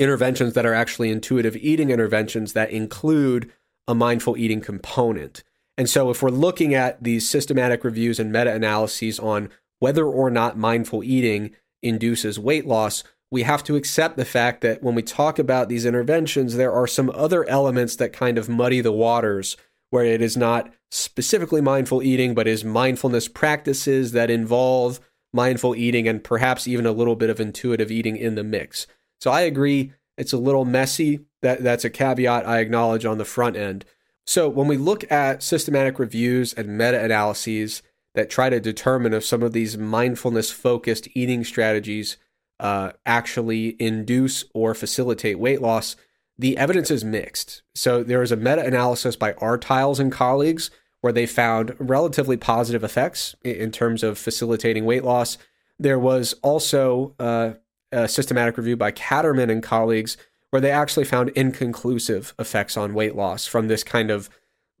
interventions 0.00 0.54
that 0.54 0.66
are 0.66 0.74
actually 0.74 1.10
intuitive 1.10 1.56
eating 1.56 1.90
interventions 1.90 2.54
that 2.54 2.70
include 2.70 3.52
a 3.86 3.94
mindful 3.94 4.36
eating 4.36 4.60
component. 4.60 5.44
And 5.76 5.88
so, 5.88 6.10
if 6.10 6.22
we're 6.22 6.30
looking 6.30 6.74
at 6.74 7.02
these 7.02 7.28
systematic 7.28 7.84
reviews 7.84 8.18
and 8.18 8.32
meta 8.32 8.52
analyses 8.52 9.18
on 9.18 9.50
whether 9.78 10.04
or 10.06 10.30
not 10.30 10.58
mindful 10.58 11.04
eating 11.04 11.52
induces 11.82 12.38
weight 12.38 12.66
loss, 12.66 13.04
we 13.30 13.42
have 13.44 13.62
to 13.64 13.76
accept 13.76 14.16
the 14.16 14.24
fact 14.24 14.60
that 14.62 14.82
when 14.82 14.94
we 14.94 15.02
talk 15.02 15.38
about 15.38 15.68
these 15.68 15.86
interventions, 15.86 16.56
there 16.56 16.72
are 16.72 16.86
some 16.86 17.10
other 17.10 17.48
elements 17.48 17.96
that 17.96 18.12
kind 18.12 18.38
of 18.38 18.48
muddy 18.48 18.80
the 18.80 18.92
waters 18.92 19.56
where 19.90 20.04
it 20.04 20.20
is 20.20 20.36
not 20.36 20.72
specifically 20.90 21.60
mindful 21.60 22.02
eating, 22.02 22.34
but 22.34 22.48
is 22.48 22.64
mindfulness 22.64 23.28
practices 23.28 24.12
that 24.12 24.30
involve 24.30 25.00
mindful 25.32 25.76
eating 25.76 26.08
and 26.08 26.24
perhaps 26.24 26.66
even 26.66 26.86
a 26.86 26.92
little 26.92 27.16
bit 27.16 27.30
of 27.30 27.40
intuitive 27.40 27.90
eating 27.90 28.16
in 28.16 28.34
the 28.34 28.44
mix. 28.44 28.86
So 29.20 29.30
I 29.30 29.42
agree 29.42 29.92
it's 30.16 30.32
a 30.32 30.38
little 30.38 30.64
messy. 30.64 31.20
That 31.42 31.62
that's 31.62 31.84
a 31.84 31.90
caveat 31.90 32.46
I 32.46 32.58
acknowledge 32.58 33.04
on 33.04 33.18
the 33.18 33.24
front 33.24 33.56
end. 33.56 33.84
So 34.26 34.48
when 34.48 34.68
we 34.68 34.76
look 34.76 35.10
at 35.10 35.42
systematic 35.42 35.98
reviews 35.98 36.52
and 36.52 36.76
meta-analyses 36.76 37.82
that 38.14 38.28
try 38.28 38.50
to 38.50 38.60
determine 38.60 39.14
if 39.14 39.24
some 39.24 39.42
of 39.42 39.52
these 39.52 39.78
mindfulness 39.78 40.50
focused 40.50 41.08
eating 41.14 41.44
strategies 41.44 42.16
uh, 42.58 42.92
actually 43.06 43.80
induce 43.80 44.44
or 44.52 44.74
facilitate 44.74 45.38
weight 45.38 45.62
loss, 45.62 45.96
the 46.38 46.58
evidence 46.58 46.90
is 46.90 47.04
mixed. 47.04 47.62
So 47.74 48.02
there 48.02 48.22
is 48.22 48.32
a 48.32 48.36
meta 48.36 48.64
analysis 48.64 49.16
by 49.16 49.32
Artiles 49.34 49.98
and 49.98 50.12
colleagues 50.12 50.70
where 51.00 51.12
they 51.12 51.26
found 51.26 51.74
relatively 51.78 52.36
positive 52.36 52.84
effects 52.84 53.34
in 53.42 53.70
terms 53.70 54.02
of 54.02 54.18
facilitating 54.18 54.84
weight 54.84 55.04
loss. 55.04 55.38
There 55.78 55.98
was 55.98 56.34
also 56.42 57.14
uh, 57.18 57.52
a 57.92 58.08
systematic 58.08 58.56
review 58.56 58.76
by 58.76 58.92
Katterman 58.92 59.50
and 59.50 59.62
colleagues 59.62 60.16
where 60.50 60.60
they 60.60 60.70
actually 60.70 61.04
found 61.04 61.30
inconclusive 61.30 62.34
effects 62.38 62.76
on 62.76 62.94
weight 62.94 63.14
loss 63.14 63.46
from 63.46 63.68
this 63.68 63.84
kind 63.84 64.10
of 64.10 64.28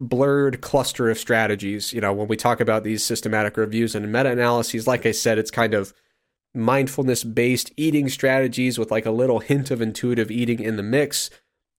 blurred 0.00 0.60
cluster 0.60 1.10
of 1.10 1.18
strategies. 1.18 1.92
You 1.92 2.00
know, 2.00 2.12
when 2.12 2.28
we 2.28 2.36
talk 2.36 2.60
about 2.60 2.82
these 2.82 3.04
systematic 3.04 3.56
reviews 3.56 3.94
and 3.94 4.10
meta 4.10 4.30
analyses, 4.30 4.86
like 4.86 5.06
I 5.06 5.12
said, 5.12 5.38
it's 5.38 5.50
kind 5.50 5.74
of 5.74 5.94
mindfulness 6.54 7.22
based 7.22 7.70
eating 7.76 8.08
strategies 8.08 8.78
with 8.78 8.90
like 8.90 9.06
a 9.06 9.12
little 9.12 9.38
hint 9.38 9.70
of 9.70 9.80
intuitive 9.80 10.30
eating 10.30 10.60
in 10.60 10.76
the 10.76 10.82
mix. 10.82 11.30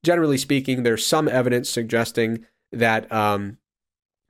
Generally 0.03 0.37
speaking, 0.37 0.83
there's 0.83 1.05
some 1.05 1.27
evidence 1.27 1.69
suggesting 1.69 2.45
that 2.71 3.11
um, 3.11 3.57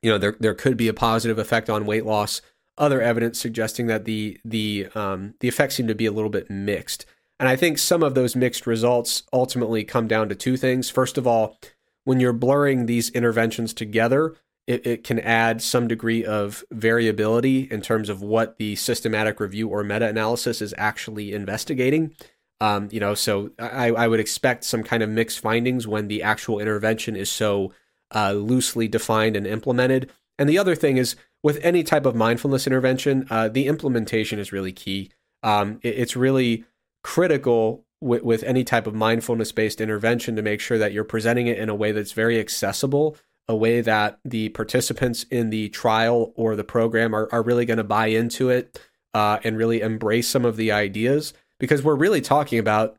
you 0.02 0.10
know 0.10 0.18
there 0.18 0.36
there 0.40 0.54
could 0.54 0.76
be 0.76 0.88
a 0.88 0.94
positive 0.94 1.38
effect 1.38 1.70
on 1.70 1.86
weight 1.86 2.04
loss. 2.04 2.42
Other 2.78 3.02
evidence 3.02 3.38
suggesting 3.38 3.86
that 3.88 4.04
the 4.04 4.40
the 4.44 4.88
um, 4.94 5.34
the 5.40 5.48
effects 5.48 5.74
seem 5.74 5.86
to 5.88 5.94
be 5.94 6.06
a 6.06 6.12
little 6.12 6.30
bit 6.30 6.50
mixed. 6.50 7.06
And 7.38 7.48
I 7.48 7.56
think 7.56 7.78
some 7.78 8.02
of 8.02 8.14
those 8.14 8.36
mixed 8.36 8.66
results 8.66 9.24
ultimately 9.32 9.84
come 9.84 10.06
down 10.06 10.28
to 10.28 10.34
two 10.34 10.56
things. 10.56 10.90
First 10.90 11.18
of 11.18 11.26
all, 11.26 11.58
when 12.04 12.20
you're 12.20 12.32
blurring 12.32 12.86
these 12.86 13.10
interventions 13.10 13.74
together, 13.74 14.36
it, 14.66 14.86
it 14.86 15.04
can 15.04 15.18
add 15.18 15.60
some 15.60 15.88
degree 15.88 16.24
of 16.24 16.64
variability 16.70 17.68
in 17.70 17.80
terms 17.80 18.08
of 18.08 18.22
what 18.22 18.58
the 18.58 18.76
systematic 18.76 19.40
review 19.40 19.68
or 19.68 19.82
meta 19.82 20.06
analysis 20.06 20.62
is 20.62 20.74
actually 20.78 21.32
investigating. 21.32 22.14
Um, 22.60 22.88
you 22.92 23.00
know, 23.00 23.14
so 23.14 23.50
I, 23.58 23.88
I, 23.88 24.06
would 24.06 24.20
expect 24.20 24.62
some 24.62 24.84
kind 24.84 25.02
of 25.02 25.10
mixed 25.10 25.40
findings 25.40 25.88
when 25.88 26.06
the 26.06 26.22
actual 26.22 26.60
intervention 26.60 27.16
is 27.16 27.28
so 27.28 27.72
uh, 28.14 28.32
loosely 28.32 28.86
defined 28.86 29.34
and 29.34 29.48
implemented. 29.48 30.12
And 30.42 30.50
the 30.50 30.58
other 30.58 30.74
thing 30.74 30.96
is, 30.96 31.14
with 31.40 31.60
any 31.62 31.84
type 31.84 32.04
of 32.04 32.16
mindfulness 32.16 32.66
intervention, 32.66 33.28
uh, 33.30 33.48
the 33.48 33.68
implementation 33.68 34.40
is 34.40 34.50
really 34.50 34.72
key. 34.72 35.12
Um, 35.44 35.78
it, 35.82 35.94
it's 35.94 36.16
really 36.16 36.64
critical 37.04 37.84
with, 38.00 38.24
with 38.24 38.42
any 38.42 38.64
type 38.64 38.88
of 38.88 38.92
mindfulness 38.92 39.52
based 39.52 39.80
intervention 39.80 40.34
to 40.34 40.42
make 40.42 40.60
sure 40.60 40.78
that 40.78 40.92
you're 40.92 41.04
presenting 41.04 41.46
it 41.46 41.58
in 41.58 41.68
a 41.68 41.76
way 41.76 41.92
that's 41.92 42.10
very 42.10 42.40
accessible 42.40 43.16
a 43.48 43.54
way 43.54 43.80
that 43.80 44.18
the 44.24 44.48
participants 44.48 45.24
in 45.30 45.50
the 45.50 45.68
trial 45.68 46.32
or 46.34 46.56
the 46.56 46.64
program 46.64 47.14
are, 47.14 47.28
are 47.30 47.42
really 47.42 47.64
going 47.64 47.76
to 47.76 47.84
buy 47.84 48.06
into 48.06 48.50
it 48.50 48.80
uh, 49.14 49.38
and 49.44 49.56
really 49.56 49.80
embrace 49.80 50.28
some 50.28 50.44
of 50.44 50.56
the 50.56 50.72
ideas 50.72 51.34
because 51.58 51.84
we're 51.84 51.94
really 51.94 52.20
talking 52.20 52.58
about 52.58 52.96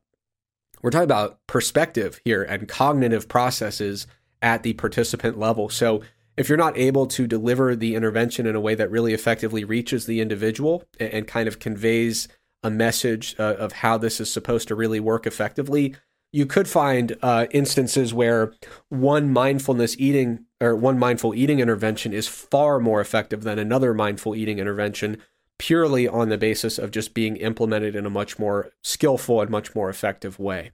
we're 0.82 0.92
talking 0.92 1.04
about 1.04 1.40
perspective 1.48 2.22
here 2.24 2.44
and 2.44 2.70
cognitive 2.70 3.28
processes 3.28 4.08
at 4.42 4.64
the 4.64 4.74
participant 4.74 5.38
level 5.38 5.68
so 5.68 6.02
if 6.38 6.50
you're 6.50 6.58
not 6.58 6.78
able 6.78 7.06
to 7.08 7.28
deliver 7.28 7.76
the 7.76 7.96
intervention 7.96 8.46
in 8.46 8.56
a 8.56 8.60
way 8.60 8.76
that 8.76 8.92
really 8.92 9.14
effectively 9.14 9.64
reaches 9.64 10.06
the 10.06 10.22
individual 10.22 10.84
and, 11.00 11.14
and 11.14 11.28
kind 11.28 11.48
of 11.48 11.60
conveys 11.60 12.28
a 12.64 12.70
message 12.70 13.36
uh, 13.40 13.56
of 13.56 13.74
how 13.74 13.98
this 13.98 14.20
is 14.20 14.32
supposed 14.32 14.68
to 14.68 14.76
really 14.76 15.00
work 15.00 15.28
effectively 15.28 15.96
you 16.34 16.48
could 16.48 16.68
find 16.68 17.16
uh, 17.22 17.46
instances 17.52 18.14
where 18.14 18.54
one 18.90 19.32
mindfulness 19.32 19.96
eating 20.00 20.46
or 20.60 20.76
one 20.76 20.98
mindful 20.98 21.36
eating 21.36 21.60
intervention 21.60 22.12
is 22.12 22.28
far 22.28 22.80
more 22.80 23.00
effective 23.00 23.44
than 23.44 23.60
another 23.60 23.94
mindful 23.94 24.36
eating 24.36 24.58
intervention 24.58 25.22
purely 25.60 26.08
on 26.08 26.30
the 26.30 26.38
basis 26.38 26.80
of 26.80 26.90
just 26.90 27.14
being 27.14 27.38
implemented 27.38 27.96
in 27.96 28.06
a 28.06 28.10
much 28.10 28.40
more 28.40 28.72
skillful 28.82 29.40
and 29.40 29.52
much 29.52 29.76
more 29.76 29.90
effective 29.90 30.40
way. 30.40 30.72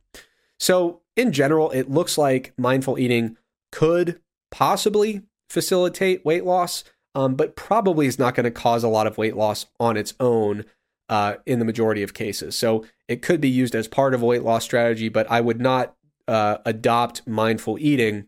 So, 0.57 1.02
in 1.18 1.34
general, 1.34 1.69
it 1.72 1.90
looks 1.90 2.18
like 2.18 2.53
mindful 2.57 2.98
eating 2.98 3.36
could 3.72 4.22
possibly 4.52 5.23
facilitate 5.49 6.26
weight 6.26 6.45
loss, 6.45 6.84
um, 7.15 7.35
but 7.35 7.55
probably 7.55 8.07
is 8.07 8.19
not 8.19 8.35
going 8.35 8.45
to 8.45 8.51
cause 8.51 8.84
a 8.84 8.88
lot 8.88 9.07
of 9.07 9.17
weight 9.17 9.35
loss 9.35 9.65
on 9.80 9.97
its 9.97 10.13
own 10.19 10.65
uh, 11.09 11.35
in 11.45 11.59
the 11.59 11.65
majority 11.65 12.03
of 12.03 12.13
cases. 12.13 12.55
So 12.55 12.85
it 13.07 13.21
could 13.21 13.41
be 13.41 13.49
used 13.49 13.73
as 13.73 13.88
part 13.88 14.13
of 14.13 14.21
a 14.21 14.26
weight 14.26 14.43
loss 14.43 14.63
strategy, 14.63 15.09
but 15.09 15.30
I 15.30 15.41
would 15.41 15.59
not 15.59 15.95
uh, 16.27 16.59
adopt 16.65 17.27
mindful 17.27 17.80
eating 17.80 18.27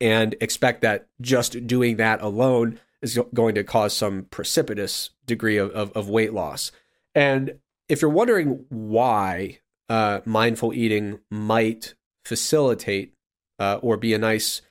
and 0.00 0.34
expect 0.40 0.80
that 0.80 1.06
just 1.20 1.66
doing 1.66 1.96
that 1.96 2.20
alone 2.22 2.80
is 3.02 3.18
going 3.34 3.54
to 3.54 3.62
cause 3.62 3.94
some 3.94 4.24
precipitous 4.30 5.10
degree 5.26 5.58
of, 5.58 5.70
of, 5.72 5.92
of 5.92 6.08
weight 6.08 6.32
loss. 6.32 6.72
And 7.14 7.58
if 7.88 8.00
you're 8.00 8.10
wondering 8.10 8.64
why 8.70 9.58
uh, 9.90 10.20
mindful 10.24 10.72
eating 10.72 11.20
might 11.30 11.94
facilitate 12.24 13.12
uh, 13.58 13.78
or 13.82 13.98
be 13.98 14.14
a 14.14 14.18
nice 14.18 14.62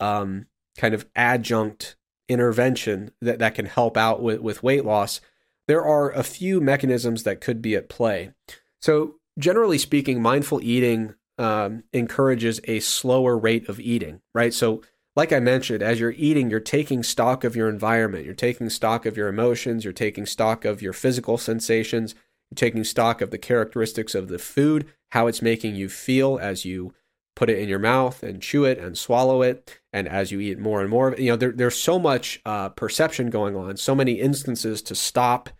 um, 0.00 0.46
kind 0.76 0.94
of 0.94 1.06
adjunct 1.14 1.96
intervention 2.28 3.10
that, 3.20 3.38
that 3.38 3.54
can 3.54 3.66
help 3.66 3.96
out 3.96 4.22
with, 4.22 4.40
with 4.40 4.62
weight 4.62 4.84
loss, 4.84 5.20
there 5.68 5.84
are 5.84 6.10
a 6.10 6.22
few 6.22 6.60
mechanisms 6.60 7.22
that 7.22 7.40
could 7.40 7.62
be 7.62 7.76
at 7.76 7.88
play. 7.88 8.32
So, 8.80 9.16
generally 9.38 9.78
speaking, 9.78 10.20
mindful 10.20 10.62
eating 10.62 11.14
um, 11.38 11.84
encourages 11.92 12.60
a 12.64 12.80
slower 12.80 13.38
rate 13.38 13.68
of 13.68 13.80
eating, 13.80 14.20
right? 14.34 14.52
So, 14.52 14.82
like 15.14 15.32
I 15.32 15.40
mentioned, 15.40 15.82
as 15.82 16.00
you're 16.00 16.14
eating, 16.16 16.48
you're 16.50 16.60
taking 16.60 17.02
stock 17.02 17.44
of 17.44 17.54
your 17.54 17.68
environment, 17.68 18.24
you're 18.24 18.34
taking 18.34 18.70
stock 18.70 19.04
of 19.04 19.16
your 19.16 19.28
emotions, 19.28 19.84
you're 19.84 19.92
taking 19.92 20.24
stock 20.24 20.64
of 20.64 20.80
your 20.80 20.94
physical 20.94 21.36
sensations, 21.36 22.14
you're 22.50 22.56
taking 22.56 22.84
stock 22.84 23.20
of 23.20 23.30
the 23.30 23.38
characteristics 23.38 24.14
of 24.14 24.28
the 24.28 24.38
food, 24.38 24.90
how 25.10 25.26
it's 25.26 25.42
making 25.42 25.74
you 25.74 25.90
feel 25.90 26.38
as 26.40 26.64
you 26.64 26.94
put 27.34 27.50
it 27.50 27.58
in 27.58 27.68
your 27.68 27.78
mouth 27.78 28.22
and 28.22 28.42
chew 28.42 28.64
it 28.64 28.78
and 28.78 28.96
swallow 28.96 29.42
it. 29.42 29.80
And 29.92 30.08
as 30.08 30.30
you 30.30 30.40
eat 30.40 30.58
more 30.58 30.80
and 30.80 30.90
more, 30.90 31.14
you 31.18 31.30
know, 31.30 31.36
there, 31.36 31.52
there's 31.52 31.76
so 31.76 31.98
much 31.98 32.40
uh, 32.44 32.70
perception 32.70 33.30
going 33.30 33.56
on, 33.56 33.76
so 33.76 33.94
many 33.94 34.12
instances 34.14 34.82
to 34.82 34.94
stop 34.94 35.50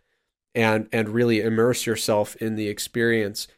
and 0.55 0.86
and 0.93 1.09
really 1.09 1.40
immerse 1.40 1.86
yourself 1.86 2.36
in 2.36 2.57
the 2.57 2.69
experience. 2.69 3.49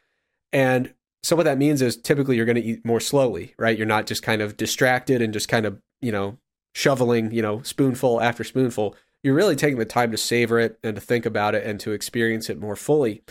And 0.53 0.93
so 1.23 1.35
what 1.35 1.43
that 1.43 1.57
means 1.57 1.81
is 1.81 1.97
typically 1.97 2.35
you're 2.35 2.45
going 2.45 2.55
to 2.55 2.63
eat 2.63 2.85
more 2.85 2.99
slowly, 2.99 3.53
right? 3.57 3.77
You're 3.77 3.87
not 3.87 4.05
just 4.05 4.23
kind 4.23 4.41
of 4.41 4.57
distracted 4.57 5.21
and 5.21 5.33
just 5.33 5.49
kind 5.49 5.65
of, 5.65 5.81
you 6.01 6.11
know, 6.11 6.37
shoveling, 6.73 7.31
you 7.31 7.41
know, 7.41 7.61
spoonful 7.63 8.21
after 8.21 8.43
spoonful. 8.43 8.95
You're 9.23 9.33
really 9.33 9.55
taking 9.55 9.79
the 9.79 9.85
time 9.85 10.11
to 10.11 10.17
savor 10.17 10.59
it 10.59 10.77
and 10.83 10.95
to 10.95 11.01
think 11.01 11.25
about 11.25 11.55
it 11.55 11.65
and 11.65 11.79
to 11.79 11.93
experience 11.93 12.49
it 12.49 12.59
more 12.59 12.75
fully. 12.75 13.23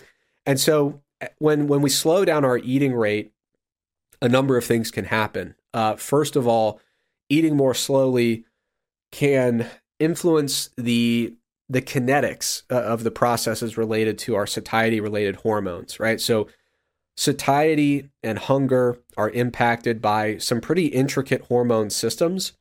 And 0.45 0.59
so 0.59 1.01
eh, 1.21 1.29
when 1.39 1.67
when 1.67 1.81
we 1.81 1.89
slow 1.89 2.25
down 2.25 2.43
our 2.43 2.57
eating 2.57 2.93
rate 2.93 3.31
a 4.21 4.29
number 4.29 4.57
of 4.57 4.65
things 4.65 4.91
can 4.91 5.05
happen. 5.05 5.55
Uh, 5.73 5.95
first 5.95 6.35
of 6.35 6.47
all, 6.47 6.79
eating 7.29 7.55
more 7.55 7.73
slowly 7.73 8.45
can 9.11 9.69
influence 9.99 10.69
the 10.77 11.35
the 11.67 11.81
kinetics 11.81 12.61
uh, 12.69 12.75
of 12.75 13.03
the 13.03 13.11
processes 13.11 13.75
related 13.75 14.19
to 14.19 14.35
our 14.35 14.45
satiety 14.45 14.99
related 14.99 15.37
hormones, 15.37 15.99
right? 15.99 16.21
So 16.21 16.47
satiety 17.17 18.09
and 18.21 18.37
hunger 18.37 18.99
are 19.17 19.31
impacted 19.31 20.01
by 20.01 20.37
some 20.37 20.61
pretty 20.61 20.87
intricate 20.87 21.41
hormone 21.47 21.89
systems. 21.89 22.53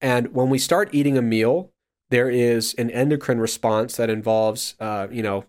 And 0.00 0.34
when 0.34 0.50
we 0.50 0.58
start 0.58 0.88
eating 0.92 1.16
a 1.16 1.22
meal, 1.22 1.70
there 2.08 2.28
is 2.28 2.74
an 2.74 2.90
endocrine 2.90 3.38
response 3.38 3.96
that 3.96 4.10
involves, 4.10 4.74
uh, 4.80 5.06
you 5.12 5.22
know, 5.22 5.44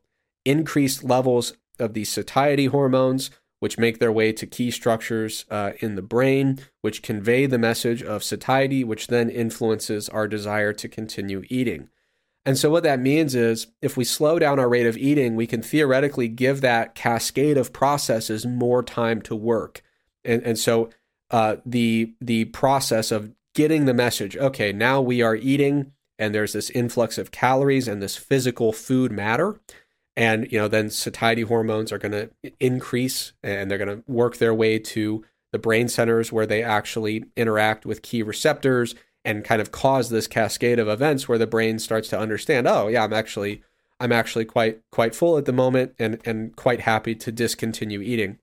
increased 0.46 1.04
levels 1.04 1.54
of 1.80 1.94
these 1.94 2.10
satiety 2.10 2.68
hormones, 2.68 3.32
which 3.62 3.78
make 3.78 4.00
their 4.00 4.12
way 4.12 4.34
to 4.34 4.48
key 4.48 4.72
structures 4.72 5.46
uh, 5.52 5.74
in 5.82 5.94
the 5.94 6.02
brain, 6.02 6.58
which 6.82 7.04
convey 7.04 7.46
the 7.46 7.60
message 7.60 8.02
of 8.02 8.24
satiety, 8.24 8.84
which 8.84 9.06
then 9.06 9.30
influences 9.30 10.10
our 10.10 10.28
desire 10.28 10.74
to 10.74 10.90
continue 10.90 11.44
eating. 11.48 11.88
And 12.44 12.58
so, 12.58 12.72
what 12.72 12.82
that 12.82 13.00
means 13.00 13.36
is 13.36 13.68
if 13.80 13.96
we 13.96 14.04
slow 14.04 14.40
down 14.40 14.58
our 14.58 14.68
rate 14.68 14.88
of 14.88 14.98
eating, 14.98 15.36
we 15.36 15.46
can 15.46 15.62
theoretically 15.62 16.28
give 16.28 16.62
that 16.62 16.96
cascade 16.96 17.56
of 17.56 17.72
processes 17.72 18.48
more 18.48 18.82
time 18.82 19.22
to 19.22 19.36
work. 19.36 19.84
And, 20.26 20.42
and 20.42 20.58
so, 20.58 20.90
uh, 21.30 21.58
the, 21.64 22.16
the 22.20 22.46
process 22.46 23.12
of 23.12 23.32
getting 23.54 23.86
the 23.86 23.94
message 23.94 24.36
okay, 24.36 24.74
now 24.74 25.02
we 25.02 25.22
are 25.22 25.36
eating, 25.36 25.92
and 26.18 26.34
there's 26.34 26.54
this 26.54 26.72
influx 26.72 27.20
of 27.20 27.30
calories 27.30 27.88
and 27.88 28.02
this 28.02 28.18
physical 28.18 28.74
food 28.74 29.12
matter 29.12 29.60
and 30.16 30.52
you 30.52 30.58
know 30.58 30.68
then 30.68 30.90
satiety 30.90 31.44
hormones 31.44 31.92
are 31.92 31.98
going 31.98 32.12
to 32.12 32.30
increase 32.60 33.34
and 33.44 33.70
they're 33.70 33.78
going 33.78 33.98
to 33.98 34.04
work 34.12 34.38
their 34.38 34.54
way 34.54 34.78
to 34.78 35.24
the 35.52 35.60
brain 35.60 35.88
centers 35.88 36.32
where 36.32 36.46
they 36.46 36.64
actually 36.64 37.26
interact 37.36 37.86
with 37.86 38.02
key 38.02 38.24
receptors 38.24 38.96
and 39.24 39.44
kind 39.44 39.62
of 39.62 39.72
cause 39.72 40.10
this 40.10 40.28
cascade 40.28 40.80
of 40.80 40.88
events 40.88 41.28
where 41.28 41.38
the 41.38 41.48
brain 41.48 41.80
starts 41.80 42.10
to 42.10 42.20
understand 42.20 42.68
oh 42.68 42.88
yeah 42.88 43.04
i'm 43.04 43.14
actually 43.14 43.62
i'm 44.00 44.12
actually 44.12 44.46
quite 44.46 44.80
quite 44.92 45.16
full 45.16 45.38
at 45.38 45.46
the 45.46 45.54
moment 45.54 45.94
and 46.00 46.20
and 46.26 46.56
quite 46.56 46.82
happy 46.82 47.16
to 47.16 47.32
discontinue 47.32 48.02
eating. 48.02 48.38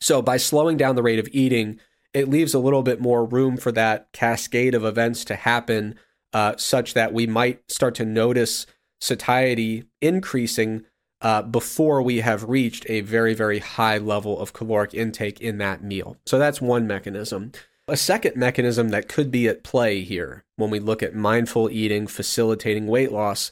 So 0.00 0.20
by 0.20 0.36
slowing 0.36 0.76
down 0.76 0.96
the 0.96 1.02
rate 1.02 1.20
of 1.20 1.28
eating 1.32 1.78
it 2.12 2.28
leaves 2.28 2.52
a 2.52 2.58
little 2.58 2.82
bit 2.82 3.00
more 3.00 3.24
room 3.24 3.56
for 3.56 3.72
that 3.72 4.12
cascade 4.12 4.74
of 4.74 4.84
events 4.84 5.24
to 5.26 5.34
happen 5.34 5.98
uh, 6.32 6.56
such 6.56 6.94
that 6.94 7.12
we 7.12 7.26
might 7.26 7.70
start 7.70 7.94
to 7.96 8.04
notice 8.04 8.66
satiety 9.02 9.82
increasing 10.00 10.84
uh, 11.20 11.42
before 11.42 12.02
we 12.02 12.20
have 12.20 12.48
reached 12.48 12.88
a 12.88 13.00
very, 13.00 13.34
very 13.34 13.58
high 13.58 13.98
level 13.98 14.38
of 14.40 14.52
caloric 14.52 14.94
intake 14.94 15.40
in 15.40 15.58
that 15.58 15.82
meal. 15.82 16.16
So 16.24 16.38
that's 16.38 16.60
one 16.60 16.86
mechanism. 16.86 17.52
a 17.88 17.96
second 17.96 18.36
mechanism 18.36 18.90
that 18.90 19.08
could 19.08 19.30
be 19.30 19.48
at 19.48 19.64
play 19.64 20.02
here 20.02 20.44
when 20.56 20.70
we 20.70 20.78
look 20.78 21.02
at 21.02 21.16
mindful 21.16 21.68
eating 21.68 22.06
facilitating 22.06 22.86
weight 22.86 23.10
loss 23.10 23.50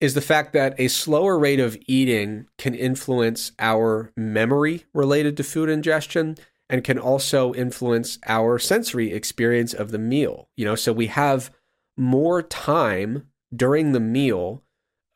is 0.00 0.14
the 0.14 0.22
fact 0.22 0.54
that 0.54 0.74
a 0.78 0.88
slower 0.88 1.38
rate 1.38 1.60
of 1.60 1.76
eating 1.86 2.46
can 2.56 2.74
influence 2.74 3.52
our 3.58 4.10
memory 4.16 4.86
related 4.94 5.36
to 5.36 5.44
food 5.44 5.68
ingestion 5.68 6.36
and 6.70 6.82
can 6.82 6.98
also 6.98 7.52
influence 7.54 8.18
our 8.26 8.58
sensory 8.58 9.12
experience 9.12 9.74
of 9.74 9.90
the 9.90 9.98
meal. 9.98 10.48
You 10.56 10.64
know, 10.64 10.76
so 10.76 10.92
we 10.92 11.08
have 11.08 11.50
more 11.96 12.42
time 12.42 13.28
during 13.54 13.92
the 13.92 14.00
meal 14.00 14.62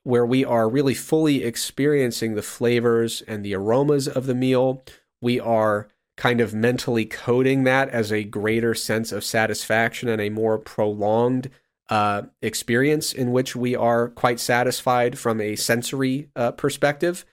where 0.05 0.27
we 0.27 0.45
are 0.45 0.69
really 0.69 0.95
fully 0.95 1.45
experiencing 1.45 2.35
the 2.35 2.43
flavors 2.43 3.23
and 3.23 3.45
the 3.45 3.55
aromas 3.55 4.09
of 4.09 4.27
the 4.27 4.35
meal. 4.35 4.83
We 5.21 5.39
are 5.39 5.89
kind 6.17 6.41
of 6.41 6.55
mentally 6.55 7.05
coding 7.05 7.65
that 7.65 7.89
as 7.89 8.13
a 8.13 8.25
greater 8.25 8.75
sense 8.75 9.13
of 9.13 9.25
satisfaction 9.25 10.09
and 10.09 10.21
a 10.21 10.29
more 10.29 10.59
prolonged 10.59 11.51
uh, 11.89 12.23
experience 12.41 13.13
in 13.13 13.33
which 13.33 13.55
we 13.55 13.75
are 13.77 14.09
quite 14.09 14.41
satisfied 14.41 15.19
from 15.19 15.41
a 15.41 15.57
sensory 15.57 16.29
uh, 16.37 16.53
perspective. 16.53 17.25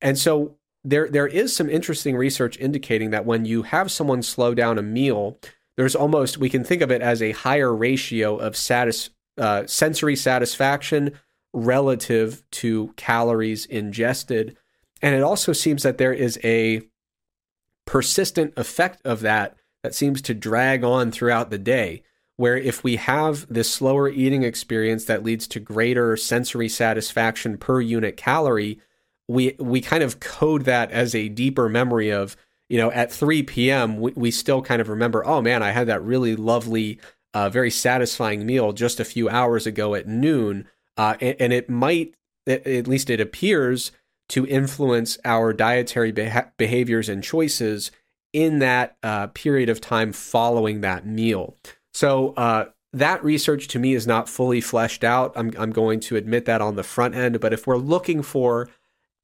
And 0.00 0.18
so 0.18 0.56
there 0.84 1.08
there 1.08 1.26
is 1.26 1.54
some 1.54 1.68
interesting 1.68 2.16
research 2.16 2.58
indicating 2.58 3.10
that 3.10 3.26
when 3.26 3.44
you 3.44 3.62
have 3.62 3.90
someone 3.90 4.22
slow 4.22 4.54
down 4.54 4.78
a 4.78 4.82
meal, 4.82 5.38
there's 5.76 5.96
almost 5.96 6.38
we 6.38 6.48
can 6.48 6.64
think 6.64 6.82
of 6.82 6.90
it 6.90 7.02
as 7.02 7.20
a 7.20 7.32
higher 7.32 7.74
ratio 7.74 8.36
of 8.36 8.56
satis, 8.56 9.10
uh, 9.36 9.66
sensory 9.66 10.16
satisfaction 10.16 11.12
relative 11.56 12.42
to 12.50 12.92
calories 12.96 13.64
ingested. 13.66 14.56
And 15.00 15.14
it 15.14 15.22
also 15.22 15.52
seems 15.52 15.82
that 15.82 15.96
there 15.96 16.12
is 16.12 16.38
a 16.44 16.82
persistent 17.86 18.52
effect 18.56 19.00
of 19.06 19.20
that 19.20 19.56
that 19.82 19.94
seems 19.94 20.20
to 20.22 20.34
drag 20.34 20.84
on 20.84 21.10
throughout 21.10 21.50
the 21.50 21.58
day. 21.58 22.02
Where 22.36 22.58
if 22.58 22.84
we 22.84 22.96
have 22.96 23.46
this 23.48 23.72
slower 23.72 24.10
eating 24.10 24.42
experience 24.42 25.06
that 25.06 25.24
leads 25.24 25.48
to 25.48 25.60
greater 25.60 26.18
sensory 26.18 26.68
satisfaction 26.68 27.56
per 27.56 27.80
unit 27.80 28.18
calorie, 28.18 28.78
we 29.26 29.56
we 29.58 29.80
kind 29.80 30.02
of 30.02 30.20
code 30.20 30.66
that 30.66 30.90
as 30.90 31.14
a 31.14 31.30
deeper 31.30 31.70
memory 31.70 32.10
of 32.10 32.36
you 32.68 32.76
know 32.76 32.90
at 32.92 33.10
3 33.10 33.42
p.m. 33.44 33.98
we, 33.98 34.12
we 34.14 34.30
still 34.30 34.60
kind 34.60 34.80
of 34.80 34.88
remember 34.88 35.26
oh 35.26 35.40
man 35.40 35.62
I 35.62 35.70
had 35.70 35.88
that 35.88 36.02
really 36.02 36.36
lovely 36.36 37.00
uh, 37.34 37.48
very 37.48 37.70
satisfying 37.70 38.46
meal 38.46 38.72
just 38.72 39.00
a 39.00 39.04
few 39.04 39.28
hours 39.28 39.66
ago 39.66 39.94
at 39.94 40.06
noon 40.06 40.68
uh, 40.96 41.16
and, 41.20 41.36
and, 41.38 41.52
it 41.52 41.68
might 41.68 42.14
at 42.46 42.86
least 42.86 43.10
it 43.10 43.20
appears 43.20 43.92
to 44.28 44.46
influence 44.46 45.18
our 45.24 45.52
dietary 45.52 46.12
beha- 46.12 46.52
behaviors 46.56 47.08
and 47.08 47.22
choices 47.22 47.90
in 48.32 48.58
that 48.58 48.96
uh, 49.02 49.28
period 49.28 49.68
of 49.68 49.80
time 49.80 50.12
following 50.12 50.80
that 50.80 51.06
meal. 51.06 51.56
So 51.94 52.34
uh, 52.34 52.66
that 52.92 53.24
research 53.24 53.68
to 53.68 53.78
me 53.78 53.94
is 53.94 54.06
not 54.06 54.28
fully 54.28 54.60
fleshed 54.60 55.04
out. 55.04 55.32
I'm, 55.36 55.52
I'm 55.58 55.70
going 55.70 56.00
to 56.00 56.16
admit 56.16 56.44
that 56.44 56.60
on 56.60 56.76
the 56.76 56.82
front 56.82 57.14
end. 57.14 57.40
But 57.40 57.52
if 57.52 57.66
we're 57.66 57.78
looking 57.78 58.22
for 58.22 58.68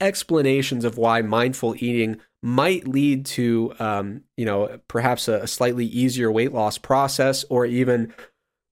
explanations 0.00 0.84
of 0.84 0.98
why 0.98 1.22
mindful 1.22 1.74
eating 1.76 2.20
might 2.42 2.88
lead 2.88 3.24
to, 3.24 3.74
um, 3.78 4.22
you 4.36 4.44
know, 4.44 4.80
perhaps 4.88 5.28
a, 5.28 5.42
a, 5.42 5.46
slightly 5.46 5.86
easier 5.86 6.32
weight 6.32 6.52
loss 6.52 6.76
process, 6.76 7.44
or 7.50 7.66
even 7.66 8.12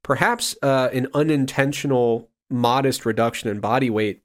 perhaps 0.03 0.57
uh, 0.63 0.89
an 0.93 1.07
unintentional 1.15 2.30
modest 2.51 3.07
reduction 3.07 3.49
in 3.49 3.61
body 3.61 3.89
weight 3.89 4.23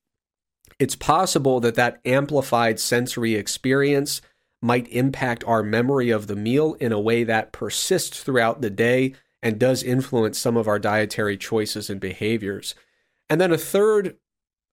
it's 0.80 0.96
possible 0.96 1.60
that 1.62 1.76
that 1.76 2.00
amplified 2.06 2.80
sensory 2.80 3.36
experience 3.36 4.22
might 4.62 4.88
impact 4.90 5.44
our 5.46 5.64
memory 5.64 6.10
of 6.10 6.28
the 6.28 6.36
meal 6.36 6.74
in 6.76 6.92
a 6.92 7.00
way 7.00 7.24
that 7.24 7.52
persists 7.52 8.22
throughout 8.22 8.62
the 8.62 8.70
day 8.70 9.14
and 9.42 9.60
does 9.60 9.84
influence 9.84 10.40
some 10.40 10.58
of 10.58 10.68
our 10.68 10.80
dietary 10.80 11.38
choices 11.38 11.90
and 11.90 12.02
behaviors. 12.02 12.74
And 13.30 13.40
then 13.40 13.52
a 13.52 13.58
third 13.58 14.18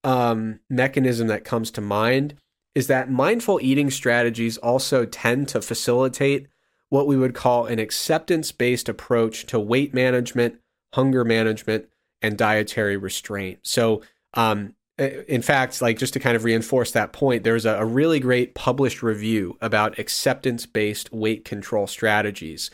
um, 0.02 0.60
mechanism 0.68 1.28
that 1.28 1.44
comes 1.44 1.70
to 1.72 1.80
mind 1.80 2.34
is 2.74 2.86
that 2.86 3.10
mindful 3.10 3.60
eating 3.62 3.90
strategies 3.90 4.56
also 4.56 5.04
tend 5.04 5.48
to 5.48 5.60
facilitate 5.60 6.48
what 6.88 7.06
we 7.06 7.16
would 7.16 7.34
call 7.34 7.66
an 7.66 7.78
acceptance 7.78 8.50
based 8.50 8.88
approach 8.88 9.46
to 9.46 9.60
weight 9.60 9.92
management, 9.92 10.58
hunger 10.94 11.24
management, 11.24 11.86
and 12.22 12.38
dietary 12.38 12.96
restraint. 12.96 13.58
So, 13.62 14.02
um, 14.34 14.74
in 14.98 15.42
fact, 15.42 15.80
like 15.82 15.98
just 15.98 16.12
to 16.12 16.20
kind 16.20 16.36
of 16.36 16.44
reinforce 16.44 16.92
that 16.92 17.12
point, 17.12 17.44
there's 17.44 17.64
a, 17.64 17.76
a 17.76 17.84
really 17.84 18.20
great 18.20 18.54
published 18.54 19.02
review 19.02 19.56
about 19.60 19.98
acceptance 19.98 20.66
based 20.66 21.12
weight 21.12 21.44
control 21.44 21.86
strategies. 21.86 22.70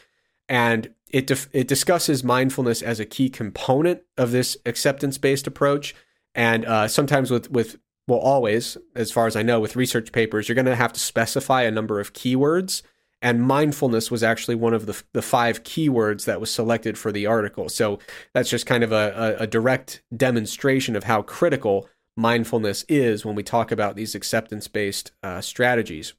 And 0.48 0.92
it, 1.10 1.26
dif- 1.26 1.48
it 1.52 1.68
discusses 1.68 2.24
mindfulness 2.24 2.82
as 2.82 3.00
a 3.00 3.06
key 3.06 3.30
component 3.30 4.02
of 4.16 4.30
this 4.30 4.56
acceptance 4.66 5.16
based 5.16 5.46
approach. 5.46 5.94
And 6.34 6.64
uh, 6.66 6.88
sometimes 6.88 7.30
with, 7.30 7.50
with, 7.50 7.78
well, 8.06 8.18
always, 8.18 8.76
as 8.94 9.10
far 9.10 9.26
as 9.26 9.36
I 9.36 9.42
know, 9.42 9.60
with 9.60 9.76
research 9.76 10.12
papers, 10.12 10.48
you're 10.48 10.54
going 10.54 10.66
to 10.66 10.74
have 10.76 10.92
to 10.94 11.00
specify 11.00 11.62
a 11.62 11.70
number 11.70 12.00
of 12.00 12.12
keywords. 12.12 12.82
And 13.20 13.42
mindfulness 13.42 14.10
was 14.10 14.22
actually 14.22 14.54
one 14.54 14.74
of 14.74 14.86
the, 14.86 15.02
the 15.12 15.22
five 15.22 15.64
keywords 15.64 16.24
that 16.26 16.40
was 16.40 16.50
selected 16.50 16.96
for 16.96 17.10
the 17.10 17.26
article. 17.26 17.68
So 17.68 17.98
that's 18.32 18.48
just 18.48 18.66
kind 18.66 18.84
of 18.84 18.92
a, 18.92 19.36
a, 19.38 19.42
a 19.42 19.46
direct 19.46 20.02
demonstration 20.16 20.94
of 20.94 21.04
how 21.04 21.22
critical 21.22 21.88
mindfulness 22.16 22.84
is 22.88 23.24
when 23.24 23.34
we 23.34 23.42
talk 23.42 23.70
about 23.70 23.96
these 23.96 24.14
acceptance 24.14 24.68
based 24.68 25.12
uh, 25.22 25.40
strategies. 25.40 26.14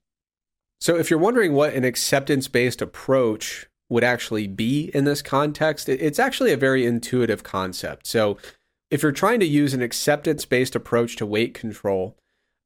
So, 0.82 0.96
if 0.96 1.10
you're 1.10 1.20
wondering 1.20 1.54
what 1.54 1.74
an 1.74 1.84
acceptance 1.84 2.48
based 2.48 2.82
approach 2.82 3.68
would 3.90 4.04
actually 4.04 4.48
be 4.48 4.90
in 4.94 5.04
this 5.04 5.22
context, 5.22 5.90
it's 5.90 6.20
actually 6.20 6.54
a 6.54 6.58
very 6.58 6.86
intuitive 6.86 7.44
concept. 7.44 8.08
So, 8.08 8.38
if 8.90 9.04
you're 9.04 9.12
trying 9.12 9.42
to 9.42 9.46
use 9.46 9.74
an 9.74 9.82
acceptance 9.82 10.46
based 10.46 10.76
approach 10.76 11.18
to 11.18 11.26
weight 11.26 11.54
control, 11.54 12.16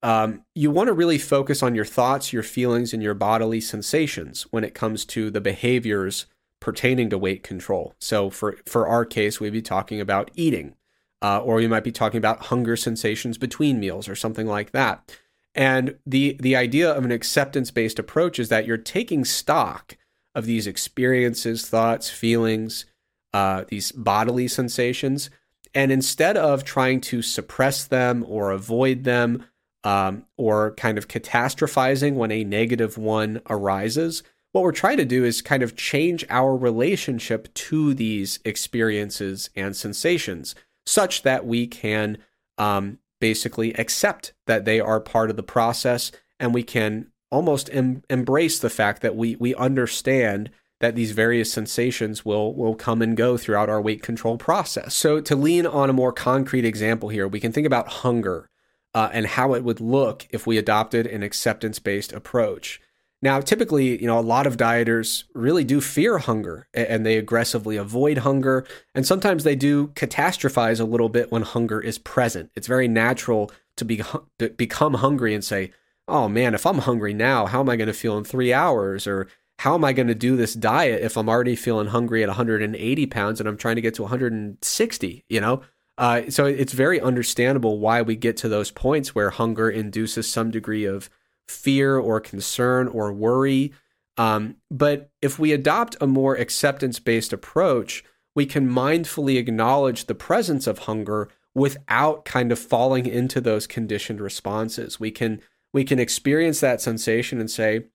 um, 0.04 0.44
you 0.54 0.70
want 0.70 0.88
to 0.88 0.94
really 0.94 1.18
focus 1.18 1.64
on 1.64 1.74
your 1.74 1.86
thoughts, 1.86 2.32
your 2.32 2.44
feelings, 2.44 2.94
and 2.94 3.02
your 3.02 3.14
bodily 3.14 3.62
sensations 3.62 4.44
when 4.52 4.64
it 4.64 4.76
comes 4.76 5.06
to 5.06 5.32
the 5.32 5.42
behaviors 5.42 6.28
pertaining 6.60 7.10
to 7.10 7.18
weight 7.18 7.42
control. 7.42 7.96
So, 8.00 8.30
for, 8.30 8.58
for 8.66 8.88
our 8.88 9.06
case, 9.06 9.40
we'd 9.40 9.54
be 9.54 9.62
talking 9.62 10.00
about 10.00 10.30
eating 10.36 10.76
uh, 11.24 11.40
or 11.40 11.62
you 11.62 11.70
might 11.70 11.86
be 11.86 11.92
talking 11.92 12.18
about 12.18 12.48
hunger 12.48 12.76
sensations 12.76 13.38
between 13.38 13.80
meals 13.80 14.10
or 14.10 14.16
something 14.16 14.46
like 14.46 14.72
that. 14.72 15.18
And 15.56 15.96
the 16.06 16.36
the 16.40 16.56
idea 16.56 16.92
of 16.92 17.06
an 17.06 17.12
acceptance 17.12 17.72
based 17.72 17.98
approach 17.98 18.40
is 18.40 18.50
that 18.50 18.68
you're 18.68 18.78
taking 18.78 19.24
stock 19.24 19.98
of 20.36 20.46
these 20.46 20.68
experiences, 20.68 21.68
thoughts, 21.68 22.10
feelings, 22.10 22.86
uh, 23.34 23.64
these 23.70 23.92
bodily 23.94 24.48
sensations, 24.48 25.30
and 25.74 25.92
instead 25.92 26.36
of 26.36 26.64
trying 26.64 27.00
to 27.02 27.22
suppress 27.22 27.86
them 27.86 28.26
or 28.28 28.52
avoid 28.52 29.04
them, 29.06 29.46
um, 29.84 30.26
or 30.38 30.74
kind 30.76 30.98
of 30.98 31.08
catastrophizing 31.08 32.14
when 32.14 32.32
a 32.32 32.44
negative 32.44 32.98
one 32.98 33.42
arises, 33.50 34.24
what 34.54 34.64
we're 34.64 34.72
trying 34.72 34.98
to 34.98 35.06
do 35.06 35.26
is 35.26 35.42
kind 35.42 35.64
of 35.64 35.76
change 35.76 36.26
our 36.30 36.56
relationship 36.56 37.54
to 37.56 37.94
these 37.94 38.40
experiences 38.46 39.50
and 39.56 39.76
sensations 39.76 40.56
such 40.86 41.24
that 41.24 41.46
we 41.46 41.66
can 41.66 42.18
um, 42.58 43.00
basically 43.20 43.74
accept 43.74 44.34
that 44.46 44.66
they 44.66 44.80
are 44.80 45.00
part 45.00 45.30
of 45.30 45.36
the 45.36 45.44
process 45.44 46.12
and 46.40 46.54
we 46.54 46.64
can 46.64 47.08
almost 47.32 47.70
em- 47.74 48.04
embrace 48.10 48.60
the 48.60 48.70
fact 48.70 49.02
that 49.02 49.16
we 49.16 49.36
we 49.38 49.56
understand 49.56 50.52
that 50.82 50.96
these 50.96 51.14
various 51.14 51.52
sensations 51.52 52.24
will 52.24 52.54
will 52.54 52.76
come 52.76 53.02
and 53.02 53.18
go 53.18 53.38
throughout 53.38 53.70
our 53.70 53.82
weight 53.82 54.04
control 54.04 54.38
process. 54.38 54.94
So 54.94 55.20
to 55.22 55.36
lean 55.36 55.66
on 55.66 55.90
a 55.90 55.94
more 55.94 56.14
concrete 56.14 56.66
example 56.66 57.10
here, 57.10 57.28
we 57.28 57.40
can 57.40 57.52
think 57.52 57.66
about 57.66 57.88
hunger 57.88 58.50
uh, 58.94 59.10
and 59.11 59.26
how 59.26 59.53
it 59.53 59.64
would 59.64 59.82
look 59.82 60.28
if 60.30 60.45
we 60.45 60.57
adopted 60.57 61.07
an 61.07 61.24
acceptance 61.24 61.80
based 61.80 62.14
approach. 62.14 62.80
Now, 63.24 63.40
typically, 63.40 64.02
you 64.02 64.06
know, 64.06 64.20
a 64.20 64.22
lot 64.22 64.45
of 64.45 64.57
dieters 64.57 65.24
really 65.34 65.64
do 65.64 65.80
fear 65.80 66.18
hunger 66.18 66.68
and 66.74 67.06
they 67.06 67.18
aggressively 67.18 67.78
avoid 67.78 68.18
hunger. 68.20 68.65
And 68.94 69.07
sometimes 69.07 69.45
they 69.45 69.56
do 69.56 69.88
catastrophize 69.95 70.82
a 70.82 70.84
little 70.84 71.07
bit 71.07 71.32
when 71.32 71.44
hunger 71.44 71.80
is 71.80 71.98
present. 71.98 72.52
It's 72.53 72.68
very 72.68 72.90
natural 72.90 73.49
to, 73.78 73.86
be, 73.86 74.03
to 74.40 74.49
become 74.49 74.95
hungry 74.95 75.34
and 75.34 75.44
say, 75.44 75.72
oh 76.06 76.28
man, 76.28 76.53
if 76.53 76.65
I'm 76.65 76.80
hungry 76.80 77.14
now, 77.14 77.45
how 77.45 77.61
am 77.61 77.70
I 77.70 77.78
going 77.78 77.88
to 77.88 77.94
feel 77.94 78.18
in 78.18 78.26
three 78.26 78.52
hours? 78.52 79.07
Or 79.07 79.28
how 79.60 79.76
am 79.76 79.86
I 79.86 79.94
going 79.94 80.10
to 80.10 80.15
do 80.15 80.36
this 80.36 80.53
diet 80.53 81.02
if 81.02 81.18
I'm 81.18 81.30
already 81.30 81.56
feeling 81.56 81.88
hungry 81.88 82.24
at 82.24 82.30
180 82.30 83.06
pounds 83.06 83.40
and 83.40 83.48
I'm 83.48 83.56
trying 83.56 83.76
to 83.76 83.82
get 83.82 83.94
to 83.95 84.02
160, 84.02 85.26
you 85.30 85.40
know? 85.40 85.61
Uh, 85.98 86.30
so 86.30 86.45
it's 86.45 86.74
very 86.74 86.99
understandable 86.99 87.80
why 87.80 88.02
we 88.02 88.15
get 88.15 88.36
to 88.38 88.49
those 88.49 88.72
points 88.72 89.14
where 89.14 89.30
hunger 89.30 89.70
induces 89.70 90.30
some 90.30 90.49
degree 90.49 90.86
of 90.86 91.10
fear 91.48 91.98
or 91.98 92.20
concern 92.20 92.88
or 92.88 93.14
worry. 93.14 93.74
Um, 94.18 94.57
but 94.72 95.11
if 95.22 95.38
we 95.38 95.52
adopt 95.52 95.95
a 96.02 96.07
more 96.07 96.36
acceptance 96.36 96.99
based 96.99 97.34
approach, 97.34 98.03
we 98.36 98.45
can 98.45 98.70
mindfully 98.70 99.38
acknowledge 99.38 100.06
the 100.06 100.15
presence 100.15 100.65
of 100.65 100.80
hunger 100.80 101.30
without 101.56 102.26
kind 102.26 102.52
of 102.52 102.57
falling 102.57 103.06
into 103.06 103.40
those 103.40 103.68
conditioned 103.68 104.20
responses. 104.20 104.99
We 104.99 105.11
can 105.11 105.41
we 105.74 105.84
can 105.84 105.99
experience 105.99 106.60
that 106.60 106.82
sensation 106.82 107.40
and 107.40 107.49
say, 107.49 107.86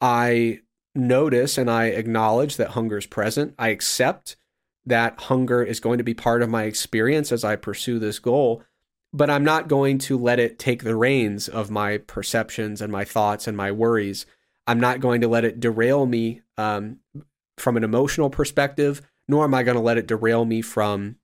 I 0.00 0.60
notice 0.94 1.56
and 1.56 1.70
I 1.70 1.86
acknowledge 1.86 2.56
that 2.56 2.70
hunger 2.70 2.98
is 2.98 3.06
present. 3.06 3.54
I 3.58 3.68
accept 3.68 4.36
that 4.88 5.20
hunger 5.22 5.62
is 5.62 5.80
going 5.80 5.98
to 5.98 6.04
be 6.04 6.14
part 6.14 6.42
of 6.42 6.48
my 6.48 6.64
experience 6.64 7.32
as 7.32 7.44
I 7.44 7.56
pursue 7.56 7.98
this 7.98 8.18
goal, 8.18 8.62
but 9.12 9.30
I'm 9.30 9.44
not 9.44 9.68
going 9.68 9.98
to 9.98 10.18
let 10.18 10.38
it 10.38 10.58
take 10.58 10.82
the 10.82 10.96
reins 10.96 11.48
of 11.48 11.70
my 11.70 11.98
perceptions 11.98 12.80
and 12.80 12.92
my 12.92 13.04
thoughts 13.04 13.46
and 13.46 13.56
my 13.56 13.70
worries. 13.70 14.26
I'm 14.66 14.80
not 14.80 15.00
going 15.00 15.20
to 15.20 15.28
let 15.28 15.44
it 15.44 15.60
derail 15.60 16.06
me 16.06 16.42
um, 16.56 16.98
from 17.56 17.76
an 17.76 17.84
emotional 17.84 18.30
perspective, 18.30 19.02
nor 19.26 19.44
am 19.44 19.54
I 19.54 19.62
going 19.62 19.76
to 19.76 19.82
let 19.82 19.98
it 19.98 20.06
derail 20.06 20.44
me 20.44 20.62
from 20.62 21.16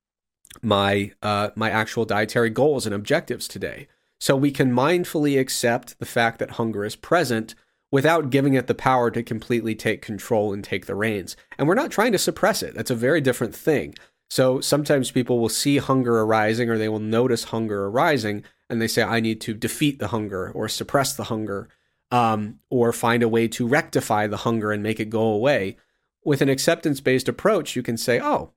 my 0.62 1.12
uh, 1.22 1.50
my 1.56 1.70
actual 1.70 2.04
dietary 2.04 2.50
goals 2.50 2.86
and 2.86 2.94
objectives 2.94 3.48
today. 3.48 3.88
So 4.20 4.36
we 4.36 4.50
can 4.50 4.72
mindfully 4.72 5.38
accept 5.38 5.98
the 5.98 6.06
fact 6.06 6.38
that 6.38 6.52
hunger 6.52 6.84
is 6.84 6.96
present 6.96 7.54
without 7.94 8.28
giving 8.28 8.54
it 8.54 8.66
the 8.66 8.74
power 8.74 9.08
to 9.08 9.22
completely 9.22 9.72
take 9.72 10.02
control 10.02 10.52
and 10.52 10.64
take 10.64 10.86
the 10.86 10.96
reins. 10.96 11.36
And 11.56 11.68
we're 11.68 11.74
not 11.74 11.92
trying 11.92 12.10
to 12.10 12.18
suppress 12.18 12.60
it. 12.60 12.74
That's 12.74 12.90
a 12.90 12.96
very 12.96 13.20
different 13.20 13.54
thing. 13.54 13.94
So 14.28 14.60
sometimes 14.60 15.12
people 15.12 15.38
will 15.38 15.48
see 15.48 15.76
hunger 15.76 16.18
arising 16.18 16.68
or 16.68 16.76
they 16.76 16.88
will 16.88 16.98
notice 16.98 17.44
hunger 17.44 17.86
arising 17.86 18.42
and 18.68 18.82
they 18.82 18.88
say, 18.88 19.04
I 19.04 19.20
need 19.20 19.40
to 19.42 19.54
defeat 19.54 20.00
the 20.00 20.08
hunger 20.08 20.50
or 20.50 20.68
suppress 20.68 21.14
the 21.14 21.22
hunger 21.22 21.68
um, 22.10 22.58
or 22.68 22.92
find 22.92 23.22
a 23.22 23.28
way 23.28 23.46
to 23.46 23.68
rectify 23.68 24.26
the 24.26 24.38
hunger 24.38 24.72
and 24.72 24.82
make 24.82 24.98
it 24.98 25.08
go 25.08 25.22
away. 25.22 25.76
With 26.24 26.42
an 26.42 26.48
acceptance 26.48 27.00
based 27.00 27.28
approach, 27.28 27.76
you 27.76 27.84
can 27.84 27.96
say, 27.96 28.18
Oh, 28.18 28.54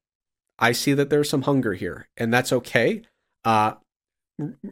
I 0.58 0.72
see 0.72 0.94
that 0.94 1.12
there's 1.12 1.30
some 1.30 1.44
hunger 1.44 1.76
here, 1.76 2.10
and 2.18 2.34
that's 2.34 2.52
okay. 2.52 3.04
Uh, 3.46 3.74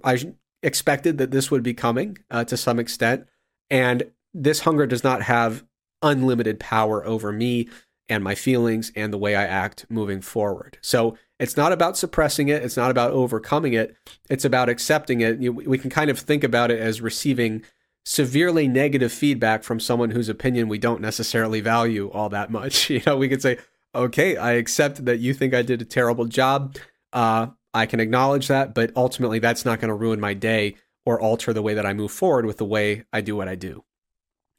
I 0.04 0.34
expected 0.64 1.20
that 1.20 1.30
this 1.30 1.52
would 1.52 1.62
be 1.62 1.76
coming 1.76 2.18
uh, 2.32 2.46
to 2.46 2.58
some 2.58 2.80
extent, 2.80 3.28
and 3.70 4.10
this 4.36 4.60
hunger 4.60 4.86
does 4.86 5.04
not 5.04 5.24
have 5.24 5.64
unlimited 6.02 6.60
power 6.60 7.06
over 7.06 7.32
me 7.32 7.70
and 8.10 8.24
my 8.24 8.36
feelings 8.36 8.92
and 8.96 9.12
the 9.12 9.18
way 9.18 9.36
I 9.36 9.46
act 9.46 9.86
moving 9.90 10.22
forward. 10.22 10.78
So 10.82 11.18
it's 11.40 11.58
not 11.58 11.72
about 11.72 11.98
suppressing 11.98 12.50
it, 12.50 12.62
it's 12.64 12.78
not 12.78 12.92
about 12.92 13.12
overcoming 13.12 13.74
it, 13.74 13.96
it's 14.30 14.46
about 14.46 14.70
accepting 14.70 15.22
it. 15.22 15.40
We 15.40 15.78
can 15.78 15.90
kind 15.90 16.10
of 16.10 16.20
think 16.20 16.44
about 16.44 16.70
it 16.70 16.80
as 16.80 17.02
receiving 17.02 17.64
severely 18.04 18.68
negative 18.68 19.12
feedback 19.12 19.64
from 19.64 19.80
someone 19.80 20.12
whose 20.12 20.30
opinion 20.30 20.68
we 20.68 20.78
don't 20.78 21.02
necessarily 21.02 21.62
value 21.62 22.10
all 22.12 22.30
that 22.30 22.52
much. 22.52 22.90
You 22.96 23.02
know, 23.06 23.18
we 23.18 23.30
could 23.30 23.42
say, 23.42 23.58
okay, 23.96 24.38
I 24.38 24.54
accept 24.54 25.06
that 25.06 25.20
you 25.20 25.34
think 25.34 25.54
I 25.54 25.64
did 25.64 25.82
a 25.82 25.86
terrible 25.86 26.26
job. 26.26 26.78
Uh, 27.12 27.48
I 27.74 27.86
can 27.88 28.00
acknowledge 28.00 28.48
that, 28.48 28.76
but 28.76 28.92
ultimately 28.96 29.40
that's 29.40 29.66
not 29.66 29.80
going 29.80 29.90
to 29.90 29.96
ruin 29.96 30.20
my 30.20 30.34
day 30.34 30.76
or 31.06 31.20
alter 31.20 31.54
the 31.54 31.62
way 31.62 31.74
that 31.74 31.86
I 31.86 31.94
move 31.94 32.12
forward 32.12 32.46
with 32.46 32.58
the 32.58 32.66
way 32.66 33.06
I 33.12 33.22
do 33.22 33.36
what 33.36 33.48
I 33.48 33.56
do. 33.56 33.84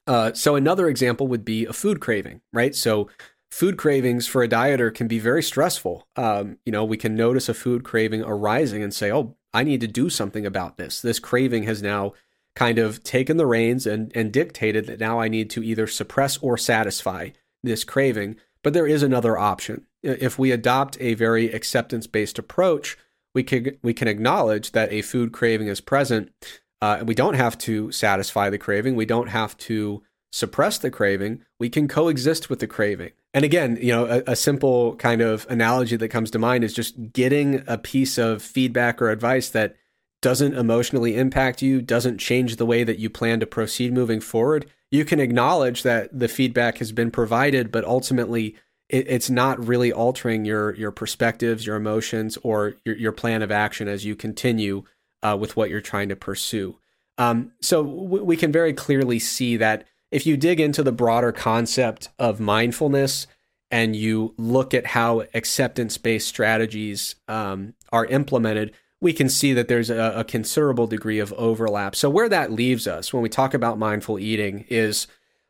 Uh, 0.07 0.33
so 0.33 0.55
another 0.55 0.89
example 0.89 1.27
would 1.27 1.45
be 1.45 1.65
a 1.65 1.73
food 1.73 2.01
craving, 2.01 2.41
right? 2.53 2.75
So 2.75 3.09
food 3.51 3.77
cravings 3.77 4.27
for 4.27 4.43
a 4.43 4.49
dieter 4.49 4.95
can 4.95 5.09
be 5.09 5.19
very 5.19 5.43
stressful. 5.43 6.07
Um, 6.17 6.59
you 6.65 6.73
know, 6.73 6.85
we 6.85 6.97
can 6.97 7.17
notice 7.17 7.49
a 7.49 7.55
food 7.55 7.85
craving 7.85 8.23
arising 8.23 8.83
and 8.83 8.95
say, 8.95 9.11
"Oh, 9.11 9.37
I 9.53 9.65
need 9.65 9.81
to 9.81 9.87
do 9.87 10.11
something 10.11 10.47
about 10.47 10.77
this." 10.77 11.01
This 11.01 11.19
craving 11.19 11.65
has 11.65 11.83
now 11.83 12.13
kind 12.55 12.79
of 12.79 13.03
taken 13.03 13.37
the 13.37 13.47
reins 13.47 13.87
and 13.87 14.13
and 14.15 14.33
dictated 14.33 14.87
that 14.87 15.01
now 15.01 15.21
I 15.21 15.29
need 15.29 15.51
to 15.51 15.63
either 15.63 15.87
suppress 15.87 16.39
or 16.39 16.57
satisfy 16.57 17.31
this 17.63 17.85
craving. 17.85 18.37
But 18.63 18.73
there 18.73 18.87
is 18.87 19.03
another 19.03 19.39
option. 19.39 19.87
If 20.03 20.39
we 20.39 20.51
adopt 20.51 21.01
a 21.01 21.15
very 21.15 21.53
acceptance-based 21.53 22.39
approach, 22.39 22.97
we 23.35 23.43
can 23.43 23.79
we 23.83 23.95
can 23.95 24.09
acknowledge 24.09 24.73
that 24.73 24.93
a 24.93 25.03
food 25.03 25.33
craving 25.33 25.69
is 25.69 25.81
present. 25.81 26.33
Uh, 26.81 27.03
we 27.07 27.15
don't 27.15 27.35
have 27.35 27.57
to 27.59 27.91
satisfy 27.91 28.51
the 28.51 28.59
craving. 28.59 28.97
We 28.97 29.07
don't 29.07 29.29
have 29.29 29.57
to 29.59 30.03
suppress 30.33 30.79
the 30.79 30.91
craving. 30.91 31.43
We 31.59 31.71
can 31.71 31.89
coexist 31.89 32.51
with 32.51 32.59
the 32.59 32.67
craving. 32.67 33.13
And 33.33 33.45
again, 33.45 33.79
you 33.81 33.93
know, 33.93 34.07
a, 34.07 34.33
a, 34.33 34.37
simple 34.37 34.97
kind 34.97 35.21
of 35.21 35.47
analogy 35.49 35.97
that 35.97 36.09
comes 36.09 36.31
to 36.31 36.39
mind 36.39 36.65
is 36.65 36.75
just 36.75 37.13
getting 37.13 37.63
a 37.67 37.79
piece 37.79 38.19
of 38.19 38.43
feedback 38.43 39.01
or 39.01 39.11
advice 39.11 39.49
that 39.51 39.77
doesn't 40.23 40.55
emotionally 40.55 41.17
impact 41.17 41.63
you, 41.63 41.81
doesn't 41.81 42.19
change 42.19 42.57
the 42.57 42.67
way 42.67 42.83
that 42.83 42.99
you 42.99 43.11
plan 43.11 43.41
to 43.41 43.47
proceed 43.47 43.93
moving 43.93 44.21
forward. 44.21 44.67
You 44.91 45.05
can 45.05 45.21
acknowledge 45.21 45.83
that 45.83 46.19
the 46.19 46.29
feedback 46.29 46.79
has 46.79 46.93
been 46.93 47.11
provided, 47.11 47.71
but 47.71 47.85
ultimately 47.85 48.57
it, 48.89 49.07
it's 49.09 49.31
not 49.31 49.65
really 49.65 49.93
altering 49.93 50.45
your 50.45 50.75
your 50.75 50.91
perspectives, 50.91 51.67
your 51.67 51.77
emotions, 51.77 52.39
or 52.43 52.75
your, 52.85 52.97
your 52.97 53.13
plan 53.13 53.43
of 53.43 53.51
action 53.51 53.89
as 53.89 54.05
you 54.05 54.17
continue 54.17 54.85
uh, 55.27 55.37
with 55.37 55.57
what 55.57 55.71
you're 55.71 55.81
trying 55.81 56.09
to 56.09 56.17
pursue. 56.17 56.79
Um, 57.19 57.53
so 57.61 57.83
w- 57.83 58.25
we 58.25 58.37
can 58.37 58.53
very 58.53 58.73
clearly 58.73 59.19
see 59.19 59.57
that 59.57 59.87
if 60.11 60.27
you 60.27 60.37
dig 60.37 60.61
into 60.61 60.83
the 60.83 60.93
broader 60.93 61.33
concept 61.33 62.11
of 62.19 62.39
mindfulness 62.39 63.27
and 63.71 63.97
you 63.97 64.35
look 64.39 64.73
at 64.73 64.87
how 64.87 65.25
acceptance 65.35 65.99
based 65.99 66.29
strategies 66.29 67.17
um, 67.27 67.75
are 67.93 68.07
implemented, 68.07 68.73
we 69.01 69.13
can 69.13 69.29
see 69.29 69.53
that 69.53 69.69
there's 69.69 69.91
a, 69.91 70.13
a, 70.17 70.25
considerable 70.25 70.87
degree 70.87 71.19
of 71.19 71.33
overlap. 71.35 71.97
So, 71.97 72.09
where 72.09 72.29
that 72.29 72.53
leaves 72.53 72.87
us 72.87 73.13
when 73.13 73.23
we 73.23 73.29
talk 73.29 73.53
about 73.53 73.79
mindful 73.79 74.19
eating 74.19 74.65
is 74.69 75.07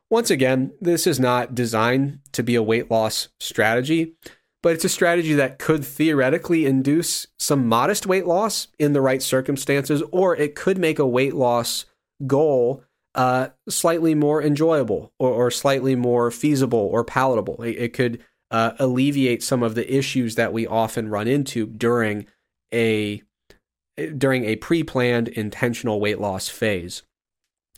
once 0.08 0.30
again, 0.30 0.72
this 0.80 1.06
is 1.06 1.20
not 1.20 1.54
designed 1.54 2.20
to 2.32 2.42
be 2.42 2.54
a 2.54 2.62
weight 2.62 2.90
loss 2.90 3.28
strategy, 3.38 4.14
but 4.66 4.74
it's 4.74 4.84
a 4.84 4.88
strategy 4.88 5.32
that 5.32 5.60
could 5.60 5.84
theoretically 5.84 6.66
induce 6.66 7.28
some 7.38 7.68
modest 7.68 8.04
weight 8.04 8.26
loss 8.26 8.66
in 8.80 8.94
the 8.94 9.00
right 9.00 9.22
circumstances, 9.22 10.02
or 10.10 10.34
it 10.34 10.56
could 10.56 10.76
make 10.76 10.98
a 10.98 11.06
weight 11.06 11.34
loss 11.34 11.84
goal 12.26 12.82
uh, 13.14 13.50
slightly 13.68 14.12
more 14.12 14.42
enjoyable 14.42 15.12
or, 15.20 15.30
or, 15.30 15.50
slightly 15.52 15.94
more 15.94 16.32
feasible 16.32 16.80
or 16.80 17.04
palatable. 17.04 17.62
It, 17.62 17.76
it 17.76 17.92
could 17.92 18.24
uh, 18.50 18.72
alleviate 18.80 19.40
some 19.40 19.62
of 19.62 19.76
the 19.76 19.88
issues 19.88 20.34
that 20.34 20.52
we 20.52 20.66
often 20.66 21.10
run 21.10 21.28
into 21.28 21.68
during 21.68 22.26
a 22.74 23.22
during 24.18 24.46
a 24.46 24.56
pre-planned 24.56 25.28
intentional 25.28 26.00
weight 26.00 26.18
loss 26.18 26.48
phase. 26.48 27.04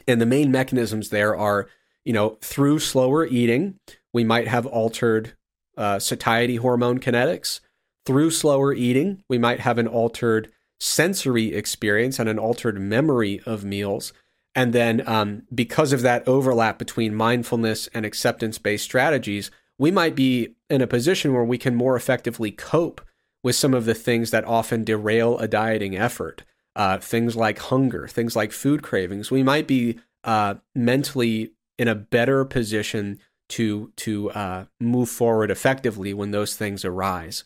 And 0.07 0.23
the 0.23 0.27
main 0.27 0.51
mechanisms 0.51 1.11
there 1.11 1.37
are 1.37 1.69
you 2.09 2.15
know, 2.15 2.39
through 2.41 2.79
slower 2.79 3.27
eating, 3.27 3.79
we 4.15 4.25
might 4.25 4.49
have 4.49 4.65
altered 4.65 5.37
uh, 5.79 5.99
satiety 5.99 6.57
hormone 6.57 6.99
kinetics. 6.99 7.61
Through 8.05 8.33
slower 8.33 8.75
eating, 8.75 9.23
we 9.29 9.39
might 9.39 9.61
have 9.61 9.79
an 9.79 9.87
altered 9.87 10.51
sensory 10.81 11.55
experience 11.55 12.19
and 12.19 12.29
an 12.29 12.39
altered 12.39 12.81
memory 12.81 13.41
of 13.47 13.65
meals. 13.65 14.13
And 14.55 14.73
then, 14.73 15.07
um, 15.07 15.43
because 15.55 15.93
of 15.93 16.03
that 16.03 16.27
overlap 16.27 16.79
between 16.79 17.15
mindfulness 17.15 17.89
and 17.95 18.05
acceptance 18.05 18.59
based 18.59 18.85
strategies, 18.85 19.51
we 19.79 19.91
might 19.91 20.17
be 20.17 20.57
in 20.69 20.83
a 20.83 20.87
position 20.87 21.33
where 21.33 21.45
we 21.45 21.59
can 21.59 21.75
more 21.75 21.97
effectively 21.97 22.51
cope 22.51 23.01
with 23.43 23.55
some 23.55 23.73
of 23.73 23.85
the 23.85 23.95
things 23.95 24.31
that 24.33 24.45
often 24.45 24.85
derail 24.85 25.39
a 25.39 25.47
dieting 25.47 25.97
effort. 25.97 26.45
Uh, 26.75 26.99
things 26.99 27.35
like 27.35 27.59
hunger, 27.59 28.07
things 28.07 28.37
like 28.37 28.53
food 28.53 28.83
cravings. 28.83 29.31
We 29.31 29.43
might 29.43 29.67
be 29.67 29.99
uh, 30.23 30.55
mentally 30.75 31.53
in 31.79 31.89
a 31.89 31.95
better 31.95 32.45
position 32.45 33.19
to 33.49 33.93
to 33.97 34.31
uh, 34.31 34.65
move 34.81 35.09
forward 35.09 35.51
effectively 35.51 36.15
when 36.15 36.31
those 36.31 36.57
things 36.57 36.85
arise. 36.85 37.45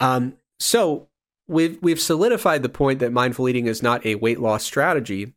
Um, 0.00 0.34
so 0.58 1.08
we've 1.46 1.78
we've 1.82 2.00
solidified 2.00 2.62
the 2.62 2.68
point 2.68 2.98
that 3.00 3.12
mindful 3.12 3.48
eating 3.48 3.66
is 3.66 3.82
not 3.82 4.04
a 4.04 4.16
weight 4.16 4.40
loss 4.40 4.64
strategy, 4.64 5.34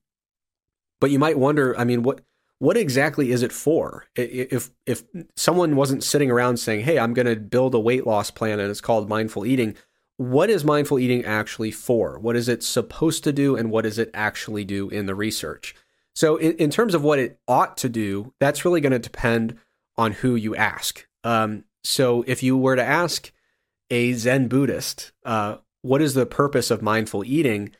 but 0.99 1.11
you 1.11 1.19
might 1.19 1.37
wonder, 1.37 1.77
I 1.77 1.83
mean, 1.83 2.03
what 2.03 2.21
what 2.59 2.77
exactly 2.77 3.31
is 3.31 3.43
it 3.43 3.51
for? 3.51 4.05
If 4.15 4.71
if 4.85 5.03
someone 5.35 5.75
wasn't 5.75 6.03
sitting 6.03 6.31
around 6.31 6.57
saying, 6.57 6.81
"Hey, 6.81 6.97
I'm 6.97 7.13
going 7.13 7.27
to 7.27 7.35
build 7.35 7.75
a 7.75 7.79
weight 7.79 8.07
loss 8.07 8.31
plan 8.31 8.59
and 8.59 8.71
it's 8.71 8.81
called 8.81 9.09
mindful 9.09 9.45
eating," 9.45 9.75
what 10.17 10.49
is 10.49 10.65
mindful 10.65 10.97
eating 10.97 11.23
actually 11.23 11.71
for? 11.71 12.17
What 12.17 12.35
is 12.35 12.49
it 12.49 12.63
supposed 12.63 13.23
to 13.25 13.31
do, 13.31 13.55
and 13.55 13.69
what 13.69 13.83
does 13.83 13.99
it 13.99 14.09
actually 14.13 14.65
do 14.65 14.89
in 14.89 15.05
the 15.05 15.13
research? 15.13 15.75
So, 16.15 16.37
in, 16.37 16.53
in 16.53 16.71
terms 16.71 16.95
of 16.95 17.03
what 17.03 17.19
it 17.19 17.39
ought 17.47 17.77
to 17.77 17.89
do, 17.89 18.33
that's 18.39 18.65
really 18.65 18.81
going 18.81 18.91
to 18.91 18.99
depend 18.99 19.57
on 19.97 20.13
who 20.13 20.35
you 20.35 20.55
ask. 20.55 21.07
Um, 21.23 21.63
so, 21.83 22.23
if 22.27 22.43
you 22.43 22.57
were 22.57 22.75
to 22.75 22.83
ask 22.83 23.31
a 23.89 24.13
Zen 24.13 24.47
Buddhist, 24.47 25.11
uh, 25.25 25.57
what 25.81 26.01
is 26.01 26.13
the 26.13 26.25
purpose 26.25 26.69
of 26.69 26.81
mindful 26.81 27.23
eating? 27.23 27.71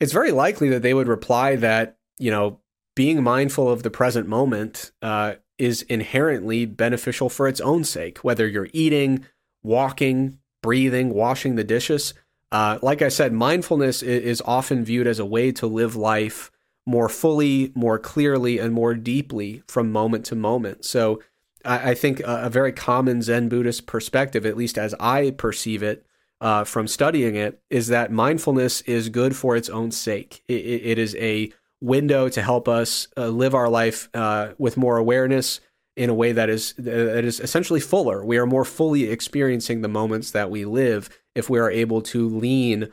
It's 0.00 0.12
very 0.12 0.32
likely 0.32 0.68
that 0.70 0.82
they 0.82 0.94
would 0.94 1.08
reply 1.08 1.56
that, 1.56 1.98
you 2.18 2.30
know, 2.30 2.60
being 2.96 3.22
mindful 3.22 3.70
of 3.70 3.82
the 3.82 3.90
present 3.90 4.28
moment 4.28 4.92
uh, 5.02 5.34
is 5.58 5.82
inherently 5.82 6.66
beneficial 6.66 7.28
for 7.28 7.48
its 7.48 7.60
own 7.60 7.84
sake, 7.84 8.18
whether 8.18 8.46
you're 8.46 8.68
eating, 8.72 9.24
walking, 9.62 10.38
breathing, 10.62 11.12
washing 11.12 11.56
the 11.56 11.64
dishes. 11.64 12.14
Uh, 12.52 12.78
like 12.82 13.02
I 13.02 13.08
said, 13.08 13.32
mindfulness 13.32 14.02
is 14.02 14.42
often 14.44 14.84
viewed 14.84 15.06
as 15.06 15.18
a 15.18 15.26
way 15.26 15.52
to 15.52 15.66
live 15.66 15.96
life 15.96 16.50
more 16.86 17.08
fully, 17.08 17.72
more 17.74 17.98
clearly, 17.98 18.58
and 18.58 18.72
more 18.72 18.94
deeply 18.94 19.62
from 19.66 19.90
moment 19.90 20.24
to 20.26 20.34
moment. 20.34 20.84
So 20.84 21.22
I, 21.64 21.90
I 21.90 21.94
think 21.94 22.20
a, 22.20 22.44
a, 22.44 22.50
very 22.50 22.72
common 22.72 23.22
Zen 23.22 23.48
Buddhist 23.48 23.86
perspective, 23.86 24.46
at 24.46 24.56
least 24.56 24.78
as 24.78 24.94
I 25.00 25.30
perceive 25.30 25.82
it 25.82 26.06
uh, 26.40 26.64
from 26.64 26.86
studying 26.86 27.36
it, 27.36 27.60
is 27.70 27.88
that 27.88 28.12
mindfulness 28.12 28.80
is 28.82 29.08
good 29.08 29.34
for 29.36 29.56
its 29.56 29.68
own 29.68 29.90
sake. 29.90 30.42
it, 30.48 30.54
it 30.54 30.98
is 30.98 31.14
a 31.16 31.52
window 31.80 32.28
to 32.30 32.42
help 32.42 32.66
us 32.66 33.08
uh, 33.16 33.28
live 33.28 33.54
our 33.54 33.68
life 33.68 34.08
uh, 34.14 34.52
with 34.58 34.76
more 34.76 34.96
awareness 34.96 35.60
in 35.96 36.10
a 36.10 36.14
way 36.14 36.32
that 36.32 36.50
is 36.50 36.72
that 36.78 37.24
is 37.24 37.38
essentially 37.40 37.78
fuller. 37.78 38.24
We 38.24 38.38
are 38.38 38.46
more 38.46 38.64
fully 38.64 39.04
experiencing 39.04 39.82
the 39.82 39.88
moments 39.88 40.30
that 40.32 40.50
we 40.50 40.64
live 40.64 41.08
if 41.34 41.48
we 41.48 41.58
are 41.58 41.70
able 41.70 42.02
to 42.02 42.28
lean 42.28 42.88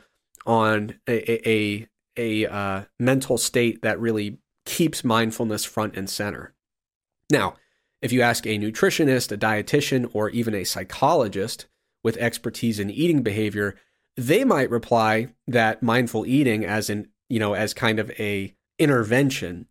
on 0.46 0.94
a 1.08 1.48
a, 1.48 1.88
a 2.16 2.46
uh, 2.46 2.82
mental 3.00 3.38
state 3.38 3.82
that 3.82 3.98
really 3.98 4.38
keeps 4.64 5.02
mindfulness 5.02 5.64
front 5.64 5.96
and 5.96 6.08
center. 6.08 6.54
Now, 7.30 7.54
if 8.02 8.12
you 8.12 8.20
ask 8.20 8.46
a 8.46 8.58
nutritionist, 8.58 9.32
a 9.32 9.38
dietitian, 9.38 10.10
or 10.12 10.28
even 10.30 10.54
a 10.54 10.64
psychologist 10.64 11.66
with 12.02 12.16
expertise 12.16 12.78
in 12.78 12.90
eating 12.90 13.22
behavior, 13.22 13.76
they 14.16 14.44
might 14.44 14.70
reply 14.70 15.28
that 15.46 15.82
mindful 15.82 16.26
eating 16.26 16.64
as 16.64 16.90
an 16.90 17.08
you 17.28 17.38
know 17.38 17.54
as 17.54 17.72
kind 17.72 17.98
of 17.98 18.10
a 18.18 18.54
intervention 18.78 19.66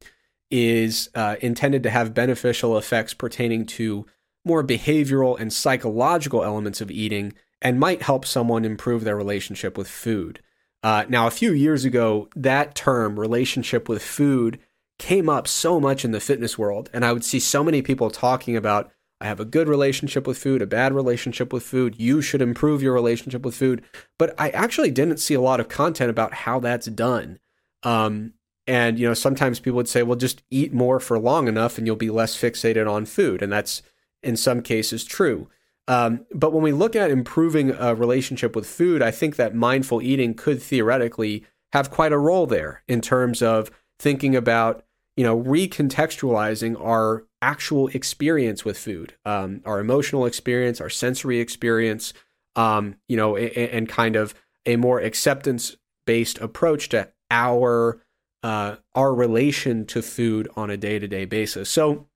is 0.49 1.09
uh, 1.15 1.35
intended 1.41 1.83
to 1.83 1.89
have 1.89 2.13
beneficial 2.13 2.77
effects 2.77 3.13
pertaining 3.13 3.65
to 3.65 4.05
more 4.43 4.63
behavioral 4.63 5.39
and 5.39 5.53
psychological 5.53 6.43
elements 6.43 6.81
of 6.81 6.91
eating 6.91 7.33
and 7.61 7.79
might 7.79 8.01
help 8.01 8.25
someone 8.25 8.65
improve 8.65 9.03
their 9.03 9.15
relationship 9.15 9.77
with 9.77 9.87
food. 9.87 10.41
Uh, 10.83 11.05
now, 11.07 11.27
a 11.27 11.31
few 11.31 11.53
years 11.53 11.85
ago, 11.85 12.27
that 12.35 12.73
term, 12.73 13.19
relationship 13.19 13.87
with 13.87 14.01
food, 14.01 14.59
came 15.01 15.27
up 15.27 15.47
so 15.47 15.79
much 15.79 16.05
in 16.05 16.11
the 16.11 16.19
fitness 16.19 16.59
world. 16.59 16.87
And 16.93 17.03
I 17.03 17.11
would 17.11 17.25
see 17.25 17.39
so 17.39 17.63
many 17.63 17.81
people 17.81 18.11
talking 18.11 18.55
about, 18.55 18.91
I 19.19 19.25
have 19.25 19.39
a 19.39 19.45
good 19.45 19.67
relationship 19.67 20.27
with 20.27 20.37
food, 20.37 20.61
a 20.61 20.67
bad 20.67 20.93
relationship 20.93 21.51
with 21.51 21.63
food. 21.63 21.99
You 21.99 22.21
should 22.21 22.39
improve 22.39 22.83
your 22.83 22.93
relationship 22.93 23.43
with 23.43 23.55
food. 23.55 23.83
But 24.19 24.35
I 24.37 24.51
actually 24.51 24.91
didn't 24.91 25.17
see 25.17 25.33
a 25.33 25.41
lot 25.41 25.59
of 25.59 25.69
content 25.69 26.11
about 26.11 26.35
how 26.35 26.59
that's 26.59 26.85
done. 26.85 27.39
Um, 27.81 28.33
and, 28.67 28.99
you 28.99 29.07
know, 29.07 29.15
sometimes 29.15 29.59
people 29.59 29.77
would 29.77 29.89
say, 29.89 30.03
well, 30.03 30.15
just 30.15 30.43
eat 30.51 30.71
more 30.71 30.99
for 30.99 31.17
long 31.17 31.47
enough 31.47 31.79
and 31.79 31.87
you'll 31.87 31.95
be 31.95 32.11
less 32.11 32.39
fixated 32.39 32.87
on 32.87 33.07
food. 33.07 33.41
And 33.41 33.51
that's 33.51 33.81
in 34.21 34.37
some 34.37 34.61
cases 34.61 35.03
true. 35.03 35.49
Um, 35.87 36.27
but 36.31 36.53
when 36.53 36.61
we 36.61 36.73
look 36.73 36.95
at 36.95 37.09
improving 37.09 37.71
a 37.71 37.95
relationship 37.95 38.55
with 38.55 38.67
food, 38.67 39.01
I 39.01 39.09
think 39.09 39.35
that 39.35 39.55
mindful 39.55 40.03
eating 40.03 40.35
could 40.35 40.61
theoretically 40.61 41.43
have 41.73 41.89
quite 41.89 42.11
a 42.13 42.19
role 42.19 42.45
there 42.45 42.83
in 42.87 43.01
terms 43.01 43.41
of 43.41 43.71
thinking 43.97 44.35
about, 44.35 44.85
you 45.15 45.23
know, 45.23 45.39
recontextualizing 45.39 46.79
our 46.79 47.25
actual 47.41 47.87
experience 47.89 48.63
with 48.63 48.77
food, 48.77 49.15
um, 49.25 49.61
our 49.65 49.79
emotional 49.79 50.25
experience, 50.25 50.79
our 50.79 50.89
sensory 50.89 51.39
experience, 51.39 52.13
um, 52.55 52.95
you 53.07 53.17
know, 53.17 53.35
and, 53.35 53.51
and 53.51 53.89
kind 53.89 54.15
of 54.15 54.33
a 54.65 54.75
more 54.75 54.99
acceptance 54.99 55.75
based 56.05 56.37
approach 56.39 56.89
to 56.89 57.09
our 57.29 58.01
uh, 58.43 58.75
our 58.95 59.13
relation 59.13 59.85
to 59.85 60.01
food 60.01 60.49
on 60.55 60.69
a 60.69 60.77
day 60.77 60.97
to 60.97 61.07
day 61.07 61.25
basis. 61.25 61.69
So, 61.69 62.07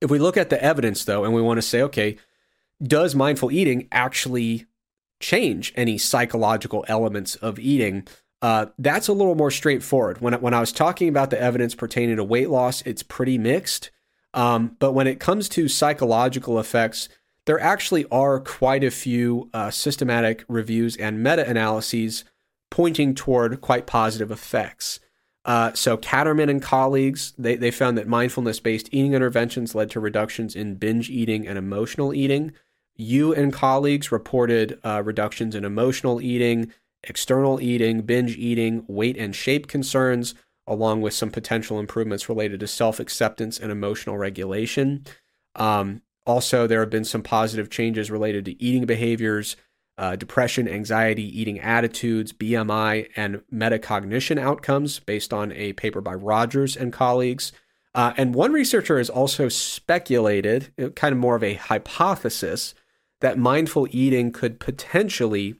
if 0.00 0.10
we 0.10 0.18
look 0.18 0.36
at 0.36 0.50
the 0.50 0.62
evidence 0.62 1.04
though, 1.04 1.24
and 1.24 1.34
we 1.34 1.42
want 1.42 1.58
to 1.58 1.62
say, 1.62 1.82
okay, 1.82 2.18
does 2.82 3.14
mindful 3.14 3.50
eating 3.50 3.88
actually 3.90 4.66
change 5.20 5.72
any 5.76 5.96
psychological 5.96 6.84
elements 6.88 7.36
of 7.36 7.58
eating? 7.58 8.06
Uh, 8.42 8.66
that's 8.78 9.08
a 9.08 9.12
little 9.12 9.34
more 9.34 9.50
straightforward. 9.50 10.20
When 10.20 10.34
when 10.34 10.54
I 10.54 10.60
was 10.60 10.72
talking 10.72 11.08
about 11.08 11.30
the 11.30 11.40
evidence 11.40 11.74
pertaining 11.74 12.16
to 12.16 12.24
weight 12.24 12.50
loss, 12.50 12.82
it's 12.82 13.02
pretty 13.02 13.38
mixed. 13.38 13.90
Um, 14.34 14.76
but 14.78 14.92
when 14.92 15.06
it 15.06 15.18
comes 15.18 15.48
to 15.50 15.68
psychological 15.68 16.60
effects, 16.60 17.08
there 17.46 17.58
actually 17.58 18.04
are 18.10 18.38
quite 18.38 18.84
a 18.84 18.90
few 18.90 19.48
uh, 19.54 19.70
systematic 19.70 20.44
reviews 20.48 20.96
and 20.96 21.22
meta 21.22 21.48
analyses 21.48 22.24
pointing 22.70 23.14
toward 23.14 23.60
quite 23.60 23.86
positive 23.86 24.30
effects. 24.30 25.00
Uh, 25.46 25.72
so 25.74 25.96
Katterman 25.96 26.50
and 26.50 26.60
colleagues 26.60 27.32
they, 27.38 27.54
they 27.54 27.70
found 27.70 27.96
that 27.96 28.08
mindfulness 28.08 28.58
based 28.60 28.88
eating 28.90 29.14
interventions 29.14 29.74
led 29.74 29.90
to 29.92 30.00
reductions 30.00 30.56
in 30.56 30.74
binge 30.74 31.08
eating 31.08 31.46
and 31.46 31.56
emotional 31.56 32.12
eating. 32.12 32.52
You 32.96 33.32
and 33.32 33.52
colleagues 33.52 34.10
reported 34.10 34.78
uh, 34.84 35.02
reductions 35.04 35.54
in 35.54 35.64
emotional 35.64 36.20
eating, 36.20 36.72
external 37.08 37.60
eating, 37.60 38.02
binge 38.02 38.36
eating, 38.36 38.84
weight 38.88 39.16
and 39.16 39.34
shape 39.34 39.66
concerns, 39.66 40.34
along 40.66 41.00
with 41.00 41.14
some 41.14 41.30
potential 41.30 41.78
improvements 41.78 42.28
related 42.28 42.60
to 42.60 42.66
self 42.66 43.00
acceptance 43.00 43.58
and 43.58 43.70
emotional 43.70 44.18
regulation. 44.18 45.04
Um, 45.54 46.02
also, 46.26 46.66
there 46.66 46.80
have 46.80 46.90
been 46.90 47.04
some 47.04 47.22
positive 47.22 47.70
changes 47.70 48.10
related 48.10 48.44
to 48.46 48.62
eating 48.62 48.84
behaviors, 48.84 49.56
uh, 49.98 50.16
depression, 50.16 50.68
anxiety, 50.68 51.22
eating 51.40 51.60
attitudes, 51.60 52.32
BMI, 52.32 53.08
and 53.16 53.42
metacognition 53.52 54.38
outcomes 54.38 54.98
based 54.98 55.32
on 55.32 55.52
a 55.52 55.72
paper 55.74 56.00
by 56.00 56.14
Rogers 56.14 56.76
and 56.76 56.92
colleagues. 56.92 57.52
Uh, 57.94 58.12
and 58.16 58.34
one 58.34 58.52
researcher 58.52 58.98
has 58.98 59.08
also 59.08 59.48
speculated, 59.48 60.72
uh, 60.82 60.88
kind 60.90 61.12
of 61.12 61.18
more 61.18 61.36
of 61.36 61.42
a 61.42 61.54
hypothesis, 61.54 62.74
that 63.20 63.38
mindful 63.38 63.88
eating 63.90 64.32
could 64.32 64.60
potentially 64.60 65.54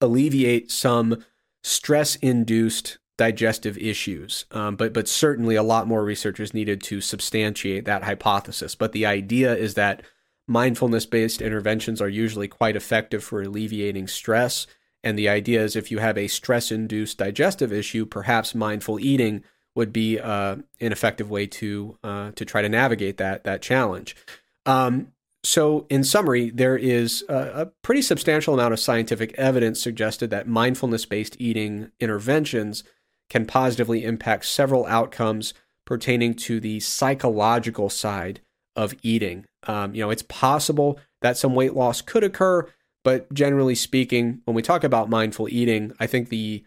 alleviate 0.00 0.70
some 0.70 1.24
stress 1.62 2.16
induced 2.16 2.98
digestive 3.16 3.78
issues. 3.78 4.44
Um, 4.50 4.76
but, 4.76 4.92
but 4.92 5.08
certainly 5.08 5.56
a 5.56 5.62
lot 5.62 5.88
more 5.88 6.04
research 6.04 6.38
is 6.38 6.52
needed 6.52 6.82
to 6.84 7.00
substantiate 7.00 7.86
that 7.86 8.04
hypothesis. 8.04 8.74
But 8.74 8.92
the 8.92 9.06
idea 9.06 9.54
is 9.54 9.74
that 9.74 10.02
mindfulness 10.46 11.06
based 11.06 11.40
interventions 11.40 12.00
are 12.00 12.08
usually 12.08 12.48
quite 12.48 12.76
effective 12.76 13.24
for 13.24 13.42
alleviating 13.42 14.06
stress. 14.06 14.66
And 15.02 15.18
the 15.18 15.28
idea 15.28 15.62
is 15.62 15.76
if 15.76 15.90
you 15.90 15.98
have 15.98 16.18
a 16.18 16.28
stress 16.28 16.70
induced 16.70 17.18
digestive 17.18 17.72
issue, 17.72 18.06
perhaps 18.06 18.54
mindful 18.54 19.00
eating 19.00 19.44
would 19.74 19.92
be 19.92 20.18
uh, 20.18 20.56
an 20.80 20.92
effective 20.92 21.30
way 21.30 21.46
to 21.46 21.98
uh, 22.02 22.32
to 22.32 22.44
try 22.44 22.62
to 22.62 22.68
navigate 22.68 23.18
that 23.18 23.44
that 23.44 23.62
challenge. 23.62 24.16
Um, 24.64 25.12
so, 25.46 25.86
in 25.88 26.02
summary, 26.02 26.50
there 26.50 26.76
is 26.76 27.24
a, 27.28 27.68
pretty 27.82 28.02
substantial 28.02 28.52
amount 28.52 28.72
of 28.72 28.80
scientific 28.80 29.32
evidence 29.34 29.80
suggested 29.80 30.28
that 30.30 30.48
mindfulness 30.48 31.06
based 31.06 31.36
eating 31.38 31.92
interventions 32.00 32.82
can 33.30 33.46
positively 33.46 34.02
impact 34.02 34.46
several 34.46 34.84
outcomes 34.86 35.54
pertaining 35.84 36.34
to 36.34 36.58
the 36.58 36.80
psychological 36.80 37.88
side 37.88 38.40
of 38.74 38.92
eating. 39.02 39.46
Um, 39.68 39.94
you 39.94 40.00
know, 40.02 40.10
it's 40.10 40.24
possible 40.24 40.98
that 41.22 41.36
some 41.36 41.54
weight 41.54 41.74
loss 41.74 42.02
could 42.02 42.24
occur, 42.24 42.66
but 43.04 43.32
generally 43.32 43.76
speaking, 43.76 44.40
when 44.46 44.56
we 44.56 44.62
talk 44.62 44.82
about 44.82 45.08
mindful 45.08 45.48
eating, 45.48 45.92
I 46.00 46.08
think 46.08 46.28
the 46.28 46.64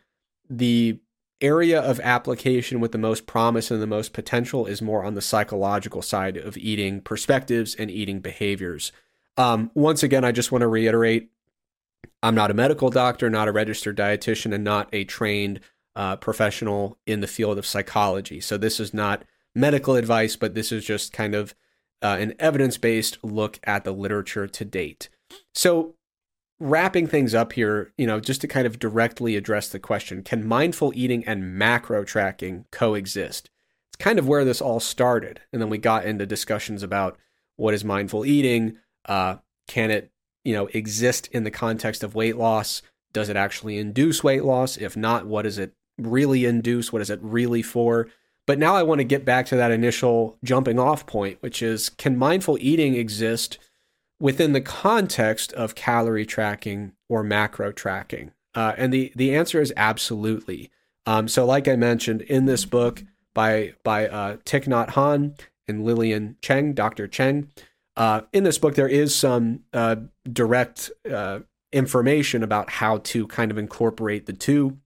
the 0.49 1.01
area 1.41 1.79
of 1.79 1.99
application 2.01 2.79
with 2.79 2.91
the 2.91 2.97
most 2.97 3.25
promise 3.25 3.71
and 3.71 3.81
the 3.81 3.87
most 3.87 4.13
potential 4.13 4.65
is 4.65 4.81
more 4.81 5.03
on 5.03 5.13
the 5.15 5.21
psychological 5.21 6.01
side 6.01 6.37
of 6.37 6.57
eating 6.57 7.01
perspectives 7.01 7.75
and 7.75 7.89
eating 7.89 8.19
behaviors. 8.19 8.91
Um, 9.37 9.71
once 9.73 10.03
again, 10.03 10.25
I 10.25 10.31
just 10.31 10.51
want 10.51 10.61
to 10.61 10.67
reiterate 10.67 11.29
I'm 12.21 12.35
not 12.35 12.51
a 12.51 12.53
medical 12.53 12.89
doctor, 12.89 13.29
not 13.29 13.47
a 13.47 13.51
registered 13.51 13.97
dietitian, 13.97 14.53
and 14.53 14.63
not 14.63 14.89
a 14.91 15.05
trained 15.05 15.61
uh, 15.95 16.17
professional 16.17 16.97
in 17.05 17.21
the 17.21 17.27
field 17.27 17.57
of 17.57 17.65
psychology. 17.65 18.41
So 18.41 18.57
this 18.57 18.79
is 18.79 18.93
not 18.93 19.23
medical 19.55 19.95
advice, 19.95 20.35
but 20.35 20.53
this 20.53 20.71
is 20.71 20.85
just 20.85 21.13
kind 21.13 21.35
of 21.35 21.55
uh, 22.01 22.17
an 22.19 22.33
evidence 22.39 22.77
based 22.77 23.17
look 23.23 23.59
at 23.63 23.83
the 23.83 23.91
literature 23.91 24.47
to 24.47 24.65
date. 24.65 25.09
So, 25.53 25.95
wrapping 26.59 27.07
things 27.07 27.33
up 27.33 27.53
here, 27.53 27.93
you 27.97 28.05
know, 28.05 28.19
just 28.19 28.41
to 28.41 28.47
kind 28.47 28.67
of 28.67 28.79
directly 28.79 29.35
address 29.35 29.69
the 29.69 29.79
question 29.79 30.23
can 30.23 30.47
mindful 30.47 30.91
eating 30.95 31.23
and 31.25 31.57
macro 31.57 32.03
tracking 32.03 32.65
coexist? 32.71 33.49
It's 33.89 34.03
kind 34.03 34.19
of 34.19 34.27
where 34.27 34.45
this 34.45 34.61
all 34.61 34.79
started. 34.79 35.41
And 35.51 35.61
then 35.61 35.69
we 35.69 35.77
got 35.77 36.05
into 36.05 36.25
discussions 36.25 36.83
about 36.83 37.17
what 37.55 37.73
is 37.73 37.83
mindful 37.83 38.25
eating? 38.25 38.77
Uh, 39.05 39.37
can 39.67 39.91
it, 39.91 40.11
you 40.43 40.53
know, 40.53 40.67
exist 40.67 41.27
in 41.31 41.43
the 41.43 41.51
context 41.51 42.03
of 42.03 42.15
weight 42.15 42.37
loss? 42.37 42.81
Does 43.11 43.29
it 43.29 43.35
actually 43.35 43.77
induce 43.77 44.23
weight 44.23 44.43
loss? 44.43 44.77
If 44.77 44.95
not, 44.95 45.25
what 45.25 45.43
does 45.43 45.57
it 45.57 45.73
really 45.97 46.45
induce? 46.45 46.93
What 46.93 47.01
is 47.01 47.09
it 47.09 47.19
really 47.21 47.61
for? 47.61 48.07
But 48.45 48.57
now 48.57 48.75
I 48.75 48.83
want 48.83 48.99
to 48.99 49.05
get 49.05 49.25
back 49.25 49.45
to 49.47 49.55
that 49.57 49.71
initial 49.71 50.37
jumping 50.43 50.79
off 50.79 51.05
point, 51.05 51.37
which 51.41 51.61
is 51.61 51.89
can 51.89 52.17
mindful 52.17 52.57
eating 52.59 52.95
exist 52.95 53.59
within 54.19 54.53
the 54.53 54.61
context 54.61 55.53
of 55.53 55.75
calorie 55.75 56.25
tracking 56.25 56.93
or 57.07 57.23
macro 57.23 57.71
tracking? 57.71 58.31
Uh, 58.55 58.73
and 58.77 58.93
the, 58.93 59.11
the 59.15 59.35
answer 59.35 59.61
is 59.61 59.73
absolutely. 59.77 60.71
Um, 61.05 61.27
so, 61.27 61.45
like 61.45 61.67
I 61.67 61.75
mentioned 61.75 62.21
in 62.23 62.45
this 62.45 62.65
book 62.65 63.03
by 63.33 63.73
by 63.83 64.07
uh, 64.07 64.37
Thich 64.37 64.65
Nhat 64.65 64.89
Hanh 64.91 65.39
and 65.67 65.83
Lilian 65.83 66.35
Cheung, 66.41 66.75
Dr. 66.75 67.07
Cheung, 67.07 67.47
uh, 67.95 68.21
in 68.33 68.43
this 68.43 68.57
book 68.57 68.75
there 68.75 68.87
is 68.87 69.15
some 69.15 69.61
uh, 69.73 69.97
direct 70.31 70.91
uh, 71.09 71.39
information 71.71 72.43
about 72.43 72.69
how 72.69 72.97
to 72.99 73.27
kind 73.27 73.51
of 73.51 73.57
incorporate 73.57 74.25
the 74.25 74.33
two. 74.33 74.77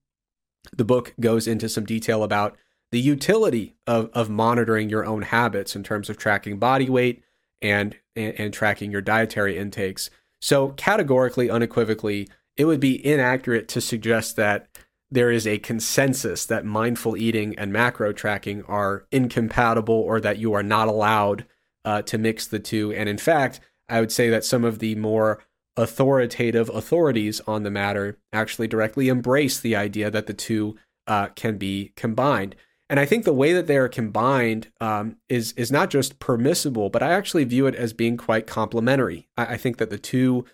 The 0.76 0.86
book 0.86 1.14
goes 1.20 1.48
into 1.48 1.70
some 1.70 1.86
detail 1.86 2.24
about 2.24 2.58
the 2.92 3.00
utility 3.00 3.76
of, 3.88 4.10
of 4.14 4.30
monitoring 4.30 4.90
your 4.90 5.06
own 5.06 5.24
habits 5.24 5.76
in 5.76 5.84
terms 5.84 6.10
of 6.10 6.18
tracking 6.18 6.58
body 6.58 6.90
weight 6.90 7.24
and, 7.62 7.96
and, 8.16 8.34
and 8.40 8.54
tracking 8.54 8.92
your 8.92 9.02
dietary 9.02 9.58
intakes. 9.58 10.10
So, 10.42 10.70
categorically, 10.70 11.50
unequivocally, 11.50 12.28
it 12.58 12.66
would 12.66 12.80
be 12.80 13.06
inaccurate 13.06 13.68
to 13.70 13.82
suggest 13.82 14.36
that 14.36 14.68
there 15.10 15.32
is 15.32 15.46
a 15.46 15.60
consensus 15.60 16.46
that 16.48 16.66
mindful 16.66 17.16
eating 17.16 17.58
and 17.58 17.72
macro 17.72 18.12
tracking 18.12 18.64
are 18.64 19.06
incompatible 19.12 19.96
or 19.96 20.20
that 20.20 20.40
you 20.40 20.54
are 20.54 20.64
not 20.64 20.88
allowed 20.88 21.46
uh, 21.86 22.02
to 22.02 22.18
mix 22.18 22.48
the 22.48 22.60
two. 22.60 22.92
And 22.92 23.08
in 23.08 23.18
fact, 23.18 23.60
I 23.88 24.00
would 24.00 24.12
say 24.12 24.30
that 24.30 24.44
some 24.44 24.64
of 24.64 24.80
the 24.80 24.96
more 24.96 25.44
authoritative 25.78 26.70
authorities 26.70 27.42
on 27.42 27.64
the 27.64 27.72
matter 27.72 28.18
actually 28.32 28.68
directly 28.68 29.08
embrace 29.08 29.60
the 29.60 29.76
idea 29.76 30.10
that 30.10 30.28
the 30.28 30.34
two 30.34 30.76
uh, 31.08 31.28
can 31.36 31.58
be 31.58 31.94
combined. 31.96 32.56
And 32.90 33.00
I 33.00 33.06
think 33.06 33.24
the 33.24 33.34
way 33.34 33.54
that 33.54 33.68
they 33.68 33.78
are 33.78 33.90
combined 33.90 34.72
um, 34.80 35.18
is 35.30 35.54
is 35.54 35.72
not 35.72 35.90
just 35.90 36.20
permissible, 36.20 36.90
but 36.90 37.02
I 37.02 37.12
actually 37.12 37.44
view 37.46 37.66
it 37.66 37.76
as 37.76 37.94
being 37.94 38.18
quite 38.18 38.46
complementary. 38.46 39.30
I, 39.38 39.54
I 39.54 39.58
think 39.58 39.78
that 39.78 39.90
the 39.90 39.98
two 39.98 40.46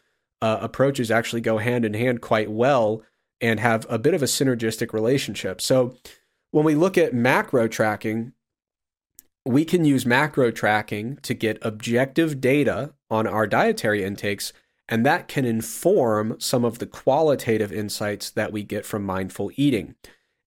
uh, 0.42 0.60
approaches 0.62 1.12
actually 1.12 1.42
go 1.42 1.58
hand 1.58 1.86
in 1.86 1.94
hand 1.94 2.22
quite 2.22 2.50
well 2.50 3.02
and 3.42 3.60
have 3.60 3.86
a 3.90 4.00
bit 4.00 4.14
of 4.14 4.22
a 4.22 4.26
synergistic 4.26 4.94
relationship. 4.94 5.62
So 5.62 5.98
when 6.52 6.66
we 6.66 6.76
look 6.76 6.98
at 6.98 7.14
macro 7.14 7.68
tracking, 7.68 8.34
we 9.46 9.66
can 9.66 9.86
use 9.86 10.06
macro 10.06 10.52
tracking 10.52 11.18
to 11.24 11.34
get 11.34 11.58
objective 11.62 12.42
data 12.42 12.94
on 13.10 13.26
our 13.26 13.48
dietary 13.48 14.04
intakes, 14.04 14.54
and 14.88 15.06
that 15.06 15.28
can 15.28 15.46
inform 15.46 16.36
some 16.40 16.66
of 16.66 16.80
the 16.80 16.86
qualitative 16.86 17.72
insights 17.72 18.30
that 18.32 18.52
we 18.52 18.64
get 18.64 18.86
from 18.86 19.04
mindful 19.04 19.52
eating. 19.56 19.96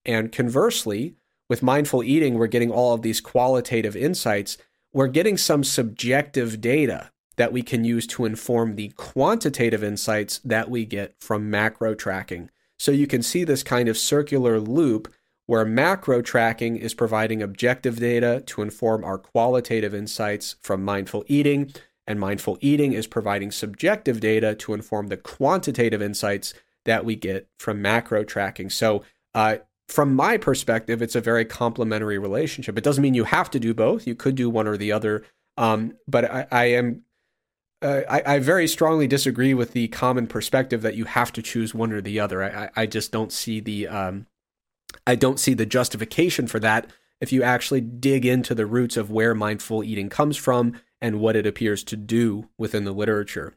And 0.05 0.31
conversely, 0.33 1.17
with 1.53 1.63
mindful 1.63 2.03
eating, 2.03 2.39
we're 2.39 2.47
getting 2.47 2.71
all 2.71 2.95
of 2.95 3.03
these 3.03 3.21
qualitative 3.21 3.95
insights. 3.95 4.57
We're 4.91 5.07
getting 5.07 5.37
some 5.37 5.63
subjective 5.63 6.63
data 6.63 7.11
that 7.37 7.53
we 7.53 7.61
can 7.61 7.85
use 7.85 8.07
to 8.07 8.25
inform 8.25 8.75
the 8.75 8.89
quantitative 8.97 9.85
insights 9.85 10.39
that 10.47 10.71
we 10.71 10.87
get 10.87 11.15
from 11.21 11.51
macro 11.51 11.95
tracking. 11.95 12.49
So 12.79 12.91
you 12.91 13.07
can 13.07 13.23
see 13.23 13.45
this 13.45 13.63
kind 13.63 13.91
of 13.91 13.99
circular 13.99 14.59
loop 14.61 15.13
where 15.45 15.67
macro 15.67 16.23
tracking 16.23 16.79
is 16.79 16.95
providing 16.95 17.43
objective 17.43 17.99
data 17.99 18.43
to 18.47 18.63
inform 18.63 19.05
our 19.05 19.19
qualitative 19.19 19.95
insights 19.95 20.57
from 20.63 20.83
mindful 20.83 21.23
eating, 21.29 21.71
and 22.07 22.19
mindful 22.19 22.57
eating 22.63 22.95
is 22.95 23.07
providing 23.07 23.51
subjective 23.51 24.21
data 24.21 24.55
to 24.55 24.73
inform 24.73 25.09
the 25.09 25.19
quantitative 25.19 26.01
insights 26.01 26.55
that 26.87 27.05
we 27.05 27.15
get 27.15 27.47
from 27.59 27.83
macro 27.83 28.25
tracking. 28.25 28.71
So, 28.71 29.05
uh, 29.35 29.57
from 29.93 30.15
my 30.15 30.37
perspective, 30.37 31.03
it's 31.03 31.15
a 31.15 31.21
very 31.21 31.45
complementary 31.45 32.19
relationship. 32.19 32.79
It 32.79 32.85
doesn't 32.85 33.03
mean 33.03 33.15
you 33.15 33.25
have 33.25 33.51
to 33.51 33.61
do 33.61 33.75
both. 33.75 34.07
You 34.07 34.15
could 34.15 34.35
do 34.35 34.51
one 34.51 34.67
or 34.67 34.77
the 34.77 34.93
other. 34.93 35.25
Um, 35.57 35.95
but 36.09 36.25
I, 36.25 36.47
I 36.51 36.65
am 36.65 37.03
uh, 37.83 38.03
I, 38.09 38.35
I, 38.35 38.39
very 38.39 38.69
strongly 38.69 39.09
disagree 39.09 39.55
with 39.55 39.73
the 39.73 39.89
common 39.89 40.29
perspective 40.29 40.83
that 40.83 40.95
you 40.95 41.05
have 41.05 41.33
to 41.33 41.43
choose 41.43 41.75
one 41.75 41.93
or 41.93 42.01
the 42.01 42.21
other. 42.21 42.43
I, 42.43 42.71
I 42.77 42.87
just 42.87 43.11
don't 43.11 43.33
see 43.33 43.59
the 43.61 43.89
um, 43.89 44.27
I 45.07 45.15
don't 45.15 45.41
see 45.41 45.53
the 45.53 45.67
justification 45.67 46.47
for 46.47 46.61
that 46.61 46.87
if 47.21 47.33
you 47.33 47.43
actually 47.43 47.81
dig 47.81 48.25
into 48.25 48.55
the 48.55 48.67
roots 48.67 48.97
of 48.97 49.11
where 49.11 49.35
mindful 49.35 49.85
eating 49.85 50.09
comes 50.09 50.37
from 50.37 50.81
and 51.01 51.21
what 51.21 51.37
it 51.37 51.47
appears 51.47 51.83
to 51.85 51.97
do 51.97 52.49
within 52.57 52.85
the 52.85 52.93
literature. 52.93 53.57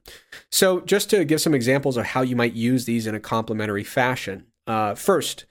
So, 0.52 0.82
just 0.82 1.10
to 1.12 1.24
give 1.24 1.42
some 1.42 1.54
examples 1.54 1.96
of 1.96 2.08
how 2.08 2.22
you 2.22 2.36
might 2.36 2.54
use 2.54 2.86
these 2.86 3.08
in 3.08 3.16
a 3.16 3.20
complementary 3.20 3.84
fashion. 3.84 4.48
Uh, 4.68 4.96
first, 4.96 5.46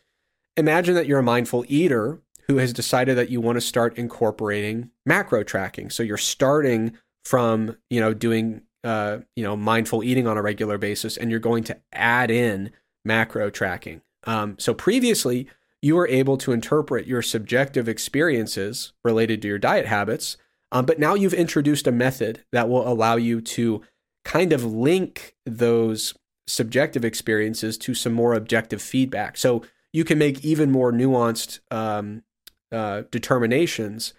imagine 0.56 0.94
that 0.94 1.06
you're 1.06 1.18
a 1.18 1.22
mindful 1.22 1.64
eater 1.68 2.20
who 2.46 2.58
has 2.58 2.72
decided 2.72 3.16
that 3.16 3.30
you 3.30 3.40
want 3.40 3.56
to 3.56 3.60
start 3.60 3.96
incorporating 3.96 4.90
macro 5.06 5.42
tracking. 5.42 5.90
So, 5.90 6.02
you're 6.02 6.16
starting 6.16 6.98
from 7.24 7.76
you 7.90 8.00
know 8.00 8.14
doing 8.14 8.62
uh, 8.82 9.18
you 9.34 9.44
know 9.44 9.56
mindful 9.56 10.04
eating 10.04 10.26
on 10.26 10.36
a 10.36 10.42
regular 10.42 10.78
basis, 10.78 11.16
and 11.16 11.30
you're 11.30 11.40
going 11.40 11.64
to 11.64 11.78
add 11.92 12.30
in 12.30 12.70
macro 13.04 13.50
tracking. 13.50 14.02
Um, 14.26 14.56
so 14.58 14.72
previously, 14.72 15.48
you 15.82 15.96
were 15.96 16.08
able 16.08 16.36
to 16.38 16.52
interpret 16.52 17.06
your 17.06 17.22
subjective 17.22 17.88
experiences 17.88 18.92
related 19.04 19.42
to 19.42 19.48
your 19.48 19.58
diet 19.58 19.86
habits, 19.86 20.36
um, 20.72 20.86
but 20.86 20.98
now 20.98 21.14
you've 21.14 21.34
introduced 21.34 21.86
a 21.86 21.92
method 21.92 22.44
that 22.52 22.68
will 22.68 22.86
allow 22.88 23.16
you 23.16 23.40
to 23.40 23.82
kind 24.24 24.52
of 24.52 24.64
link 24.64 25.34
those 25.44 26.14
subjective 26.46 27.04
experiences 27.04 27.78
to 27.78 27.94
some 27.94 28.12
more 28.12 28.34
objective 28.34 28.80
feedback. 28.80 29.36
So 29.36 29.62
you 29.94 30.04
can 30.04 30.18
make 30.18 30.44
even 30.44 30.72
more 30.72 30.92
nuanced 30.92 31.60
um, 31.70 32.24
uh, 32.72 33.02
determinations 33.12 34.12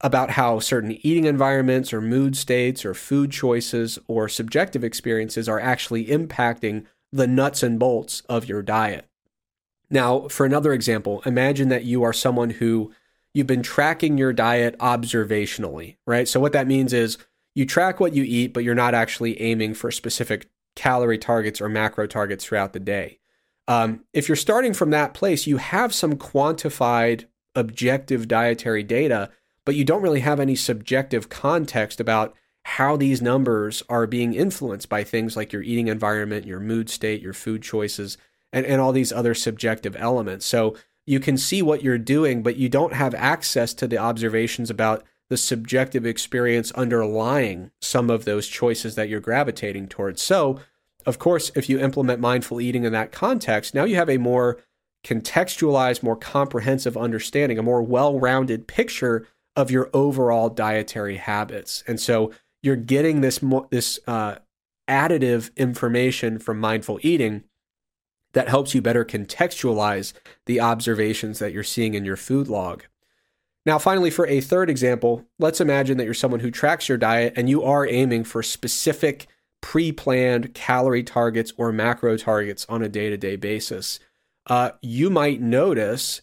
about 0.00 0.30
how 0.30 0.58
certain 0.58 0.98
eating 1.06 1.26
environments 1.26 1.92
or 1.92 2.00
mood 2.00 2.36
states 2.36 2.84
or 2.84 2.92
food 2.92 3.30
choices 3.30 4.00
or 4.08 4.28
subjective 4.28 4.82
experiences 4.82 5.48
are 5.48 5.60
actually 5.60 6.06
impacting 6.06 6.84
the 7.12 7.28
nuts 7.28 7.62
and 7.62 7.78
bolts 7.78 8.22
of 8.28 8.48
your 8.48 8.62
diet. 8.62 9.08
Now, 9.88 10.26
for 10.26 10.44
another 10.44 10.72
example, 10.72 11.22
imagine 11.24 11.68
that 11.68 11.84
you 11.84 12.02
are 12.02 12.12
someone 12.12 12.50
who 12.50 12.92
you've 13.32 13.46
been 13.46 13.62
tracking 13.62 14.18
your 14.18 14.32
diet 14.32 14.76
observationally, 14.80 15.98
right? 16.04 16.26
So, 16.26 16.40
what 16.40 16.52
that 16.52 16.66
means 16.66 16.92
is 16.92 17.16
you 17.54 17.64
track 17.64 18.00
what 18.00 18.14
you 18.14 18.24
eat, 18.24 18.52
but 18.52 18.64
you're 18.64 18.74
not 18.74 18.92
actually 18.92 19.40
aiming 19.40 19.74
for 19.74 19.92
specific 19.92 20.48
calorie 20.74 21.18
targets 21.18 21.60
or 21.60 21.68
macro 21.68 22.08
targets 22.08 22.44
throughout 22.44 22.72
the 22.72 22.80
day. 22.80 23.20
Um, 23.68 24.04
if 24.12 24.28
you're 24.28 24.36
starting 24.36 24.74
from 24.74 24.90
that 24.90 25.14
place, 25.14 25.46
you 25.46 25.58
have 25.58 25.94
some 25.94 26.14
quantified 26.14 27.26
objective 27.54 28.26
dietary 28.28 28.82
data 28.82 29.30
but 29.64 29.74
you 29.74 29.84
don't 29.84 30.02
really 30.02 30.20
have 30.20 30.40
any 30.40 30.56
subjective 30.56 31.28
context 31.28 32.00
about 32.00 32.34
how 32.64 32.96
these 32.96 33.20
numbers 33.20 33.82
are 33.88 34.06
being 34.06 34.34
influenced 34.34 34.88
by 34.88 35.02
things 35.02 35.36
like 35.36 35.52
your 35.52 35.62
eating 35.62 35.88
environment, 35.88 36.46
your 36.46 36.60
mood 36.60 36.88
state, 36.88 37.20
your 37.20 37.32
food 37.32 37.62
choices, 37.62 38.16
and, 38.52 38.64
and 38.66 38.80
all 38.80 38.92
these 38.92 39.12
other 39.12 39.34
subjective 39.34 39.96
elements. 39.96 40.46
So 40.46 40.76
you 41.06 41.18
can 41.18 41.36
see 41.36 41.62
what 41.62 41.82
you're 41.82 41.98
doing, 41.98 42.42
but 42.42 42.56
you 42.56 42.68
don't 42.68 42.92
have 42.92 43.14
access 43.14 43.74
to 43.74 43.88
the 43.88 43.98
observations 43.98 44.70
about 44.70 45.04
the 45.28 45.36
subjective 45.36 46.06
experience 46.06 46.70
underlying 46.72 47.70
some 47.80 48.10
of 48.10 48.24
those 48.24 48.46
choices 48.46 48.94
that 48.94 49.08
you're 49.08 49.20
gravitating 49.20 49.88
towards. 49.88 50.20
So, 50.22 50.60
of 51.06 51.18
course, 51.18 51.50
if 51.54 51.68
you 51.68 51.78
implement 51.78 52.20
mindful 52.20 52.60
eating 52.60 52.84
in 52.84 52.92
that 52.92 53.12
context, 53.12 53.74
now 53.74 53.84
you 53.84 53.96
have 53.96 54.10
a 54.10 54.18
more 54.18 54.58
contextualized, 55.04 56.02
more 56.02 56.16
comprehensive 56.16 56.96
understanding, 56.96 57.58
a 57.58 57.62
more 57.62 57.82
well 57.82 58.18
rounded 58.18 58.66
picture 58.66 59.26
of 59.56 59.70
your 59.70 59.90
overall 59.92 60.48
dietary 60.48 61.16
habits. 61.16 61.82
And 61.86 62.00
so 62.00 62.32
you're 62.62 62.76
getting 62.76 63.20
this 63.20 63.40
this 63.70 63.98
uh, 64.06 64.36
additive 64.88 65.54
information 65.56 66.38
from 66.38 66.58
mindful 66.58 66.98
eating 67.02 67.44
that 68.32 68.48
helps 68.48 68.74
you 68.74 68.80
better 68.80 69.04
contextualize 69.04 70.12
the 70.46 70.60
observations 70.60 71.38
that 71.38 71.52
you're 71.52 71.62
seeing 71.62 71.94
in 71.94 72.04
your 72.04 72.16
food 72.16 72.48
log. 72.48 72.84
Now, 73.64 73.78
finally, 73.78 74.10
for 74.10 74.26
a 74.26 74.40
third 74.40 74.70
example, 74.70 75.24
let's 75.38 75.60
imagine 75.60 75.96
that 75.98 76.04
you're 76.04 76.14
someone 76.14 76.40
who 76.40 76.50
tracks 76.50 76.88
your 76.88 76.98
diet 76.98 77.34
and 77.36 77.48
you 77.48 77.62
are 77.62 77.86
aiming 77.86 78.24
for 78.24 78.42
specific 78.42 79.26
pre 79.62 79.90
planned 79.90 80.52
calorie 80.52 81.02
targets 81.02 81.54
or 81.56 81.72
macro 81.72 82.18
targets 82.18 82.66
on 82.68 82.82
a 82.82 82.88
day 82.88 83.08
to 83.08 83.16
day 83.16 83.36
basis. 83.36 83.98
Uh, 84.46 84.72
you 84.82 85.08
might 85.08 85.40
notice 85.40 86.20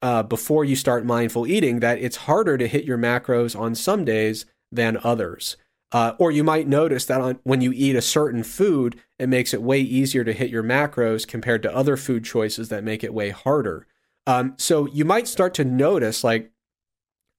uh, 0.00 0.24
before 0.24 0.64
you 0.64 0.74
start 0.74 1.06
mindful 1.06 1.46
eating 1.46 1.78
that 1.78 1.98
it's 1.98 2.16
harder 2.16 2.58
to 2.58 2.66
hit 2.66 2.84
your 2.84 2.98
macros 2.98 3.56
on 3.58 3.76
some 3.76 4.04
days 4.04 4.44
than 4.72 4.98
others. 5.04 5.56
Uh, 5.92 6.14
or 6.18 6.32
you 6.32 6.42
might 6.42 6.66
notice 6.66 7.04
that 7.04 7.20
on, 7.20 7.38
when 7.44 7.60
you 7.60 7.70
eat 7.72 7.94
a 7.94 8.02
certain 8.02 8.42
food, 8.42 8.98
it 9.18 9.28
makes 9.28 9.52
it 9.52 9.62
way 9.62 9.78
easier 9.78 10.24
to 10.24 10.32
hit 10.32 10.48
your 10.48 10.62
macros 10.62 11.28
compared 11.28 11.62
to 11.62 11.76
other 11.76 11.98
food 11.98 12.24
choices 12.24 12.70
that 12.70 12.82
make 12.82 13.04
it 13.04 13.12
way 13.12 13.28
harder. 13.28 13.86
Um, 14.26 14.54
so 14.56 14.86
you 14.86 15.04
might 15.04 15.28
start 15.28 15.52
to 15.54 15.64
notice 15.64 16.24
like, 16.24 16.50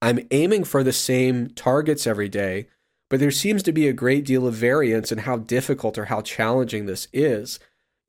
I'm 0.02 0.20
aiming 0.32 0.66
for 0.66 0.84
the 0.84 0.94
same 0.94 1.50
targets 1.50 2.06
every 2.06 2.30
day, 2.30 2.68
but 3.14 3.20
there 3.20 3.30
seems 3.30 3.62
to 3.62 3.72
be 3.72 3.88
a 3.88 3.94
great 3.94 4.26
deal 4.26 4.48
of 4.48 4.56
variance 4.56 5.12
in 5.12 5.20
how 5.20 5.38
difficult 5.38 6.00
or 6.00 6.06
how 6.06 6.20
challenging 6.20 6.88
this 6.88 7.08
is. 7.14 7.60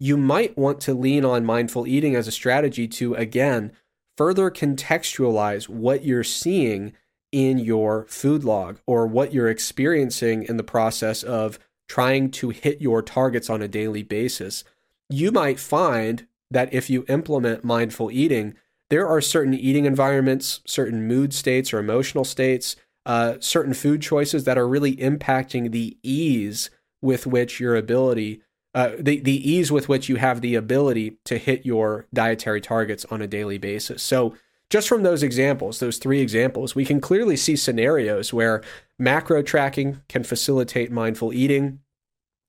You 0.01 0.16
might 0.16 0.56
want 0.56 0.81
to 0.81 0.94
lean 0.94 1.26
on 1.26 1.44
mindful 1.44 1.86
eating 1.86 2.16
as 2.16 2.26
a 2.26 2.32
strategy 2.32 2.89
to, 2.89 3.12
again, 3.12 3.72
further 4.16 4.51
contextualize 4.51 5.68
what 5.68 6.06
you're 6.06 6.24
seeing 6.24 6.94
in 7.32 7.59
your 7.59 8.06
food 8.09 8.44
log 8.44 8.81
or 8.86 9.06
what 9.06 9.35
you're 9.35 9.51
experiencing 9.51 10.43
in 10.44 10.56
the 10.56 10.64
process 10.64 11.22
of 11.22 11.59
trying 11.86 12.31
to 12.31 12.48
hit 12.48 12.81
your 12.81 13.02
targets 13.02 13.51
on 13.51 13.60
a 13.60 13.68
daily 13.68 14.02
basis. 14.02 14.64
You 15.10 15.31
might 15.31 15.60
find 15.60 16.26
that 16.51 16.72
if 16.72 16.89
you 16.89 17.05
implement 17.10 17.62
mindful 17.62 18.10
eating, 18.10 18.55
there 18.89 19.06
are 19.06 19.20
certain 19.20 19.52
eating 19.52 19.85
environments, 19.85 20.62
certain 20.64 21.06
mood 21.06 21.35
states 21.35 21.74
or 21.74 21.78
emotional 21.78 22.24
states, 22.24 22.76
uh, 23.06 23.35
certain 23.40 23.74
food 23.74 24.01
choices 24.01 24.44
that 24.44 24.59
are 24.59 24.68
really 24.68 24.97
impacting 24.97 25.72
the 25.72 25.97
ease 26.02 26.70
with 27.02 27.26
which 27.26 27.60
your 27.60 27.76
ability 27.76 28.40
uh, 28.74 28.90
the 28.98 29.20
the 29.20 29.48
ease 29.48 29.70
with 29.70 29.89
which 29.89 30.09
you 30.09 30.16
have 30.16 30.40
the 30.40 30.56
ability 30.56 31.16
to 31.24 31.39
hit 31.39 31.64
your 31.64 32.06
dietary 32.12 32.60
targets 32.60 33.05
on 33.05 33.22
a 33.22 33.26
daily 33.26 33.56
basis. 33.56 34.02
So 34.02 34.35
just 34.68 34.89
from 34.89 35.05
those 35.05 35.22
examples, 35.22 35.78
those 35.78 35.98
three 35.98 36.20
examples, 36.20 36.74
we 36.74 36.85
can 36.85 37.01
clearly 37.01 37.36
see 37.36 37.55
scenarios 37.55 38.32
where 38.32 38.62
macro 38.98 39.43
tracking 39.43 40.01
can 40.09 40.24
facilitate 40.24 40.90
mindful 40.90 41.32
eating, 41.32 41.81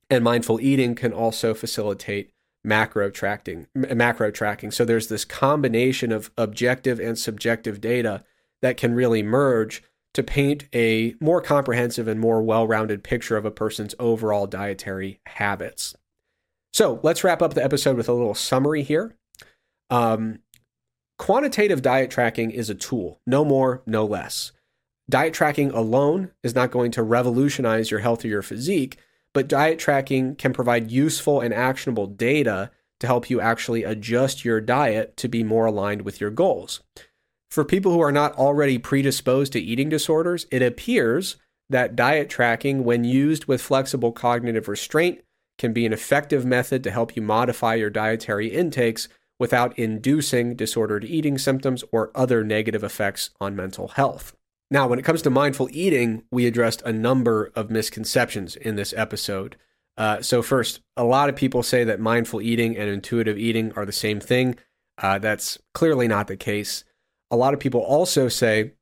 and 0.10 0.24
mindful 0.24 0.60
eating 0.60 0.96
can 0.96 1.14
also 1.14 1.54
facilitate 1.54 2.32
macro 2.64 3.12
tracking. 3.12 3.68
Macro 3.76 4.32
tracking. 4.32 4.72
So 4.72 4.84
there's 4.84 5.08
this 5.08 5.26
combination 5.26 6.12
of 6.12 6.32
objective 6.36 7.00
and 7.00 7.20
subjective 7.20 7.80
data 7.80 8.24
that 8.64 8.78
can 8.78 8.96
really 8.96 9.22
merge 9.22 9.84
to 10.16 10.24
paint 10.24 10.66
a 10.74 11.14
more 11.20 11.42
comprehensive 11.42 12.08
and 12.08 12.20
more 12.20 12.42
well 12.42 12.66
rounded 12.66 13.04
picture 13.04 13.36
of 13.38 13.46
a 13.46 13.52
person's 13.52 13.94
overall 14.00 14.48
dietary 14.48 15.20
habits. 15.28 15.94
So 16.74 17.00
let's 17.04 17.24
wrap 17.24 17.42
up 17.42 17.54
the 17.54 17.64
episode 17.64 17.98
with 17.98 18.10
a 18.10 18.14
little 18.14 18.34
summary 18.34 18.82
here. 18.82 19.18
Um, 19.90 20.40
quantitative 21.20 21.82
diet 21.82 22.10
tracking 22.10 22.52
is 22.52 22.70
a 22.70 22.76
tool, 22.76 23.20
no 23.28 23.46
more, 23.46 23.84
no 23.86 24.06
less. 24.06 24.54
Diet 25.10 25.34
tracking 25.34 25.72
alone 25.72 26.32
is 26.44 26.56
not 26.56 26.72
going 26.72 26.92
to 26.92 27.04
revolutionize 27.04 27.92
your 27.92 28.00
health 28.00 28.24
or 28.24 28.30
your 28.30 28.42
physique, 28.42 28.98
but 29.34 29.50
diet 29.50 29.80
tracking 29.80 30.36
can 30.36 30.54
provide 30.54 30.92
useful 30.92 31.42
and 31.42 31.54
actionable 31.54 32.08
data 32.08 32.72
to 33.02 33.08
help 33.08 33.30
you 33.30 33.42
actually 33.42 33.84
adjust 33.84 34.46
your 34.46 34.62
diet 34.62 35.18
to 35.18 35.28
be 35.28 35.44
more 35.44 35.66
aligned 35.66 36.04
with 36.04 36.22
your 36.22 36.32
goals. 36.32 36.82
For 37.50 37.64
people 37.64 37.92
who 37.92 38.02
are 38.02 38.12
not 38.12 38.36
already 38.36 38.78
predisposed 38.78 39.54
to 39.54 39.60
eating 39.60 39.90
disorders, 39.90 40.46
it 40.52 40.62
appears 40.62 41.38
that 41.70 41.96
diet 41.96 42.30
tracking, 42.30 42.84
when 42.84 43.04
used 43.04 43.46
with 43.46 43.62
flexible 43.62 44.12
cognitive 44.12 44.68
restraint, 44.68 45.22
can 45.58 45.74
be 45.74 45.86
an 45.86 45.94
effective 45.94 46.46
method 46.46 46.84
to 46.84 46.92
help 46.92 47.16
you 47.16 47.22
modify 47.22 47.76
your 47.76 47.90
dietary 47.90 48.48
intakes 48.48 49.08
without 49.40 49.78
inducing 49.78 50.56
disordered 50.56 51.04
eating 51.06 51.38
symptoms 51.38 51.84
or 51.92 52.12
other 52.16 52.44
negative 52.44 52.84
effects 52.84 53.32
on 53.40 53.56
mental 53.56 53.90
health. 53.90 54.36
Now, 54.72 54.88
when 54.88 55.00
it 55.00 55.06
comes 55.06 55.22
to 55.24 55.30
mindful 55.30 55.70
eating, 55.72 56.24
we 56.32 56.48
addressed 56.48 56.82
a 56.82 56.94
number 56.94 57.52
of 57.56 57.70
misconceptions 57.70 58.56
in 58.56 58.76
this 58.76 58.94
episode. 58.98 59.58
Uh, 59.98 60.22
so, 60.22 60.42
first, 60.42 60.82
a 60.98 61.04
lot 61.04 61.30
of 61.30 61.36
people 61.36 61.64
say 61.64 61.84
that 61.84 62.00
mindful 62.00 62.42
eating 62.42 62.76
and 62.78 62.90
intuitive 62.90 63.38
eating 63.38 63.72
are 63.74 63.86
the 63.86 63.92
same 63.92 64.20
thing. 64.20 64.58
Uh, 64.98 65.20
that's 65.20 65.58
clearly 65.74 66.08
not 66.08 66.28
the 66.28 66.38
case. 66.38 66.84
A 67.32 67.36
lot 67.36 67.54
of 67.54 67.60
people 67.60 67.82
also 67.82 68.28
say 68.28 68.74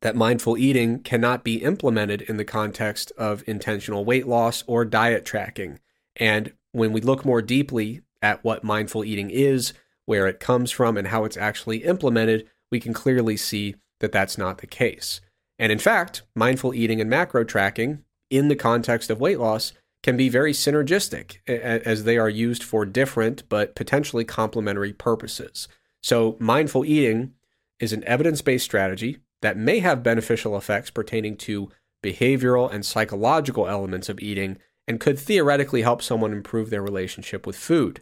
that 0.00 0.16
mindful 0.16 0.56
eating 0.56 1.00
cannot 1.00 1.44
be 1.44 1.62
implemented 1.62 2.22
in 2.22 2.36
the 2.36 2.44
context 2.44 3.12
of 3.18 3.42
intentional 3.46 4.04
weight 4.04 4.26
loss 4.26 4.64
or 4.66 4.84
diet 4.84 5.24
tracking. 5.24 5.80
And 6.16 6.52
when 6.72 6.92
we 6.92 7.00
look 7.00 7.24
more 7.24 7.42
deeply 7.42 8.02
at 8.22 8.44
what 8.44 8.64
mindful 8.64 9.04
eating 9.04 9.30
is, 9.30 9.72
where 10.06 10.26
it 10.26 10.40
comes 10.40 10.70
from, 10.70 10.96
and 10.96 11.08
how 11.08 11.24
it's 11.24 11.36
actually 11.36 11.78
implemented, 11.78 12.48
we 12.70 12.80
can 12.80 12.92
clearly 12.92 13.36
see 13.36 13.76
that 14.00 14.12
that's 14.12 14.38
not 14.38 14.58
the 14.58 14.66
case. 14.66 15.20
And 15.58 15.72
in 15.72 15.78
fact, 15.78 16.22
mindful 16.34 16.74
eating 16.74 17.00
and 17.00 17.10
macro 17.10 17.44
tracking 17.44 18.04
in 18.30 18.48
the 18.48 18.56
context 18.56 19.10
of 19.10 19.20
weight 19.20 19.38
loss 19.38 19.72
can 20.02 20.16
be 20.16 20.28
very 20.28 20.52
synergistic 20.52 21.38
as 21.48 22.04
they 22.04 22.16
are 22.16 22.28
used 22.28 22.62
for 22.62 22.84
different 22.86 23.48
but 23.48 23.74
potentially 23.74 24.24
complementary 24.24 24.92
purposes. 24.92 25.66
So, 26.02 26.36
mindful 26.38 26.84
eating 26.84 27.34
is 27.80 27.92
an 27.92 28.04
evidence 28.04 28.42
based 28.42 28.64
strategy 28.64 29.18
that 29.42 29.56
may 29.56 29.78
have 29.78 30.02
beneficial 30.02 30.56
effects 30.56 30.90
pertaining 30.90 31.36
to 31.36 31.70
behavioral 32.02 32.72
and 32.72 32.84
psychological 32.84 33.68
elements 33.68 34.08
of 34.08 34.20
eating 34.20 34.58
and 34.86 35.00
could 35.00 35.18
theoretically 35.18 35.82
help 35.82 36.02
someone 36.02 36.32
improve 36.32 36.70
their 36.70 36.82
relationship 36.82 37.46
with 37.46 37.56
food. 37.56 38.00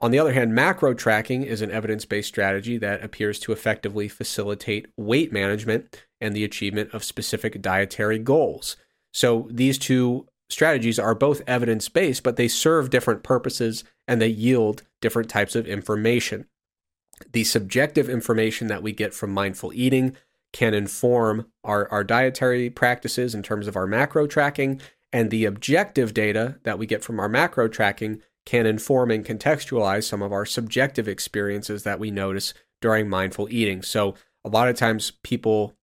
On 0.00 0.10
the 0.10 0.18
other 0.18 0.32
hand, 0.32 0.54
macro 0.54 0.92
tracking 0.92 1.42
is 1.42 1.62
an 1.62 1.70
evidence 1.70 2.04
based 2.04 2.28
strategy 2.28 2.76
that 2.78 3.02
appears 3.02 3.38
to 3.40 3.52
effectively 3.52 4.08
facilitate 4.08 4.86
weight 4.96 5.32
management 5.32 6.04
and 6.20 6.34
the 6.34 6.44
achievement 6.44 6.92
of 6.92 7.04
specific 7.04 7.62
dietary 7.62 8.18
goals. 8.18 8.76
So 9.12 9.48
these 9.50 9.78
two 9.78 10.26
strategies 10.48 10.98
are 10.98 11.14
both 11.14 11.42
evidence 11.46 11.88
based, 11.88 12.22
but 12.22 12.36
they 12.36 12.48
serve 12.48 12.90
different 12.90 13.22
purposes 13.22 13.84
and 14.06 14.20
they 14.20 14.28
yield 14.28 14.82
different 15.00 15.30
types 15.30 15.56
of 15.56 15.66
information. 15.66 16.46
The 17.32 17.44
subjective 17.44 18.08
information 18.08 18.66
that 18.68 18.82
we 18.82 18.92
get 18.92 19.14
from 19.14 19.32
mindful 19.32 19.72
eating 19.72 20.16
can 20.52 20.74
inform 20.74 21.46
our, 21.64 21.88
our 21.90 22.04
dietary 22.04 22.70
practices 22.70 23.34
in 23.34 23.42
terms 23.42 23.66
of 23.66 23.76
our 23.76 23.86
macro 23.86 24.26
tracking, 24.26 24.80
and 25.12 25.30
the 25.30 25.44
objective 25.44 26.14
data 26.14 26.58
that 26.64 26.78
we 26.78 26.86
get 26.86 27.04
from 27.04 27.20
our 27.20 27.28
macro 27.28 27.68
tracking 27.68 28.20
can 28.44 28.66
inform 28.66 29.10
and 29.10 29.24
contextualize 29.24 30.04
some 30.04 30.22
of 30.22 30.32
our 30.32 30.46
subjective 30.46 31.08
experiences 31.08 31.82
that 31.82 31.98
we 31.98 32.10
notice 32.10 32.54
during 32.80 33.08
mindful 33.08 33.48
eating. 33.50 33.82
So, 33.82 34.14
a 34.44 34.48
lot 34.48 34.68
of 34.68 34.76
times 34.76 35.12
people 35.24 35.74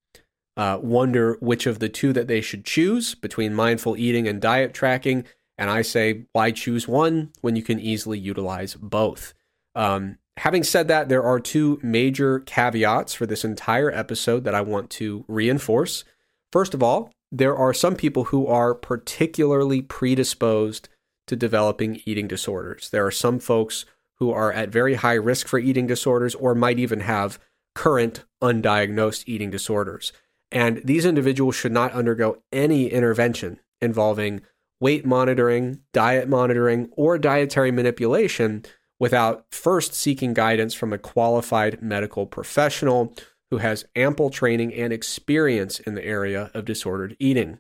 uh, 0.56 0.80
wonder 0.82 1.38
which 1.42 1.66
of 1.66 1.80
the 1.80 1.90
two 1.90 2.14
that 2.14 2.28
they 2.28 2.42
should 2.42 2.64
choose 2.64 3.16
between 3.16 3.54
mindful 3.54 3.98
eating 3.98 4.28
and 4.28 4.42
diet 4.42 4.74
tracking. 4.74 5.26
And 5.58 5.70
I 5.70 5.82
say, 5.82 6.26
why 6.32 6.52
choose 6.52 6.88
one 6.88 7.32
when 7.42 7.56
you 7.56 7.64
can 7.64 7.80
easily 7.80 8.18
utilize 8.18 8.76
both? 8.76 9.34
Um, 9.76 10.18
having 10.38 10.64
said 10.64 10.88
that, 10.88 11.10
there 11.10 11.24
are 11.24 11.40
two 11.40 11.80
major 11.82 12.40
caveats 12.40 13.14
for 13.14 13.26
this 13.26 13.46
entire 13.46 13.92
episode 13.92 14.44
that 14.44 14.56
I 14.56 14.62
want 14.62 14.90
to 14.92 15.26
reinforce. 15.28 16.04
First 16.52 16.74
of 16.74 16.84
all, 16.84 17.12
there 17.32 17.56
are 17.56 17.74
some 17.74 17.96
people 17.96 18.26
who 18.26 18.46
are 18.48 18.76
particularly 18.76 19.82
predisposed 19.82 20.90
to 21.28 21.36
developing 21.36 22.02
eating 22.06 22.28
disorders. 22.28 22.90
There 22.90 23.06
are 23.06 23.12
some 23.12 23.40
folks 23.40 23.86
who 24.18 24.32
are 24.32 24.52
at 24.52 24.70
very 24.70 24.96
high 24.96 25.16
risk 25.16 25.48
for 25.48 25.60
eating 25.60 25.88
disorders 25.88 26.36
or 26.36 26.54
might 26.54 26.80
even 26.80 27.02
have 27.02 27.40
current 27.76 28.24
undiagnosed 28.42 29.24
eating 29.26 29.50
disorders. 29.50 30.14
And 30.52 30.82
these 30.86 31.06
individuals 31.06 31.56
should 31.56 31.72
not 31.72 31.94
undergo 31.94 32.38
any 32.52 32.88
intervention 32.88 33.60
involving 33.82 34.42
weight 34.80 35.06
monitoring, 35.06 35.80
diet 35.92 36.30
monitoring, 36.30 36.90
or 36.92 37.18
dietary 37.18 37.72
manipulation 37.72 38.64
without 39.00 39.46
first 39.52 39.94
seeking 39.94 40.34
guidance 40.34 40.74
from 40.74 40.94
a 40.94 40.98
qualified 40.98 41.82
medical 41.82 42.26
professional 42.26 43.14
who 43.50 43.58
has 43.58 43.86
ample 43.96 44.30
training 44.30 44.74
and 44.74 44.92
experience 44.92 45.80
in 45.80 45.94
the 45.94 46.06
area 46.06 46.50
of 46.54 46.66
disordered 46.66 47.16
eating. 47.20 47.60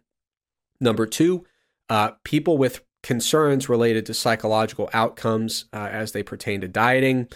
Number 0.80 1.06
two, 1.06 1.46
uh, 1.90 2.12
people 2.24 2.58
with 2.58 2.84
concerns 3.04 3.70
related 3.70 4.06
to 4.06 4.14
psychological 4.14 4.90
outcomes 4.94 5.66
uh, 5.74 5.90
as 5.92 6.12
they 6.12 6.24
pertain 6.24 6.62
to 6.62 6.68
dieting 6.68 7.28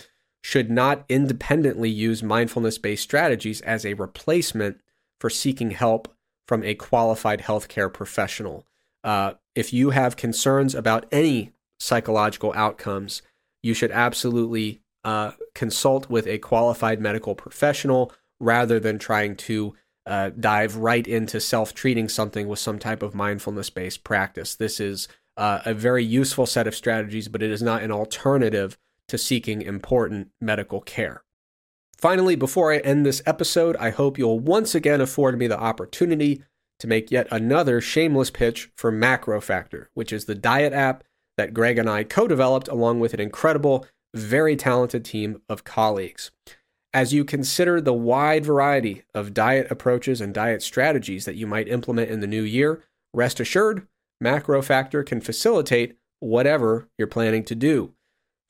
should 0.41 0.71
not 0.71 1.03
independently 1.09 1.89
use 1.89 2.23
mindfulness 2.23 2.77
based 2.77 3.03
strategies 3.03 3.61
as 3.61 3.85
a 3.85 3.93
replacement 3.95 4.79
for 5.19 5.29
seeking 5.29 5.71
help 5.71 6.13
from 6.47 6.63
a 6.63 6.73
qualified 6.73 7.41
healthcare 7.41 7.91
professional. 7.91 8.65
Uh, 9.03 9.33
if 9.55 9.73
you 9.73 9.89
have 9.89 10.15
concerns 10.15 10.73
about 10.73 11.05
any 11.11 11.51
psychological 11.79 12.53
outcomes, 12.55 13.21
you 13.63 13.73
should 13.73 13.91
absolutely 13.91 14.81
uh, 15.03 15.31
consult 15.53 16.09
with 16.09 16.27
a 16.27 16.37
qualified 16.37 16.99
medical 16.99 17.35
professional 17.35 18.11
rather 18.39 18.79
than 18.79 18.99
trying 18.99 19.35
to 19.35 19.75
uh, 20.05 20.31
dive 20.39 20.75
right 20.77 21.05
into 21.07 21.39
self 21.39 21.73
treating 21.73 22.07
something 22.07 22.47
with 22.47 22.59
some 22.59 22.79
type 22.79 23.03
of 23.03 23.13
mindfulness 23.13 23.69
based 23.69 24.03
practice. 24.03 24.55
This 24.55 24.79
is 24.79 25.07
uh, 25.35 25.59
a 25.65 25.73
very 25.73 26.03
useful 26.03 26.45
set 26.45 26.67
of 26.67 26.75
strategies, 26.75 27.27
but 27.27 27.43
it 27.43 27.51
is 27.51 27.61
not 27.61 27.83
an 27.83 27.91
alternative 27.91 28.77
to 29.07 29.17
seeking 29.17 29.61
important 29.61 30.29
medical 30.41 30.81
care. 30.81 31.23
Finally, 31.97 32.35
before 32.35 32.71
I 32.71 32.77
end 32.77 33.05
this 33.05 33.23
episode, 33.25 33.75
I 33.77 33.89
hope 33.89 34.17
you'll 34.17 34.39
once 34.39 34.75
again 34.75 35.01
afford 35.01 35.37
me 35.37 35.47
the 35.47 35.59
opportunity 35.59 36.43
to 36.79 36.87
make 36.87 37.09
yet 37.09 37.27
another 37.31 37.81
shameless 37.81 38.29
pitch 38.29 38.71
for 38.75 38.91
MacroFactor, 38.91 39.87
which 39.93 40.13
is 40.13 40.25
the 40.25 40.35
diet 40.35 40.73
app 40.73 41.03
that 41.37 41.53
Greg 41.53 41.77
and 41.77 41.89
I 41.89 42.03
co 42.03 42.27
developed 42.27 42.67
along 42.67 42.99
with 42.99 43.13
an 43.13 43.19
incredible, 43.19 43.85
very 44.13 44.55
talented 44.55 45.05
team 45.05 45.41
of 45.47 45.63
colleagues. 45.63 46.31
As 46.93 47.13
you 47.13 47.23
consider 47.23 47.79
the 47.79 47.93
wide 47.93 48.45
variety 48.45 49.03
of 49.13 49.33
diet 49.33 49.67
approaches 49.69 50.19
and 50.19 50.33
diet 50.33 50.61
strategies 50.61 51.25
that 51.25 51.35
you 51.35 51.45
might 51.45 51.67
implement 51.67 52.09
in 52.09 52.21
the 52.21 52.27
new 52.27 52.41
year, 52.41 52.83
rest 53.13 53.39
assured 53.39 53.87
MacroFactor 54.23 55.05
can 55.05 55.21
facilitate 55.21 55.95
whatever 56.19 56.87
you're 56.97 57.07
planning 57.07 57.43
to 57.43 57.55
do. 57.55 57.93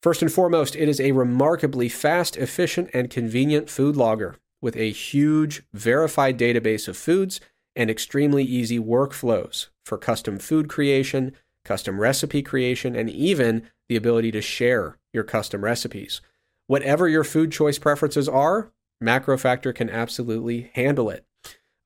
First 0.01 0.21
and 0.21 0.31
foremost, 0.31 0.75
it 0.75 0.87
is 0.87 1.01
a 1.01 1.11
remarkably 1.11 1.89
fast, 1.89 2.37
efficient, 2.37 2.89
and 2.93 3.09
convenient 3.09 3.69
food 3.69 3.97
logger 3.97 4.35
with 4.61 4.75
a 4.75 4.91
huge 4.91 5.63
verified 5.73 6.37
database 6.37 6.87
of 6.87 6.95
foods 6.95 7.41
and 7.75 7.89
extremely 7.89 8.43
easy 8.43 8.79
workflows 8.79 9.67
for 9.85 9.97
custom 9.97 10.39
food 10.39 10.67
creation, 10.67 11.33
custom 11.67 11.99
recipe 11.99 12.41
creation, 12.41 12.95
and 12.95 13.09
even 13.09 13.69
the 13.89 13.95
ability 13.95 14.31
to 14.31 14.41
share 14.41 14.97
your 15.13 15.23
custom 15.23 15.63
recipes. 15.63 16.21
Whatever 16.67 17.07
your 17.07 17.23
food 17.23 17.51
choice 17.51 17.77
preferences 17.77 18.27
are, 18.27 18.71
MacroFactor 19.03 19.75
can 19.75 19.89
absolutely 19.89 20.71
handle 20.73 21.09
it. 21.09 21.25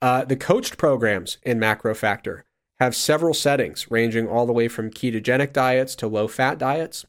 Uh, 0.02 0.26
the 0.26 0.36
coached 0.36 0.78
programs 0.78 1.38
in 1.44 1.60
MacroFactor 1.60 2.44
have 2.80 2.96
several 2.96 3.34
settings 3.34 3.92
ranging 3.92 4.28
all 4.28 4.48
the 4.48 4.54
way 4.54 4.68
from 4.68 4.90
ketogenic 4.90 5.54
diets 5.54 5.94
to 5.96 6.08
low 6.08 6.28
fat 6.28 6.58
diets. 6.58 7.06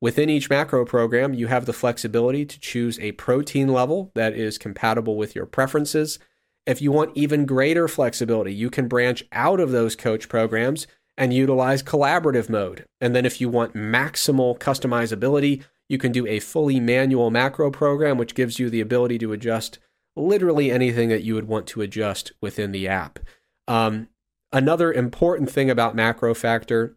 Within 0.00 0.30
each 0.30 0.48
macro 0.48 0.86
program, 0.86 1.34
you 1.34 1.48
have 1.48 1.66
the 1.66 1.74
flexibility 1.74 2.46
to 2.46 2.58
choose 2.58 2.98
a 3.00 3.12
protein 3.12 3.68
level 3.68 4.10
that 4.14 4.32
is 4.32 4.56
compatible 4.56 5.16
with 5.16 5.34
your 5.34 5.44
preferences. 5.44 6.18
If 6.64 6.80
you 6.80 6.90
want 6.90 7.14
even 7.14 7.44
greater 7.44 7.86
flexibility, 7.86 8.54
you 8.54 8.70
can 8.70 8.88
branch 8.88 9.24
out 9.32 9.60
of 9.60 9.72
those 9.72 9.94
coach 9.94 10.28
programs 10.30 10.86
and 11.20 11.34
utilize 11.34 11.82
collaborative 11.82 12.48
mode. 12.48 12.86
And 12.98 13.14
then 13.14 13.26
if 13.26 13.42
you 13.42 13.50
want 13.50 13.74
maximal 13.74 14.58
customizability, 14.58 15.62
you 15.86 15.98
can 15.98 16.12
do 16.12 16.26
a 16.26 16.40
fully 16.40 16.80
manual 16.80 17.30
macro 17.30 17.70
program, 17.70 18.16
which 18.16 18.34
gives 18.34 18.58
you 18.58 18.70
the 18.70 18.80
ability 18.80 19.18
to 19.18 19.32
adjust 19.32 19.78
literally 20.16 20.70
anything 20.70 21.10
that 21.10 21.22
you 21.22 21.34
would 21.34 21.46
want 21.46 21.66
to 21.66 21.82
adjust 21.82 22.32
within 22.40 22.72
the 22.72 22.88
app. 22.88 23.18
Um, 23.68 24.08
another 24.50 24.90
important 24.90 25.50
thing 25.50 25.68
about 25.68 25.94
MacroFactor 25.94 26.94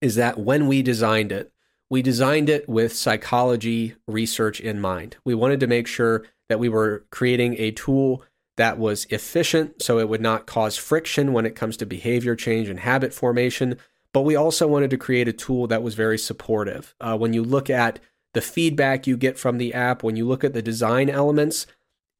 is 0.00 0.14
that 0.14 0.38
when 0.38 0.66
we 0.66 0.82
designed 0.82 1.30
it, 1.30 1.52
we 1.90 2.00
designed 2.00 2.48
it 2.48 2.66
with 2.66 2.96
psychology 2.96 3.94
research 4.08 4.58
in 4.58 4.80
mind. 4.80 5.18
We 5.22 5.34
wanted 5.34 5.60
to 5.60 5.66
make 5.66 5.86
sure 5.86 6.24
that 6.48 6.58
we 6.58 6.70
were 6.70 7.04
creating 7.10 7.56
a 7.58 7.72
tool 7.72 8.24
that 8.56 8.78
was 8.78 9.06
efficient 9.10 9.82
so 9.82 9.98
it 9.98 10.08
would 10.08 10.20
not 10.20 10.46
cause 10.46 10.76
friction 10.76 11.32
when 11.32 11.46
it 11.46 11.56
comes 11.56 11.76
to 11.76 11.86
behavior 11.86 12.36
change 12.36 12.68
and 12.68 12.80
habit 12.80 13.12
formation. 13.12 13.76
But 14.12 14.22
we 14.22 14.36
also 14.36 14.68
wanted 14.68 14.90
to 14.90 14.96
create 14.96 15.26
a 15.26 15.32
tool 15.32 15.66
that 15.66 15.82
was 15.82 15.94
very 15.94 16.18
supportive. 16.18 16.94
Uh, 17.00 17.16
when 17.16 17.32
you 17.32 17.42
look 17.42 17.68
at 17.68 17.98
the 18.32 18.40
feedback 18.40 19.06
you 19.06 19.16
get 19.16 19.38
from 19.38 19.58
the 19.58 19.74
app, 19.74 20.02
when 20.02 20.16
you 20.16 20.26
look 20.26 20.44
at 20.44 20.52
the 20.52 20.62
design 20.62 21.10
elements, 21.10 21.66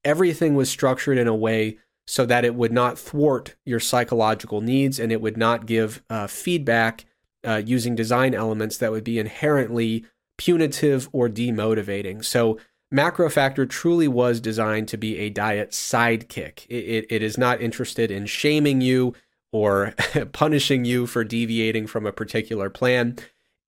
everything 0.05 0.55
was 0.55 0.69
structured 0.69 1.19
in 1.19 1.29
a 1.29 1.35
way 1.35 1.79
so 2.07 2.27
that 2.27 2.45
it 2.45 2.55
would 2.55 2.73
not 2.73 2.99
thwart 2.99 3.55
your 3.65 3.81
psychological 3.81 4.61
needs 4.61 4.99
and 4.99 5.11
it 5.11 5.21
would 5.21 5.37
not 5.37 5.67
give 5.67 6.03
uh, 6.11 6.27
feedback 6.27 7.05
uh, 7.47 7.63
using 7.65 7.95
design 7.95 8.35
elements 8.35 8.77
that 8.79 8.91
would 8.91 9.05
be 9.05 9.19
inherently 9.19 10.05
punitive 10.37 11.09
or 11.13 11.29
demotivating. 11.29 12.25
So, 12.25 12.59
MacroFactor 12.95 13.69
truly 13.69 14.07
was 14.07 14.41
designed 14.41 14.87
to 14.89 14.97
be 14.97 15.19
a 15.19 15.29
diet 15.29 15.73
sidekick. 15.73 16.65
It, 16.69 16.75
it, 16.75 17.07
it 17.11 17.23
is 17.23 17.37
not 17.37 17.61
interested 17.61 18.11
in 18.11 18.27
shaming 18.27 18.81
you 18.81 19.15
or 19.51 19.95
punishing 20.33 20.85
you 20.85 21.07
for 21.07 21.25
deviating 21.25 21.89
from 21.89 22.07
a 22.07 22.13
particular 22.13 22.71
plan. 22.71 23.17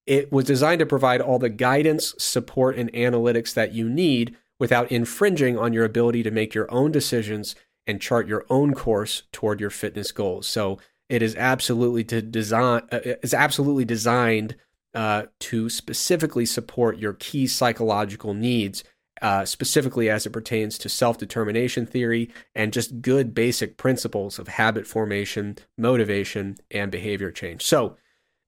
It 0.05 0.31
was 0.31 0.45
designed 0.45 0.79
to 0.79 0.85
provide 0.85 1.19
all 1.19 1.39
the 1.39 1.49
guidance, 1.49 2.15
support, 2.17 2.77
and 2.77 2.91
analytics 2.93 3.53
that 3.53 3.73
you 3.73 3.89
need 3.89 4.37
without 4.59 4.89
infringing 4.89 5.57
on 5.57 5.73
your 5.73 5.83
ability 5.83 6.23
to 6.23 6.31
make 6.31 6.53
your 6.53 6.71
own 6.71 6.93
decisions 6.93 7.53
and 7.85 8.01
chart 8.01 8.27
your 8.27 8.45
own 8.49 8.73
course 8.73 9.23
toward 9.33 9.59
your 9.59 9.69
fitness 9.69 10.13
goals. 10.13 10.47
So 10.47 10.79
it 11.09 11.21
is 11.21 11.35
absolutely 11.35 12.05
to 12.05 12.21
design 12.21 12.83
uh, 12.91 12.99
is 13.03 13.33
absolutely 13.33 13.85
designed 13.85 14.55
uh, 14.93 15.23
to 15.39 15.69
specifically 15.69 16.45
support 16.45 16.97
your 16.97 17.13
key 17.13 17.45
psychological 17.45 18.33
needs 18.33 18.83
uh, 19.21 19.45
specifically 19.45 20.09
as 20.09 20.25
it 20.25 20.31
pertains 20.31 20.77
to 20.79 20.89
self 20.89 21.17
determination 21.17 21.85
theory 21.85 22.31
and 22.55 22.73
just 22.73 23.01
good 23.01 23.33
basic 23.33 23.77
principles 23.77 24.39
of 24.39 24.47
habit 24.47 24.87
formation, 24.87 25.57
motivation, 25.77 26.57
and 26.71 26.91
behavior 26.91 27.31
change. 27.31 27.63
So, 27.63 27.97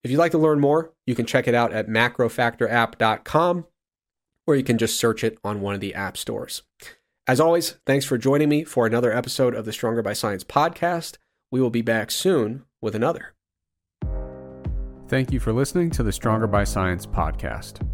if 0.03 0.11
you'd 0.11 0.17
like 0.17 0.31
to 0.31 0.37
learn 0.37 0.59
more, 0.59 0.93
you 1.05 1.15
can 1.15 1.25
check 1.25 1.47
it 1.47 1.55
out 1.55 1.73
at 1.73 1.87
macrofactorapp.com 1.87 3.65
or 4.47 4.55
you 4.55 4.63
can 4.63 4.77
just 4.77 4.97
search 4.97 5.23
it 5.23 5.37
on 5.43 5.61
one 5.61 5.75
of 5.75 5.81
the 5.81 5.93
app 5.93 6.17
stores. 6.17 6.63
As 7.27 7.39
always, 7.39 7.75
thanks 7.85 8.05
for 8.05 8.17
joining 8.17 8.49
me 8.49 8.63
for 8.63 8.87
another 8.87 9.11
episode 9.11 9.53
of 9.53 9.65
the 9.65 9.71
Stronger 9.71 10.01
by 10.01 10.13
Science 10.13 10.43
podcast. 10.43 11.17
We 11.51 11.61
will 11.61 11.69
be 11.69 11.83
back 11.83 12.09
soon 12.09 12.63
with 12.81 12.95
another. 12.95 13.35
Thank 15.07 15.31
you 15.31 15.39
for 15.39 15.53
listening 15.53 15.91
to 15.91 16.03
the 16.03 16.11
Stronger 16.11 16.47
by 16.47 16.63
Science 16.63 17.05
podcast. 17.05 17.87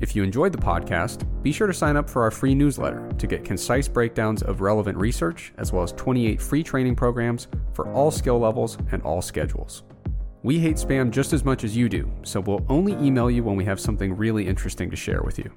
If 0.00 0.16
you 0.16 0.22
enjoyed 0.22 0.52
the 0.52 0.58
podcast, 0.58 1.26
be 1.42 1.52
sure 1.52 1.66
to 1.66 1.74
sign 1.74 1.96
up 1.96 2.08
for 2.08 2.22
our 2.22 2.30
free 2.30 2.54
newsletter 2.54 3.10
to 3.18 3.26
get 3.26 3.44
concise 3.44 3.86
breakdowns 3.86 4.42
of 4.42 4.62
relevant 4.62 4.96
research, 4.96 5.52
as 5.58 5.72
well 5.72 5.82
as 5.82 5.92
28 5.92 6.40
free 6.40 6.62
training 6.62 6.96
programs 6.96 7.48
for 7.74 7.92
all 7.92 8.10
skill 8.10 8.38
levels 8.38 8.78
and 8.92 9.02
all 9.02 9.20
schedules. 9.20 9.82
We 10.42 10.58
hate 10.58 10.76
spam 10.76 11.10
just 11.10 11.34
as 11.34 11.44
much 11.44 11.64
as 11.64 11.76
you 11.76 11.90
do, 11.90 12.10
so 12.22 12.40
we'll 12.40 12.64
only 12.70 12.94
email 12.94 13.30
you 13.30 13.44
when 13.44 13.56
we 13.56 13.64
have 13.66 13.78
something 13.78 14.16
really 14.16 14.48
interesting 14.48 14.88
to 14.90 14.96
share 14.96 15.20
with 15.22 15.38
you. 15.38 15.52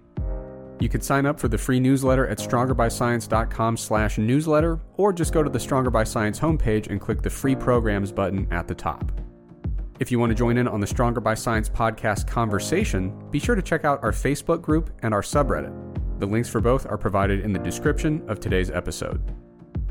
You 0.81 0.89
can 0.89 0.99
sign 0.99 1.25
up 1.25 1.39
for 1.39 1.47
the 1.47 1.57
free 1.57 1.79
newsletter 1.79 2.27
at 2.27 2.39
strongerbyscience.com 2.39 3.77
slash 3.77 4.17
newsletter, 4.17 4.81
or 4.97 5.13
just 5.13 5.31
go 5.31 5.41
to 5.41 5.49
the 5.49 5.59
Stronger 5.59 5.89
by 5.89 6.03
Science 6.03 6.37
homepage 6.37 6.87
and 6.87 6.99
click 6.99 7.21
the 7.21 7.29
free 7.29 7.55
programs 7.55 8.11
button 8.11 8.45
at 8.51 8.67
the 8.67 8.75
top. 8.75 9.09
If 10.03 10.11
you 10.11 10.19
want 10.19 10.31
to 10.31 10.35
join 10.35 10.57
in 10.57 10.67
on 10.67 10.81
the 10.81 10.85
Stronger 10.85 11.21
by 11.21 11.33
Science 11.33 11.69
podcast 11.69 12.27
conversation, 12.27 13.17
be 13.31 13.39
sure 13.39 13.55
to 13.55 13.61
check 13.61 13.85
out 13.85 14.03
our 14.03 14.11
Facebook 14.11 14.61
group 14.61 14.89
and 15.01 15.13
our 15.13 15.21
subreddit. 15.21 15.71
The 16.19 16.25
links 16.25 16.49
for 16.49 16.59
both 16.59 16.85
are 16.85 16.97
provided 16.97 17.39
in 17.39 17.53
the 17.53 17.59
description 17.59 18.21
of 18.27 18.41
today's 18.41 18.69
episode. 18.69 19.21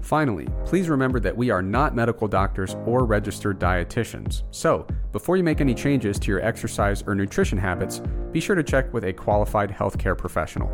Finally, 0.03 0.49
please 0.67 0.91
remember 0.91 1.19
that 1.21 1.35
we 1.35 1.49
are 1.49 1.63
not 1.63 1.95
medical 1.95 2.29
doctors 2.29 2.77
or 2.85 3.07
registered 3.07 3.59
dietitians. 3.59 4.43
So, 4.51 4.87
before 5.13 5.39
you 5.39 5.45
make 5.45 5.63
any 5.63 5.75
changes 5.75 6.19
to 6.19 6.31
your 6.31 6.45
exercise 6.45 7.03
or 7.07 7.15
nutrition 7.15 7.57
habits, 7.57 8.03
be 8.33 8.41
sure 8.41 8.55
to 8.55 8.63
check 8.63 8.93
with 8.93 9.05
a 9.05 9.15
qualified 9.15 9.71
healthcare 9.71 10.19
professional. 10.19 10.69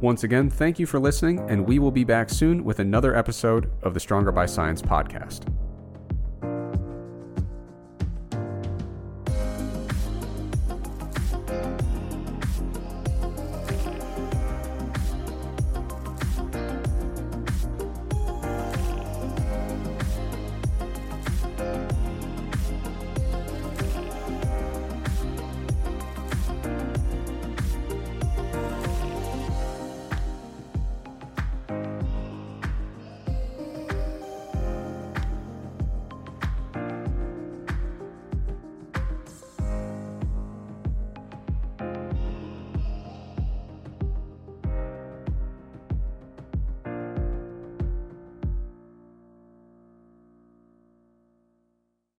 Once 0.00 0.22
again, 0.22 0.48
thank 0.48 0.78
you 0.78 0.86
for 0.86 1.00
listening, 1.00 1.40
and 1.50 1.66
we 1.66 1.80
will 1.80 1.90
be 1.90 2.04
back 2.04 2.30
soon 2.30 2.62
with 2.62 2.78
another 2.78 3.16
episode 3.16 3.68
of 3.82 3.94
the 3.94 4.00
Stronger 4.00 4.30
by 4.30 4.46
Science 4.46 4.80
podcast. 4.80 5.52